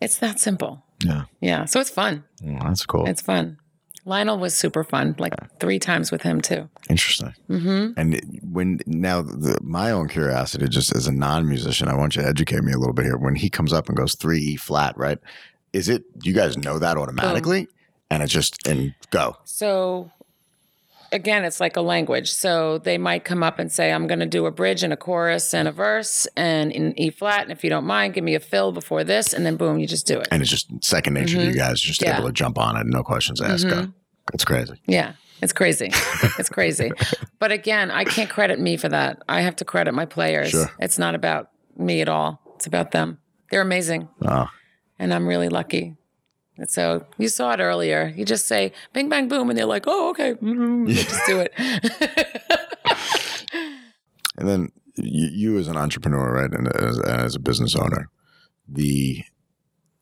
It's 0.00 0.18
that 0.18 0.40
simple. 0.40 0.84
Yeah, 1.04 1.24
Yeah. 1.40 1.64
So 1.66 1.80
it's 1.80 1.90
fun. 1.90 2.24
Well, 2.42 2.58
that's 2.62 2.86
cool. 2.86 3.06
It's 3.06 3.20
fun. 3.20 3.58
Lionel 4.06 4.38
was 4.38 4.54
super 4.54 4.84
fun, 4.84 5.14
like 5.18 5.32
three 5.60 5.78
times 5.78 6.12
with 6.12 6.22
him 6.22 6.40
too. 6.42 6.68
Interesting. 6.90 7.34
Mm-hmm. 7.48 7.98
And 7.98 8.40
when 8.42 8.80
now 8.86 9.22
the, 9.22 9.58
my 9.62 9.90
own 9.92 10.08
curiosity, 10.08 10.68
just 10.68 10.94
as 10.94 11.06
a 11.06 11.12
non-musician, 11.12 11.88
I 11.88 11.94
want 11.94 12.16
you 12.16 12.22
to 12.22 12.28
educate 12.28 12.62
me 12.62 12.72
a 12.72 12.78
little 12.78 12.92
bit 12.92 13.06
here. 13.06 13.16
When 13.16 13.34
he 13.34 13.48
comes 13.48 13.72
up 13.72 13.88
and 13.88 13.96
goes 13.96 14.14
three 14.14 14.40
E 14.40 14.56
flat, 14.56 14.96
right? 14.98 15.18
Is 15.72 15.88
it 15.88 16.04
you 16.22 16.34
guys 16.34 16.58
know 16.58 16.78
that 16.78 16.98
automatically, 16.98 17.66
and 18.10 18.22
it's 18.22 18.32
just 18.32 18.66
and 18.66 18.94
go? 19.10 19.36
So 19.44 20.10
again, 21.14 21.44
it's 21.44 21.60
like 21.60 21.76
a 21.76 21.80
language. 21.80 22.30
So 22.32 22.78
they 22.78 22.98
might 22.98 23.24
come 23.24 23.42
up 23.42 23.58
and 23.58 23.72
say, 23.72 23.92
I'm 23.92 24.06
going 24.06 24.18
to 24.20 24.26
do 24.26 24.44
a 24.46 24.50
bridge 24.50 24.82
and 24.82 24.92
a 24.92 24.96
chorus 24.96 25.54
and 25.54 25.66
a 25.66 25.72
verse 25.72 26.26
and 26.36 26.70
in 26.72 26.98
E 27.00 27.10
flat. 27.10 27.42
And 27.42 27.52
if 27.52 27.64
you 27.64 27.70
don't 27.70 27.86
mind, 27.86 28.12
give 28.12 28.24
me 28.24 28.34
a 28.34 28.40
fill 28.40 28.72
before 28.72 29.04
this. 29.04 29.32
And 29.32 29.46
then 29.46 29.56
boom, 29.56 29.78
you 29.78 29.86
just 29.86 30.06
do 30.06 30.18
it. 30.18 30.28
And 30.30 30.42
it's 30.42 30.50
just 30.50 30.68
second 30.84 31.14
nature 31.14 31.38
to 31.38 31.46
you 31.46 31.54
guys, 31.54 31.80
just 31.80 32.00
Mm-hmm. 32.00 32.08
Yeah. 32.08 32.12
Mm-hmm. 32.14 32.20
able 32.20 32.28
to 32.28 32.34
jump 32.34 32.58
on 32.58 32.76
it, 32.76 32.86
no 32.86 33.02
questions 33.02 33.40
asked. 33.40 33.68
Go. 33.68 33.86
It's 34.34 34.44
crazy. 34.44 34.74
Yeah. 34.86 35.12
It's 35.40 35.52
crazy. 35.52 35.86
it's 36.38 36.48
crazy. 36.48 36.90
But 37.38 37.52
again, 37.52 37.90
I 37.90 38.04
can't 38.04 38.30
credit 38.30 38.58
me 38.58 38.76
for 38.76 38.88
that. 38.88 39.22
I 39.28 39.40
have 39.42 39.56
to 39.56 39.64
credit 39.64 39.92
my 39.94 40.06
players. 40.06 40.50
Sure. 40.50 40.70
It's 40.80 40.98
not 40.98 41.14
about 41.14 41.50
me 41.76 42.00
at 42.00 42.08
all. 42.08 42.40
It's 42.56 42.66
about 42.66 42.90
them. 42.90 43.18
They're 43.50 43.60
amazing. 43.60 44.08
Oh, 44.26 44.48
And 44.98 45.12
I'm 45.14 45.26
really 45.26 45.48
lucky. 45.48 45.96
And 46.56 46.70
so 46.70 47.04
you 47.18 47.28
saw 47.28 47.52
it 47.52 47.60
earlier. 47.60 48.12
You 48.16 48.24
just 48.24 48.46
say 48.46 48.72
bing, 48.92 49.08
bang, 49.08 49.28
boom. 49.28 49.50
And 49.50 49.58
they're 49.58 49.66
like, 49.66 49.84
oh, 49.86 50.10
okay. 50.10 50.34
Mm, 50.34 50.88
Just 50.88 51.26
do 51.26 51.40
it. 51.40 51.52
and 54.38 54.48
then 54.48 54.72
you, 54.96 55.28
you 55.32 55.58
as 55.58 55.68
an 55.68 55.76
entrepreneur, 55.76 56.32
right, 56.32 56.52
and 56.52 56.68
as, 56.76 57.00
as 57.00 57.34
a 57.34 57.40
business 57.40 57.74
owner, 57.74 58.08
the 58.68 59.24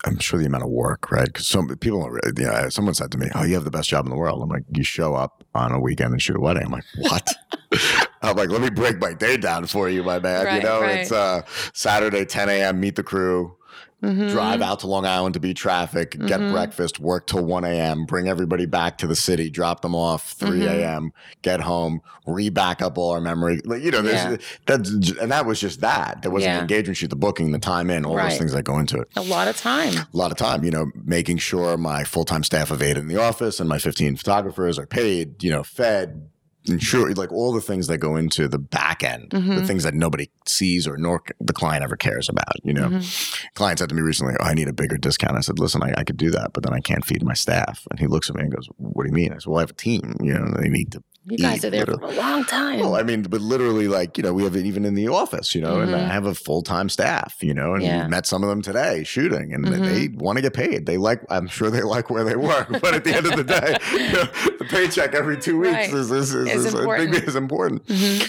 I'm 0.05 0.19
sure 0.19 0.39
the 0.39 0.47
amount 0.47 0.65
of 0.65 0.71
work, 0.71 1.13
right? 1.13 1.27
Because 1.27 1.47
some 1.47 1.69
people, 1.77 2.01
don't 2.01 2.11
really, 2.11 2.33
you 2.37 2.45
know, 2.45 2.69
someone 2.71 2.95
said 2.95 3.13
to 3.13 3.19
me, 3.19 3.29
"Oh, 3.35 3.45
you 3.45 3.55
have 3.55 3.65
the 3.65 3.71
best 3.71 3.89
job 3.89 4.05
in 4.05 4.11
the 4.11 4.17
world." 4.17 4.43
I'm 4.43 4.49
like, 4.49 4.65
"You 4.75 4.83
show 4.83 5.15
up 5.15 5.45
on 5.55 5.71
a 5.71 5.81
weekend 5.81 6.13
and 6.13 6.21
shoot 6.21 6.37
a 6.37 6.41
wedding." 6.41 6.65
I'm 6.65 6.73
like, 6.73 6.85
"What?" 6.99 7.29
I'm 8.23 8.37
like, 8.37 8.51
"Let 8.51 8.63
me 8.63 8.71
break 8.71 8.99
my 8.99 9.15
day 9.15 9.37
down 9.37 9.67
for 9.67 9.89
you, 9.89 10.03
my 10.03 10.19
man." 10.19 10.57
you 10.57 10.63
know, 10.63 10.81
right. 10.81 10.99
it's 10.99 11.13
uh, 11.13 11.43
Saturday, 11.73 12.25
10 12.25 12.49
a.m. 12.49 12.81
Meet 12.81 12.97
the 12.97 13.05
crew. 13.05 13.57
Mm-hmm. 14.03 14.29
Drive 14.31 14.61
out 14.63 14.81
to 14.81 14.89
Long 14.89 15.07
Island 15.07 15.35
to 15.35 15.41
beat 15.41 15.57
traffic, 15.57 16.19
get 16.27 16.41
breakfast, 16.51 16.99
work 16.99 17.29
till 17.29 17.45
1 17.45 17.65
a.m., 17.65 18.05
bring 18.05 18.27
everybody 18.27 18.67
back 18.67 18.99
to 18.99 19.07
the 19.07 19.15
city, 19.15 19.49
drop 19.49 19.81
them 19.83 19.95
off 19.95 20.33
3 20.33 20.51
Mm-hmm. 20.59 20.63
a.m., 20.69 21.13
get 21.43 21.61
home, 21.61 22.01
re 22.27 22.51
back 22.51 22.83
up 22.83 22.99
all 22.99 23.13
our 23.13 23.21
memory. 23.21 23.61
Like, 23.65 23.83
you 23.83 23.93
know, 23.93 24.03
there's, 24.03 24.25
Yeah. 24.33 24.37
that's, 24.67 24.91
and 25.21 25.31
that 25.31 25.47
was 25.47 25.61
just 25.61 25.81
that. 25.83 26.23
There 26.23 26.31
wasn't 26.33 26.49
Yeah. 26.51 26.57
the 26.57 26.63
engagement 26.63 26.97
sheet, 26.97 27.11
the 27.11 27.17
booking, 27.17 27.53
the 27.53 27.59
time 27.61 27.91
in, 27.91 28.05
all 28.05 28.17
those 28.17 28.39
things 28.39 28.53
that 28.53 28.65
go 28.65 28.79
into 28.79 28.99
it 29.01 29.09
A 29.15 29.23
lot 29.23 29.47
of 29.47 29.57
time. 29.57 29.95
a 29.97 30.07
lot 30.13 30.33
of 30.33 30.37
time, 30.37 30.65
you 30.65 30.73
know, 30.73 30.91
making 31.05 31.39
sure 31.39 31.77
my 31.77 32.03
full 32.03 32.25
time 32.25 32.43
staff 32.43 32.71
of 32.73 32.83
eight 32.83 32.97
in 32.97 33.07
the 33.07 33.21
office 33.21 33.61
and 33.61 33.69
my 33.69 33.79
15 33.79 34.17
photographers 34.17 34.79
are 34.81 34.87
paid, 34.87 35.43
you 35.45 35.51
know, 35.51 35.63
fed, 35.63 36.29
ensure 36.67 37.13
like 37.15 37.33
all 37.33 37.53
the 37.53 37.61
things 37.61 37.87
that 37.89 37.99
go 37.99 38.17
into 38.17 38.49
the 38.49 38.59
back 38.59 39.03
end, 39.03 39.31
Mm-hmm. 39.31 39.57
the 39.57 39.67
things 39.67 39.83
that 39.83 39.95
nobody 39.95 40.31
sees 40.47 40.87
or 40.87 40.97
nor 40.97 41.23
the 41.41 41.53
client 41.53 41.83
ever 41.83 41.97
cares 41.97 42.29
about, 42.29 42.55
you 42.65 42.73
know. 42.73 42.89
Mm-hmm. 42.89 43.49
Client 43.55 43.79
said 43.79 43.89
to 43.89 43.95
me 43.95 44.03
recently, 44.03 44.35
oh, 44.41 44.45
I 44.45 44.55
need 44.55 44.69
a 44.69 44.73
bigger 44.73 44.97
discount. 44.97 45.37
I 45.37 45.41
said, 45.41 45.59
listen, 45.59 45.83
I, 45.83 45.95
I 45.99 46.05
could 46.05 46.17
do 46.17 46.31
that, 46.31 46.53
but 46.53 46.63
then 46.63 46.73
I 46.73 46.81
can't 46.81 47.05
feed 47.05 47.23
my 47.25 47.35
staff. 47.35 47.87
And 47.91 47.99
he 47.99 48.07
looks 48.07 48.29
at 48.31 48.37
me 48.37 48.43
and 48.43 48.55
goes, 48.55 48.69
what 48.77 49.05
do 49.05 49.09
you 49.09 49.15
mean? 49.15 49.33
I 49.33 49.37
said, 49.39 49.47
well, 49.47 49.59
I 49.59 49.63
have 49.63 49.71
a 49.71 49.75
team, 49.75 50.17
you 50.21 50.35
know, 50.35 50.55
they 50.59 50.69
need 50.69 50.93
to 50.93 51.03
You 51.25 51.39
guys 51.39 51.65
are 51.65 51.71
there 51.71 51.87
for 51.87 51.93
a 51.93 52.11
long 52.13 52.45
time. 52.45 52.81
Well, 52.81 52.97
I 52.97 53.05
mean, 53.05 53.23
but 53.23 53.41
literally, 53.41 53.87
like, 53.87 54.19
you 54.19 54.25
know, 54.25 54.33
we 54.35 54.43
have 54.43 54.57
it 54.57 54.67
even 54.67 54.85
in 54.85 54.95
the 54.95 55.07
office, 55.07 55.55
you 55.55 55.61
know, 55.61 55.79
and 55.81 55.95
I 55.95 56.01
have 56.01 56.27
a 56.27 56.35
full 56.35 56.63
time 56.63 56.89
staff, 56.89 57.37
you 57.41 57.55
know, 57.55 57.75
and 57.75 57.83
Mm-hmm. 57.83 57.95
Yeah. 57.95 58.01
Mm-hmm. 58.03 58.11
met 58.11 58.27
some 58.27 58.43
of 58.43 58.49
them 58.49 58.61
today 58.63 59.05
shooting 59.05 59.53
and 59.53 59.65
they 59.67 60.09
want 60.09 60.37
to 60.39 60.43
get 60.43 60.53
paid. 60.55 60.87
They 60.87 60.97
like, 60.97 61.21
I'm 61.31 61.47
sure 61.47 61.71
they 61.71 61.83
like 61.83 62.11
where 62.11 62.25
they 62.25 62.35
work, 62.37 62.69
but 62.81 62.95
at 62.95 63.05
the 63.05 63.15
end 63.15 63.27
of 63.27 63.37
the 63.37 63.45
day, 63.45 63.77
you 63.93 64.13
know, 64.13 64.25
the 64.59 64.67
paycheck 64.69 65.15
every 65.15 65.39
two 65.39 65.59
weeks 65.61 65.73
Right. 65.75 65.93
is, 65.95 66.11
is, 66.11 66.35
is, 66.35 66.49
Is 66.49 66.65
is, 66.67 66.75
important. 66.75 67.15
Mm-hmm. 67.15 67.29
Is 67.29 67.37
important. 67.37 67.83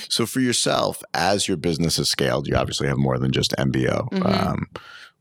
So 0.10 0.26
for 0.28 0.40
yourself, 0.40 1.02
as 1.14 1.48
your 1.48 1.58
business 1.58 1.98
has 1.98 2.10
scaled, 2.10 2.48
you 2.48 2.56
obviously 2.56 2.88
have 2.88 2.98
more 2.98 3.18
than 3.18 3.32
just 3.32 3.54
MBO. 3.58 4.10
Mm-hmm. 4.12 4.26
Um, 4.26 4.68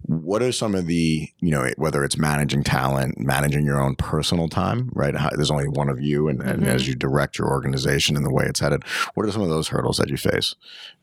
what 0.06 0.42
are 0.42 0.52
some 0.52 0.74
of 0.74 0.86
the, 0.86 1.28
you 1.38 1.50
know, 1.50 1.68
whether 1.76 2.02
it's 2.04 2.16
managing 2.18 2.64
talent, 2.64 3.18
managing 3.18 3.64
your 3.64 3.80
own 3.80 3.94
personal 3.96 4.48
time, 4.48 4.90
right? 4.94 5.14
How, 5.16 5.30
there's 5.30 5.50
only 5.50 5.68
one 5.68 5.88
of 5.88 6.00
you, 6.00 6.28
and, 6.28 6.40
and 6.42 6.62
Mm-hmm. 6.62 6.68
as 6.68 6.88
you 6.88 6.94
direct 6.94 7.38
your 7.38 7.48
organization 7.48 8.16
and 8.16 8.24
the 8.26 8.32
way 8.32 8.44
it's 8.46 8.60
headed, 8.60 8.82
what 9.14 9.26
are 9.26 9.32
some 9.32 9.42
of 9.42 9.48
those 9.48 9.68
hurdles 9.68 9.96
that 9.98 10.08
you 10.08 10.16
face? 10.16 10.54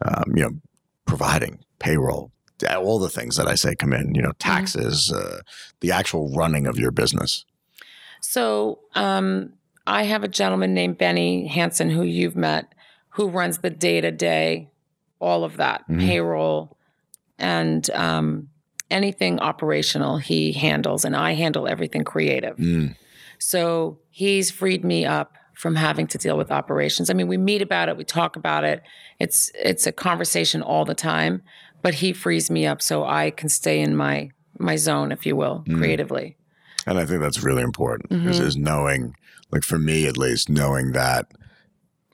Um, 0.05 0.33
you 0.35 0.43
know, 0.43 0.51
providing 1.05 1.63
payroll, 1.79 2.31
all 2.77 2.99
the 2.99 3.09
things 3.09 3.35
that 3.37 3.47
I 3.47 3.55
say 3.55 3.75
come 3.75 3.93
in, 3.93 4.13
you 4.15 4.21
know, 4.21 4.29
Mm-hmm. 4.31 4.39
taxes, 4.39 5.11
uh, 5.11 5.41
the 5.79 5.91
actual 5.91 6.33
running 6.35 6.67
of 6.67 6.77
your 6.77 6.91
business. 6.91 7.45
So 8.21 8.79
um, 8.95 9.53
I 9.87 10.03
have 10.03 10.23
a 10.23 10.27
gentleman 10.27 10.73
named 10.73 10.97
Benny 10.97 11.47
Hanson 11.47 11.89
who 11.89 12.03
you've 12.03 12.35
met, 12.35 12.73
who 13.11 13.29
runs 13.29 13.59
the 13.59 13.69
day 13.69 14.01
to 14.01 14.11
day, 14.11 14.69
all 15.19 15.43
of 15.43 15.57
that 15.57 15.87
Mhm. 15.89 15.99
payroll 16.05 16.77
and 17.37 17.89
um, 17.91 18.49
anything 18.91 19.39
operational. 19.39 20.17
He 20.17 20.53
handles, 20.53 21.05
and 21.05 21.15
I 21.15 21.33
handle 21.33 21.67
everything 21.67 22.03
creative. 22.03 22.57
Mm. 22.57 22.95
So 23.37 23.99
he's 24.09 24.51
freed 24.51 24.83
me 24.83 25.05
up 25.05 25.33
from 25.55 25.75
having 25.75 26.07
to 26.07 26.17
deal 26.17 26.37
with 26.37 26.51
operations. 26.51 27.09
I 27.09 27.13
mean, 27.13 27.27
we 27.27 27.37
meet 27.37 27.61
about 27.61 27.89
it, 27.89 27.97
we 27.97 28.03
talk 28.05 28.35
about 28.35 28.63
it. 28.63 28.81
It's 29.19 29.51
it's 29.55 29.85
a 29.87 29.91
conversation 29.91 30.61
all 30.61 30.85
the 30.85 30.95
time, 30.95 31.41
but 31.81 31.95
he 31.95 32.13
frees 32.13 32.49
me 32.49 32.65
up 32.65 32.81
so 32.81 33.03
I 33.05 33.31
can 33.31 33.49
stay 33.49 33.79
in 33.81 33.95
my 33.95 34.29
my 34.57 34.75
zone, 34.75 35.11
if 35.11 35.25
you 35.25 35.35
will, 35.35 35.63
Mm. 35.67 35.77
creatively. 35.77 36.35
And 36.87 36.97
I 36.97 37.05
think 37.05 37.21
that's 37.21 37.43
really 37.43 37.61
important 37.61 38.09
Mhm. 38.09 38.27
is, 38.29 38.39
is 38.39 38.57
knowing, 38.57 39.13
like 39.51 39.63
for 39.63 39.77
me 39.77 40.05
at 40.07 40.17
least, 40.17 40.49
knowing 40.49 40.91
that 40.93 41.27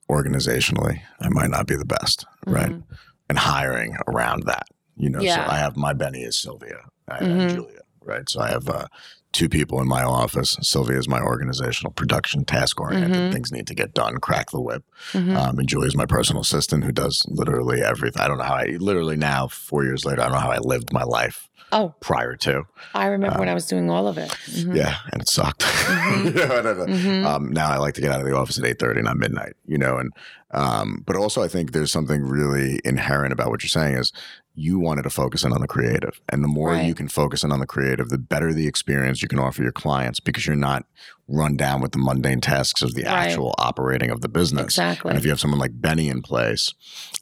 organizationally 0.09 1.01
I 1.19 1.29
might 1.29 1.49
not 1.49 1.67
be 1.67 1.75
the 1.75 1.85
best, 1.85 2.25
right? 2.45 2.71
Mhm. 2.71 2.83
And 3.29 3.39
hiring 3.39 3.97
around 4.07 4.43
that. 4.43 4.67
You 4.97 5.09
know, 5.09 5.19
Yeah. 5.21 5.45
so 5.45 5.51
I 5.51 5.57
have 5.57 5.75
my 5.77 5.93
Benny 5.93 6.21
is 6.23 6.35
Sylvia 6.37 6.77
I 7.07 7.19
Mhm. 7.19 7.39
and 7.39 7.49
Julia, 7.51 7.79
right? 8.03 8.29
So 8.29 8.41
I 8.41 8.49
have 8.49 8.69
uh, 8.69 8.87
two 9.33 9.49
people 9.49 9.81
in 9.81 9.87
my 9.87 10.01
office. 10.03 10.57
Sylvia 10.61 10.97
is 10.97 11.07
my 11.09 11.19
organizational 11.21 11.91
production, 11.91 12.45
task 12.45 12.79
oriented. 12.79 13.11
Mhm. 13.11 13.33
Things 13.33 13.51
need 13.51 13.67
to 13.67 13.75
get 13.75 13.93
done, 13.93 14.17
crack 14.19 14.51
the 14.51 14.61
whip. 14.61 14.83
Mhm. 15.11 15.35
Um, 15.35 15.59
and 15.59 15.67
Julia's 15.67 15.95
my 15.95 16.05
personal 16.05 16.41
assistant 16.41 16.83
who 16.85 16.91
does 16.93 17.21
literally 17.27 17.81
everything. 17.83 18.21
I 18.21 18.27
don't 18.29 18.37
know 18.37 18.45
how 18.45 18.55
I, 18.55 18.77
literally 18.79 19.17
now, 19.17 19.47
four 19.47 19.83
years 19.83 20.05
later, 20.05 20.21
I 20.21 20.25
don't 20.25 20.33
know 20.33 20.39
how 20.39 20.51
I 20.51 20.59
lived 20.59 20.93
my 20.93 21.03
life 21.03 21.49
oh, 21.73 21.93
prior 21.99 22.35
to. 22.37 22.63
I 22.93 23.07
remember 23.07 23.39
when 23.39 23.49
I 23.49 23.53
was 23.53 23.65
doing 23.65 23.89
all 23.89 24.07
of 24.07 24.17
it. 24.17 24.29
Mhm. 24.29 24.69
Um, 24.69 24.75
Yeah, 24.77 24.95
and 25.11 25.21
it 25.21 25.29
sucked. 25.29 25.61
Mhm. 25.85 26.25
You 26.25 26.47
know, 26.47 26.57
and, 26.57 26.67
uh, 26.67 26.85
Mhm. 26.85 27.25
um, 27.25 27.51
now 27.51 27.69
I 27.69 27.77
like 27.77 27.93
to 27.95 28.01
get 28.01 28.11
out 28.11 28.21
of 28.21 28.25
the 28.25 28.35
office 28.35 28.57
at 28.57 28.63
eight 28.65 28.79
thirty, 28.79 29.01
not 29.01 29.17
midnight. 29.17 29.53
You 29.67 29.77
know, 29.77 29.97
and 29.97 30.11
um, 30.51 31.03
but 31.05 31.17
also 31.17 31.43
I 31.43 31.49
think 31.49 31.73
there's 31.73 31.91
something 31.91 32.21
really 32.23 32.79
inherent 32.85 33.33
about 33.33 33.49
what 33.49 33.61
you're 33.63 33.69
saying 33.69 33.95
is 33.97 34.13
you 34.55 34.79
wanted 34.79 35.03
to 35.03 35.09
focus 35.09 35.43
in 35.43 35.51
on 35.51 35.61
the 35.61 35.67
creative, 35.67 36.19
and 36.29 36.43
the 36.43 36.47
more 36.47 36.69
Right. 36.71 36.85
you 36.85 36.95
can 36.95 37.07
focus 37.07 37.43
in 37.43 37.51
on 37.51 37.59
the 37.59 37.65
creative, 37.67 38.09
the 38.09 38.17
better 38.17 38.53
the 38.53 38.67
experience 38.67 39.21
you 39.21 39.27
can 39.27 39.39
offer 39.39 39.61
your 39.61 39.71
clients 39.73 40.19
because 40.19 40.47
you're 40.47 40.55
not 40.55 40.85
run 41.27 41.57
down 41.57 41.81
with 41.81 41.91
the 41.91 41.97
mundane 41.97 42.39
tasks 42.39 42.83
of 42.83 42.93
the 42.93 43.01
Right. 43.03 43.29
actual 43.29 43.55
operating 43.57 44.11
of 44.11 44.21
the 44.21 44.29
business. 44.29 44.63
Exactly. 44.65 45.09
And 45.09 45.17
if 45.17 45.23
you 45.23 45.31
have 45.31 45.39
someone 45.39 45.59
like 45.59 45.71
Benny 45.81 46.07
in 46.07 46.21
place, 46.21 46.71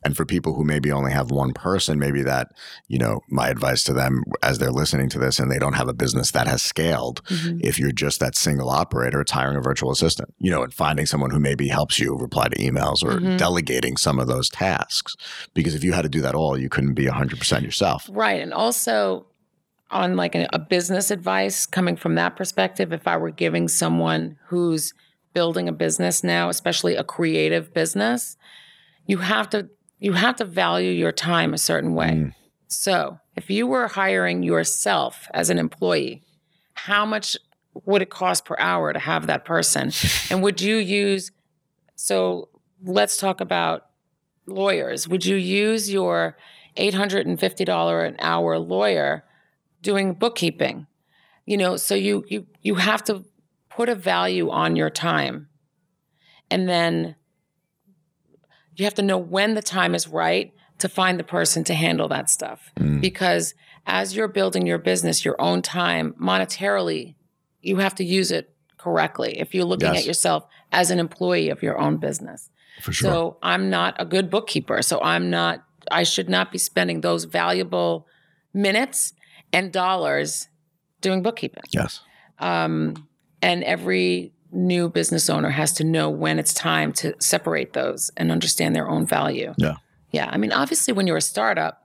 and 0.04 0.18
for 0.18 0.26
people 0.26 0.56
who 0.56 0.66
maybe 0.66 0.92
only 0.92 1.14
have 1.14 1.32
one 1.32 1.54
person, 1.54 1.98
maybe 2.00 2.22
that, 2.24 2.50
you 2.90 2.98
know, 3.00 3.22
my 3.30 3.48
advice 3.48 3.82
to 3.86 3.94
them 3.94 4.24
as 4.42 4.60
they're 4.60 4.72
listening 4.72 5.08
to 5.10 5.20
this 5.20 5.40
and 5.40 5.50
they 5.50 5.58
don't 5.58 5.74
have 5.74 5.88
a 5.88 5.94
business 5.94 6.32
that 6.32 6.48
has 6.48 6.62
scaled, 6.62 7.22
Mhm. 7.30 7.62
if 7.64 7.80
you're 7.80 7.94
just 7.94 8.20
that 8.20 8.36
single 8.36 8.70
operator, 8.70 9.22
it's 9.22 9.32
hiring 9.32 9.56
a 9.56 9.62
virtual 9.62 9.92
assistant, 9.92 10.34
you 10.40 10.52
know, 10.52 10.64
and 10.64 10.74
finding 10.74 11.06
someone 11.06 11.32
who 11.32 11.40
maybe 11.40 11.70
helps 11.70 11.98
you 11.98 12.14
reply 12.18 12.50
to 12.50 12.58
emails 12.58 13.04
or 13.04 13.20
Mhm. 13.22 13.38
delegating 13.38 13.96
some 13.96 14.20
of 14.20 14.28
those 14.28 14.50
tasks. 14.50 15.14
Because 15.54 15.76
if 15.76 15.84
you 15.84 15.94
had 15.94 16.02
to 16.02 16.10
do 16.10 16.22
that 16.22 16.36
all, 16.36 16.58
you 16.60 16.68
couldn't 16.68 16.94
be 16.96 17.08
100% 17.08 17.64
yourself. 17.64 18.10
Right. 18.12 18.42
And 18.42 18.54
also 18.54 19.26
on 19.94 20.16
like 20.16 20.36
a, 20.36 20.48
a 20.54 20.60
business 20.60 21.12
advice 21.12 21.66
coming 21.66 21.96
from 21.96 22.16
that 22.16 22.36
perspective, 22.36 22.92
if 22.92 23.08
I 23.08 23.18
were 23.18 23.32
giving 23.32 23.68
someone 23.68 24.38
who's 24.48 24.94
building 25.34 25.68
a 25.68 25.74
business 25.74 26.24
now, 26.24 26.50
especially 26.50 26.96
a 26.96 27.04
creative 27.04 27.74
business, 27.74 28.38
you 29.06 29.18
have 29.20 29.50
to 29.52 29.70
you 30.00 30.14
have 30.14 30.36
to 30.38 30.46
value 30.46 30.92
your 30.92 31.12
time 31.12 31.54
a 31.54 31.58
certain 31.58 31.96
way. 31.96 32.10
Mm. 32.10 32.34
So 32.68 33.20
if 33.36 33.50
you 33.50 33.68
were 33.68 33.88
hiring 33.88 34.44
yourself 34.44 35.28
as 35.34 35.50
an 35.50 35.58
employee, 35.58 36.24
how 36.74 37.06
much 37.06 37.38
would 37.86 38.02
it 38.02 38.10
cost 38.10 38.46
per 38.46 38.56
hour 38.60 38.92
to 38.92 39.00
have 39.00 39.28
that 39.28 39.46
person? 39.46 39.92
and 40.30 40.44
would 40.44 40.62
you 40.62 40.76
use 40.78 41.32
so 41.96 42.50
let's 42.84 43.18
talk 43.18 43.40
about 43.40 43.86
lawyers. 44.46 45.08
Would 45.08 45.26
you 45.26 45.36
use 45.36 45.92
your 45.92 46.38
$850 46.78 48.08
an 48.08 48.16
hour 48.20 48.60
lawyer 48.60 49.24
doing 49.84 50.14
bookkeeping? 50.14 50.88
You 51.46 51.58
know, 51.58 51.76
so 51.78 51.94
you 51.94 52.24
you 52.28 52.48
you 52.62 52.76
have 52.76 53.04
to 53.06 53.26
put 53.70 53.90
a 53.90 53.96
value 53.96 54.50
on 54.50 54.76
your 54.76 54.90
time. 54.90 55.48
And 56.50 56.68
then 56.70 57.16
you 58.76 58.86
have 58.86 58.94
to 58.96 59.02
know 59.02 59.18
when 59.18 59.54
the 59.56 59.62
time 59.62 59.96
is 59.96 60.08
right 60.08 60.54
to 60.80 60.90
find 60.90 61.20
the 61.20 61.24
person 61.24 61.64
to 61.66 61.74
handle 61.74 62.08
that 62.10 62.30
stuff. 62.30 62.72
Mm. 62.78 63.02
Because 63.02 63.54
as 63.86 64.16
you're 64.16 64.28
building 64.28 64.66
your 64.66 64.78
business, 64.78 65.26
your 65.26 65.40
own 65.42 65.62
time, 65.62 66.16
monetarily, 66.20 67.16
you 67.62 67.78
have 67.78 67.96
to 67.96 68.04
use 68.04 68.32
it 68.32 68.54
correctly 68.78 69.40
if 69.40 69.54
you're 69.54 69.66
looking 69.66 69.94
Yes. 69.94 70.02
at 70.02 70.06
yourself 70.06 70.46
as 70.72 70.92
an 70.92 71.00
employee 71.00 71.50
of 71.50 71.64
your 71.64 71.78
own 71.80 71.98
business. 71.98 72.50
For 72.82 72.92
sure. 72.92 73.10
So 73.12 73.38
I'm 73.42 73.70
not 73.70 73.96
a 74.00 74.06
good 74.06 74.30
bookkeeper. 74.30 74.82
So 74.82 75.00
I'm 75.02 75.30
not, 75.30 75.64
I 75.92 76.04
should 76.04 76.30
not 76.30 76.52
be 76.52 76.58
spending 76.58 77.02
those 77.02 77.24
valuable 77.26 78.08
minutes 78.54 79.14
and 79.54 79.72
dollars 79.72 80.48
doing 81.02 81.22
bookkeeping. 81.22 81.64
yes. 81.72 82.02
Um, 82.40 83.08
and 83.42 83.64
every 83.64 84.34
new 84.52 84.90
business 84.90 85.30
owner 85.30 85.50
has 85.50 85.74
to 85.74 85.84
know 85.84 86.10
when 86.10 86.40
it's 86.40 86.54
time 86.54 86.92
to 86.94 87.14
separate 87.20 87.74
those 87.74 88.12
and 88.18 88.32
understand 88.32 88.76
their 88.76 88.90
own 88.90 89.06
value. 89.06 89.54
Yeah. 89.58 89.76
Yeah. 90.12 90.30
I 90.32 90.38
mean, 90.38 90.52
obviously, 90.52 90.94
when 90.94 91.08
you're 91.08 91.18
a 91.18 91.22
startup, 91.22 91.80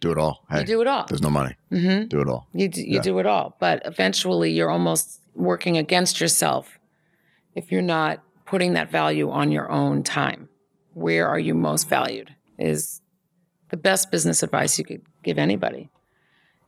Do 0.00 0.10
it 0.12 0.18
all. 0.18 0.44
Hey, 0.50 0.60
you 0.60 0.66
do 0.66 0.80
it 0.80 0.86
all. 0.86 1.04
there's 1.08 1.22
no 1.22 1.30
money. 1.30 1.54
Mm-hmm. 1.72 2.06
Do 2.08 2.20
it 2.20 2.28
all. 2.28 2.48
You, 2.52 2.68
do, 2.68 2.80
you 2.80 2.96
Yeah. 2.96 3.02
do 3.02 3.18
it 3.18 3.26
all. 3.26 3.56
But 3.60 3.82
eventually, 3.84 4.50
you're 4.52 4.70
almost 4.70 5.20
working 5.34 5.76
against 5.76 6.20
yourself 6.20 6.78
if 7.54 7.70
you're 7.70 7.82
not 7.82 8.22
putting 8.46 8.72
that 8.74 8.90
value 8.90 9.30
on 9.30 9.50
your 9.52 9.70
own 9.70 10.02
time. 10.02 10.48
Where 10.94 11.28
are 11.28 11.38
you 11.38 11.54
most 11.54 11.88
valued? 11.88 12.34
Is 12.58 13.00
the 13.68 13.76
best 13.76 14.10
business 14.10 14.42
advice 14.42 14.78
you 14.78 14.84
could 14.84 15.02
give 15.22 15.38
anybody. 15.38 15.90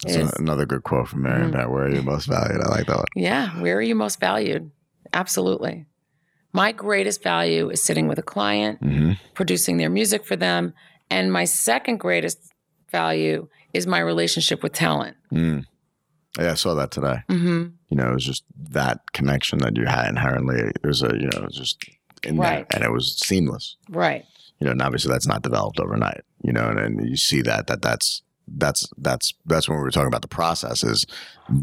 That's 0.02 0.16
Is, 0.16 0.32
another 0.38 0.66
good 0.66 0.82
quote 0.82 1.08
from 1.08 1.22
Marianne 1.22 1.48
Mhm. 1.50 1.52
Bennett. 1.52 1.70
Where 1.70 1.84
are 1.84 1.94
you 1.94 2.02
most 2.02 2.26
valued? 2.26 2.60
I 2.60 2.68
like 2.68 2.86
that 2.86 2.96
one. 2.96 3.04
yeah, 3.14 3.50
where 3.60 3.76
are 3.76 3.82
you 3.82 3.94
most 3.94 4.18
valued? 4.20 4.70
Absolutely. 5.12 5.86
My 6.52 6.72
greatest 6.72 7.22
value 7.22 7.70
is 7.70 7.82
sitting 7.82 8.08
with 8.08 8.18
a 8.18 8.22
client, 8.22 8.78
hmm 8.80 9.12
producing 9.34 9.76
their 9.78 9.88
music 9.90 10.24
for 10.24 10.36
them. 10.36 10.74
And 11.10 11.32
my 11.32 11.44
second 11.44 11.98
greatest 11.98 12.38
value 12.90 13.48
is 13.72 13.86
my 13.86 13.98
relationship 14.00 14.62
with 14.62 14.72
talent. 14.72 15.16
Mm. 15.32 15.64
Yeah, 16.38 16.52
I 16.52 16.54
saw 16.54 16.74
that 16.74 16.90
today. 16.90 17.18
hmm 17.28 17.66
you 17.88 17.96
know, 17.98 18.10
it 18.10 18.14
was 18.14 18.24
just 18.24 18.44
that 18.70 19.00
connection 19.12 19.58
that 19.58 19.76
you 19.76 19.84
had 19.84 20.08
inherently. 20.08 20.56
It 20.58 20.86
was 20.86 21.02
a, 21.02 21.08
you 21.14 21.28
know, 21.30 21.40
it 21.42 21.44
was 21.44 21.56
just 21.56 21.84
in 22.24 22.38
Right. 22.38 22.66
there 22.70 22.78
and 22.80 22.84
it 22.84 22.90
was 22.90 23.18
seamless, 23.18 23.76
Right. 23.90 24.24
you 24.58 24.64
know, 24.64 24.70
and 24.70 24.80
obviously 24.80 25.10
that's 25.12 25.26
not 25.26 25.42
developed 25.42 25.78
overnight, 25.78 26.22
you 26.42 26.52
know, 26.54 26.68
and, 26.70 26.78
and 26.78 27.06
you 27.08 27.16
see 27.16 27.42
that, 27.42 27.66
that 27.66 27.82
that's, 27.82 28.22
that's, 28.56 28.88
that's, 28.98 29.34
that's 29.46 29.68
when 29.68 29.78
we 29.78 29.82
were 29.84 29.90
talking 29.90 30.08
about 30.08 30.22
the 30.22 30.28
process 30.28 30.82
is 30.84 31.06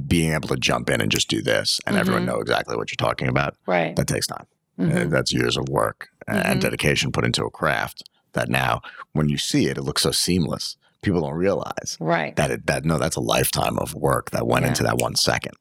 being 0.08 0.34
able 0.34 0.48
to 0.50 0.56
jump 0.58 0.90
in 0.90 1.02
and 1.02 1.12
just 1.12 1.28
do 1.30 1.42
this 1.42 1.80
and 1.86 1.96
everyone 1.98 2.24
Mhm. 2.24 2.28
know 2.28 2.40
exactly 2.40 2.76
what 2.76 2.92
you're 2.92 3.08
talking 3.08 3.28
about. 3.28 3.56
Right. 3.66 3.96
That 3.96 4.08
takes 4.08 4.28
time. 4.28 4.46
Uh, 4.80 5.06
That's 5.06 5.34
years 5.34 5.58
of 5.58 5.68
work 5.68 6.10
and- 6.28 6.46
and 6.46 6.62
dedication 6.62 7.12
put 7.12 7.26
into 7.26 7.44
a 7.44 7.50
craft 7.52 8.04
that 8.34 8.48
now 8.50 8.82
when 9.12 9.28
you 9.28 9.38
see 9.38 9.66
it, 9.68 9.78
it 9.78 9.82
looks 9.84 10.04
so 10.04 10.12
seamless. 10.12 10.78
People 11.02 11.22
don't 11.22 11.34
realize 11.34 11.98
Right. 12.00 12.36
that 12.38 12.52
it, 12.52 12.66
that 12.68 12.86
no, 12.86 12.98
that's 12.98 13.16
a 13.18 13.22
lifetime 13.22 13.78
of 13.80 13.94
work 13.94 14.32
that 14.32 14.48
went 14.48 14.64
Yeah. 14.64 14.70
into 14.70 14.84
that 14.84 14.98
one 14.98 15.16
second. 15.16 15.54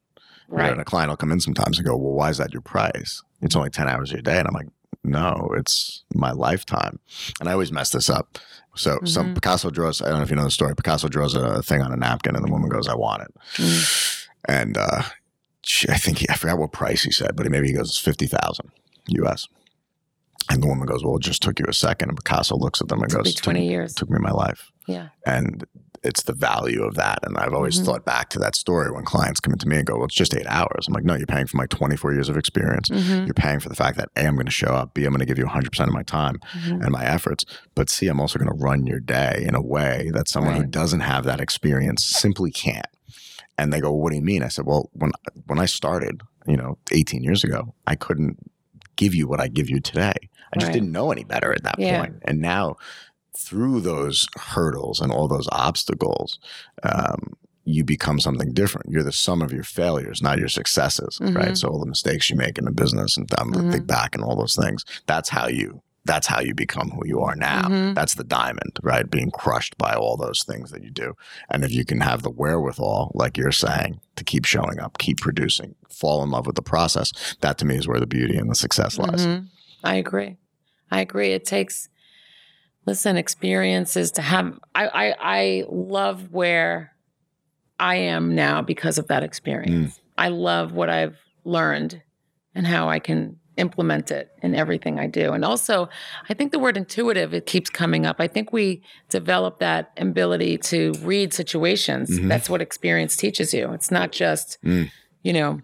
You 0.51 0.57
know, 0.57 0.63
Right. 0.63 0.73
and 0.73 0.81
a 0.81 0.85
client 0.85 1.11
will 1.11 1.17
come 1.17 1.33
in 1.33 1.41
sometimes 1.41 1.79
and 1.79 1.87
go, 1.87 1.97
Well, 1.97 2.13
why 2.15 2.31
is 2.31 2.39
that 2.39 2.53
your 2.53 2.63
price? 2.63 3.23
It's 3.43 3.55
only 3.57 3.71
10 3.71 3.89
hours 3.89 4.13
a 4.13 4.23
day. 4.23 4.39
And 4.39 4.47
I'm 4.49 4.55
like, 4.55 4.69
No, 5.05 5.51
it's 5.57 6.05
my 6.15 6.33
lifetime. 6.33 6.99
And 7.41 7.49
I 7.49 7.53
always 7.53 7.73
mess 7.73 7.91
this 7.91 8.11
up. 8.11 8.39
So 8.79 8.99
some 9.05 9.29
Mhm. 9.31 9.35
Picasso 9.35 9.71
draws, 9.71 10.01
I 10.01 10.09
don't 10.09 10.19
know 10.19 10.23
if 10.23 10.31
you 10.31 10.37
know 10.37 10.45
the 10.45 10.51
story. 10.51 10.75
Picasso 10.75 11.09
draws 11.09 11.35
a 11.35 11.63
thing 11.63 11.83
on 11.83 11.93
a 11.93 11.97
napkin 11.97 12.35
and 12.37 12.45
the 12.45 12.51
woman 12.51 12.69
goes, 12.69 12.89
I 12.89 12.95
want 12.95 13.23
it. 13.23 13.35
Mm. 13.57 14.27
And 14.47 14.77
uh, 14.79 15.03
she, 15.65 15.89
I 15.89 15.97
think 15.97 16.19
he, 16.19 16.27
I 16.31 16.35
forgot 16.35 16.59
what 16.59 16.73
price 16.73 17.03
he 17.03 17.11
said, 17.11 17.33
but 17.37 17.51
maybe 17.51 17.67
he 17.69 17.75
goes, 17.75 17.99
50,000 17.99 18.71
US. 19.09 19.47
And 20.51 20.63
the 20.63 20.67
woman 20.69 20.87
goes, 20.87 21.05
Well, 21.05 21.17
it 21.17 21.23
just 21.23 21.43
took 21.43 21.59
you 21.59 21.67
a 21.69 21.75
second. 21.75 22.09
And 22.09 22.17
Picasso 22.17 22.57
looks 22.57 22.81
at 22.81 22.89
them 22.89 23.03
and 23.03 23.11
Took 23.11 23.25
goes, 23.25 23.35
20 23.35 23.61
took, 23.61 23.71
years. 23.71 23.95
took 23.95 24.09
me 24.09 24.19
my 24.21 24.31
life 24.31 24.71
Yeah. 24.87 25.09
and 25.27 25.65
it's 26.03 26.23
the 26.23 26.33
value 26.33 26.83
of 26.83 26.95
that. 26.95 27.19
And 27.23 27.37
I've 27.39 27.53
always 27.55 27.79
Mhm. 27.81 27.85
thought 27.85 28.05
back 28.05 28.29
to 28.31 28.39
that 28.39 28.55
story 28.55 28.91
when 28.91 29.05
clients 29.05 29.41
come 29.41 29.53
into 29.53 29.69
me 29.69 29.77
and 29.79 29.87
go, 29.87 29.97
"Well, 29.97 30.05
it's 30.07 30.15
just 30.15 30.35
eight 30.35 30.47
hours." 30.47 30.87
I'm 30.87 30.95
like, 30.95 31.05
"No, 31.05 31.15
you're 31.15 31.27
paying 31.27 31.47
for 31.47 31.57
my 31.57 31.67
24 31.67 32.13
years 32.13 32.29
of 32.29 32.37
experience. 32.37 32.89
hmm 32.89 33.25
You're 33.25 33.35
paying 33.35 33.61
for 33.61 33.69
the 33.69 33.75
fact 33.77 33.97
that 33.99 34.09
a, 34.17 34.27
I'm 34.27 34.35
going 34.35 34.47
to 34.47 34.53
show 34.53 34.69
up. 34.69 34.95
B, 34.95 35.05
I'm 35.05 35.11
going 35.13 35.21
to 35.21 35.27
give 35.27 35.39
you 35.39 35.45
100 35.45 35.71
percent 35.73 35.89
of 35.89 35.95
my 35.95 36.03
time 36.03 36.41
hmm 36.53 36.83
and 36.83 36.91
my 36.91 37.05
efforts. 37.05 37.45
But 37.75 37.91
C, 37.91 38.09
I'm 38.09 38.21
also 38.21 38.39
going 38.39 38.51
to 38.51 38.57
run 38.57 38.87
your 38.87 39.01
day 39.01 39.45
in 39.47 39.55
a 39.55 39.63
way 39.63 40.11
that 40.15 40.29
someone 40.29 40.55
who 40.55 40.65
doesn't 40.67 41.01
have 41.01 41.25
that 41.25 41.41
experience 41.41 42.05
simply 42.05 42.51
can't." 42.51 42.87
And 43.57 43.73
they 43.73 43.81
go, 43.81 43.91
well, 43.91 44.01
"What 44.03 44.11
do 44.11 44.17
you 44.17 44.23
mean?" 44.23 44.43
I 44.43 44.49
said, 44.49 44.67
"Well, 44.67 44.89
when 44.93 45.11
when 45.47 45.59
I 45.59 45.67
started, 45.67 46.21
you 46.47 46.57
know, 46.57 46.79
18 46.93 47.23
years 47.25 47.43
ago, 47.45 47.75
I 47.87 47.97
couldn't 47.97 48.39
give 48.97 49.15
you 49.15 49.29
what 49.29 49.41
I 49.41 49.47
give 49.49 49.71
you 49.71 49.81
today. 49.81 50.15
I 50.53 50.57
just 50.59 50.69
Right. 50.69 50.73
didn't 50.75 50.91
know 50.93 51.13
any 51.13 51.23
better 51.25 51.53
at 51.53 51.63
that 51.63 51.77
Yeah. 51.79 51.99
point. 51.99 52.17
And 52.23 52.41
now, 52.41 52.77
through 53.37 53.81
those 53.81 54.27
hurdles 54.37 55.01
and 55.01 55.13
all 55.13 55.29
those 55.29 55.49
obstacles, 55.53 56.39
um, 56.83 57.35
you 57.65 57.85
become 57.85 58.19
something 58.19 58.53
different. 58.55 58.91
You're 58.91 59.03
the 59.03 59.13
sum 59.13 59.43
of 59.43 59.53
your 59.53 59.63
failures, 59.65 60.23
not 60.23 60.39
your 60.39 60.49
successes, 60.49 61.19
right? 61.21 61.49
Mhm. 61.51 61.57
So 61.59 61.69
all 61.69 61.81
the 61.81 61.87
mistakes 61.87 62.31
you 62.31 62.37
make 62.37 62.57
in 62.59 62.65
the 62.65 62.71
business 62.73 63.17
and 63.17 63.29
um, 63.39 63.53
Mhm. 63.53 63.71
think 63.73 63.87
back 63.87 64.15
and 64.15 64.25
all 64.25 64.37
those 64.37 64.57
things. 64.57 64.85
That's 65.07 65.29
how 65.29 65.49
you. 65.49 65.83
That's 66.05 66.27
how 66.27 66.41
you 66.41 66.55
become 66.55 66.89
who 66.89 67.03
you 67.07 67.21
are 67.21 67.37
now. 67.37 67.65
Mhm. 67.69 67.95
That's 67.95 68.15
the 68.15 68.25
diamond, 68.25 68.79
right? 68.83 69.11
Being 69.11 69.31
crushed 69.31 69.77
by 69.77 69.93
all 69.93 70.17
those 70.17 70.43
things 70.43 70.71
that 70.71 70.83
you 70.83 70.91
do. 70.91 71.13
And 71.51 71.63
if 71.65 71.71
you 71.71 71.85
can 71.85 72.01
have 72.01 72.23
the 72.23 72.31
wherewithal, 72.31 73.13
like 73.15 73.37
you're 73.37 73.53
saying, 73.53 74.01
to 74.17 74.25
keep 74.25 74.47
showing 74.47 74.81
up, 74.81 74.97
keep 74.97 75.21
producing, 75.21 75.75
fall 75.91 76.23
in 76.23 76.31
love 76.31 76.47
with 76.47 76.57
the 76.57 76.63
process, 76.63 77.11
that 77.43 77.59
to 77.59 77.67
me 77.67 77.77
is 77.77 77.87
where 77.87 78.01
the 78.01 78.07
beauty 78.07 78.39
and 78.39 78.51
the 78.51 78.55
success 78.55 78.97
lies. 78.97 79.27
Mhm. 79.27 79.49
I 79.85 79.97
agree. 79.97 80.39
I 80.91 81.01
agree. 81.01 81.33
It 81.33 81.45
takes, 81.45 81.91
listen, 82.87 83.17
experiences 83.17 84.11
to 84.13 84.23
have. 84.23 84.59
I, 84.75 84.87
I, 84.89 85.15
I 85.21 85.65
love 85.69 86.33
where 86.33 86.93
I 87.79 87.97
am 87.97 88.35
now 88.35 88.63
because 88.63 88.99
of 88.99 89.09
that 89.09 89.23
experience. 89.23 90.01
I 90.17 90.29
love 90.29 90.73
what 90.73 90.89
I've 90.91 91.17
learned 91.45 92.03
and 92.55 92.67
how 92.67 92.89
I 92.89 92.99
can 92.99 93.39
implement 93.57 94.11
it 94.11 94.31
in 94.43 94.55
everything 94.55 94.99
I 95.01 95.07
do. 95.09 95.33
And 95.33 95.45
also, 95.45 95.89
I 96.29 96.35
think 96.35 96.53
the 96.53 96.59
word 96.61 96.77
intuitive 96.77 97.35
it 97.35 97.45
keeps 97.47 97.69
coming 97.71 98.07
up. 98.07 98.17
I 98.21 98.29
think 98.29 98.53
we 98.53 98.83
develop 99.09 99.59
that 99.59 99.91
ability 99.97 100.59
to 100.59 100.93
read 101.03 101.33
situations. 101.35 102.09
Mhm. 102.19 102.29
That's 102.29 102.49
what 102.49 102.63
experience 102.63 103.17
teaches 103.17 103.53
you. 103.53 103.73
It's 103.73 103.91
not 103.91 104.13
just, 104.13 104.59
Mm. 104.65 104.91
you 105.23 105.33
know, 105.33 105.61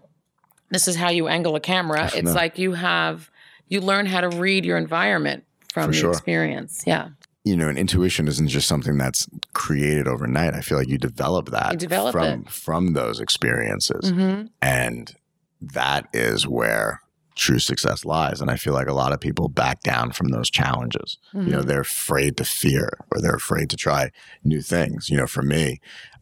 this 0.71 0.87
is 0.89 0.97
how 0.97 1.09
you 1.09 1.27
angle 1.27 1.55
a 1.55 1.59
camera. 1.61 2.05
It's 2.13 2.23
No. 2.27 2.33
like 2.33 2.57
you 2.57 2.73
have 2.73 3.29
you 3.67 3.81
learn 3.81 4.05
how 4.05 4.21
to 4.21 4.29
read 4.29 4.63
your 4.63 4.77
environment 4.77 5.43
from 5.75 5.85
For 5.87 5.91
the 5.91 5.97
sure. 5.97 6.11
experience. 6.11 6.83
Yeah. 6.87 7.09
you 7.43 7.55
know, 7.55 7.67
and 7.69 7.77
intuition 7.77 8.27
isn't 8.27 8.47
just 8.47 8.67
something 8.67 8.97
that's 8.97 9.27
created 9.53 10.07
overnight. 10.07 10.53
I 10.55 10.61
feel 10.61 10.77
like 10.79 10.87
you 10.87 10.97
develop 10.97 11.49
that 11.51 11.73
You 11.73 11.77
develop 11.77 12.13
from 12.13 12.23
it. 12.41 12.49
from 12.49 12.93
those 12.93 13.19
experiences, 13.19 14.09
hmm 14.09 14.43
and 14.61 15.13
that 15.61 16.07
is 16.13 16.47
where 16.47 17.01
true 17.35 17.59
success 17.59 18.05
lies. 18.05 18.39
And 18.41 18.49
I 18.49 18.55
feel 18.55 18.73
like 18.73 18.87
a 18.87 18.93
lot 19.03 19.11
of 19.13 19.19
people 19.19 19.49
back 19.49 19.81
down 19.83 20.11
from 20.11 20.29
those 20.29 20.49
challenges. 20.49 21.17
You 21.33 21.39
know, 21.41 21.59
Mm-hmm. 21.59 21.67
they're 21.67 21.81
afraid 21.81 22.37
to 22.37 22.45
fear 22.45 22.89
or 23.11 23.19
they're 23.21 23.35
afraid 23.35 23.69
to 23.71 23.75
try 23.77 24.11
new 24.43 24.61
things. 24.61 25.09
You 25.09 25.17
know, 25.17 25.27
for 25.27 25.43
me, 25.43 25.79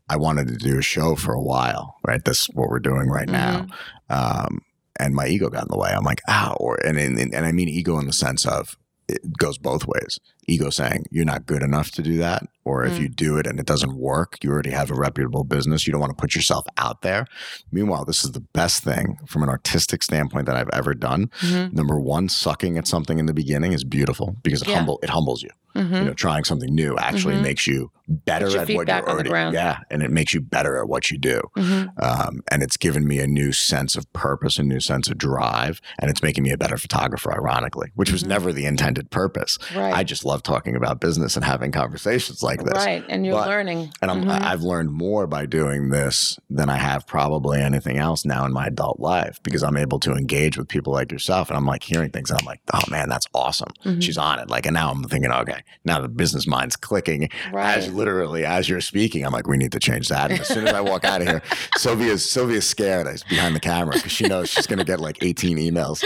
I 0.09 0.17
wanted 0.17 0.47
to 0.47 0.57
do 0.57 0.77
a 0.80 0.81
show 0.81 1.15
for 1.15 1.34
a 1.34 1.41
while, 1.53 1.95
right? 2.07 2.23
That's 2.25 2.47
what 2.57 2.67
we're 2.69 2.80
doing 2.91 3.07
right 3.09 3.30
now. 3.30 3.67
Um, 4.09 4.61
and 4.99 5.13
my 5.15 5.27
ego 5.27 5.49
got 5.49 5.63
in 5.63 5.69
the 5.71 5.77
way. 5.77 5.91
I'm 5.95 6.03
like, 6.03 6.21
ah, 6.27 6.53
or 6.59 6.75
and 6.85 6.97
and, 6.97 7.17
and 7.34 7.45
I 7.45 7.51
mean 7.51 7.69
ego 7.69 7.97
in 7.99 8.07
the 8.07 8.13
sense 8.13 8.45
of 8.45 8.77
it 9.07 9.38
goes 9.38 9.57
both 9.57 9.85
ways. 9.88 10.19
Ego 10.47 10.69
saying 10.69 11.05
you're 11.11 11.25
not 11.25 11.45
good 11.45 11.63
enough 11.63 11.91
to 11.91 12.01
do 12.01 12.17
that, 12.17 12.43
or 12.65 12.85
if 12.85 12.93
Mm. 12.95 12.99
you 13.01 13.09
do 13.09 13.37
it 13.37 13.47
and 13.47 13.59
it 13.59 13.65
doesn't 13.65 13.95
work, 13.95 14.37
you 14.43 14.49
already 14.51 14.71
have 14.71 14.91
a 14.91 14.95
reputable 14.95 15.43
business. 15.43 15.85
You 15.87 15.91
don't 15.91 16.01
want 16.01 16.15
to 16.15 16.21
put 16.21 16.35
yourself 16.35 16.65
out 16.77 17.01
there. 17.01 17.25
Meanwhile, 17.71 18.05
this 18.05 18.23
is 18.23 18.31
the 18.31 18.39
best 18.53 18.83
thing 18.83 19.17
from 19.27 19.43
an 19.43 19.49
artistic 19.49 20.03
standpoint 20.03 20.45
that 20.47 20.55
I've 20.55 20.69
ever 20.73 20.93
done. 20.93 21.29
hmm 21.39 21.67
Number 21.71 21.99
one, 21.99 22.29
sucking 22.29 22.77
at 22.77 22.87
something 22.87 23.19
in 23.19 23.25
the 23.25 23.33
beginning 23.33 23.73
is 23.73 23.83
beautiful 23.83 24.35
because 24.43 24.61
it 24.61 24.67
Yeah. 24.67 24.75
humble 24.75 24.99
it 25.03 25.09
humbles 25.09 25.41
you. 25.43 25.49
hmm 25.75 25.95
You 25.95 26.05
know, 26.05 26.13
trying 26.13 26.43
something 26.43 26.73
new 26.73 26.95
actually 26.97 27.35
Mhm. 27.35 27.41
makes 27.41 27.65
you 27.65 27.91
better 28.07 28.45
at 28.59 28.69
what 28.69 28.87
you're 28.87 29.09
already. 29.09 29.29
Yeah, 29.53 29.77
and 29.89 30.03
it 30.03 30.11
makes 30.11 30.33
you 30.33 30.41
better 30.41 30.77
at 30.77 30.87
what 30.87 31.09
you 31.09 31.17
do 31.17 31.41
hmm 31.55 31.85
um, 32.01 32.41
and 32.51 32.61
it's 32.61 32.77
given 32.77 33.07
me 33.07 33.17
a 33.19 33.27
new 33.27 33.51
sense 33.51 33.95
of 33.95 34.11
purpose, 34.13 34.57
a 34.59 34.63
new 34.63 34.79
sense 34.79 35.07
of 35.09 35.17
drive, 35.17 35.79
and 35.99 36.09
it's 36.11 36.21
making 36.21 36.43
me 36.43 36.51
a 36.51 36.57
better 36.57 36.77
photographer. 36.77 37.31
Ironically, 37.33 37.89
which 37.95 38.11
was 38.11 38.23
Mhm. 38.23 38.27
never 38.27 38.53
the 38.53 38.65
intended 38.65 39.09
purpose. 39.09 39.57
Right. 39.75 39.93
I 39.93 40.03
just 40.03 40.25
love 40.25 40.32
talking 40.41 40.76
about 40.76 40.99
business 40.99 41.35
and 41.35 41.45
having 41.45 41.72
conversations 41.72 42.41
like 42.41 42.64
this. 42.64 42.73
Right. 42.73 43.03
And 43.10 43.26
you're 43.26 43.35
But- 43.35 43.47
learning. 43.49 43.91
And 44.01 44.10
I'm, 44.10 44.23
Mhm. 44.26 44.41
I've 44.41 44.61
learned 44.64 44.91
more 44.91 45.27
by 45.27 45.45
doing 45.45 45.89
this 45.89 46.39
than 46.49 46.69
I 46.69 46.77
have 46.77 47.05
probably 47.05 47.61
anything 47.61 47.97
else 47.97 48.26
now 48.26 48.45
in 48.45 48.53
my 48.53 48.68
adult 48.68 48.99
life 48.99 49.39
because 49.43 49.61
I'm 49.61 49.77
able 49.77 49.99
to 49.99 50.14
engage 50.14 50.57
with 50.57 50.68
people 50.68 50.93
like 50.93 51.11
yourself. 51.11 51.49
And 51.49 51.57
I'm 51.57 51.65
like 51.65 51.84
hearing 51.84 52.10
things. 52.10 52.31
And 52.31 52.39
I'm 52.39 52.45
like, 52.45 52.61
oh 52.73 52.80
man, 52.89 53.10
that's 53.10 53.27
awesome. 53.35 53.69
Mhm. 53.85 54.01
She's 54.01 54.18
on 54.18 54.39
it. 54.39 54.49
Like, 54.49 54.65
and 54.65 54.73
now 54.73 54.89
I'm 54.89 55.03
thinking, 55.03 55.31
okay, 55.31 55.61
now 55.85 55.99
the 56.01 56.07
business 56.10 56.47
mind's 56.47 56.76
clicking 56.76 57.30
right. 57.51 57.77
as 57.77 57.91
literally 57.91 58.45
as 58.45 58.68
you're 58.69 58.81
speaking, 58.81 59.26
I'm 59.26 59.34
like, 59.34 59.47
we 59.47 59.57
need 59.57 59.73
to 59.73 59.80
change 59.80 60.07
that. 60.10 60.31
And 60.31 60.39
as 60.39 60.47
soon 60.47 60.68
as 60.68 60.73
I 60.73 60.81
walk 60.81 61.03
out 61.03 61.22
of 61.22 61.27
here, 61.27 61.41
Sylvia's 61.77 62.30
Sylvia's 62.30 62.65
scared. 62.68 63.07
She's 63.11 63.23
behind 63.23 63.55
the 63.55 63.60
camera 63.60 63.95
because 63.95 64.11
she 64.14 64.26
knows 64.27 64.49
she's 64.49 64.65
going 64.68 64.80
to 64.80 64.85
get 64.85 64.99
like 65.01 65.18
18 65.22 65.57
emails 65.57 66.01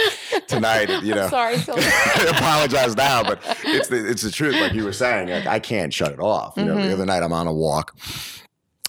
tonight. 0.48 0.90
You 1.04 1.14
know, 1.16 1.28
sorry, 1.30 1.58
Sylvia. 1.58 1.86
I 1.88 2.26
apologize 2.38 2.96
now, 2.96 3.24
but 3.24 3.40
it's 3.64 3.90
the 3.90 4.10
it's 4.10 4.17
the 4.24 4.32
truth. 4.32 4.56
Like 4.56 4.74
you 4.74 4.84
were 4.84 4.94
saying, 4.94 5.30
like 5.30 5.46
I 5.48 5.60
can't 5.60 5.94
shut 5.94 6.12
it 6.12 6.20
off. 6.20 6.54
You 6.58 6.66
know, 6.66 6.76
Mhm. 6.76 6.88
the 6.88 6.94
other 6.94 7.06
night 7.06 7.24
I'm 7.24 7.34
on 7.34 7.48
a 7.48 7.54
walk. 7.54 7.96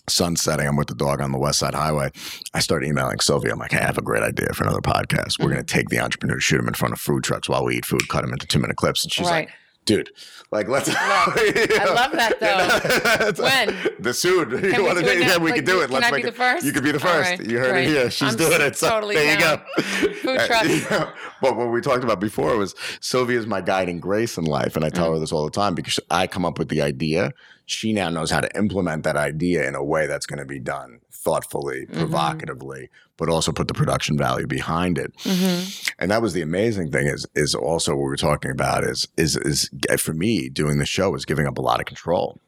Sun 0.08 0.36
setting. 0.36 0.66
I'm 0.66 0.76
with 0.76 0.88
the 0.88 0.94
dog 0.94 1.20
on 1.20 1.32
the 1.32 1.38
West 1.38 1.58
Side 1.58 1.74
Highway. 1.74 2.10
I 2.54 2.60
start 2.60 2.82
emailing 2.82 3.20
Sylvia. 3.20 3.52
I'm 3.52 3.58
like, 3.58 3.72
hey, 3.72 3.80
I 3.80 3.84
have 3.84 3.98
a 3.98 4.02
great 4.02 4.22
idea 4.22 4.48
for 4.54 4.64
another 4.64 4.80
podcast. 4.80 5.38
We're 5.38 5.48
Mhm. 5.48 5.52
going 5.52 5.64
to 5.66 5.74
take 5.74 5.90
the 5.90 6.00
entrepreneur, 6.00 6.40
shoot 6.40 6.58
him 6.60 6.66
in 6.68 6.72
front 6.72 6.94
of 6.94 7.00
food 7.00 7.24
trucks 7.24 7.46
while 7.46 7.62
we 7.62 7.76
eat 7.76 7.84
food, 7.84 8.08
cut 8.08 8.24
him 8.24 8.32
into 8.32 8.46
two 8.46 8.58
minute 8.58 8.76
clips. 8.78 9.04
And 9.04 9.12
she's 9.12 9.26
right. 9.26 9.48
like, 9.48 9.50
dude, 9.88 10.10
like 10.52 10.68
let's. 10.68 10.88
I 10.92 11.84
love 11.94 12.12
that, 12.12 12.38
though. 12.40 13.42
When? 13.42 13.76
the 13.98 14.14
soon. 14.14 14.50
You 14.68 14.72
Can 14.72 14.84
wanna 14.84 15.02
do 15.02 15.08
it 15.08 15.14
do- 15.14 15.24
yeah, 15.24 15.36
we 15.38 15.50
Like, 15.50 15.56
can 15.56 15.64
do 15.64 15.80
it. 15.80 15.86
can 15.86 15.94
Let's 15.94 16.06
I 16.06 16.10
be 16.10 16.16
make 16.16 16.24
the 16.26 16.32
first? 16.32 16.64
You 16.66 16.72
could 16.72 16.84
be 16.84 16.92
the 16.92 17.00
first. 17.00 17.30
right, 17.30 17.40
You 17.50 17.58
heard 17.58 17.70
great. 17.72 17.88
it 17.88 17.90
here. 17.90 18.10
She's 18.10 18.32
I'm 18.32 18.36
doing 18.36 18.60
it. 18.60 18.76
So 18.76 18.88
totally 18.88 19.14
there 19.16 19.36
down. 19.38 19.60
you 19.78 20.08
go. 20.08 20.12
Food 20.12 20.38
Uh, 20.38 20.62
you 20.64 20.80
know, 20.90 21.12
but 21.42 21.56
what 21.56 21.68
we 21.70 21.80
talked 21.80 22.04
about 22.04 22.20
before 22.20 22.56
was 22.56 22.74
Sylvia's 23.00 23.46
my 23.46 23.60
guiding 23.60 23.98
grace 24.00 24.36
in 24.36 24.44
life, 24.44 24.76
and 24.76 24.84
I 24.84 24.90
tell 24.90 25.08
Mm. 25.10 25.14
her 25.14 25.18
this 25.20 25.32
all 25.32 25.44
the 25.44 25.50
time 25.50 25.74
because 25.74 25.98
I 26.10 26.26
come 26.26 26.44
up 26.44 26.58
with 26.58 26.68
the 26.68 26.82
idea. 26.82 27.32
She 27.66 27.92
now 27.92 28.08
knows 28.08 28.30
how 28.30 28.40
to 28.40 28.56
implement 28.56 29.04
that 29.04 29.16
idea 29.16 29.66
in 29.68 29.74
a 29.74 29.84
way 29.84 30.06
that's 30.06 30.26
going 30.26 30.38
to 30.38 30.46
be 30.46 30.58
done 30.58 31.00
thoughtfully, 31.12 31.86
Mhm. 31.86 31.98
provocatively, 31.98 32.88
but 33.18 33.28
also 33.28 33.52
put 33.52 33.68
the 33.68 33.74
production 33.74 34.16
value 34.16 34.46
behind 34.46 34.96
it. 34.96 35.12
Hmm 35.18 35.64
and 36.00 36.10
that 36.12 36.22
was 36.22 36.32
the 36.32 36.42
amazing 36.42 36.92
thing 36.92 37.06
is 37.08 37.26
is 37.34 37.54
also 37.56 37.90
what 37.92 37.98
we 38.04 38.08
were 38.08 38.16
talking 38.16 38.50
about 38.52 38.84
is 38.84 39.08
is 39.16 39.36
is 39.38 39.68
for 39.98 40.14
me 40.14 40.48
doing 40.48 40.78
the 40.78 40.86
show 40.86 41.12
is 41.16 41.24
giving 41.24 41.46
up 41.46 41.58
a 41.58 41.60
lot 41.60 41.80
of 41.80 41.86
control 41.86 42.40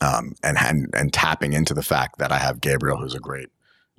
um 0.00 0.34
and 0.42 0.58
and, 0.58 0.88
and 0.92 1.12
tapping 1.12 1.52
into 1.52 1.72
the 1.74 1.82
fact 1.82 2.18
that 2.18 2.32
i 2.32 2.38
have 2.38 2.60
gabriel 2.60 2.98
who's 2.98 3.14
a 3.14 3.20
great 3.20 3.48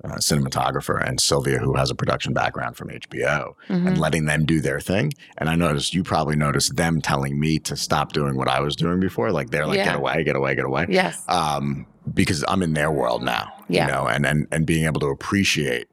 uh, 0.04 0.16
cinematographer 0.16 1.02
and 1.08 1.20
sylvia 1.20 1.58
who 1.58 1.74
has 1.74 1.90
a 1.90 1.94
production 1.94 2.34
background 2.34 2.76
from 2.76 2.88
hbo 2.88 3.54
hmm 3.66 3.86
and 3.86 3.96
letting 3.98 4.26
them 4.26 4.44
do 4.44 4.60
their 4.60 4.78
thing. 4.80 5.10
And 5.38 5.48
i 5.48 5.54
noticed 5.54 5.94
you 5.94 6.02
probably 6.04 6.36
noticed 6.36 6.76
them 6.76 7.00
telling 7.00 7.40
me 7.40 7.58
to 7.60 7.76
stop 7.76 8.12
doing 8.12 8.36
what 8.36 8.48
i 8.48 8.60
was 8.60 8.76
doing 8.76 9.00
before 9.00 9.32
like 9.32 9.48
they're 9.50 9.66
like 9.66 9.78
Yeah. 9.78 9.84
get 9.86 9.96
away 9.96 10.22
get 10.24 10.36
away 10.36 10.54
get 10.54 10.66
away. 10.66 10.86
Yes. 10.90 11.22
um, 11.28 11.86
because 12.14 12.44
I'm 12.48 12.62
in 12.62 12.74
their 12.74 12.90
world 12.90 13.22
now, 13.22 13.52
Yeah. 13.68 13.86
you 13.86 13.92
know, 13.92 14.06
and, 14.06 14.24
and, 14.26 14.46
and 14.52 14.66
being 14.66 14.84
able 14.84 15.00
to 15.00 15.08
appreciate 15.08 15.88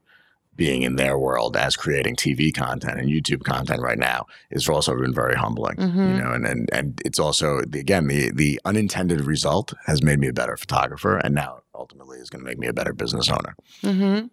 being 0.55 0.83
in 0.83 0.97
their 0.97 1.17
world 1.17 1.57
as 1.57 1.75
creating 1.75 2.15
TV 2.15 2.53
content 2.53 2.99
and 2.99 3.09
YouTube 3.09 3.43
content 3.43 3.81
right 3.81 3.97
now 3.97 4.27
is 4.51 4.69
also 4.69 4.95
been 4.95 5.11
very 5.13 5.33
humbling, 5.33 5.75
you 5.79 5.87
Mhm. 5.87 6.23
know, 6.23 6.31
and, 6.31 6.45
and, 6.45 6.69
and 6.71 7.01
it's 7.03 7.17
also, 7.17 7.61
the, 7.67 7.79
again, 7.79 8.05
the, 8.07 8.29
the 8.31 8.59
unintended 8.63 9.21
result 9.21 9.73
has 9.87 10.03
made 10.03 10.19
me 10.19 10.27
a 10.27 10.33
better 10.33 10.55
photographer 10.55 11.17
and 11.17 11.33
now 11.33 11.61
ultimately 11.73 12.19
is 12.19 12.29
going 12.29 12.43
to 12.43 12.45
make 12.47 12.59
me 12.59 12.67
a 12.67 12.73
better 12.73 12.93
business 12.93 13.29
owner. 13.29 13.55
hmm 13.81 14.27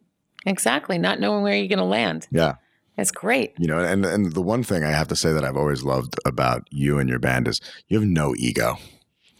Exactly. 0.46 0.96
Not 0.98 1.20
knowing 1.20 1.42
where 1.42 1.54
you're 1.56 1.68
going 1.68 1.78
to 1.78 1.84
land. 1.84 2.26
Yeah. 2.30 2.54
It's 2.98 3.10
great. 3.10 3.52
You 3.58 3.66
know, 3.68 3.78
and, 3.78 4.04
and 4.04 4.32
the 4.34 4.42
one 4.42 4.62
thing 4.62 4.84
I 4.84 4.90
have 4.90 5.08
to 5.08 5.16
say 5.16 5.32
that 5.32 5.44
I've 5.44 5.56
always 5.56 5.82
loved 5.84 6.16
about 6.26 6.66
you 6.70 6.98
and 6.98 7.08
your 7.08 7.18
band 7.18 7.48
is 7.48 7.60
you 7.88 7.98
have 7.98 8.06
no 8.08 8.34
ego. 8.36 8.76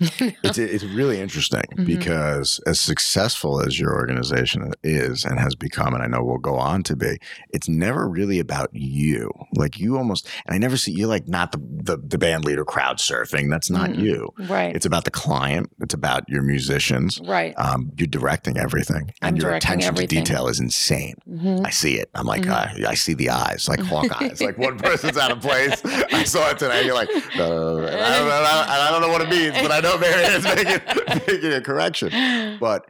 It's 0.01 0.57
it's 0.59 0.85
really 0.85 1.21
interesting 1.21 1.63
Mhm. 1.77 1.87
because 1.87 2.59
as 2.67 2.81
successful 2.81 3.61
as 3.61 3.79
your 3.79 3.93
organization 3.95 4.73
is 4.83 5.25
and 5.25 5.39
has 5.39 5.55
become, 5.55 5.95
and 5.95 6.03
I 6.03 6.07
know 6.07 6.23
will 6.25 6.39
go 6.39 6.57
on 6.57 6.83
to 6.85 6.97
be, 6.97 7.19
it's 7.51 7.69
never 7.69 8.09
really 8.09 8.39
about 8.39 8.71
you. 8.73 9.31
Like 9.55 9.79
you 9.79 9.97
almost, 9.99 10.27
and 10.47 10.55
I 10.55 10.59
never 10.59 10.77
see 10.77 10.93
you 10.93 11.07
like 11.07 11.29
not 11.29 11.53
the 11.53 11.59
the, 11.59 11.97
the 11.99 12.19
band 12.19 12.45
leader 12.45 12.65
crowd 12.65 12.97
surfing. 12.99 13.51
That's 13.51 13.71
not 13.71 13.91
Mm-mm. 13.91 14.03
you. 14.03 14.29
right. 14.49 14.75
It's 14.75 14.87
about 14.87 15.05
the 15.05 15.11
client. 15.11 15.71
It's 15.81 15.95
about 15.95 16.25
your 16.29 16.43
musicians. 16.43 17.21
right. 17.27 17.55
Um, 17.59 17.93
you're 17.97 18.07
directing 18.07 18.57
everything, 18.59 19.13
and 19.23 19.35
I'm 19.35 19.37
your 19.37 19.53
attention 19.55 19.89
everything. 19.89 20.25
to 20.25 20.31
detail 20.31 20.49
is 20.49 20.61
insane. 20.61 21.15
hmm 21.27 21.59
I 21.65 21.71
see 21.71 21.95
it. 21.97 22.09
I'm 22.15 22.27
like, 22.27 22.43
Mhm. 22.43 22.85
uh, 22.85 22.89
I 22.89 22.95
see 22.95 23.15
the 23.15 23.31
eyes, 23.31 23.69
like 23.69 23.81
hawk 23.81 24.11
eyes. 24.23 24.41
Like 24.41 24.57
one 24.59 24.79
person's 24.79 25.17
out 25.19 25.31
of 25.31 25.41
place. 25.41 25.81
I 26.13 26.25
saw 26.25 26.51
it 26.51 26.59
today. 26.59 26.85
You're 26.85 26.95
like, 26.95 27.09
uh, 27.11 27.77
and 27.77 28.01
I, 28.01 28.19
don't, 28.19 28.29
know- 28.29 28.67
I 28.75 28.89
don't 28.91 29.01
know 29.03 29.09
what 29.11 29.21
it 29.23 29.29
means, 29.29 29.53
but 29.61 29.71
I 29.71 29.81
know 29.81 29.90
Marianne 29.99 30.33
is 30.33 30.45
making, 30.45 30.81
making 31.27 31.53
a 31.53 31.61
correction. 31.61 32.59
But 32.61 32.87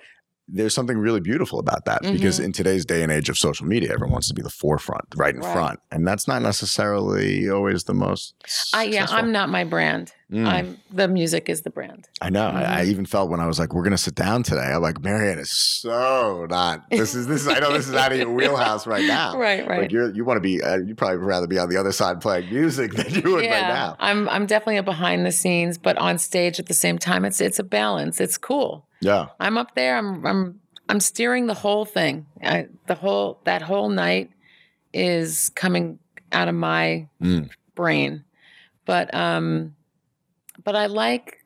there's 0.52 0.74
something 0.74 0.98
really 0.98 1.20
beautiful 1.20 1.60
about 1.60 1.84
that 1.84 2.02
because 2.02 2.40
Mhm. 2.40 2.44
in 2.46 2.52
today's 2.52 2.84
day 2.84 3.02
and 3.02 3.12
age 3.12 3.28
of 3.28 3.38
social 3.38 3.66
media, 3.66 3.92
everyone 3.92 4.10
wants 4.12 4.26
to 4.28 4.34
be 4.34 4.42
the 4.42 4.50
forefront, 4.50 5.04
right 5.16 5.34
in 5.34 5.40
Right. 5.40 5.52
front, 5.52 5.80
and 5.92 6.06
that's 6.06 6.26
not 6.26 6.42
necessarily 6.42 7.48
always 7.48 7.84
the 7.84 7.94
most. 7.94 8.34
I, 8.74 8.84
yeah. 8.84 9.06
I'm 9.10 9.30
not 9.32 9.48
my 9.48 9.62
brand. 9.64 10.12
Mm. 10.30 10.46
I'm 10.46 10.78
the 10.92 11.08
music 11.08 11.48
is 11.48 11.62
the 11.62 11.70
brand. 11.70 12.08
I 12.20 12.30
know. 12.30 12.46
I, 12.46 12.62
I 12.82 12.84
Mhm. 12.84 12.90
even 12.90 13.04
felt 13.06 13.30
when 13.30 13.40
I 13.40 13.46
was 13.46 13.58
like, 13.58 13.74
"We're 13.74 13.82
gonna 13.82 13.98
sit 13.98 14.14
down 14.14 14.44
today." 14.44 14.60
I'm 14.72 14.80
like, 14.80 15.00
"Marianne 15.02 15.40
is 15.40 15.50
so 15.50 16.46
not. 16.48 16.88
This 16.88 17.14
is 17.16 17.26
this 17.26 17.42
is. 17.42 17.48
I 17.48 17.58
know 17.58 17.72
this 17.72 17.88
is 17.88 17.94
out 17.96 18.12
of 18.12 18.18
your 18.18 18.30
wheelhouse 18.30 18.86
right 18.86 19.04
now. 19.18 19.36
Right, 19.36 19.66
right. 19.66 19.80
Like 19.82 19.92
you're, 19.92 20.14
you 20.14 20.24
want 20.24 20.36
to 20.36 20.40
be, 20.40 20.62
uh, 20.62 20.76
you 20.78 20.94
probably 20.94 21.16
rather 21.18 21.48
be 21.48 21.58
on 21.58 21.68
the 21.68 21.76
other 21.76 21.90
side 21.90 22.20
playing 22.20 22.48
music 22.48 22.92
than 22.94 23.12
you 23.12 23.22
would 23.32 23.40
right 23.44 23.50
now. 23.50 23.96
I'm 23.98 24.28
I'm 24.28 24.46
definitely 24.46 24.76
a 24.76 24.82
behind 24.84 25.26
the 25.26 25.32
scenes, 25.32 25.78
but 25.78 25.98
on 25.98 26.16
stage 26.18 26.60
at 26.60 26.66
the 26.66 26.74
same 26.74 26.96
time. 26.96 27.24
It's 27.24 27.40
it's 27.40 27.58
a 27.58 27.64
balance. 27.64 28.20
It's 28.20 28.38
cool. 28.38 28.86
Yeah, 29.00 29.26
I'm 29.40 29.58
up 29.58 29.74
there. 29.74 29.96
I'm 29.98 30.24
I'm 30.24 30.60
I'm 30.88 31.00
steering 31.00 31.46
the 31.46 31.54
whole 31.54 31.84
thing. 31.84 32.26
I, 32.42 32.66
the 32.86 32.94
whole 32.94 33.40
that 33.44 33.62
whole 33.62 33.88
night 33.88 34.30
is 34.92 35.50
coming 35.56 35.98
out 36.32 36.46
of 36.48 36.54
my 36.54 37.08
Mm. 37.20 37.50
brain, 37.74 38.24
but 38.84 39.12
um, 39.14 39.74
but 40.62 40.76
I 40.76 40.86
like 40.86 41.38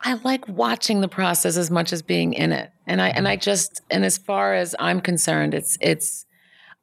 I 0.00 0.14
like 0.14 0.46
watching 0.48 1.00
the 1.00 1.08
process 1.08 1.56
as 1.56 1.70
much 1.70 1.92
as 1.92 2.02
being 2.02 2.32
in 2.32 2.52
it, 2.52 2.70
and 2.86 3.00
I 3.00 3.08
and 3.08 3.26
I 3.26 3.36
just 3.36 3.82
and 3.90 4.04
as 4.04 4.18
far 4.18 4.54
as 4.54 4.74
I'm 4.78 5.00
concerned, 5.00 5.54
it's 5.54 5.76
it's 5.80 6.26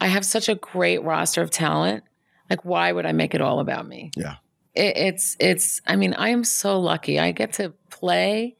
I 0.01 0.07
have 0.07 0.25
such 0.25 0.49
a 0.49 0.55
great 0.55 1.03
roster 1.03 1.41
of 1.41 1.51
talent. 1.51 2.03
Like, 2.49 2.63
why 2.63 2.91
would 2.91 3.05
I 3.05 3.11
make 3.11 3.33
it 3.33 3.41
all 3.41 3.59
about 3.59 3.87
me? 3.87 4.11
Yeah. 4.15 4.35
It, 4.73 4.97
it's 4.97 5.37
it's. 5.39 5.81
I 5.87 5.95
mean, 5.95 6.13
I 6.13 6.29
am 6.29 6.43
so 6.43 6.79
lucky. 6.79 7.19
I 7.19 7.31
get 7.31 7.53
to 7.53 7.73
play, 7.89 8.55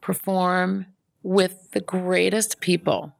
perform, 0.00 0.86
with 1.22 1.70
the 1.72 1.80
greatest 1.80 2.60
people. 2.60 3.14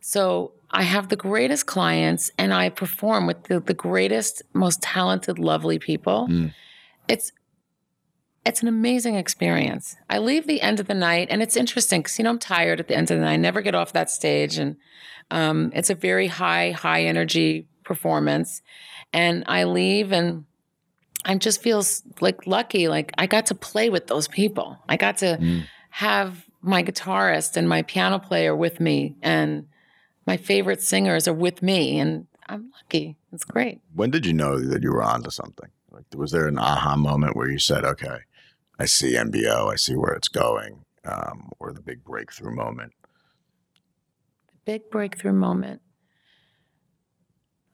So 0.00 0.52
I 0.70 0.82
have 0.82 1.08
the 1.08 1.16
greatest 1.16 1.66
clients 1.66 2.30
and 2.36 2.52
I 2.52 2.68
perform 2.68 3.26
with 3.26 3.44
the, 3.44 3.60
the 3.60 3.74
greatest, 3.74 4.42
most 4.52 4.82
talented, 4.82 5.38
lovely 5.38 5.78
people. 5.78 6.26
Mm. 6.28 6.52
It's 7.08 7.32
it's 8.44 8.62
an 8.62 8.68
amazing 8.68 9.14
experience. 9.14 9.96
I 10.10 10.18
leave 10.18 10.46
the 10.46 10.60
end 10.62 10.80
of 10.80 10.86
the 10.88 10.94
night, 10.94 11.28
and 11.30 11.42
it's 11.42 11.56
interesting 11.56 12.00
because 12.00 12.18
you 12.18 12.24
know 12.24 12.30
I'm 12.30 12.38
tired 12.38 12.80
at 12.80 12.88
the 12.88 12.96
end 12.96 13.10
of 13.10 13.18
the 13.18 13.24
night. 13.24 13.32
I 13.34 13.36
never 13.36 13.60
get 13.62 13.74
off 13.74 13.92
that 13.92 14.10
stage, 14.10 14.58
and 14.58 14.76
um, 15.30 15.70
it's 15.74 15.90
a 15.90 15.94
very 15.94 16.26
high, 16.26 16.72
high 16.72 17.04
energy 17.04 17.66
performance. 17.84 18.62
And 19.12 19.44
I 19.46 19.64
leave, 19.64 20.12
and 20.12 20.44
I 21.24 21.36
just 21.36 21.62
feels 21.62 22.02
like 22.20 22.46
lucky. 22.46 22.88
Like 22.88 23.12
I 23.18 23.26
got 23.26 23.46
to 23.46 23.54
play 23.54 23.90
with 23.90 24.06
those 24.08 24.28
people. 24.28 24.78
I 24.88 24.96
got 24.96 25.18
to 25.18 25.38
Mm. 25.40 25.64
have 25.90 26.44
my 26.62 26.82
guitarist 26.82 27.56
and 27.56 27.68
my 27.68 27.82
piano 27.82 28.18
player 28.18 28.54
with 28.56 28.80
me, 28.80 29.16
and 29.22 29.66
my 30.26 30.36
favorite 30.36 30.82
singers 30.82 31.26
are 31.28 31.32
with 31.34 31.62
me, 31.62 31.98
and 32.00 32.26
I'm 32.48 32.70
lucky. 32.76 33.16
It's 33.32 33.44
great. 33.44 33.80
When 33.94 34.10
did 34.10 34.26
you 34.26 34.32
know 34.32 34.58
that 34.60 34.82
you 34.82 34.90
were 34.92 35.02
onto 35.02 35.30
something? 35.30 35.70
Like, 35.90 36.04
was 36.14 36.30
there 36.32 36.46
an 36.48 36.58
aha 36.58 36.96
moment 36.96 37.36
where 37.36 37.48
you 37.50 37.58
said, 37.58 37.84
"Okay, 37.84 38.18
I 38.82 38.86
see 38.86 39.14
MBO, 39.14 39.72
I 39.72 39.76
see 39.76 39.94
where 39.94 40.12
it's 40.12 40.26
going," 40.26 40.84
um, 41.04 41.52
or 41.60 41.72
the 41.72 41.80
big 41.80 42.02
breakthrough 42.02 42.52
moment? 42.52 42.92
The 44.48 44.58
big 44.64 44.90
breakthrough 44.90 45.32
moment. 45.32 45.82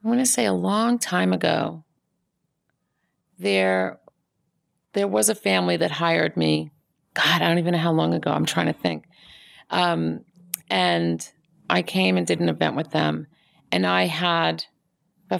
I 0.04 0.08
want 0.08 0.20
to 0.20 0.26
say 0.26 0.44
a 0.44 0.52
long 0.52 0.98
time 0.98 1.32
ago, 1.32 1.84
there, 3.38 4.00
there 4.92 5.08
was 5.08 5.30
a 5.30 5.34
family 5.34 5.78
that 5.78 5.92
hired 5.92 6.36
me. 6.36 6.72
God, 7.14 7.40
I 7.40 7.48
don't 7.48 7.58
even 7.58 7.72
know 7.72 7.78
how 7.78 7.92
long 7.92 8.12
ago. 8.12 8.30
I'm 8.30 8.44
trying 8.44 8.66
to 8.66 8.74
think. 8.74 9.06
Um, 9.70 10.26
and 10.68 11.26
I 11.70 11.80
came 11.80 12.18
and 12.18 12.26
did 12.26 12.40
an 12.40 12.50
event 12.50 12.76
with 12.76 12.90
them, 12.90 13.28
and 13.72 13.86
I 13.86 14.04
had 14.04 14.64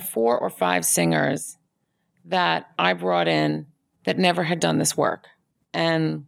four 0.00 0.38
or 0.38 0.48
five 0.48 0.86
singers 0.86 1.58
that 2.24 2.70
I 2.78 2.94
brought 2.94 3.28
in 3.28 3.66
that 4.04 4.16
never 4.16 4.44
had 4.44 4.60
done 4.60 4.78
this 4.78 4.96
work, 4.96 5.26
and 5.74 6.26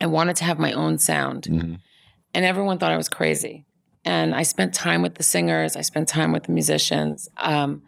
I 0.00 0.06
wanted 0.06 0.36
to 0.36 0.44
have 0.44 0.58
my 0.58 0.72
own 0.72 0.98
sound 0.98 1.44
Mhm. 1.44 1.78
and 2.34 2.44
everyone 2.44 2.78
thought 2.78 2.92
I 2.92 2.96
was 2.96 3.08
crazy. 3.08 3.64
And 4.04 4.34
I 4.34 4.42
spent 4.42 4.74
time 4.74 5.00
with 5.02 5.14
the 5.14 5.22
singers, 5.22 5.76
I 5.76 5.82
spent 5.82 6.08
time 6.08 6.32
with 6.32 6.44
the 6.44 6.52
musicians. 6.52 7.28
Um, 7.36 7.82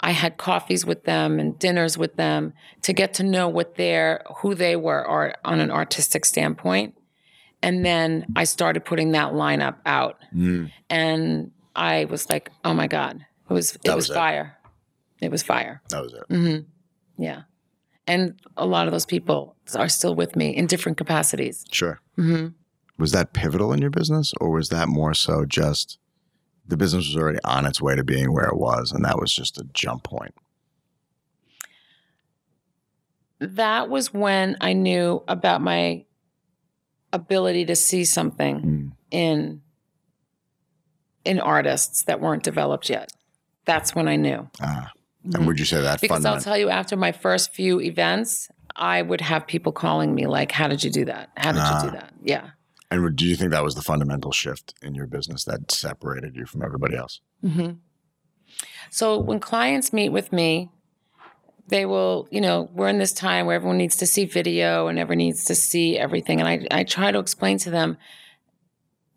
I 0.00 0.10
had 0.12 0.36
coffees 0.36 0.84
with 0.84 1.04
them 1.04 1.38
and 1.40 1.58
dinners 1.58 1.96
with 1.98 2.16
them 2.16 2.54
to 2.82 2.92
get 2.92 3.14
to 3.14 3.22
know 3.22 3.48
what 3.48 3.74
their 3.76 4.22
who 4.38 4.54
they 4.54 4.74
were 4.76 5.06
or 5.06 5.34
on 5.44 5.60
an 5.60 5.70
artistic 5.70 6.24
standpoint. 6.24 6.94
And 7.62 7.84
then 7.84 8.24
I 8.36 8.44
started 8.44 8.84
putting 8.84 9.10
that 9.12 9.32
lineup 9.32 9.76
out, 9.84 10.18
Mm. 10.32 10.70
and 10.88 11.50
I 11.74 12.04
was 12.04 12.30
like, 12.30 12.50
"Oh 12.64 12.72
my 12.74 12.86
god, 12.86 13.24
it 13.50 13.52
was 13.52 13.74
it 13.76 13.80
was, 13.88 13.94
was 13.96 14.10
it. 14.10 14.14
fire! 14.14 14.56
It 15.20 15.30
was 15.32 15.42
fire!" 15.42 15.82
That 15.90 16.02
was 16.02 16.12
it. 16.14 16.24
hmm 16.28 16.58
Yeah, 17.20 17.42
and 18.08 18.40
a 18.56 18.66
lot 18.66 18.86
of 18.88 18.92
those 18.92 19.06
people 19.06 19.54
are 19.76 19.88
still 19.88 20.14
with 20.16 20.34
me 20.34 20.48
in 20.56 20.66
different 20.66 20.98
capacities. 20.98 21.64
Sure. 21.70 22.00
hmm 22.16 22.48
Was 22.98 23.12
that 23.12 23.32
pivotal 23.32 23.72
in 23.72 23.80
your 23.80 23.90
business, 23.90 24.32
or 24.40 24.50
was 24.50 24.70
that 24.70 24.88
more 24.88 25.14
so 25.14 25.44
just 25.44 25.98
the 26.66 26.76
business 26.76 27.06
was 27.06 27.16
already 27.16 27.38
on 27.44 27.64
its 27.66 27.80
way 27.80 27.94
to 27.94 28.02
being 28.04 28.32
where 28.32 28.46
it 28.48 28.56
was, 28.56 28.90
and 28.92 29.04
that 29.04 29.18
was 29.20 29.32
just 29.32 29.58
a 29.58 29.64
jump 29.72 30.02
point? 30.02 30.34
that 33.40 33.88
was 33.88 34.12
when 34.12 34.56
I 34.60 34.72
knew 34.72 35.22
about 35.28 35.60
my 35.62 36.04
ability 37.12 37.66
to 37.66 37.76
see 37.76 38.04
something 38.04 38.60
Mm. 38.60 38.92
in 39.10 39.62
in 41.24 41.38
artists 41.40 42.02
that 42.04 42.20
weren't 42.20 42.42
developed 42.42 42.88
yet. 42.90 43.12
That's 43.66 43.94
when 43.94 44.08
I 44.08 44.16
knew. 44.16 44.48
Ah. 44.60 44.90
Mhm. 45.26 45.34
And 45.34 45.46
would 45.46 45.58
you 45.58 45.64
say 45.64 45.80
that 45.82 46.00
Because 46.00 46.24
I'll 46.24 46.40
tell 46.40 46.56
you, 46.56 46.68
after 46.70 46.96
my 46.96 47.12
first 47.12 47.52
few 47.52 47.80
events, 47.80 48.48
I 48.76 49.02
would 49.02 49.20
have 49.20 49.46
people 49.46 49.72
calling 49.72 50.14
me 50.14 50.26
like, 50.26 50.52
"How 50.52 50.68
did 50.68 50.84
you 50.84 50.90
do 50.90 51.04
that? 51.06 51.30
How 51.36 51.52
did 51.52 51.60
Ah. 51.62 51.84
you 51.84 51.90
do 51.90 51.96
that?" 51.96 52.12
Yeah. 52.22 52.50
And 52.90 53.02
would- 53.02 53.16
do 53.16 53.26
you 53.26 53.36
think 53.36 53.50
that 53.50 53.64
was 53.64 53.74
the 53.74 53.82
fundamental 53.82 54.32
shift 54.32 54.74
in 54.82 54.94
your 54.94 55.06
business 55.06 55.44
that 55.44 55.70
separated 55.70 56.36
you 56.36 56.46
from 56.46 56.62
everybody 56.62 56.96
else? 56.96 57.20
hmm 57.42 57.70
So 58.90 59.18
when 59.18 59.40
clients 59.40 59.92
meet 59.92 60.08
with 60.08 60.32
me, 60.32 60.70
they 61.68 61.84
will, 61.84 62.26
you 62.30 62.40
know, 62.40 62.70
we're 62.72 62.88
in 62.88 62.96
this 62.98 63.12
time 63.12 63.44
where 63.44 63.56
everyone 63.56 63.76
needs 63.76 63.96
to 63.96 64.06
see 64.06 64.24
video 64.24 64.86
and 64.88 64.98
everyone 64.98 65.18
needs 65.18 65.44
to 65.44 65.54
see 65.54 65.98
everything. 65.98 66.40
And 66.40 66.48
I, 66.48 66.66
I 66.70 66.84
try 66.84 67.12
to 67.12 67.18
explain 67.18 67.58
to 67.58 67.70
them, 67.70 67.98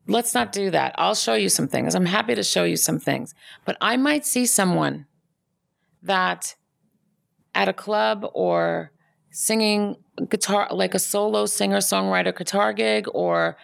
let's 0.07 0.33
not 0.33 0.51
do 0.51 0.69
that. 0.71 0.93
I'll 0.97 1.15
show 1.15 1.35
you 1.35 1.47
some 1.47 1.69
things. 1.69 1.95
I'm 1.95 2.07
happy 2.07 2.35
to 2.35 2.43
show 2.43 2.65
you 2.65 2.75
some 2.75 2.99
things. 2.99 3.33
But 3.63 3.77
I 3.79 3.95
might 3.95 4.25
see 4.25 4.45
someone 4.45 5.05
that 6.03 6.55
at 7.53 7.67
a 7.67 7.73
club 7.73 8.25
or 8.33 8.91
singing 9.29 9.95
guitar, 10.29 10.67
like 10.71 10.93
a 10.93 10.99
solo 10.99 11.45
singer 11.45 11.77
songwriter 11.77 12.35
guitar 12.35 12.73
gig, 12.73 13.07
or 13.13 13.57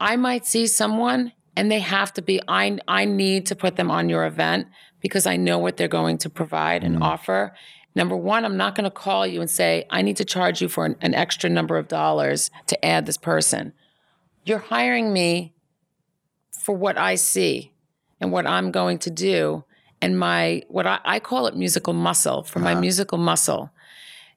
I 0.00 0.16
might 0.16 0.46
see 0.46 0.66
someone 0.66 1.32
and 1.56 1.70
they 1.70 1.80
have 1.80 2.12
to 2.14 2.22
be, 2.22 2.40
I, 2.48 2.78
I 2.86 3.04
need 3.06 3.46
to 3.46 3.56
put 3.56 3.76
them 3.76 3.90
on 3.90 4.08
your 4.08 4.26
event 4.26 4.68
because 5.00 5.26
I 5.26 5.36
know 5.36 5.58
what 5.58 5.76
they're 5.76 5.88
going 5.88 6.18
to 6.18 6.30
provide 6.30 6.84
and 6.84 6.96
Mm. 6.96 7.02
offer. 7.02 7.54
Number 7.94 8.16
one, 8.16 8.44
I'm 8.44 8.58
not 8.58 8.74
going 8.74 8.84
to 8.84 8.90
call 8.90 9.26
you 9.26 9.40
and 9.40 9.48
say, 9.48 9.86
I 9.88 10.02
need 10.02 10.18
to 10.18 10.24
charge 10.24 10.60
you 10.60 10.68
for 10.68 10.84
an, 10.84 10.96
an 11.00 11.14
extra 11.14 11.48
number 11.48 11.78
of 11.78 11.88
dollars 11.88 12.50
to 12.66 12.84
add 12.84 13.06
this 13.06 13.16
person. 13.16 13.72
You're 14.44 14.58
hiring 14.58 15.14
me 15.14 15.54
for 16.50 16.76
what 16.76 16.98
I 16.98 17.14
see 17.14 17.72
and 18.20 18.32
what 18.32 18.46
I'm 18.46 18.70
going 18.70 18.98
to 18.98 19.10
do 19.10 19.64
and 20.02 20.18
my 20.18 20.62
what 20.68 20.86
I, 20.86 20.98
I 21.04 21.20
call 21.20 21.46
it 21.46 21.56
musical 21.56 21.92
muscle 21.92 22.42
for 22.42 22.58
my 22.60 22.72
Uh-huh. 22.72 22.80
musical 22.80 23.18
muscle. 23.18 23.70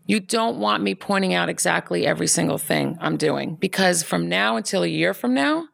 You 0.05 0.19
don't 0.19 0.57
want 0.57 0.81
me 0.81 0.95
pointing 0.95 1.33
out 1.35 1.49
exactly 1.49 2.07
every 2.07 2.25
single 2.27 2.57
thing 2.57 2.97
I'm 2.99 3.15
doing 3.17 3.55
because 3.55 4.01
from 4.01 4.27
now 4.27 4.55
until 4.57 4.81
a 4.83 4.87
year 4.87 5.13
from 5.13 5.33
now, 5.35 5.67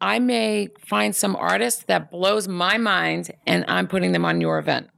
I 0.00 0.18
may 0.18 0.68
find 0.78 1.14
some 1.14 1.36
artist 1.36 1.86
that 1.88 2.10
blows 2.10 2.48
my 2.48 2.78
mind 2.78 3.30
and 3.46 3.66
I'm 3.68 3.86
putting 3.86 4.12
them 4.12 4.24
on 4.24 4.40
your 4.40 4.58
event. 4.58 4.88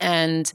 And 0.00 0.52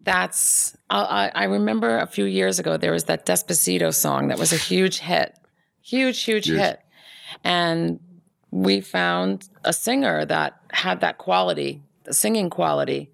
that's, 0.00 0.76
I, 0.90 1.30
I 1.34 1.44
remember 1.44 1.98
a 1.98 2.06
few 2.06 2.24
years 2.24 2.58
ago, 2.58 2.76
there 2.76 2.90
was 2.92 3.04
that 3.04 3.24
Despacito 3.26 3.94
song 3.94 4.28
that 4.28 4.38
was 4.38 4.52
a 4.52 4.56
huge 4.56 4.98
hit, 4.98 5.36
huge, 5.82 6.22
huge 6.24 6.46
Huge. 6.46 6.58
hit. 6.58 6.80
And 7.44 8.00
we 8.50 8.80
found 8.80 9.48
a 9.64 9.72
singer 9.72 10.24
that 10.24 10.60
had 10.74 11.00
that 11.00 11.18
quality, 11.18 11.82
the 12.04 12.12
singing 12.14 12.50
quality. 12.50 13.10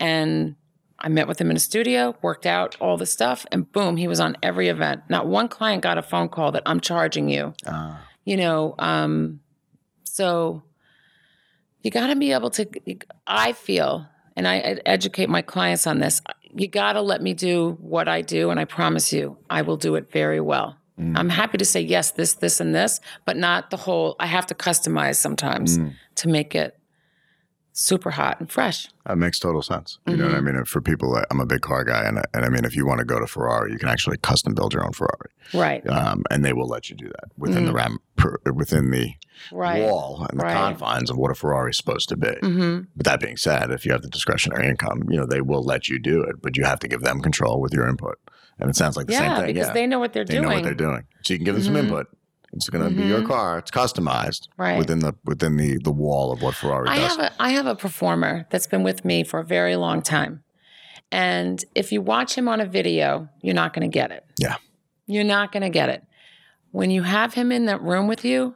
And 0.00 0.56
I 0.98 1.08
met 1.08 1.26
with 1.28 1.40
him 1.40 1.50
in 1.50 1.56
a 1.56 1.60
studio, 1.60 2.14
worked 2.22 2.46
out 2.46 2.76
all 2.80 2.96
the 2.96 3.06
stuff, 3.06 3.44
and 3.52 3.70
boom, 3.72 3.96
he 3.96 4.06
was 4.08 4.20
on 4.20 4.36
every 4.42 4.68
event. 4.68 5.02
Not 5.08 5.26
one 5.26 5.48
client 5.48 5.82
got 5.82 5.98
a 5.98 6.02
phone 6.02 6.28
call 6.28 6.52
that 6.52 6.62
I'm 6.66 6.80
charging 6.80 7.28
you 7.28 7.54
Ah. 7.66 8.00
you 8.24 8.36
know 8.36 8.74
um 8.78 9.40
so 10.04 10.62
you 11.82 11.90
got 11.90 12.06
to 12.08 12.16
be 12.16 12.32
able 12.32 12.50
to 12.50 12.66
i 13.26 13.52
feel 13.52 14.06
and 14.36 14.46
i 14.46 14.58
ed- 14.58 14.82
educate 14.86 15.28
my 15.28 15.42
clients 15.42 15.86
on 15.86 15.98
this 15.98 16.20
you 16.54 16.68
got 16.68 16.92
to 16.92 17.00
let 17.00 17.20
me 17.22 17.34
do 17.34 17.76
what 17.80 18.06
i 18.08 18.20
do 18.22 18.50
and 18.50 18.60
i 18.60 18.64
promise 18.64 19.12
you 19.12 19.36
i 19.50 19.62
will 19.62 19.76
do 19.76 19.94
it 19.96 20.10
very 20.12 20.40
well 20.40 20.76
Mm. 20.98 21.16
i'm 21.18 21.30
happy 21.30 21.56
to 21.56 21.64
say 21.64 21.80
yes 21.80 22.10
this 22.10 22.34
this 22.34 22.60
and 22.60 22.74
this 22.74 23.00
but 23.24 23.36
not 23.38 23.70
the 23.70 23.78
whole 23.78 24.14
i 24.20 24.26
have 24.26 24.44
to 24.46 24.54
customize 24.54 25.16
sometimes 25.16 25.78
Mm. 25.78 25.94
to 26.16 26.28
make 26.28 26.54
it 26.54 26.78
super 27.72 28.10
hot 28.10 28.38
and 28.40 28.50
fresh 28.50 28.88
That 29.06 29.16
makes 29.18 29.38
total 29.38 29.62
sense. 29.62 29.98
You 30.06 30.16
know 30.16 30.24
what 30.26 30.34
I 30.34 30.38
Mm-hmm. 30.38 30.56
mean? 30.56 30.64
For 30.64 30.80
people, 30.80 31.20
I'm 31.30 31.40
a 31.40 31.46
big 31.46 31.62
car 31.62 31.84
guy, 31.84 32.04
and 32.04 32.18
and 32.34 32.44
I 32.44 32.48
mean, 32.48 32.64
if 32.64 32.76
you 32.76 32.86
want 32.86 32.98
to 33.00 33.04
go 33.04 33.18
to 33.18 33.26
Ferrari, 33.26 33.72
you 33.72 33.78
can 33.78 33.88
actually 33.88 34.18
custom 34.18 34.54
build 34.54 34.72
your 34.74 34.84
own 34.84 34.92
Ferrari, 34.92 35.30
right 35.54 35.86
um, 35.88 36.22
and 36.30 36.44
they 36.44 36.52
will 36.52 36.68
let 36.68 36.88
you 36.90 36.96
do 36.96 37.06
that 37.08 37.28
within 37.36 37.64
the 37.64 37.72
ram, 37.72 37.98
per, 38.16 38.36
within 38.54 38.90
the 38.90 39.06
Mm. 39.50 39.58
right 39.58 39.80
wall 39.80 40.26
and 40.30 40.38
the 40.38 40.44
Right. 40.44 40.54
confines 40.54 41.10
of 41.10 41.16
what 41.16 41.30
a 41.30 41.34
Ferrari 41.34 41.70
is 41.70 41.76
supposed 41.76 42.08
to 42.10 42.16
be. 42.16 42.32
hmm 42.42 42.80
But 42.96 43.06
that 43.06 43.20
being 43.20 43.36
said, 43.36 43.70
if 43.70 43.84
you 43.84 43.92
have 43.92 44.02
the 44.02 44.08
discretionary 44.08 44.68
income, 44.68 45.02
you 45.10 45.16
know 45.18 45.26
they 45.26 45.40
will 45.40 45.64
let 45.64 45.88
you 45.88 45.98
do 45.98 46.22
it, 46.22 46.36
but 46.42 46.56
you 46.56 46.64
have 46.64 46.78
to 46.80 46.88
give 46.88 47.00
them 47.02 47.20
control 47.20 47.60
with 47.60 47.72
your 47.72 47.88
input. 47.88 48.18
And 48.60 48.68
it 48.70 48.76
sounds 48.76 48.96
like 48.96 49.06
the 49.06 49.14
yeah 49.14 49.34
same 49.34 49.36
thing. 49.36 49.46
because 49.54 49.68
yeah, 49.68 49.72
they 49.72 49.86
know 49.86 49.98
what 49.98 50.12
they're 50.12 50.24
they 50.24 50.34
doing 50.34 50.42
They 50.42 50.48
know 50.48 50.54
what 50.54 50.62
they're 50.64 50.74
doing, 50.74 51.02
so 51.24 51.32
you 51.32 51.38
can 51.38 51.44
give 51.44 51.54
them 51.56 51.64
some 51.64 51.74
Mhm. 51.74 51.84
input. 51.84 52.06
It's 52.52 52.68
going 52.68 52.84
to 52.88 52.90
be 52.94 53.04
your 53.08 53.20
Mhm. 53.22 53.26
car. 53.28 53.58
It's 53.58 53.70
customized 53.70 54.48
Right. 54.58 54.78
within 54.78 54.98
the 55.00 55.14
within 55.24 55.56
the 55.56 55.78
the 55.82 55.90
wall 55.92 56.32
of 56.32 56.42
what 56.42 56.54
Ferrari 56.54 56.86
does. 56.88 56.98
I 56.98 57.00
does. 57.00 57.16
have 57.16 57.26
a 57.26 57.42
I 57.42 57.50
have 57.50 57.66
a 57.66 57.74
performer 57.74 58.46
that's 58.50 58.66
been 58.66 58.82
with 58.82 59.04
me 59.04 59.24
for 59.24 59.40
a 59.40 59.44
very 59.44 59.76
long 59.76 60.02
time. 60.02 60.42
And 61.10 61.62
if 61.74 61.92
you 61.92 62.00
watch 62.00 62.34
him 62.36 62.48
on 62.48 62.60
a 62.60 62.66
video, 62.66 63.28
you're 63.42 63.54
not 63.54 63.74
going 63.74 63.90
to 63.90 63.92
get 63.92 64.10
it. 64.10 64.24
Yeah. 64.38 64.56
You're 65.06 65.24
not 65.24 65.52
going 65.52 65.62
to 65.62 65.68
get 65.68 65.88
it. 65.88 66.02
When 66.70 66.90
you 66.90 67.02
have 67.02 67.34
him 67.34 67.52
in 67.52 67.66
that 67.66 67.82
room 67.82 68.06
with 68.08 68.24
you, 68.24 68.54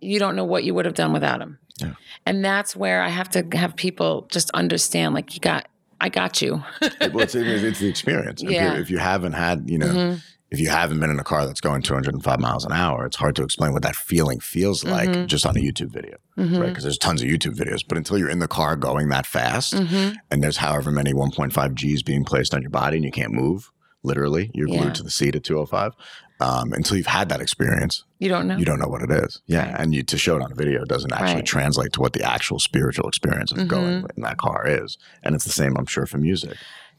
you 0.00 0.18
don't 0.20 0.36
know 0.36 0.44
what 0.44 0.62
you 0.62 0.74
would 0.74 0.84
have 0.84 0.94
done 0.94 1.12
without 1.12 1.40
him. 1.40 1.58
Yeah. 1.80 1.94
And 2.24 2.44
that's 2.44 2.76
where 2.76 3.02
I 3.02 3.08
have 3.08 3.28
to 3.30 3.44
have 3.54 3.74
people 3.74 4.28
just 4.30 4.50
understand 4.52 5.14
like 5.14 5.34
you 5.34 5.40
got 5.40 5.66
I 6.00 6.08
got 6.08 6.40
you. 6.40 6.62
well, 6.80 6.90
it's, 7.20 7.34
it's 7.34 7.80
the 7.80 7.88
experience. 7.88 8.40
If, 8.44 8.50
Yeah. 8.50 8.74
you, 8.74 8.80
if 8.80 8.88
you 8.90 8.98
haven't 8.98 9.32
had, 9.32 9.68
you 9.68 9.78
know, 9.78 9.86
Mhm. 9.86 10.22
If 10.50 10.58
you 10.58 10.68
haven't 10.70 10.98
been 11.00 11.10
in 11.10 11.18
a 11.18 11.24
car 11.24 11.44
that's 11.46 11.60
going 11.60 11.82
205 11.82 12.40
miles 12.40 12.64
an 12.64 12.72
hour, 12.72 13.04
it's 13.06 13.16
hard 13.16 13.36
to 13.36 13.42
explain 13.42 13.72
what 13.72 13.82
that 13.82 13.94
feeling 13.96 14.40
feels 14.40 14.84
like 14.84 15.08
Mhm. 15.10 15.26
just 15.26 15.44
on 15.44 15.56
a 15.56 15.60
YouTube 15.60 15.90
video, 15.92 16.16
Mhm. 16.38 16.58
right? 16.60 16.68
Because 16.68 16.84
there's 16.84 16.96
tons 16.98 17.20
of 17.22 17.28
YouTube 17.28 17.54
videos, 17.56 17.80
but 17.86 17.98
until 17.98 18.16
you're 18.18 18.30
in 18.30 18.38
the 18.38 18.48
car 18.48 18.74
going 18.76 19.08
that 19.10 19.26
fast, 19.26 19.74
Mhm. 19.74 20.16
and 20.30 20.42
there's 20.42 20.56
however 20.58 20.90
many 20.90 21.12
1.5 21.12 21.74
G's 21.74 22.02
being 22.02 22.24
placed 22.24 22.54
on 22.54 22.62
your 22.62 22.70
body, 22.70 22.96
and 22.96 23.04
you 23.04 23.10
can't 23.12 23.32
move. 23.32 23.70
Literally, 24.02 24.50
you're 24.54 24.68
glued 24.68 24.84
Yeah. 24.84 24.92
to 24.92 25.02
the 25.02 25.10
seat 25.10 25.34
at 25.36 25.44
205. 25.44 25.92
Um, 26.40 26.72
until 26.72 26.96
you've 26.96 27.06
had 27.08 27.28
that 27.30 27.40
experience, 27.40 28.04
You 28.20 28.28
don't 28.28 28.46
know. 28.46 28.56
you 28.56 28.64
don't 28.64 28.78
know 28.78 28.86
what 28.86 29.02
it 29.02 29.10
is. 29.10 29.42
Yeah, 29.48 29.72
Right. 29.72 29.80
and 29.80 29.92
you 29.92 30.04
to 30.04 30.16
show 30.16 30.36
it 30.36 30.42
on 30.42 30.52
a 30.52 30.54
video 30.54 30.84
doesn't 30.84 31.12
actually 31.12 31.34
Right. 31.34 31.46
translate 31.46 31.92
to 31.94 32.00
what 32.00 32.12
the 32.12 32.22
actual 32.22 32.60
spiritual 32.60 33.08
experience 33.08 33.50
of 33.50 33.66
going 33.66 34.02
Mhm. 34.02 34.10
in 34.16 34.22
that 34.22 34.36
car 34.38 34.64
is. 34.68 34.96
And 35.24 35.34
it's 35.34 35.42
the 35.44 35.50
same, 35.50 35.76
I'm 35.76 35.86
sure, 35.86 36.06
for 36.06 36.16
music. 36.18 36.56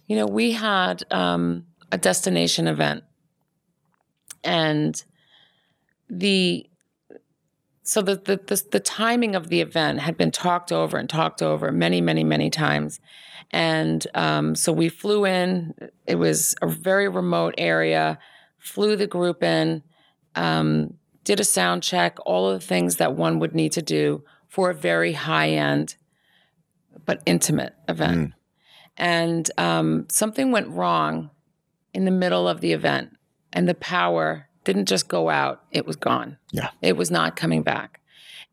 You 0.08 0.18
know, 0.18 0.26
we 0.28 0.52
had 0.52 1.04
um, 1.12 1.64
a 1.92 1.98
destination 1.98 2.68
event, 2.68 3.04
and 4.44 5.04
the 6.10 6.66
so 7.84 8.02
the, 8.02 8.16
the 8.16 8.40
the 8.46 8.64
the 8.72 8.80
timing 8.80 9.36
of 9.36 9.50
the 9.50 9.62
event 9.62 10.00
had 10.00 10.18
been 10.18 10.32
talked 10.32 10.72
over 10.72 10.98
and 10.98 11.10
talked 11.10 11.42
over 11.42 11.72
many, 11.72 12.02
many, 12.02 12.24
many 12.24 12.50
times, 12.50 13.00
and 13.52 14.06
um, 14.14 14.56
so 14.56 14.72
we 14.72 14.90
flew 14.90 15.26
in. 15.26 15.74
It 16.06 16.16
was 16.16 16.56
a 16.62 16.68
very 16.68 17.08
remote 17.08 17.56
area. 17.58 18.20
Flew 18.60 18.96
the 18.96 19.08
group 19.08 19.42
in, 19.42 19.84
um, 20.36 20.96
did 21.24 21.40
a 21.40 21.46
sound 21.46 21.82
check, 21.82 22.18
all 22.26 22.50
of 22.50 22.60
the 22.60 22.66
things 22.66 22.98
that 22.98 23.16
one 23.16 23.40
would 23.40 23.56
need 23.56 23.72
to 23.72 23.82
do 23.82 24.24
for 24.50 24.70
a 24.70 24.74
very 24.76 25.14
high 25.14 25.50
end, 25.52 25.96
but 27.06 27.22
intimate 27.26 27.74
event 27.88 28.18
Mm. 28.18 28.34
and 28.98 29.52
um, 29.58 30.08
something 30.10 30.52
went 30.52 30.68
wrong 30.68 31.30
in 31.94 32.06
the 32.06 32.12
middle 32.12 32.48
of 32.48 32.60
the 32.62 32.74
event 32.74 33.16
and 33.54 33.68
the 33.68 33.74
power 33.76 34.48
didn't 34.64 34.86
just 34.88 35.08
go 35.08 35.30
out 35.30 35.64
it 35.72 35.86
was 35.88 35.96
gone 35.96 36.38
Yeah. 36.52 36.70
it 36.82 36.96
was 36.98 37.10
not 37.10 37.36
coming 37.36 37.64
back 37.64 38.00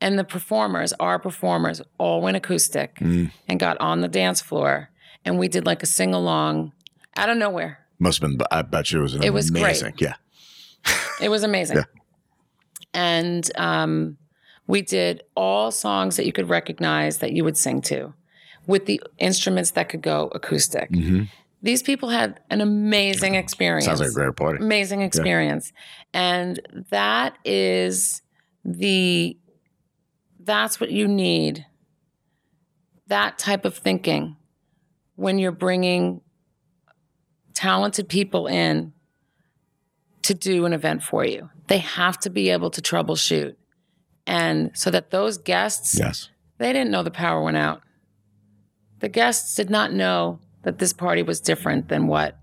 and 0.01 0.19
the 0.19 0.25
performers 0.25 0.93
our 1.01 1.19
performers 1.19 1.83
all 1.99 2.21
went 2.21 2.37
acoustic 2.37 2.97
Mm. 2.97 3.31
and 3.49 3.59
got 3.61 3.79
on 3.81 4.01
the 4.01 4.09
dance 4.09 4.41
floor 4.41 4.91
and 5.25 5.39
we 5.39 5.49
did 5.49 5.67
like 5.67 5.83
a 5.83 5.87
sing-along 5.87 6.73
out 7.17 7.29
of 7.29 7.37
nowhere 7.37 7.79
Must 7.99 8.21
have 8.23 8.31
been, 8.31 8.47
I 8.51 8.63
bet 8.63 8.93
you 8.93 9.01
it 9.01 9.03
was 9.03 9.15
an 9.15 9.23
It 9.25 9.33
was 9.33 9.51
great. 9.51 9.63
amazing. 9.63 9.95
Yeah. 9.99 10.15
It 11.21 11.31
was 11.31 11.43
amazing. 11.43 11.79
Yeah. 11.79 11.85
And 12.95 13.51
um, 13.57 14.17
we 14.67 14.83
did 14.83 15.23
all 15.35 15.71
songs 15.71 16.17
that 16.17 16.27
you 16.27 16.33
could 16.33 16.49
recognize 16.49 17.19
that 17.19 17.33
you 17.33 17.43
would 17.45 17.57
sing 17.57 17.81
to 17.83 18.13
with 18.67 18.87
the 18.87 19.01
instruments 19.19 19.73
that 19.73 19.89
could 19.89 20.03
go 20.03 20.29
acoustic. 20.35 20.89
hmm 20.91 21.23
These 21.67 21.83
people 21.83 22.11
had 22.11 22.39
an 22.49 22.61
amazing 22.61 23.35
experience. 23.35 23.87
Sounds 23.87 23.99
like 23.99 24.11
a 24.11 24.13
great 24.13 24.37
party. 24.37 24.63
amazing 24.63 25.03
experience. 25.03 25.73
And 26.15 26.61
that 26.91 27.37
is 27.45 28.23
the 28.65 29.37
that's 30.39 30.79
what 30.79 30.93
you 30.93 31.09
need. 31.09 31.67
That 33.09 33.37
type 33.37 33.65
of 33.65 33.77
thinking 33.77 34.37
when 35.17 35.41
you're 35.41 35.51
bringing 35.51 36.21
talented 37.53 38.09
people 38.09 38.47
in 38.47 38.93
to 40.23 40.35
do 40.35 40.67
an 40.67 40.73
event 40.73 41.03
for 41.03 41.25
you. 41.25 41.51
They 41.67 41.79
have 41.79 42.17
to 42.21 42.31
be 42.31 42.51
able 42.51 42.71
to 42.71 42.81
troubleshoot. 42.81 43.57
And 44.25 44.71
so 44.75 44.93
that 44.93 45.11
those 45.11 45.37
guests 45.37 45.99
Yes. 45.99 46.29
they 46.59 46.73
didn't 46.73 46.93
know 46.93 47.03
the 47.03 47.11
power 47.11 47.43
went 47.43 47.57
out. 47.57 47.83
The 49.01 49.09
guests 49.09 49.57
did 49.57 49.69
not 49.69 49.93
know 49.93 50.39
that 50.67 50.79
this 50.81 50.93
party 50.93 51.23
was 51.23 51.39
different 51.41 51.89
than 51.89 52.09
what 52.09 52.37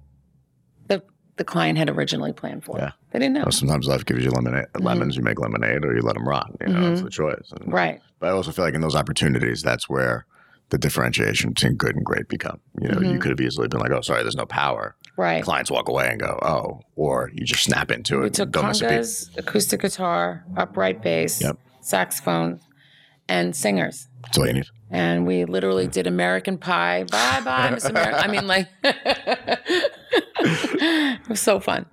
the 0.88 1.04
the 1.36 1.44
client 1.44 1.78
had 1.78 1.90
originally 1.90 2.32
planned 2.32 2.64
for. 2.64 2.78
Yeah. 2.80 2.91
They 3.12 3.20
didn't 3.20 3.34
know. 3.34 3.41
Well, 3.41 3.52
sometimes 3.52 3.86
life 3.86 4.06
gives 4.06 4.24
you 4.24 4.32
lemonade, 4.32 4.66
lemons, 4.80 5.18
you 5.18 5.24
make 5.24 5.40
lemonade, 5.41 5.84
or 5.84 5.94
you 5.94 6.02
let 6.02 6.16
them 6.16 6.26
rot. 6.28 6.50
You 6.62 6.68
know, 6.74 6.91
it's 6.94 7.02
Mhm. 7.02 7.04
the 7.04 7.10
choice. 7.10 7.52
And- 7.60 7.72
Right. 7.74 8.00
But 8.20 8.30
I 8.30 8.32
also 8.32 8.52
feel 8.52 8.64
like 8.64 8.76
in 8.76 8.82
those 8.82 8.95
opportunities, 8.95 9.62
that's 9.62 9.90
where 9.90 10.26
the 10.70 10.78
differentiation 10.78 11.50
between 11.50 11.76
good 11.76 11.95
and 11.98 12.06
great 12.06 12.30
become. 12.30 12.60
You 12.80 12.88
know, 12.90 13.02
you 13.02 13.18
Mhm. 13.18 13.22
could 13.22 13.32
have 13.32 13.41
easily 13.41 13.68
been 13.68 13.82
like, 13.82 13.91
"Oh, 13.91 14.00
sorry, 14.02 14.22
there's 14.24 14.38
no 14.38 14.45
power." 14.45 14.95
Right. 15.18 15.44
Clients 15.44 15.70
walk 15.70 15.90
away 15.90 16.08
and 16.10 16.18
go, 16.20 16.40
"Oh," 16.41 16.80
or 16.95 17.30
you 17.34 17.45
just 17.45 17.64
snap 17.64 17.91
into 17.91 18.22
We 18.22 18.28
it. 18.28 18.34
took 18.36 18.56
a 18.56 18.62
beat. 18.62 18.62
congas, 18.82 19.38
acoustic 19.38 19.82
guitar, 19.82 20.45
upright 20.56 21.02
bass, 21.04 21.41
Yep. 21.41 21.58
saxophone, 21.82 22.62
and 23.28 23.56
singers. 23.56 24.08
That's 24.24 24.38
all 24.38 24.48
you 24.48 24.54
need. 24.54 24.66
And 24.90 25.26
we 25.26 25.45
literally 25.45 25.88
did 25.88 26.06
American 26.06 26.58
Pie. 26.58 27.06
Bye 27.06 27.41
bye, 27.44 27.72
Miss 27.72 27.86
America. 27.86 28.20
I 28.24 28.28
mean, 28.28 28.45
like, 28.48 28.68
it 30.40 31.30
was 31.30 31.41
so 31.41 31.60
fun. 31.60 31.86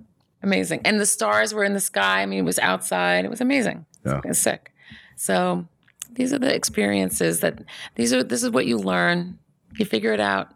Amazing. 0.43 0.83
And 0.85 1.01
the 1.01 1.07
stars 1.07 1.55
were 1.55 1.65
in 1.65 1.73
the 1.75 1.81
sky. 1.81 2.23
I 2.23 2.27
mean, 2.27 2.41
it 2.41 2.45
was 2.45 2.59
outside. 2.59 3.25
It 3.25 3.31
was 3.31 3.41
amazing. 3.41 3.87
Yeah. 4.05 4.19
It 4.19 4.27
was 4.27 4.39
sick. 4.39 4.73
So 5.17 5.67
these 6.13 6.33
are 6.33 6.39
the 6.39 6.55
experiences 6.55 7.41
that 7.41 7.63
these 7.95 8.13
are, 8.13 8.23
this 8.23 8.43
is 8.43 8.51
what 8.51 8.67
you 8.67 8.79
learn. 8.79 9.39
You 9.79 9.85
figure 9.85 10.13
it 10.13 10.21
out. 10.21 10.53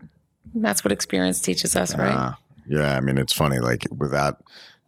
That's 0.55 0.85
what 0.85 0.93
experience 0.93 1.41
teaches 1.41 1.77
us, 1.77 1.95
right? 1.97 2.15
Ah, 2.15 2.39
yeah, 2.67 2.97
I 2.97 3.01
mean, 3.01 3.19
it's 3.19 3.33
funny. 3.33 3.59
Like 3.59 3.87
without 3.97 4.43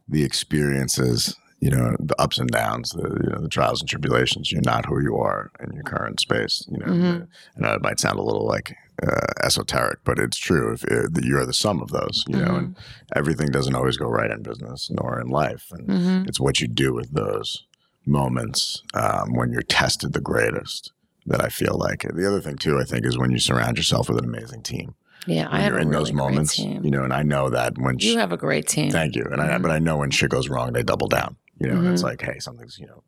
the 0.08 0.24
experiences, 0.24 1.36
you 1.60 1.70
know, 1.70 1.96
the 1.98 2.20
ups 2.20 2.38
and 2.38 2.50
downs, 2.50 2.90
the 2.90 3.08
you 3.24 3.30
know, 3.30 3.40
the 3.40 3.48
trials 3.48 3.80
and 3.80 3.88
tribulations, 3.88 4.52
you're 4.52 4.60
not 4.62 4.86
who 4.86 5.00
you 5.02 5.16
are 5.16 5.50
in 5.60 5.72
your 5.72 5.82
current 5.84 6.20
space. 6.20 6.64
You 6.70 6.78
know, 6.78 6.86
Mhm. 6.92 7.26
I 7.56 7.60
know 7.60 7.72
it 7.74 7.82
might 7.82 7.98
sound 7.98 8.18
a 8.18 8.22
little 8.22 8.46
like 8.46 8.74
uh, 9.02 9.26
esoteric, 9.42 9.98
but 10.04 10.18
it's 10.18 10.38
true. 10.38 10.72
If 10.74 10.84
uh, 10.84 11.08
that 11.12 11.24
you're 11.24 11.44
the 11.46 11.52
sum 11.54 11.80
of 11.82 11.90
those, 11.90 12.24
you 12.28 12.36
know, 12.36 12.56
and 12.56 12.76
everything 13.14 13.48
doesn't 13.48 13.74
always 13.74 13.96
go 13.96 14.06
right 14.06 14.30
in 14.30 14.42
business 14.42 14.90
nor 14.90 15.20
in 15.20 15.28
life, 15.28 15.66
and 15.70 15.90
hmm 15.90 16.22
it's 16.26 16.40
what 16.40 16.60
you 16.60 16.68
do 16.68 16.92
with 16.94 17.12
those 17.12 17.64
moments 18.06 18.82
um, 18.94 19.34
when 19.34 19.50
you're 19.52 19.62
tested 19.62 20.12
the 20.12 20.20
greatest. 20.20 20.92
That 21.28 21.42
I 21.44 21.48
feel 21.48 21.76
like. 21.76 22.02
The 22.14 22.24
other 22.24 22.40
thing 22.40 22.54
too, 22.56 22.78
I 22.78 22.84
think, 22.84 23.04
is 23.04 23.18
when 23.18 23.32
you 23.32 23.40
surround 23.40 23.78
yourself 23.78 24.08
with 24.08 24.18
an 24.18 24.24
amazing 24.24 24.62
team. 24.62 24.94
Yeah, 25.26 25.48
I 25.50 25.58
have 25.58 25.72
you're 25.72 25.78
a 25.78 25.82
in 25.82 25.88
really 25.88 26.02
those 26.02 26.10
great 26.12 26.16
moments, 26.16 26.54
team. 26.54 26.84
you 26.84 26.90
know, 26.92 27.02
and 27.02 27.12
I 27.12 27.24
know 27.24 27.50
that 27.50 27.76
when 27.78 27.98
You 27.98 28.16
have 28.18 28.30
a 28.30 28.36
great 28.36 28.68
team. 28.68 28.92
Thank 28.92 29.16
you. 29.16 29.24
And 29.32 29.42
I, 29.42 29.58
Mhm. 29.58 29.62
but 29.62 29.72
I 29.72 29.80
know 29.80 29.96
when 29.96 30.10
shit 30.12 30.30
goes 30.30 30.48
wrong, 30.48 30.72
they 30.72 30.84
double 30.84 31.08
down. 31.08 31.34
You 31.58 31.68
know, 31.68 31.78
and 31.78 31.88
it's 31.88 32.02
Mhm. 32.02 32.04
like, 32.04 32.20
hey, 32.22 32.38
something's 32.38 32.78
you 32.78 32.86
know, 32.86 33.02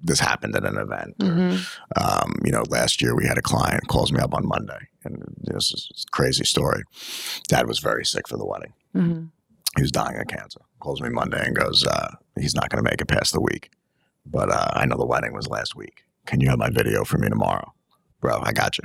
this 0.00 0.20
happened 0.20 0.54
at 0.56 0.64
an 0.64 0.76
event. 0.76 1.14
Or, 1.22 1.26
Mhm. 1.26 1.66
um, 1.96 2.34
you 2.44 2.52
know, 2.52 2.62
last 2.68 3.00
year 3.00 3.14
we 3.16 3.26
had 3.26 3.38
a 3.38 3.42
client 3.42 3.88
calls 3.88 4.12
me 4.12 4.20
up 4.20 4.34
on 4.34 4.46
Monday, 4.46 4.88
and 5.04 5.22
this 5.38 5.72
is 5.72 6.04
a 6.06 6.10
crazy 6.10 6.44
story. 6.44 6.82
Dad 7.48 7.66
was 7.66 7.78
very 7.78 8.04
sick 8.04 8.28
for 8.28 8.36
the 8.36 8.44
wedding. 8.46 8.74
Mhm. 8.94 9.30
He 9.76 9.82
was 9.82 9.90
dying 9.90 10.20
of 10.20 10.26
cancer. 10.26 10.60
Calls 10.80 11.00
me 11.00 11.08
Monday 11.08 11.42
and 11.46 11.56
goes, 11.56 11.84
uh, 11.86 12.14
he's 12.38 12.54
not 12.54 12.68
going 12.68 12.84
to 12.84 12.88
make 12.90 13.00
it 13.00 13.08
past 13.08 13.32
the 13.32 13.40
week, 13.40 13.70
but 14.26 14.50
uh, 14.50 14.68
I 14.74 14.84
know 14.86 14.96
the 14.98 15.06
wedding 15.06 15.32
was 15.32 15.48
last 15.48 15.74
week. 15.74 16.04
Can 16.26 16.40
you 16.40 16.48
have 16.50 16.58
my 16.58 16.70
video 16.70 17.04
for 17.04 17.16
me 17.18 17.28
tomorrow, 17.28 17.72
bro? 18.20 18.40
I 18.42 18.52
got 18.52 18.76
you. 18.78 18.84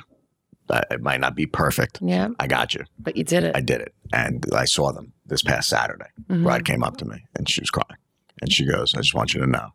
Uh, 0.69 0.81
It 0.91 1.01
might 1.01 1.19
not 1.19 1.35
be 1.35 1.45
perfect. 1.47 1.99
Yeah, 2.01 2.29
I 2.39 2.47
got 2.47 2.73
you. 2.75 2.85
but 2.99 3.17
you 3.17 3.23
did 3.23 3.43
it. 3.43 3.55
I 3.55 3.61
did 3.61 3.81
it, 3.81 3.93
and 4.13 4.45
I 4.55 4.65
saw 4.65 4.91
them 4.91 5.13
this 5.25 5.41
past 5.41 5.67
Saturday. 5.67 6.09
Mhm. 6.29 6.43
Bride 6.43 6.63
came 6.65 6.83
up 6.83 6.95
to 6.97 7.05
me 7.05 7.25
and 7.35 7.49
she 7.49 7.59
was 7.61 7.69
crying. 7.71 7.99
And 8.41 8.51
she 8.51 8.65
goes, 8.65 8.93
I 8.95 8.99
just 8.99 9.13
want 9.13 9.33
you 9.33 9.41
to 9.41 9.47
know. 9.47 9.69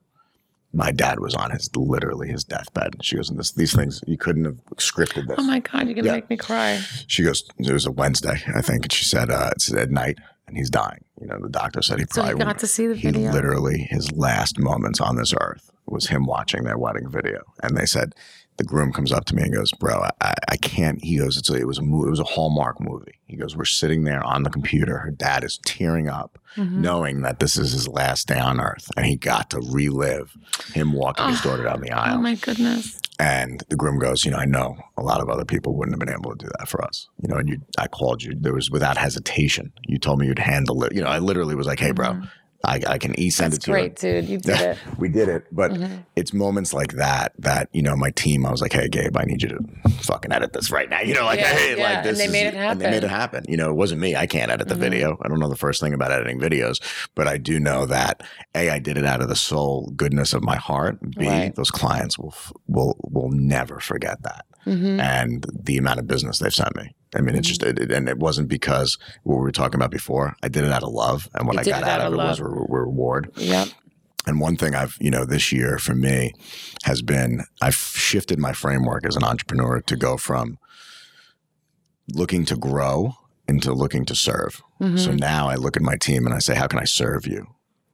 My 0.73 0.91
dad 0.91 1.20
was 1.20 1.35
on 1.35 1.53
his 1.53 1.70
literally 1.77 2.28
his 2.28 2.43
deathbed. 2.43 2.95
And 2.95 3.05
she 3.05 3.15
goes, 3.16 3.31
and 3.31 3.39
this, 3.39 3.53
these 3.53 3.74
things, 3.74 4.03
you 4.09 4.16
couldn't 4.19 4.45
have 4.45 4.57
scripted 4.77 5.28
this. 5.28 5.36
Oh 5.39 5.43
my 5.45 5.61
God, 5.61 5.85
you're 5.86 5.95
going 5.95 6.05
to 6.05 6.07
Yeah. 6.07 6.12
make 6.15 6.28
me 6.31 6.36
cry. 6.36 6.81
She 7.07 7.23
goes, 7.23 7.45
it 7.59 7.73
was 7.73 7.86
a 7.86 7.93
Wednesday, 7.93 8.43
I 8.55 8.61
think. 8.61 8.85
And 8.85 8.93
she 8.93 9.05
said, 9.05 9.31
uh, 9.31 9.51
it's 9.53 9.73
at 9.73 9.91
night 9.93 10.19
and 10.49 10.57
he's 10.57 10.70
dying. 10.70 11.05
You 11.20 11.28
know, 11.28 11.39
the 11.41 11.49
doctor 11.49 11.81
said 11.81 12.01
he 12.01 12.07
So 12.11 12.23
probably 12.23 12.41
you 12.41 12.45
got 12.45 12.59
to 12.59 12.66
see 12.66 12.89
the 12.89 12.95
he 12.97 13.11
video. 13.11 13.31
literally, 13.31 13.86
his 13.89 14.11
last 14.12 14.59
moments 14.59 15.01
on 15.01 15.15
this 15.16 15.32
earth 15.41 15.70
was 15.86 16.09
him 16.09 16.27
watching 16.27 16.65
their 16.65 16.77
wedding 16.78 17.09
video. 17.09 17.43
And 17.62 17.77
they 17.77 17.86
said, 17.86 18.15
the 18.57 18.65
groom 18.65 18.93
comes 18.93 19.11
up 19.13 19.25
to 19.27 19.35
me 19.35 19.43
and 19.43 19.53
goes, 19.55 19.73
"Bro, 19.73 20.03
I- 20.21 20.35
I, 20.49 20.57
can't." 20.57 21.03
He 21.03 21.19
goes, 21.19 21.37
"It's 21.37 21.51
a, 21.51 21.55
it 21.55 21.67
was 21.67 21.79
a 21.79 21.83
movie. 21.83 22.07
It 22.09 22.11
was 22.11 22.21
a 22.21 22.25
Hallmark 22.25 22.81
movie." 22.81 23.15
He 23.27 23.37
goes, 23.37 23.57
"We're 23.57 23.65
sitting 23.65 24.05
there 24.05 24.23
on 24.25 24.43
the 24.45 24.51
computer. 24.51 24.99
Her 24.99 25.11
dad 25.11 25.43
is 25.45 25.59
tearing 25.67 26.09
up, 26.09 26.39
Mhm. 26.57 26.73
knowing 26.79 27.23
that 27.23 27.41
this 27.41 27.57
is 27.57 27.73
his 27.73 27.89
last 27.89 28.29
day 28.29 28.39
on 28.39 28.61
earth, 28.61 28.89
and 28.97 29.07
he 29.07 29.17
got 29.17 29.51
to 29.51 29.61
relive 29.61 30.37
him 30.73 30.93
walking 30.93 31.29
his 31.29 31.41
Oh. 31.45 31.51
daughter 31.51 31.65
down 31.65 31.81
the 31.81 31.91
aisle." 31.91 32.19
Oh 32.19 32.23
my 32.23 32.35
goodness. 32.37 33.01
And 33.19 33.63
the 33.69 33.77
groom 33.77 33.99
goes, 33.99 34.25
"You 34.25 34.31
know, 34.33 34.39
I 34.39 34.45
know 34.45 34.77
a 34.97 35.03
lot 35.03 35.21
of 35.21 35.29
other 35.29 35.45
people 35.45 35.75
wouldn't 35.77 35.95
have 35.95 36.01
been 36.01 36.15
able 36.17 36.37
to 36.37 36.45
do 36.47 36.51
that 36.59 36.69
for 36.69 36.85
us. 36.85 37.09
You 37.23 37.29
know, 37.29 37.37
and 37.37 37.49
you, 37.49 37.59
I 37.79 37.87
called 37.89 38.23
you. 38.23 38.35
There 38.39 38.55
was 38.55 38.71
without 38.71 38.97
hesitation. 38.99 39.73
You 39.87 39.99
told 39.99 40.19
me 40.21 40.27
you'd 40.27 40.39
handle 40.39 40.83
it. 40.85 40.93
You 40.95 41.03
know, 41.03 41.09
I 41.09 41.19
literally 41.19 41.55
was 41.55 41.67
like, 41.67 41.79
"Hey, 41.81 41.93
bro, 41.93 42.09
Mhm. 42.15 42.29
I, 42.65 42.81
I 42.86 42.99
can 42.99 43.19
e 43.19 43.31
send 43.31 43.53
That's 43.53 43.65
it 43.66 43.70
to 43.73 43.78
you. 43.78 43.89
That's 43.89 44.01
great, 44.03 44.23
dude. 44.23 44.28
You 44.28 44.39
did 44.39 44.61
it. 44.61 44.78
we 44.99 45.09
did 45.09 45.28
it, 45.28 45.45
but 45.53 45.73
Mhm. 45.73 46.05
it's 46.16 46.32
moments 46.32 46.73
like 46.73 46.93
that 46.95 47.32
that 47.39 47.69
you 47.73 47.82
know 47.82 47.95
my 47.97 48.11
team. 48.11 48.47
I 48.47 48.51
was 48.51 48.61
like, 48.62 48.73
"Hey, 48.73 48.89
Gabe, 48.89 49.16
I 49.16 49.24
need 49.24 49.43
you 49.43 49.49
to 49.51 49.59
fucking 50.03 50.32
edit 50.32 50.53
this 50.53 50.70
right 50.70 50.89
now." 50.89 51.01
You 51.01 51.15
know, 51.15 51.24
like, 51.24 51.41
Yeah, 51.41 51.53
hey, 51.53 51.77
yeah, 51.77 51.82
like 51.82 51.97
and 51.99 52.07
this. 52.07 52.19
they 52.19 52.24
is- 52.27 52.32
made 52.32 52.47
it 52.47 52.55
And 52.55 52.81
they 52.81 52.85
made 52.86 52.93
happen. 53.03 53.05
it 53.05 53.11
happen. 53.11 53.45
You 53.49 53.57
know, 53.57 53.70
it 53.70 53.74
wasn't 53.77 54.01
me. 54.01 54.16
I 54.16 54.27
can't 54.27 54.51
edit 54.51 54.69
the 54.69 54.74
Mhm. 54.74 54.78
video. 54.78 55.19
I 55.23 55.28
don't 55.28 55.39
know 55.41 55.49
the 55.49 55.57
first 55.57 55.81
thing 55.81 55.93
about 55.95 56.11
editing 56.12 56.41
videos, 56.41 56.81
but 57.15 57.28
I 57.28 57.36
do 57.39 57.61
know 57.61 57.86
that 57.86 58.23
a 58.55 58.70
I 58.70 58.78
did 58.78 58.97
it 58.99 59.05
out 59.05 59.20
of 59.20 59.28
the 59.28 59.36
soul 59.36 59.93
goodness 59.97 60.32
of 60.32 60.43
my 60.43 60.57
heart. 60.57 60.99
B 61.19 61.28
Right. 61.28 61.55
those 61.55 61.70
clients 61.70 62.19
will 62.19 62.35
will 62.69 62.97
will 63.11 63.31
never 63.31 63.78
forget 63.81 64.23
that. 64.23 64.45
Mm-hmm. 64.66 64.99
and 64.99 65.45
the 65.62 65.77
amount 65.77 65.99
of 65.99 66.07
business 66.07 66.39
they've 66.39 66.51
sent 66.55 66.74
me. 66.74 66.95
I 67.15 67.20
mean, 67.20 67.36
it's 67.36 67.49
just, 67.49 67.62
it, 67.62 67.91
and 67.93 68.09
it 68.09 68.19
wasn't 68.19 68.49
because 68.49 68.99
what 69.23 69.36
we 69.36 69.43
were 69.43 69.53
talking 69.53 69.77
about 69.78 69.91
before. 69.91 70.35
I 70.43 70.49
did 70.49 70.65
it 70.65 70.73
out 70.73 70.82
of 70.82 70.91
love, 70.93 71.28
and 71.35 71.47
what 71.47 71.55
You 71.55 71.61
I 71.61 71.65
got 71.81 71.82
out 71.85 72.01
out 72.01 72.07
of 72.09 72.12
it 72.15 72.16
was 72.16 72.41
love. 72.41 72.47
a 72.47 72.51
re- 72.51 72.66
reward. 72.69 73.31
Yep. 73.36 73.69
And 74.27 74.41
one 74.41 74.57
thing 74.57 74.74
I've, 74.74 74.97
you 75.01 75.11
know, 75.11 75.24
this 75.27 75.53
year 75.53 75.78
for 75.78 75.95
me 75.95 76.32
has 76.85 77.03
been 77.03 77.43
I've 77.61 77.74
shifted 77.74 78.39
my 78.39 78.53
framework 78.55 79.05
as 79.07 79.16
an 79.16 79.23
entrepreneur 79.24 79.81
to 79.82 79.97
go 79.97 80.16
from 80.16 80.59
looking 82.12 82.45
to 82.47 82.57
grow 82.57 83.15
into 83.49 83.73
looking 83.73 84.05
to 84.07 84.15
serve. 84.15 84.62
Mm-hmm. 84.81 84.97
So 84.97 85.12
now 85.12 85.49
I 85.49 85.57
look 85.57 85.77
at 85.77 85.82
my 85.82 85.97
team 85.97 86.24
and 86.27 86.35
I 86.35 86.39
say, 86.39 86.55
how 86.55 86.66
can 86.66 86.78
I 86.78 86.85
serve 86.85 87.27
you? 87.27 87.47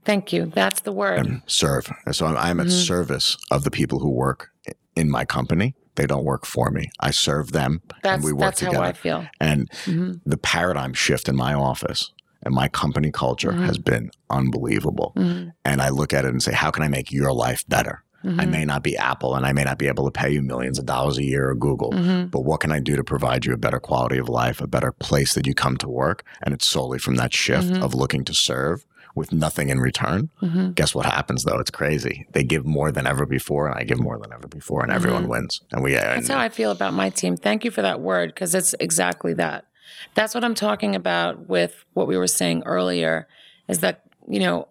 Thank 0.05 0.33
you. 0.33 0.47
That's 0.47 0.81
the 0.83 0.93
word. 0.93 1.19
And 1.19 1.43
serve. 1.47 1.91
So 2.13 2.27
I'm, 2.27 2.37
I'm 2.37 2.61
at 2.61 2.67
Mhm. 2.69 2.87
service 2.87 3.37
of 3.51 3.65
the 3.65 3.71
people 3.71 3.99
who 3.99 4.11
work 4.11 4.51
in 4.97 5.11
my 5.11 5.25
company. 5.25 5.75
They 5.97 6.07
don't 6.07 6.25
work 6.25 6.47
for 6.47 6.71
me. 6.71 6.91
I 7.01 7.11
serve 7.11 7.53
them 7.53 7.83
and 8.05 8.23
we 8.25 8.33
work 8.33 8.43
that's 8.43 8.61
together. 8.61 8.77
how 8.79 8.83
I 8.85 8.93
feel. 8.93 9.27
And 9.41 9.71
hmm 9.85 10.13
the 10.25 10.37
paradigm 10.39 10.93
shift 10.93 11.29
in 11.29 11.37
my 11.37 11.55
office 11.55 12.11
and 12.43 12.55
my 12.55 12.69
company 12.69 13.11
culture 13.11 13.53
Mhm. 13.53 13.67
has 13.67 13.79
been 13.79 14.11
unbelievable. 14.31 15.13
hmm 15.17 15.49
And 15.65 15.83
I 15.83 15.89
look 15.91 16.13
at 16.15 16.25
it 16.25 16.29
and 16.31 16.43
say, 16.43 16.53
how 16.53 16.71
can 16.71 16.83
I 16.83 16.89
make 16.89 17.13
your 17.13 17.33
life 17.33 17.65
better? 17.69 18.03
I 18.23 18.27
Mm-hmm. 18.29 18.51
may 18.51 18.65
not 18.67 18.83
be 18.83 18.97
Apple 18.99 19.35
and 19.35 19.47
I 19.47 19.53
may 19.53 19.65
not 19.65 19.79
be 19.79 19.89
able 19.89 20.05
to 20.05 20.11
pay 20.11 20.31
you 20.31 20.43
millions 20.43 20.79
of 20.79 20.85
dollars 20.85 21.17
a 21.17 21.25
year 21.25 21.49
or 21.49 21.55
Google, 21.55 21.93
hmm 21.93 22.27
but 22.27 22.43
what 22.45 22.61
can 22.61 22.71
I 22.71 22.79
do 22.79 22.95
to 22.97 23.03
provide 23.05 23.45
you 23.47 23.53
a 23.55 23.57
better 23.57 23.81
quality 23.81 24.19
of 24.19 24.29
life, 24.29 24.61
a 24.61 24.67
better 24.67 24.93
place 24.93 25.33
that 25.35 25.47
you 25.47 25.55
come 25.55 25.77
to 25.79 25.89
work? 25.89 26.23
And 26.43 26.53
it's 26.55 26.69
solely 26.69 26.99
from 26.99 27.17
that 27.17 27.33
shift 27.33 27.73
Mhm. 27.73 27.83
of 27.83 27.95
looking 27.95 28.25
to 28.25 28.35
serve 28.35 28.85
with 29.15 29.33
nothing 29.33 29.69
in 29.69 29.81
return. 29.81 30.31
hmm 30.41 30.71
Guess 30.71 30.95
what 30.95 31.07
happens 31.07 31.45
though? 31.45 31.59
It's 31.59 31.71
crazy. 31.71 32.27
They 32.33 32.45
give 32.45 32.65
more 32.65 32.91
than 32.93 33.07
ever 33.07 33.27
before, 33.27 33.67
and 33.69 33.79
I 33.79 33.85
give 33.85 33.99
more 33.99 34.19
than 34.19 34.33
ever 34.33 34.49
before, 34.49 34.83
and 34.83 34.93
everyone 34.93 35.29
wins. 35.29 35.61
And 35.73 35.83
we, 35.83 35.95
That's 35.95 36.29
and, 36.29 36.39
how 36.39 36.39
I 36.39 36.49
feel 36.49 36.71
about 36.71 36.95
my 36.95 37.11
team. 37.11 37.37
Thank 37.37 37.65
you 37.65 37.71
for 37.71 37.83
that 37.83 38.01
word 38.01 38.35
because 38.35 38.55
it's 38.55 38.75
exactly 38.81 39.35
that. 39.35 39.65
That's 40.15 40.35
what 40.35 40.45
I'm 40.45 40.55
talking 40.55 40.95
about 40.95 41.49
with 41.49 41.85
what 41.95 42.07
we 42.07 42.17
were 42.17 42.27
saying 42.29 42.63
earlier 42.65 43.27
is 43.69 43.81
that, 43.81 44.03
you 44.29 44.41
know, 44.41 44.67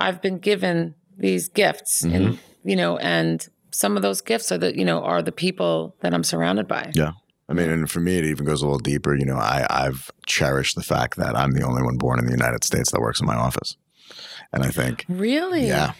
I've 0.00 0.20
been 0.22 0.38
given 0.38 0.94
these 1.16 1.48
gifts 1.48 2.02
Mm-hmm. 2.02 2.14
and, 2.14 2.38
you 2.64 2.76
know, 2.76 2.96
and 2.98 3.46
some 3.70 3.96
of 3.96 4.02
those 4.02 4.20
gifts 4.22 4.50
are 4.50 4.58
the, 4.58 4.76
you 4.76 4.84
know, 4.84 5.02
are 5.02 5.22
the 5.22 5.32
people 5.32 5.94
that 6.00 6.12
I'm 6.14 6.24
surrounded 6.24 6.66
by. 6.66 6.90
Yeah. 6.94 7.12
I 7.48 7.52
mean, 7.52 7.70
and 7.70 7.88
for 7.90 8.00
me, 8.00 8.18
it 8.18 8.24
even 8.24 8.44
goes 8.44 8.60
a 8.62 8.66
little 8.66 8.78
deeper. 8.80 9.14
You 9.14 9.24
know, 9.24 9.36
I, 9.36 9.66
I've 9.70 10.10
cherished 10.26 10.74
the 10.74 10.82
fact 10.82 11.16
that 11.16 11.36
I'm 11.36 11.52
the 11.52 11.62
only 11.62 11.82
one 11.82 11.96
born 11.96 12.18
in 12.18 12.26
the 12.26 12.32
United 12.32 12.64
States 12.64 12.90
that 12.90 13.00
works 13.00 13.20
in 13.20 13.26
my 13.26 13.36
office. 13.36 13.76
And 14.52 14.64
I 14.64 14.70
think, 14.70 15.04
Really? 15.08 15.66
yeah, 15.66 15.92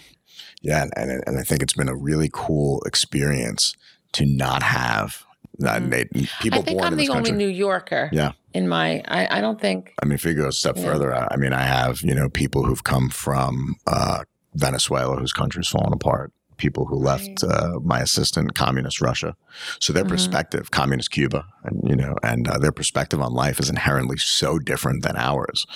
yeah. 0.62 0.86
And, 0.97 1.23
and, 1.27 1.39
I 1.39 1.43
think 1.43 1.62
it's 1.62 1.73
been 1.74 1.89
a 1.89 1.94
really 1.97 2.31
cool 2.32 2.81
experience 2.82 3.74
to 4.12 4.24
not 4.27 4.62
have 4.62 5.24
that 5.59 5.82
Mhm. 5.82 5.89
na- 6.14 6.27
people 6.40 6.59
I 6.60 6.62
think 6.62 6.78
born 6.78 6.93
I'm 6.93 6.97
the 6.97 7.06
this 7.06 7.10
only. 7.14 7.32
New 7.32 7.48
Yorker 7.48 8.10
Yeah. 8.12 8.32
in 8.52 8.68
my, 8.68 9.02
I, 9.06 9.39
I 9.39 9.40
don't 9.40 9.60
think, 9.60 9.93
I 10.02 10.06
mean, 10.06 10.14
if 10.14 10.24
you 10.24 10.35
go 10.35 10.48
a 10.48 10.52
step 10.52 10.77
Yeah. 10.77 10.85
further, 10.85 11.14
I, 11.14 11.28
I 11.32 11.36
mean, 11.36 11.52
I 11.52 11.62
have, 11.62 12.02
you 12.02 12.14
know, 12.14 12.28
people 12.28 12.64
who've 12.64 12.85
come 12.85 13.09
from 13.09 13.77
uh, 13.86 14.24
Venezuela 14.55 15.16
whose 15.16 15.32
country's 15.32 15.68
fallen 15.68 15.93
apart, 15.93 16.32
people 16.56 16.86
who 16.86 16.96
left 16.96 17.42
uh, 17.44 17.78
my 17.82 18.00
assistant, 18.00 18.54
communist 18.54 19.00
Russia. 19.00 19.34
So 19.80 19.92
their 19.92 20.04
Mhm. 20.04 20.08
perspective, 20.08 20.70
communist 20.70 21.10
Cuba, 21.10 21.44
and, 21.64 21.80
you 21.88 21.96
know, 21.96 22.14
and 22.22 22.48
uh, 22.48 22.58
their 22.58 22.72
perspective 22.72 23.20
on 23.20 23.32
life 23.32 23.60
is 23.60 23.68
inherently 23.70 24.16
so 24.18 24.58
different 24.58 25.02
than 25.02 25.16
ours 25.16 25.66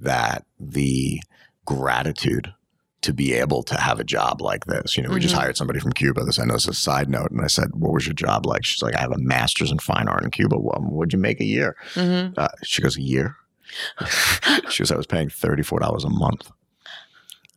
that 0.00 0.44
the 0.60 1.20
gratitude 1.64 2.52
to 3.02 3.12
be 3.12 3.34
able 3.34 3.62
to 3.62 3.78
have 3.78 4.00
a 4.00 4.04
job 4.04 4.40
like 4.40 4.64
this. 4.64 4.96
You 4.96 5.02
know, 5.02 5.10
we 5.10 5.20
just 5.20 5.34
Mhm. 5.34 5.38
hired 5.40 5.56
somebody 5.58 5.78
from 5.78 5.92
Cuba. 5.92 6.24
This 6.24 6.38
I 6.38 6.44
know 6.46 6.54
is 6.54 6.66
a 6.66 6.72
side 6.72 7.08
note, 7.10 7.30
and 7.30 7.42
I 7.42 7.48
said, 7.48 7.68
"What 7.74 7.92
was 7.92 8.06
your 8.06 8.14
job 8.14 8.46
like?" 8.46 8.64
She's 8.64 8.82
like, 8.82 8.96
"I 8.96 9.00
have 9.00 9.12
a 9.12 9.18
master's 9.18 9.70
in 9.70 9.78
fine 9.78 10.08
art 10.08 10.24
in 10.24 10.30
Cuba." 10.30 10.56
Well, 10.58 10.80
what'd 10.80 11.12
you 11.12 11.18
make 11.18 11.38
a 11.40 11.44
year? 11.44 11.76
hmm 11.94 12.28
Uh, 12.36 12.48
she 12.62 12.80
goes, 12.80 12.96
a 12.96 13.02
year? 13.02 13.36
she 14.70 14.82
goes, 14.82 14.90
I 14.90 14.96
was 14.96 15.06
paying 15.06 15.28
$34 15.28 16.04
a 16.04 16.10
month. 16.10 16.50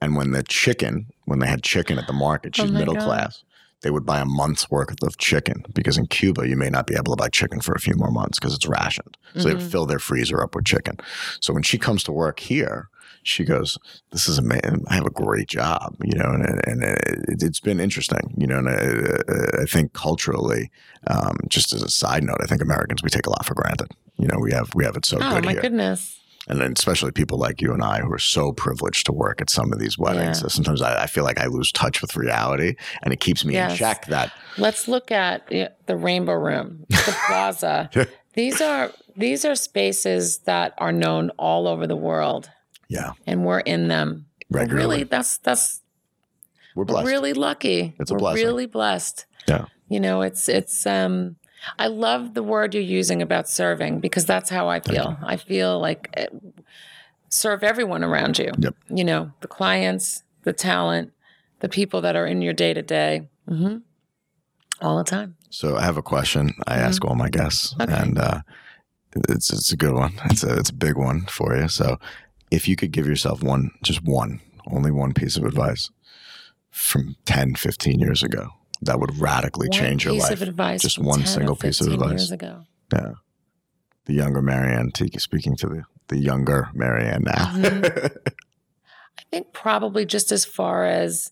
And 0.01 0.15
when 0.15 0.31
the 0.31 0.43
chicken, 0.43 1.07
when 1.25 1.39
they 1.39 1.47
had 1.47 1.63
chicken 1.63 1.97
at 1.97 2.07
the 2.07 2.13
market, 2.13 2.55
she's 2.55 2.71
Oh 2.71 2.73
middle 2.73 2.93
God. 2.95 3.03
class, 3.03 3.43
they 3.81 3.89
would 3.91 4.05
buy 4.05 4.19
a 4.19 4.25
month's 4.25 4.69
worth 4.71 5.01
of 5.03 5.17
chicken 5.17 5.63
because 5.73 5.97
in 5.97 6.07
Cuba, 6.07 6.47
you 6.47 6.55
may 6.55 6.69
not 6.69 6.87
be 6.87 6.95
able 6.95 7.15
to 7.15 7.21
buy 7.21 7.29
chicken 7.29 7.61
for 7.61 7.73
a 7.73 7.79
few 7.79 7.95
more 7.95 8.11
months 8.11 8.39
because 8.39 8.53
it's 8.55 8.67
rationed. 8.67 9.17
So 9.35 9.47
they 9.47 9.53
would 9.53 9.63
Mhm. 9.63 9.71
fill 9.71 9.85
their 9.85 9.99
freezer 9.99 10.41
up 10.41 10.55
with 10.55 10.65
chicken. 10.65 10.97
So 11.41 11.53
when 11.53 11.63
she 11.63 11.77
comes 11.77 12.03
to 12.03 12.11
work 12.11 12.39
here, 12.39 12.89
she 13.23 13.43
goes, 13.43 13.77
"This 14.11 14.27
is 14.29 14.37
amazing. 14.37 14.85
I 14.87 14.95
have 14.95 15.05
a 15.05 15.09
great 15.11 15.47
job, 15.49 15.95
you 16.03 16.17
know." 16.17 16.29
And, 16.31 16.61
and 16.65 16.83
it, 16.83 17.43
it's 17.43 17.59
been 17.59 17.79
interesting, 17.79 18.33
you 18.37 18.47
know. 18.47 18.59
And 18.59 18.69
I, 18.69 19.61
I 19.63 19.65
think 19.65 19.93
culturally, 19.93 20.71
um, 21.07 21.37
just 21.49 21.73
as 21.73 21.83
a 21.83 21.89
side 21.89 22.23
note, 22.23 22.37
I 22.41 22.45
think 22.45 22.61
Americans 22.61 23.03
we 23.03 23.09
take 23.09 23.25
a 23.27 23.29
lot 23.29 23.45
for 23.45 23.53
granted. 23.53 23.91
You 24.17 24.27
know, 24.27 24.39
we 24.39 24.53
have 24.53 24.73
we 24.75 24.85
have 24.85 24.95
it 24.95 25.05
so 25.05 25.17
oh 25.17 25.29
good 25.35 25.45
my 25.45 25.51
here, 25.51 25.61
goodness. 25.61 26.16
And 26.47 26.59
then 26.61 26.73
especially 26.75 27.11
people 27.11 27.37
like 27.37 27.61
you 27.61 27.73
and 27.73 27.83
I 27.83 27.99
who 27.99 28.11
are 28.11 28.19
so 28.19 28.51
privileged 28.53 29.05
to 29.07 29.11
work 29.11 29.41
at 29.41 29.49
some 29.49 29.73
of 29.73 29.79
these 29.79 29.97
weddings. 29.97 30.37
Yeah. 30.37 30.43
So 30.43 30.47
sometimes 30.47 30.81
I, 30.81 31.03
I 31.03 31.07
feel 31.07 31.23
like 31.23 31.39
I 31.39 31.47
lose 31.47 31.71
touch 31.71 32.01
with 32.01 32.15
reality, 32.15 32.75
and 33.03 33.13
it 33.13 33.19
keeps 33.19 33.43
me 33.45 33.57
in 33.57 33.75
check. 33.75 34.05
That 34.07 34.31
Let's 34.57 34.87
look 34.87 35.11
at 35.11 35.47
the 35.49 35.95
Rainbow 35.95 36.33
Room, 36.33 36.85
the 36.89 37.15
Plaza. 37.27 37.89
These 38.33 38.61
are 38.61 38.91
these 39.15 39.45
are 39.45 39.55
spaces 39.55 40.39
that 40.39 40.73
are 40.77 40.91
known 40.91 41.31
all 41.37 41.67
over 41.67 41.87
the 41.87 41.95
world, 41.95 42.49
yeah, 42.87 43.11
and 43.25 43.45
we're 43.45 43.59
in 43.59 43.87
them. 43.87 44.25
Regularly 44.49 44.87
Really, 44.97 45.03
that's 45.03 45.37
that's 45.39 45.81
we're 46.75 46.81
we're 46.81 46.85
blessed. 46.85 47.07
really 47.07 47.33
lucky. 47.33 47.95
It's 47.99 48.11
a 48.11 48.13
we're 48.13 48.19
blessing. 48.19 48.45
Really 48.45 48.65
blessed. 48.67 49.25
Yeah. 49.47 49.65
You 49.89 49.99
know, 49.99 50.21
it's 50.21 50.47
it's. 50.47 50.85
um 50.85 51.35
I 51.79 51.87
love 51.87 52.33
the 52.33 52.43
word 52.43 52.73
you're 52.73 52.83
using 52.83 53.21
about 53.21 53.47
serving 53.49 53.99
because 53.99 54.25
that's 54.25 54.49
how 54.49 54.67
I 54.69 54.79
feel. 54.79 55.17
I 55.23 55.37
feel 55.37 55.79
like 55.79 56.09
eh, 56.13 56.27
serve 57.29 57.63
everyone 57.63 58.03
around 58.03 58.37
you. 58.39 58.51
Yep. 58.57 58.75
You 58.89 59.03
know, 59.03 59.31
the 59.41 59.47
clients, 59.47 60.23
the 60.43 60.53
talent, 60.53 61.11
the 61.59 61.69
people 61.69 62.01
that 62.01 62.15
are 62.15 62.25
in 62.27 62.41
your 62.41 62.53
day 62.53 62.73
to 62.73 62.81
day, 62.81 63.27
all 64.81 64.97
the 64.97 65.03
time. 65.03 65.35
So 65.49 65.75
I 65.77 65.81
have 65.83 65.97
a 65.97 66.01
question 66.01 66.51
I 66.67 66.75
ask 66.77 67.03
all 67.05 67.15
my 67.15 67.29
guests, 67.29 67.73
Mm-hmm. 67.73 67.91
Okay. 67.91 68.01
and 68.01 68.19
uh, 68.19 68.41
it's 69.29 69.51
it's 69.51 69.71
a 69.71 69.77
good 69.77 69.93
one. 69.93 70.13
It's 70.25 70.43
a 70.43 70.57
it's 70.57 70.69
a 70.69 70.73
big 70.75 70.97
one 70.97 71.21
for 71.27 71.55
you. 71.55 71.67
So 71.67 71.97
if 72.51 72.67
you 72.67 72.75
could 72.75 72.91
give 72.91 73.07
yourself 73.07 73.41
one, 73.43 73.71
just 73.83 74.03
one, 74.03 74.41
only 74.71 74.91
one 74.91 75.13
piece 75.13 75.35
of 75.37 75.43
advice 75.43 75.89
from 76.69 77.15
10, 77.25 77.55
15 77.55 77.99
years 77.99 78.21
ago 78.23 78.49
that 78.81 78.99
would 78.99 79.17
radically 79.19 79.67
One 79.69 79.77
change 79.79 80.05
your 80.05 80.13
life. 80.15 80.39
Just 80.79 80.99
one 80.99 81.19
10 81.19 81.27
single 81.27 81.55
piece 81.55 81.81
of 81.81 81.87
advice. 81.91 82.11
Years 82.11 82.31
ago. 82.31 82.63
Yeah. 82.93 83.13
The 84.05 84.13
younger 84.13 84.41
Marianne 84.41 84.91
Tiki 84.91 85.19
speaking 85.19 85.55
to 85.57 85.67
the, 85.67 85.83
the 86.07 86.17
younger 86.17 86.69
Marianne 86.73 87.23
now. 87.23 87.45
Mhm. 87.53 88.17
I 89.19 89.23
think 89.31 89.51
probably 89.51 90.05
just 90.05 90.31
as 90.31 90.45
far 90.45 90.85
as 90.85 91.31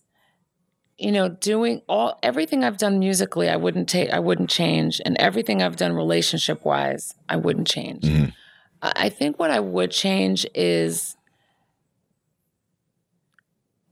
you 0.98 1.12
know, 1.12 1.28
doing 1.28 1.82
all 1.90 2.18
everything 2.22 2.64
I've 2.64 2.78
done 2.78 2.98
musically, 2.98 3.50
I 3.50 3.56
wouldn't 3.56 3.86
take, 3.86 4.08
I 4.10 4.18
wouldn't 4.18 4.48
change, 4.48 4.98
and 5.04 5.14
everything 5.18 5.60
I've 5.62 5.76
done 5.76 5.92
relationship 5.92 6.64
wise, 6.64 7.14
I 7.28 7.36
wouldn't 7.36 7.66
change. 7.68 8.02
Mhm. 8.02 8.32
I 8.80 9.10
think 9.10 9.38
what 9.38 9.50
I 9.50 9.60
would 9.60 9.90
change 9.90 10.46
is 10.54 11.14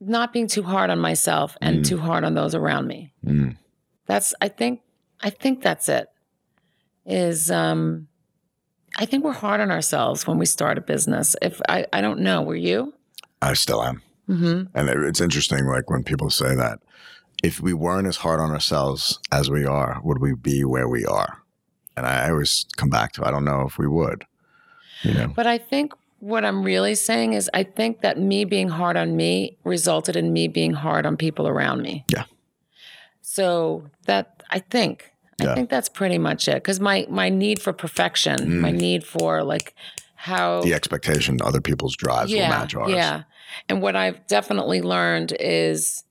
not 0.00 0.32
being 0.32 0.46
too 0.46 0.62
hard 0.62 0.90
on 0.90 0.98
myself 0.98 1.56
and 1.60 1.78
Mm. 1.80 1.88
too 1.88 1.98
hard 1.98 2.24
on 2.24 2.34
those 2.34 2.54
around 2.54 2.86
me. 2.86 3.12
Mm. 3.24 3.56
That's 4.06 4.34
I 4.40 4.48
think 4.48 4.80
I 5.20 5.30
think 5.30 5.62
that's 5.62 5.88
it. 5.88 6.08
Is 7.06 7.50
um 7.50 8.08
I 8.96 9.06
think 9.06 9.24
we're 9.24 9.32
hard 9.32 9.60
on 9.60 9.70
ourselves 9.70 10.26
when 10.26 10.38
we 10.38 10.46
start 10.46 10.78
a 10.78 10.80
business. 10.80 11.36
If 11.42 11.60
I 11.68 11.86
I 11.92 12.00
don't 12.00 12.20
know, 12.20 12.42
were 12.42 12.54
you? 12.54 12.94
I 13.42 13.54
still 13.54 13.82
am. 13.82 14.02
Mm-hmm. 14.28 14.76
And 14.76 14.88
it's 14.88 15.20
interesting, 15.20 15.66
like 15.66 15.90
when 15.90 16.02
people 16.02 16.30
say 16.30 16.54
that, 16.54 16.78
if 17.42 17.60
we 17.60 17.74
weren't 17.74 18.06
as 18.06 18.16
hard 18.16 18.40
on 18.40 18.50
ourselves 18.50 19.18
as 19.30 19.50
we 19.50 19.66
are, 19.66 20.00
would 20.02 20.18
we 20.18 20.34
be 20.34 20.64
where 20.64 20.88
we 20.88 21.04
are? 21.04 21.42
And 21.96 22.06
I 22.06 22.30
always 22.30 22.64
come 22.76 22.88
back 22.88 23.12
to, 23.12 23.26
I 23.26 23.30
don't 23.30 23.44
know 23.44 23.62
if 23.66 23.76
we 23.78 23.86
would. 23.86 24.24
You 25.02 25.12
know, 25.14 25.28
But 25.28 25.46
I 25.46 25.58
think 25.58 25.92
what 26.20 26.44
I'm 26.44 26.62
really 26.62 26.94
saying 26.94 27.34
is 27.34 27.50
I 27.52 27.64
think 27.64 28.00
that 28.00 28.18
me 28.18 28.46
being 28.46 28.68
hard 28.68 28.96
on 28.96 29.14
me 29.14 29.58
resulted 29.62 30.16
in 30.16 30.32
me 30.32 30.48
being 30.48 30.72
hard 30.72 31.04
on 31.04 31.18
people 31.18 31.46
around 31.46 31.82
me. 31.82 32.06
Yeah. 32.08 32.24
So 33.34 33.84
that 34.06 34.42
I 34.50 34.60
think 34.60 35.10
Yeah. 35.40 35.50
I 35.50 35.54
think 35.56 35.68
that's 35.70 35.88
pretty 35.88 36.18
much 36.18 36.46
it 36.48 36.62
cuz 36.62 36.78
my 36.80 37.06
my 37.10 37.28
need 37.28 37.58
for 37.64 37.72
perfection, 37.72 38.38
Mm. 38.38 38.60
my 38.66 38.70
need 38.70 39.02
for 39.04 39.42
like 39.42 39.74
how 40.14 40.62
the 40.62 40.74
expectation 40.74 41.32
other 41.42 41.60
people's 41.60 41.96
drives 41.96 42.30
will 42.32 42.48
match 42.58 42.74
ours. 42.74 42.90
Yeah. 42.90 43.22
And 43.68 43.82
what 43.82 43.94
I've 43.96 44.20
definitely 44.26 44.80
learned 44.80 45.30
is 45.40 46.04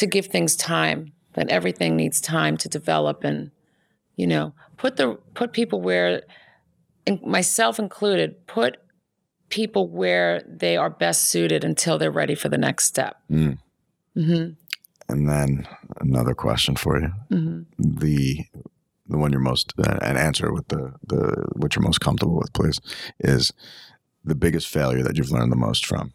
to 0.00 0.06
give 0.06 0.26
things 0.26 0.56
time, 0.56 1.12
that 1.34 1.48
everything 1.48 1.96
needs 1.96 2.20
time 2.20 2.56
to 2.56 2.68
develop 2.68 3.24
and, 3.24 3.50
you 4.16 4.26
know, 4.26 4.54
put 4.76 4.96
the 4.96 5.08
put 5.34 5.52
people 5.52 5.80
where 5.80 6.22
and 7.06 7.20
myself 7.22 7.78
included, 7.78 8.46
put 8.46 8.78
people 9.50 9.84
where 9.88 10.42
they 10.62 10.74
are 10.76 10.90
best 10.90 11.20
suited 11.30 11.62
until 11.64 11.98
they're 11.98 12.10
ready 12.22 12.34
for 12.34 12.48
the 12.48 12.58
next 12.58 12.84
step. 12.86 13.14
Mm. 13.30 13.58
hmm 14.14 14.46
And 15.08 15.28
then 15.28 15.68
another 16.00 16.34
question 16.34 16.76
for 16.76 17.00
you. 17.00 17.12
hmm 17.30 17.62
The 17.78 18.44
the 19.06 19.18
one 19.18 19.32
you're 19.32 19.40
most 19.40 19.74
uh, 19.78 19.98
and 20.00 20.16
answer 20.16 20.52
with 20.52 20.68
the 20.68 20.94
the 21.06 21.46
what 21.56 21.76
you're 21.76 21.82
most 21.82 22.00
comfortable 22.00 22.36
with, 22.36 22.52
please, 22.52 22.80
is 23.20 23.52
the 24.24 24.34
biggest 24.34 24.68
failure 24.68 25.02
that 25.02 25.16
you've 25.16 25.30
learned 25.30 25.52
the 25.52 25.56
most 25.56 25.84
from. 25.86 26.12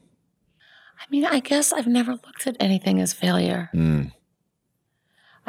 I 0.99 1.05
mean, 1.09 1.25
I 1.25 1.39
guess 1.39 1.71
I've 1.71 1.87
never 1.87 2.11
looked 2.11 2.47
at 2.47 2.57
anything 2.59 2.99
as 2.99 3.13
failure. 3.13 3.69
Mm, 3.73 4.11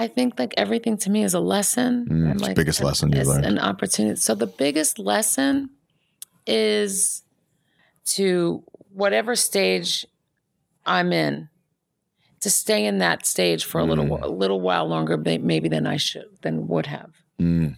I 0.01 0.07
think 0.07 0.39
like 0.39 0.55
everything 0.57 0.97
to 0.99 1.11
me 1.11 1.25
is 1.25 1.35
a 1.35 1.41
lesson. 1.41 2.07
Mm, 2.09 2.31
and, 2.31 2.41
the 2.41 2.45
like 2.45 2.57
biggest 2.57 2.83
lesson 2.83 3.12
you 3.12 3.23
learned. 3.23 3.45
An 3.45 3.59
opportunity. 3.59 4.17
So 4.17 4.35
the 4.35 4.47
biggest 4.47 4.99
lesson 4.99 5.69
is 6.47 7.23
to 8.07 8.65
whatever 8.93 9.37
stage 9.37 10.07
I'm 10.87 11.12
in, 11.12 11.49
to 12.41 12.51
stay 12.51 12.87
in 12.87 12.99
that 12.99 13.27
stage 13.27 13.65
for 13.65 13.79
a 13.81 13.85
little 13.85 14.05
Mm. 14.07 14.23
a 14.23 14.29
little 14.29 14.61
while 14.61 14.87
longer, 14.87 15.17
maybe 15.17 15.69
than 15.69 15.87
I 15.87 15.97
should 15.97 16.29
than 16.43 16.67
would 16.69 16.87
have. 16.87 17.11
mm, 17.41 17.77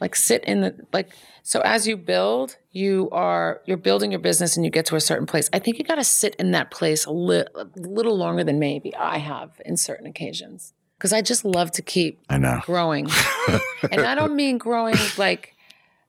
Like 0.00 0.16
sit 0.16 0.44
in 0.44 0.60
the 0.62 0.74
like. 0.92 1.10
So 1.42 1.60
as 1.60 1.86
you 1.86 1.96
build, 1.96 2.56
you 2.72 3.08
are 3.12 3.60
you're 3.66 3.76
building 3.76 4.10
your 4.10 4.20
business 4.20 4.56
and 4.56 4.64
you 4.64 4.70
get 4.70 4.86
to 4.86 4.96
a 4.96 5.00
certain 5.00 5.26
place. 5.26 5.48
I 5.52 5.58
think 5.58 5.78
you 5.78 5.84
got 5.84 5.96
to 5.96 6.04
sit 6.04 6.34
in 6.36 6.50
that 6.52 6.70
place 6.70 7.04
a, 7.06 7.12
li- 7.12 7.46
a 7.54 7.66
little 7.76 8.16
longer 8.16 8.42
than 8.44 8.58
maybe 8.58 8.94
I 8.96 9.18
have 9.18 9.50
in 9.64 9.76
certain 9.76 10.06
occasions 10.06 10.72
because 10.98 11.12
I 11.12 11.20
just 11.22 11.44
love 11.44 11.70
to 11.72 11.82
keep 11.82 12.20
I 12.28 12.38
know. 12.38 12.60
growing. 12.64 13.08
and 13.92 14.00
I 14.02 14.14
don't 14.14 14.34
mean 14.34 14.58
growing 14.58 14.96
like 15.18 15.53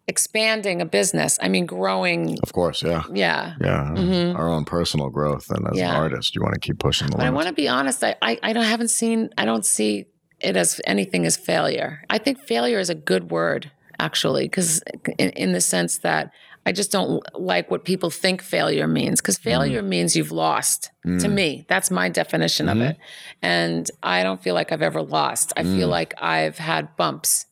expanding 0.07 0.82
a 0.82 0.86
business. 0.86 1.40
I 1.41 1.49
mean 1.49 1.65
growing, 1.65 2.38
Of 2.44 2.53
course, 2.53 2.84
yeah. 2.84 3.03
yeah. 3.11 3.56
Yeah. 3.60 3.94
Mhm. 3.95 4.36
Our 4.38 4.48
own 4.48 4.65
personal 4.65 5.10
growth. 5.10 5.49
And 5.49 5.68
as 5.68 5.77
Yeah. 5.77 5.91
an 5.91 5.95
artist, 5.95 6.36
you 6.36 6.41
want 6.41 6.53
to 6.53 6.60
keep 6.60 6.80
pushing 6.80 7.07
the 7.10 7.18
But 7.18 7.26
I 7.26 7.30
want 7.32 7.48
to 7.48 7.53
be 7.53 7.68
honest. 7.68 8.03
I, 8.03 8.15
I 8.22 8.38
I 8.44 8.53
don't 8.53 8.65
haven't 8.65 8.90
seen. 8.90 9.30
I 9.38 9.45
don't 9.45 9.65
see 9.65 10.06
it 10.40 10.56
as 10.56 10.80
anything 10.86 11.26
as 11.26 11.38
failure. 11.38 12.02
I 12.10 12.18
think 12.18 12.40
failure 12.40 12.80
is 12.80 12.90
a 12.90 12.95
good 12.95 13.32
word 13.32 13.72
actually, 13.98 14.45
because 14.45 14.84
in, 15.18 15.30
in 15.32 15.53
the 15.53 15.61
sense 15.61 15.99
that 15.99 16.32
I 16.65 16.72
just 16.72 16.91
don't 16.91 17.23
like 17.40 17.69
what 17.69 17.86
people 17.86 18.10
think 18.10 18.41
failure 18.41 18.88
means. 18.88 19.22
Because 19.22 19.38
mm-hmm. 19.38 19.49
failure 19.49 19.82
means 19.82 20.15
you've 20.15 20.32
lost. 20.32 20.91
To 21.03 21.10
mm. 21.10 21.32
me, 21.32 21.65
that's 21.69 21.91
my 21.91 22.10
definition 22.10 22.68
of 22.69 22.77
mm-hmm. 22.77 22.88
it. 22.88 22.98
And 23.41 23.90
I 24.02 24.23
don't 24.23 24.41
feel 24.41 24.56
like 24.56 24.72
I've 24.72 24.82
ever 24.82 25.02
lost. 25.02 25.53
I 25.56 25.64
feel 25.64 25.88
mm. 25.88 25.91
like 25.91 26.14
I've 26.22 26.57
had 26.57 26.95
bumps, 26.95 27.45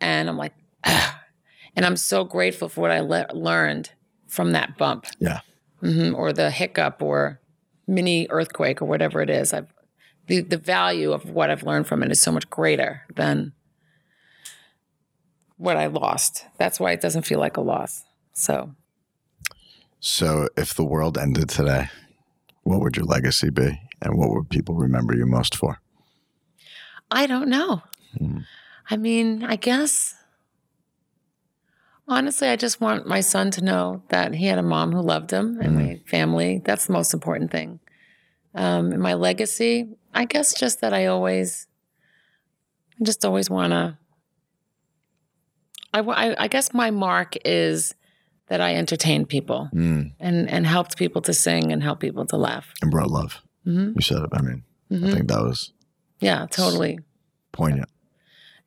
and 0.00 0.28
I'm 0.28 0.36
like. 0.36 0.54
And 1.76 1.84
I'm 1.86 1.96
so 1.96 2.24
grateful 2.24 2.68
for 2.68 2.82
what 2.82 2.90
I 2.90 3.00
le- 3.00 3.28
learned 3.32 3.90
from 4.28 4.52
that 4.52 4.76
bump 4.78 5.06
yeah. 5.18 5.40
hmm 5.80 6.14
or 6.14 6.32
the 6.32 6.50
hiccup 6.50 7.02
or 7.02 7.40
mini 7.86 8.26
earthquake 8.30 8.80
or 8.80 8.86
whatever 8.86 9.20
it 9.20 9.30
is. 9.30 9.52
I've 9.52 9.72
the, 10.28 10.40
the 10.40 10.56
value 10.56 11.12
of 11.12 11.28
what 11.28 11.50
I've 11.50 11.64
learned 11.64 11.86
from 11.88 12.02
it 12.02 12.12
is 12.12 12.20
so 12.22 12.30
much 12.30 12.48
greater 12.48 13.02
than 13.16 13.52
what 15.56 15.76
I 15.76 15.86
lost. 15.86 16.46
That's 16.58 16.78
why 16.78 16.92
it 16.92 17.00
doesn't 17.00 17.22
feel 17.26 17.40
like 17.40 17.56
a 17.56 17.60
loss. 17.60 18.04
So 18.32 18.74
So, 20.00 20.48
if 20.56 20.74
the 20.74 20.84
world 20.84 21.18
ended 21.18 21.48
today, 21.48 21.88
what 22.62 22.80
would 22.80 22.96
your 22.96 23.06
legacy 23.06 23.50
be? 23.50 23.80
And 24.00 24.16
what 24.18 24.30
would 24.30 24.48
people 24.48 24.74
remember 24.74 25.14
you 25.14 25.26
most 25.26 25.54
for? 25.54 25.80
I 27.10 27.26
don't 27.26 27.48
know. 27.48 27.82
Mhm. 28.20 28.44
I 28.90 28.96
mean, 28.96 29.44
I 29.44 29.56
guess 29.56 30.14
honestly, 32.08 32.48
I 32.48 32.56
just 32.56 32.80
want 32.80 33.06
my 33.06 33.20
son 33.20 33.50
to 33.52 33.64
know 33.64 34.02
that 34.08 34.34
he 34.34 34.46
had 34.46 34.58
a 34.58 34.62
mom 34.62 34.92
who 34.92 35.00
loved 35.00 35.30
him 35.30 35.58
and 35.60 35.74
my 35.74 36.00
family. 36.06 36.60
That's 36.64 36.86
the 36.86 36.92
most 36.92 37.14
important 37.14 37.50
thing. 37.50 37.80
Um, 38.54 38.98
my 39.00 39.14
legacy, 39.14 39.88
I 40.12 40.24
guess, 40.26 40.52
just 40.54 40.80
that 40.82 40.92
I 40.92 41.06
always, 41.06 41.66
I 43.00 43.04
just 43.04 43.24
always 43.24 43.48
want 43.48 43.72
to. 43.72 43.98
I, 45.94 46.00
I, 46.00 46.44
I 46.44 46.48
guess 46.48 46.72
my 46.72 46.90
mark 46.90 47.36
is 47.44 47.94
that 48.48 48.60
I 48.60 48.74
entertained 48.76 49.28
people 49.28 49.68
Mm. 49.72 50.12
and 50.20 50.48
and 50.50 50.66
helped 50.66 50.96
people 50.96 51.22
to 51.22 51.32
sing 51.32 51.72
and 51.72 51.82
help 51.82 52.00
people 52.00 52.26
to 52.26 52.36
laugh. 52.36 52.74
And 52.82 52.90
brought 52.90 53.10
love. 53.10 53.40
hmm 53.64 53.92
You 53.94 54.00
said 54.02 54.22
it. 54.22 54.30
I 54.32 54.42
mean, 54.42 54.64
I 54.90 54.94
hmm 54.96 55.10
think 55.10 55.28
that 55.28 55.40
was 55.42 55.72
Yeah, 56.20 56.46
totally. 56.50 56.98
poignant. 57.52 57.88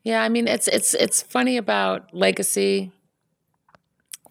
Yeah, 0.02 0.22
I 0.22 0.28
mean 0.28 0.48
it's 0.48 0.68
it's 0.68 0.94
it's 0.94 1.22
funny 1.22 1.56
about 1.56 2.12
legacy 2.14 2.92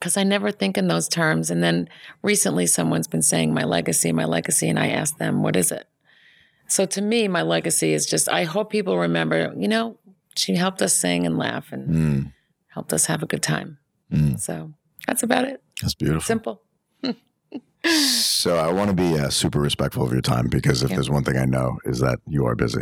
because 0.06 0.18
I 0.18 0.23
never 0.23 0.52
think 0.52 0.77
in 0.77 0.88
those 0.88 1.10
terms. 1.10 1.49
And 1.49 1.64
then 1.64 1.90
recently, 2.22 2.68
someone's 2.68 3.07
been 3.07 3.23
saying 3.23 3.56
my 3.56 3.64
legacy, 3.64 4.11
my 4.11 4.26
legacy, 4.26 4.69
and 4.69 4.77
I 4.77 4.90
asked 4.90 5.18
them, 5.18 5.41
"What 5.41 5.56
is 5.56 5.72
it?" 5.72 5.88
So 6.68 6.86
to 6.86 7.02
me, 7.02 7.27
my 7.27 7.41
legacy 7.41 7.91
is 7.91 8.06
just 8.06 8.30
I 8.30 8.44
hope 8.44 8.69
people 8.69 8.99
remember. 8.99 9.52
You 9.57 9.68
know, 9.68 9.98
she 10.36 10.53
helped 10.57 10.84
us 10.84 10.94
sing 10.94 11.26
and 11.26 11.40
laugh 11.40 11.72
and 11.72 11.90
Mm. 11.90 12.34
helped 12.68 12.94
us 12.94 13.07
have 13.07 13.23
a 13.23 13.26
good 13.26 13.41
time. 13.41 13.80
Mm. 14.11 14.40
So 14.40 14.73
that's 15.07 15.23
about 15.23 15.45
it. 15.45 15.64
That's 15.82 15.95
beautiful. 15.95 16.22
Simple. 16.22 16.61
So 17.86 18.57
I 18.57 18.72
want 18.72 18.90
to 18.90 18.95
be 18.95 19.18
uh, 19.18 19.30
super 19.30 19.60
respectful 19.60 20.03
of 20.03 20.11
your 20.11 20.22
time 20.22 20.48
because 20.48 20.82
if 20.82 20.90
there's 20.90 21.10
one 21.10 21.23
thing 21.23 21.38
I 21.38 21.45
know 21.45 21.77
is 21.86 21.99
that 21.99 22.19
you 22.27 22.45
are 22.45 22.56
busy. 22.56 22.82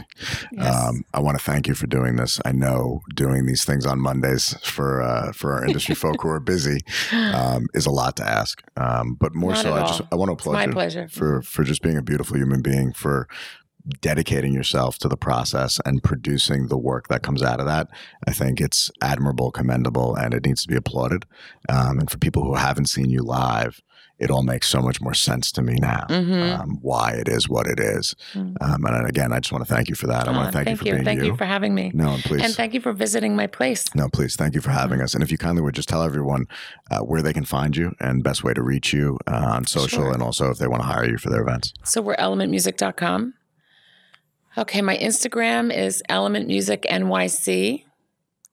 Yes. 0.51 0.75
Um, 0.75 1.03
I 1.13 1.19
want 1.19 1.37
to 1.37 1.43
thank 1.43 1.67
you 1.67 1.73
for 1.73 1.87
doing 1.87 2.15
this. 2.15 2.39
I 2.45 2.53
know 2.53 3.01
doing 3.13 3.45
these 3.45 3.65
things 3.65 3.85
on 3.85 3.99
Mondays 3.99 4.55
for 4.63 5.01
uh, 5.01 5.33
for 5.33 5.53
our 5.53 5.65
industry 5.65 5.95
folk 5.95 6.21
who 6.21 6.29
are 6.29 6.39
busy 6.39 6.79
um, 7.11 7.67
is 7.73 7.85
a 7.85 7.91
lot 7.91 8.15
to 8.17 8.25
ask. 8.25 8.61
Um, 8.77 9.15
but 9.19 9.35
more 9.35 9.51
Not 9.51 9.63
so, 9.63 9.73
I 9.73 9.81
just. 9.81 10.01
I 10.11 10.15
want 10.15 10.29
to 10.29 10.33
applaud 10.33 10.53
my 10.53 10.65
you 10.65 10.71
pleasure. 10.71 11.07
for 11.09 11.41
for 11.41 11.63
just 11.63 11.81
being 11.81 11.97
a 11.97 12.01
beautiful 12.01 12.37
human 12.37 12.61
being 12.61 12.93
for 12.93 13.27
dedicating 13.99 14.53
yourself 14.53 14.97
to 14.97 15.09
the 15.09 15.17
process 15.17 15.81
and 15.85 16.01
producing 16.01 16.67
the 16.67 16.77
work 16.77 17.09
that 17.09 17.21
comes 17.21 17.43
out 17.43 17.59
of 17.59 17.65
that 17.65 17.89
i 18.25 18.31
think 18.31 18.61
it's 18.61 18.89
admirable 19.01 19.51
commendable 19.51 20.15
and 20.15 20.33
it 20.33 20.45
needs 20.45 20.61
to 20.61 20.69
be 20.69 20.75
applauded 20.77 21.25
um, 21.67 21.99
and 21.99 22.09
for 22.09 22.17
people 22.17 22.45
who 22.45 22.55
haven't 22.55 22.85
seen 22.85 23.09
you 23.09 23.21
live 23.21 23.81
it 24.23 24.31
all 24.31 24.43
makes 24.43 24.67
so 24.67 24.81
much 24.81 24.99
more 25.01 25.13
sense 25.13 25.51
to 25.51 25.61
me 25.61 25.75
now 25.79 26.05
Mhm. 26.09 26.59
um, 26.59 26.69
why 26.81 27.11
it 27.11 27.27
is 27.27 27.47
what 27.49 27.67
it 27.67 27.79
is 27.79 28.15
Mm. 28.33 28.55
um, 28.61 28.85
and 28.85 29.07
again 29.07 29.31
i 29.33 29.39
just 29.39 29.51
want 29.51 29.65
to 29.67 29.73
thank 29.75 29.89
you 29.89 29.95
for 29.95 30.07
that 30.07 30.27
i 30.27 30.31
want 30.31 30.47
to 30.47 30.51
thank, 30.51 30.69
you 30.69 30.75
for 30.77 30.83
being 30.85 31.03
Thank 31.03 31.17
you, 31.17 31.21
Thank 31.23 31.31
you 31.33 31.37
for 31.37 31.45
having 31.45 31.73
me. 31.75 31.91
no 31.93 32.09
and 32.15 32.23
please 32.23 32.41
And 32.43 32.53
thank 32.55 32.73
you 32.73 32.81
for 32.81 32.93
visiting 32.93 33.35
my 33.35 33.47
place. 33.47 33.83
no, 33.95 34.07
please. 34.09 34.35
Thank 34.35 34.55
you 34.55 34.61
for 34.61 34.71
having 34.71 34.99
us. 35.01 35.13
And 35.13 35.21
if 35.23 35.31
you 35.31 35.37
kindly 35.37 35.61
would 35.63 35.75
just 35.75 35.89
tell 35.89 36.03
everyone 36.03 36.45
uh, 36.91 36.99
where 36.99 37.21
they 37.21 37.33
can 37.33 37.45
find 37.45 37.75
you 37.75 37.93
and 37.99 38.23
best 38.23 38.43
way 38.43 38.53
to 38.53 38.61
reach 38.63 38.93
you 38.93 39.17
uh, 39.27 39.55
on 39.55 39.65
social, 39.65 40.03
Sure. 40.03 40.13
and 40.13 40.21
also 40.23 40.49
if 40.49 40.57
they 40.57 40.67
want 40.67 40.81
to 40.83 40.87
hire 40.87 41.07
you 41.09 41.17
for 41.17 41.29
their 41.29 41.41
events. 41.41 41.73
So 41.83 42.01
we're 42.01 42.15
elementmusic.com. 42.17 43.33
Okay, 44.57 44.81
my 44.81 44.97
Instagram 44.97 45.75
is 45.75 46.01
elementmusicnyc, 46.09 47.83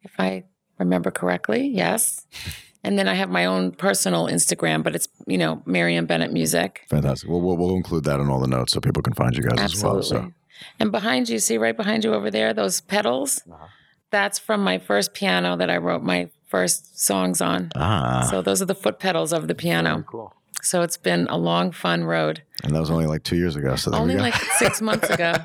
if 0.02 0.12
I 0.18 0.44
remember 0.78 1.10
correctly. 1.10 1.68
Yes. 1.68 2.26
And 2.82 2.98
then 2.98 3.08
I 3.08 3.14
have 3.14 3.28
my 3.28 3.44
own 3.44 3.72
personal 3.72 4.26
Instagram, 4.26 4.82
but 4.82 4.94
it's, 4.94 5.08
you 5.26 5.36
know, 5.36 5.62
Marianne 5.66 6.06
Bennett 6.06 6.32
Music. 6.32 6.86
Fantastic. 6.88 7.28
Well, 7.28 7.40
we'll, 7.40 7.56
we'll 7.56 7.76
include 7.76 8.04
that 8.04 8.20
in 8.20 8.28
all 8.30 8.40
the 8.40 8.48
notes 8.48 8.72
so 8.72 8.80
people 8.80 9.02
can 9.02 9.12
find 9.12 9.36
you 9.36 9.42
guys 9.42 9.58
Absolutely. 9.58 10.00
as 10.00 10.12
well. 10.12 10.22
So 10.22 10.32
And 10.78 10.90
behind 10.90 11.28
you, 11.28 11.38
see 11.38 11.58
right 11.58 11.76
behind 11.76 12.04
you 12.04 12.14
over 12.14 12.30
there, 12.30 12.54
those 12.54 12.80
pedals? 12.80 13.42
Uh-huh. 13.50 13.66
That's 14.10 14.38
from 14.38 14.62
my 14.64 14.78
first 14.78 15.12
piano 15.14 15.56
that 15.56 15.68
I 15.70 15.76
wrote 15.76 16.02
my 16.02 16.30
first 16.48 16.98
songs 17.00 17.40
on. 17.40 17.70
ah, 17.76 18.26
So 18.30 18.40
those 18.42 18.60
are 18.62 18.66
the 18.66 18.74
foot 18.74 18.98
pedals 18.98 19.32
of 19.32 19.46
the 19.46 19.54
piano. 19.54 20.02
cool. 20.06 20.34
So 20.62 20.82
it's 20.82 20.96
been 20.98 21.26
a 21.28 21.38
long, 21.38 21.72
fun 21.72 22.04
road. 22.04 22.42
And 22.64 22.74
that 22.74 22.80
was 22.80 22.90
only 22.90 23.06
like 23.06 23.22
two 23.22 23.36
years 23.36 23.56
ago. 23.56 23.76
So 23.76 23.90
there 23.90 24.00
Only 24.00 24.16
like 24.16 24.34
six 24.58 24.82
months 24.82 25.08
ago. 25.08 25.32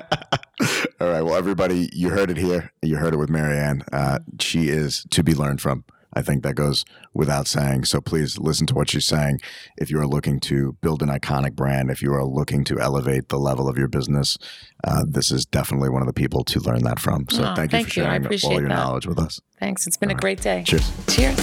all 1.00 1.08
right. 1.08 1.22
Well, 1.22 1.34
everybody, 1.36 1.88
you 1.92 2.10
heard 2.10 2.30
it 2.30 2.36
here. 2.36 2.72
You 2.82 2.96
heard 2.96 3.14
it 3.14 3.16
with 3.18 3.30
Marianne. 3.30 3.82
Uh, 3.92 4.18
she 4.40 4.68
is 4.68 5.06
to 5.10 5.22
be 5.22 5.34
learned 5.34 5.60
from. 5.60 5.84
I 6.16 6.22
think 6.22 6.42
that 6.42 6.54
goes 6.54 6.84
without 7.12 7.46
saying. 7.46 7.84
So 7.84 8.00
please 8.00 8.38
listen 8.38 8.66
to 8.68 8.74
what 8.74 8.88
she's 8.88 9.06
saying. 9.06 9.38
If 9.76 9.90
you 9.90 10.00
are 10.00 10.06
looking 10.06 10.40
to 10.40 10.72
build 10.80 11.02
an 11.02 11.10
iconic 11.10 11.52
brand, 11.52 11.90
if 11.90 12.00
you 12.00 12.12
are 12.14 12.24
looking 12.24 12.64
to 12.64 12.80
elevate 12.80 13.28
the 13.28 13.38
level 13.38 13.68
of 13.68 13.76
your 13.76 13.86
business, 13.86 14.38
uh, 14.82 15.04
this 15.06 15.30
is 15.30 15.44
definitely 15.44 15.90
one 15.90 16.00
of 16.00 16.06
the 16.06 16.14
people 16.14 16.42
to 16.44 16.60
learn 16.60 16.82
that 16.84 16.98
from. 16.98 17.26
So 17.30 17.44
Aw, 17.44 17.54
thank 17.54 17.70
you 17.72 17.76
thank 17.78 17.92
for 17.92 18.00
you. 18.00 18.06
I 18.06 18.18
sharing 18.18 18.44
all 18.44 18.60
your 18.60 18.68
that. 18.70 18.74
knowledge 18.74 19.06
with 19.06 19.18
us. 19.18 19.40
Thanks. 19.60 19.86
It's 19.86 19.98
been 19.98 20.10
a 20.10 20.14
great 20.14 20.40
day. 20.40 20.64
Cheers. 20.66 20.90
Cheers. 21.08 21.38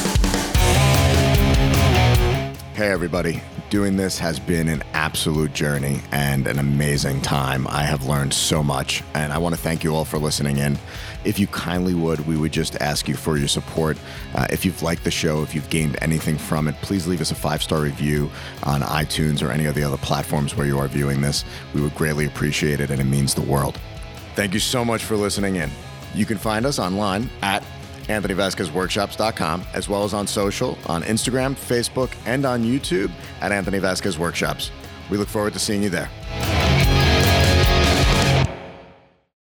Hey, 2.74 2.90
everybody. 2.90 3.40
Doing 3.70 3.98
this 3.98 4.18
has 4.18 4.40
been 4.40 4.68
an 4.68 4.84
absolute 4.94 5.54
journey 5.54 6.02
and 6.12 6.48
an 6.48 6.58
amazing 6.58 7.22
time. 7.22 7.68
I 7.68 7.84
have 7.84 8.08
learned 8.08 8.34
so 8.34 8.64
much, 8.64 9.04
and 9.14 9.32
I 9.32 9.38
want 9.38 9.54
to 9.54 9.62
thank 9.62 9.84
you 9.84 9.95
all 9.95 10.06
for 10.06 10.18
listening 10.18 10.58
in. 10.58 10.80
If 11.26 11.40
you 11.40 11.48
kindly 11.48 11.94
would, 11.94 12.26
we 12.28 12.38
would 12.38 12.52
just 12.52 12.76
ask 12.82 13.08
you 13.08 13.16
for 13.16 13.38
your 13.38 13.48
support. 13.48 13.98
Uh, 14.36 14.48
if 14.50 14.66
you've 14.66 14.82
liked 14.82 15.04
the 15.04 15.12
show, 15.12 15.41
if 15.41 15.56
you've 15.56 15.70
gained 15.70 15.98
anything 16.02 16.38
from 16.38 16.68
it, 16.68 16.76
please 16.82 17.08
leave 17.08 17.22
us 17.22 17.32
a 17.32 17.36
five 17.36 17.64
star 17.64 17.82
review 17.82 18.30
on 18.64 18.82
iTunes 18.82 19.41
or 19.41 19.52
any 19.52 19.66
of 19.66 19.76
the 19.76 19.84
other 19.84 19.98
platforms 19.98 20.56
where 20.56 20.68
you 20.68 20.78
are 20.80 20.88
viewing 20.88 21.22
this. 21.22 21.45
We 21.74 21.82
would 21.82 21.95
greatly 21.95 22.26
appreciate 22.26 22.80
it, 22.80 22.91
and 22.91 23.00
it 23.00 23.06
means 23.06 23.34
the 23.34 23.41
world. 23.41 23.80
Thank 24.36 24.54
you 24.54 24.60
so 24.60 24.84
much 24.84 25.04
for 25.04 25.16
listening 25.16 25.58
in. 25.58 25.70
You 26.14 26.26
can 26.26 26.38
find 26.38 26.66
us 26.66 26.80
online 26.80 27.30
at 27.41 27.64
AnthonyVazquezWorkshops.com, 28.08 29.64
as 29.74 29.88
well 29.88 30.04
as 30.04 30.14
on 30.14 30.28
social, 30.28 30.78
on 30.88 31.04
Instagram, 31.04 31.56
Facebook, 31.56 32.14
and 32.26 32.45
on 32.45 32.64
YouTube 32.64 33.12
at 33.41 33.52
Anthony 33.52 33.80
Vazquez 33.80 34.18
Workshops. 34.18 34.72
We 35.10 35.18
look 35.18 35.28
forward 35.28 35.54
to 35.54 35.60
seeing 35.60 35.84
you 35.84 35.90
there. 35.90 36.10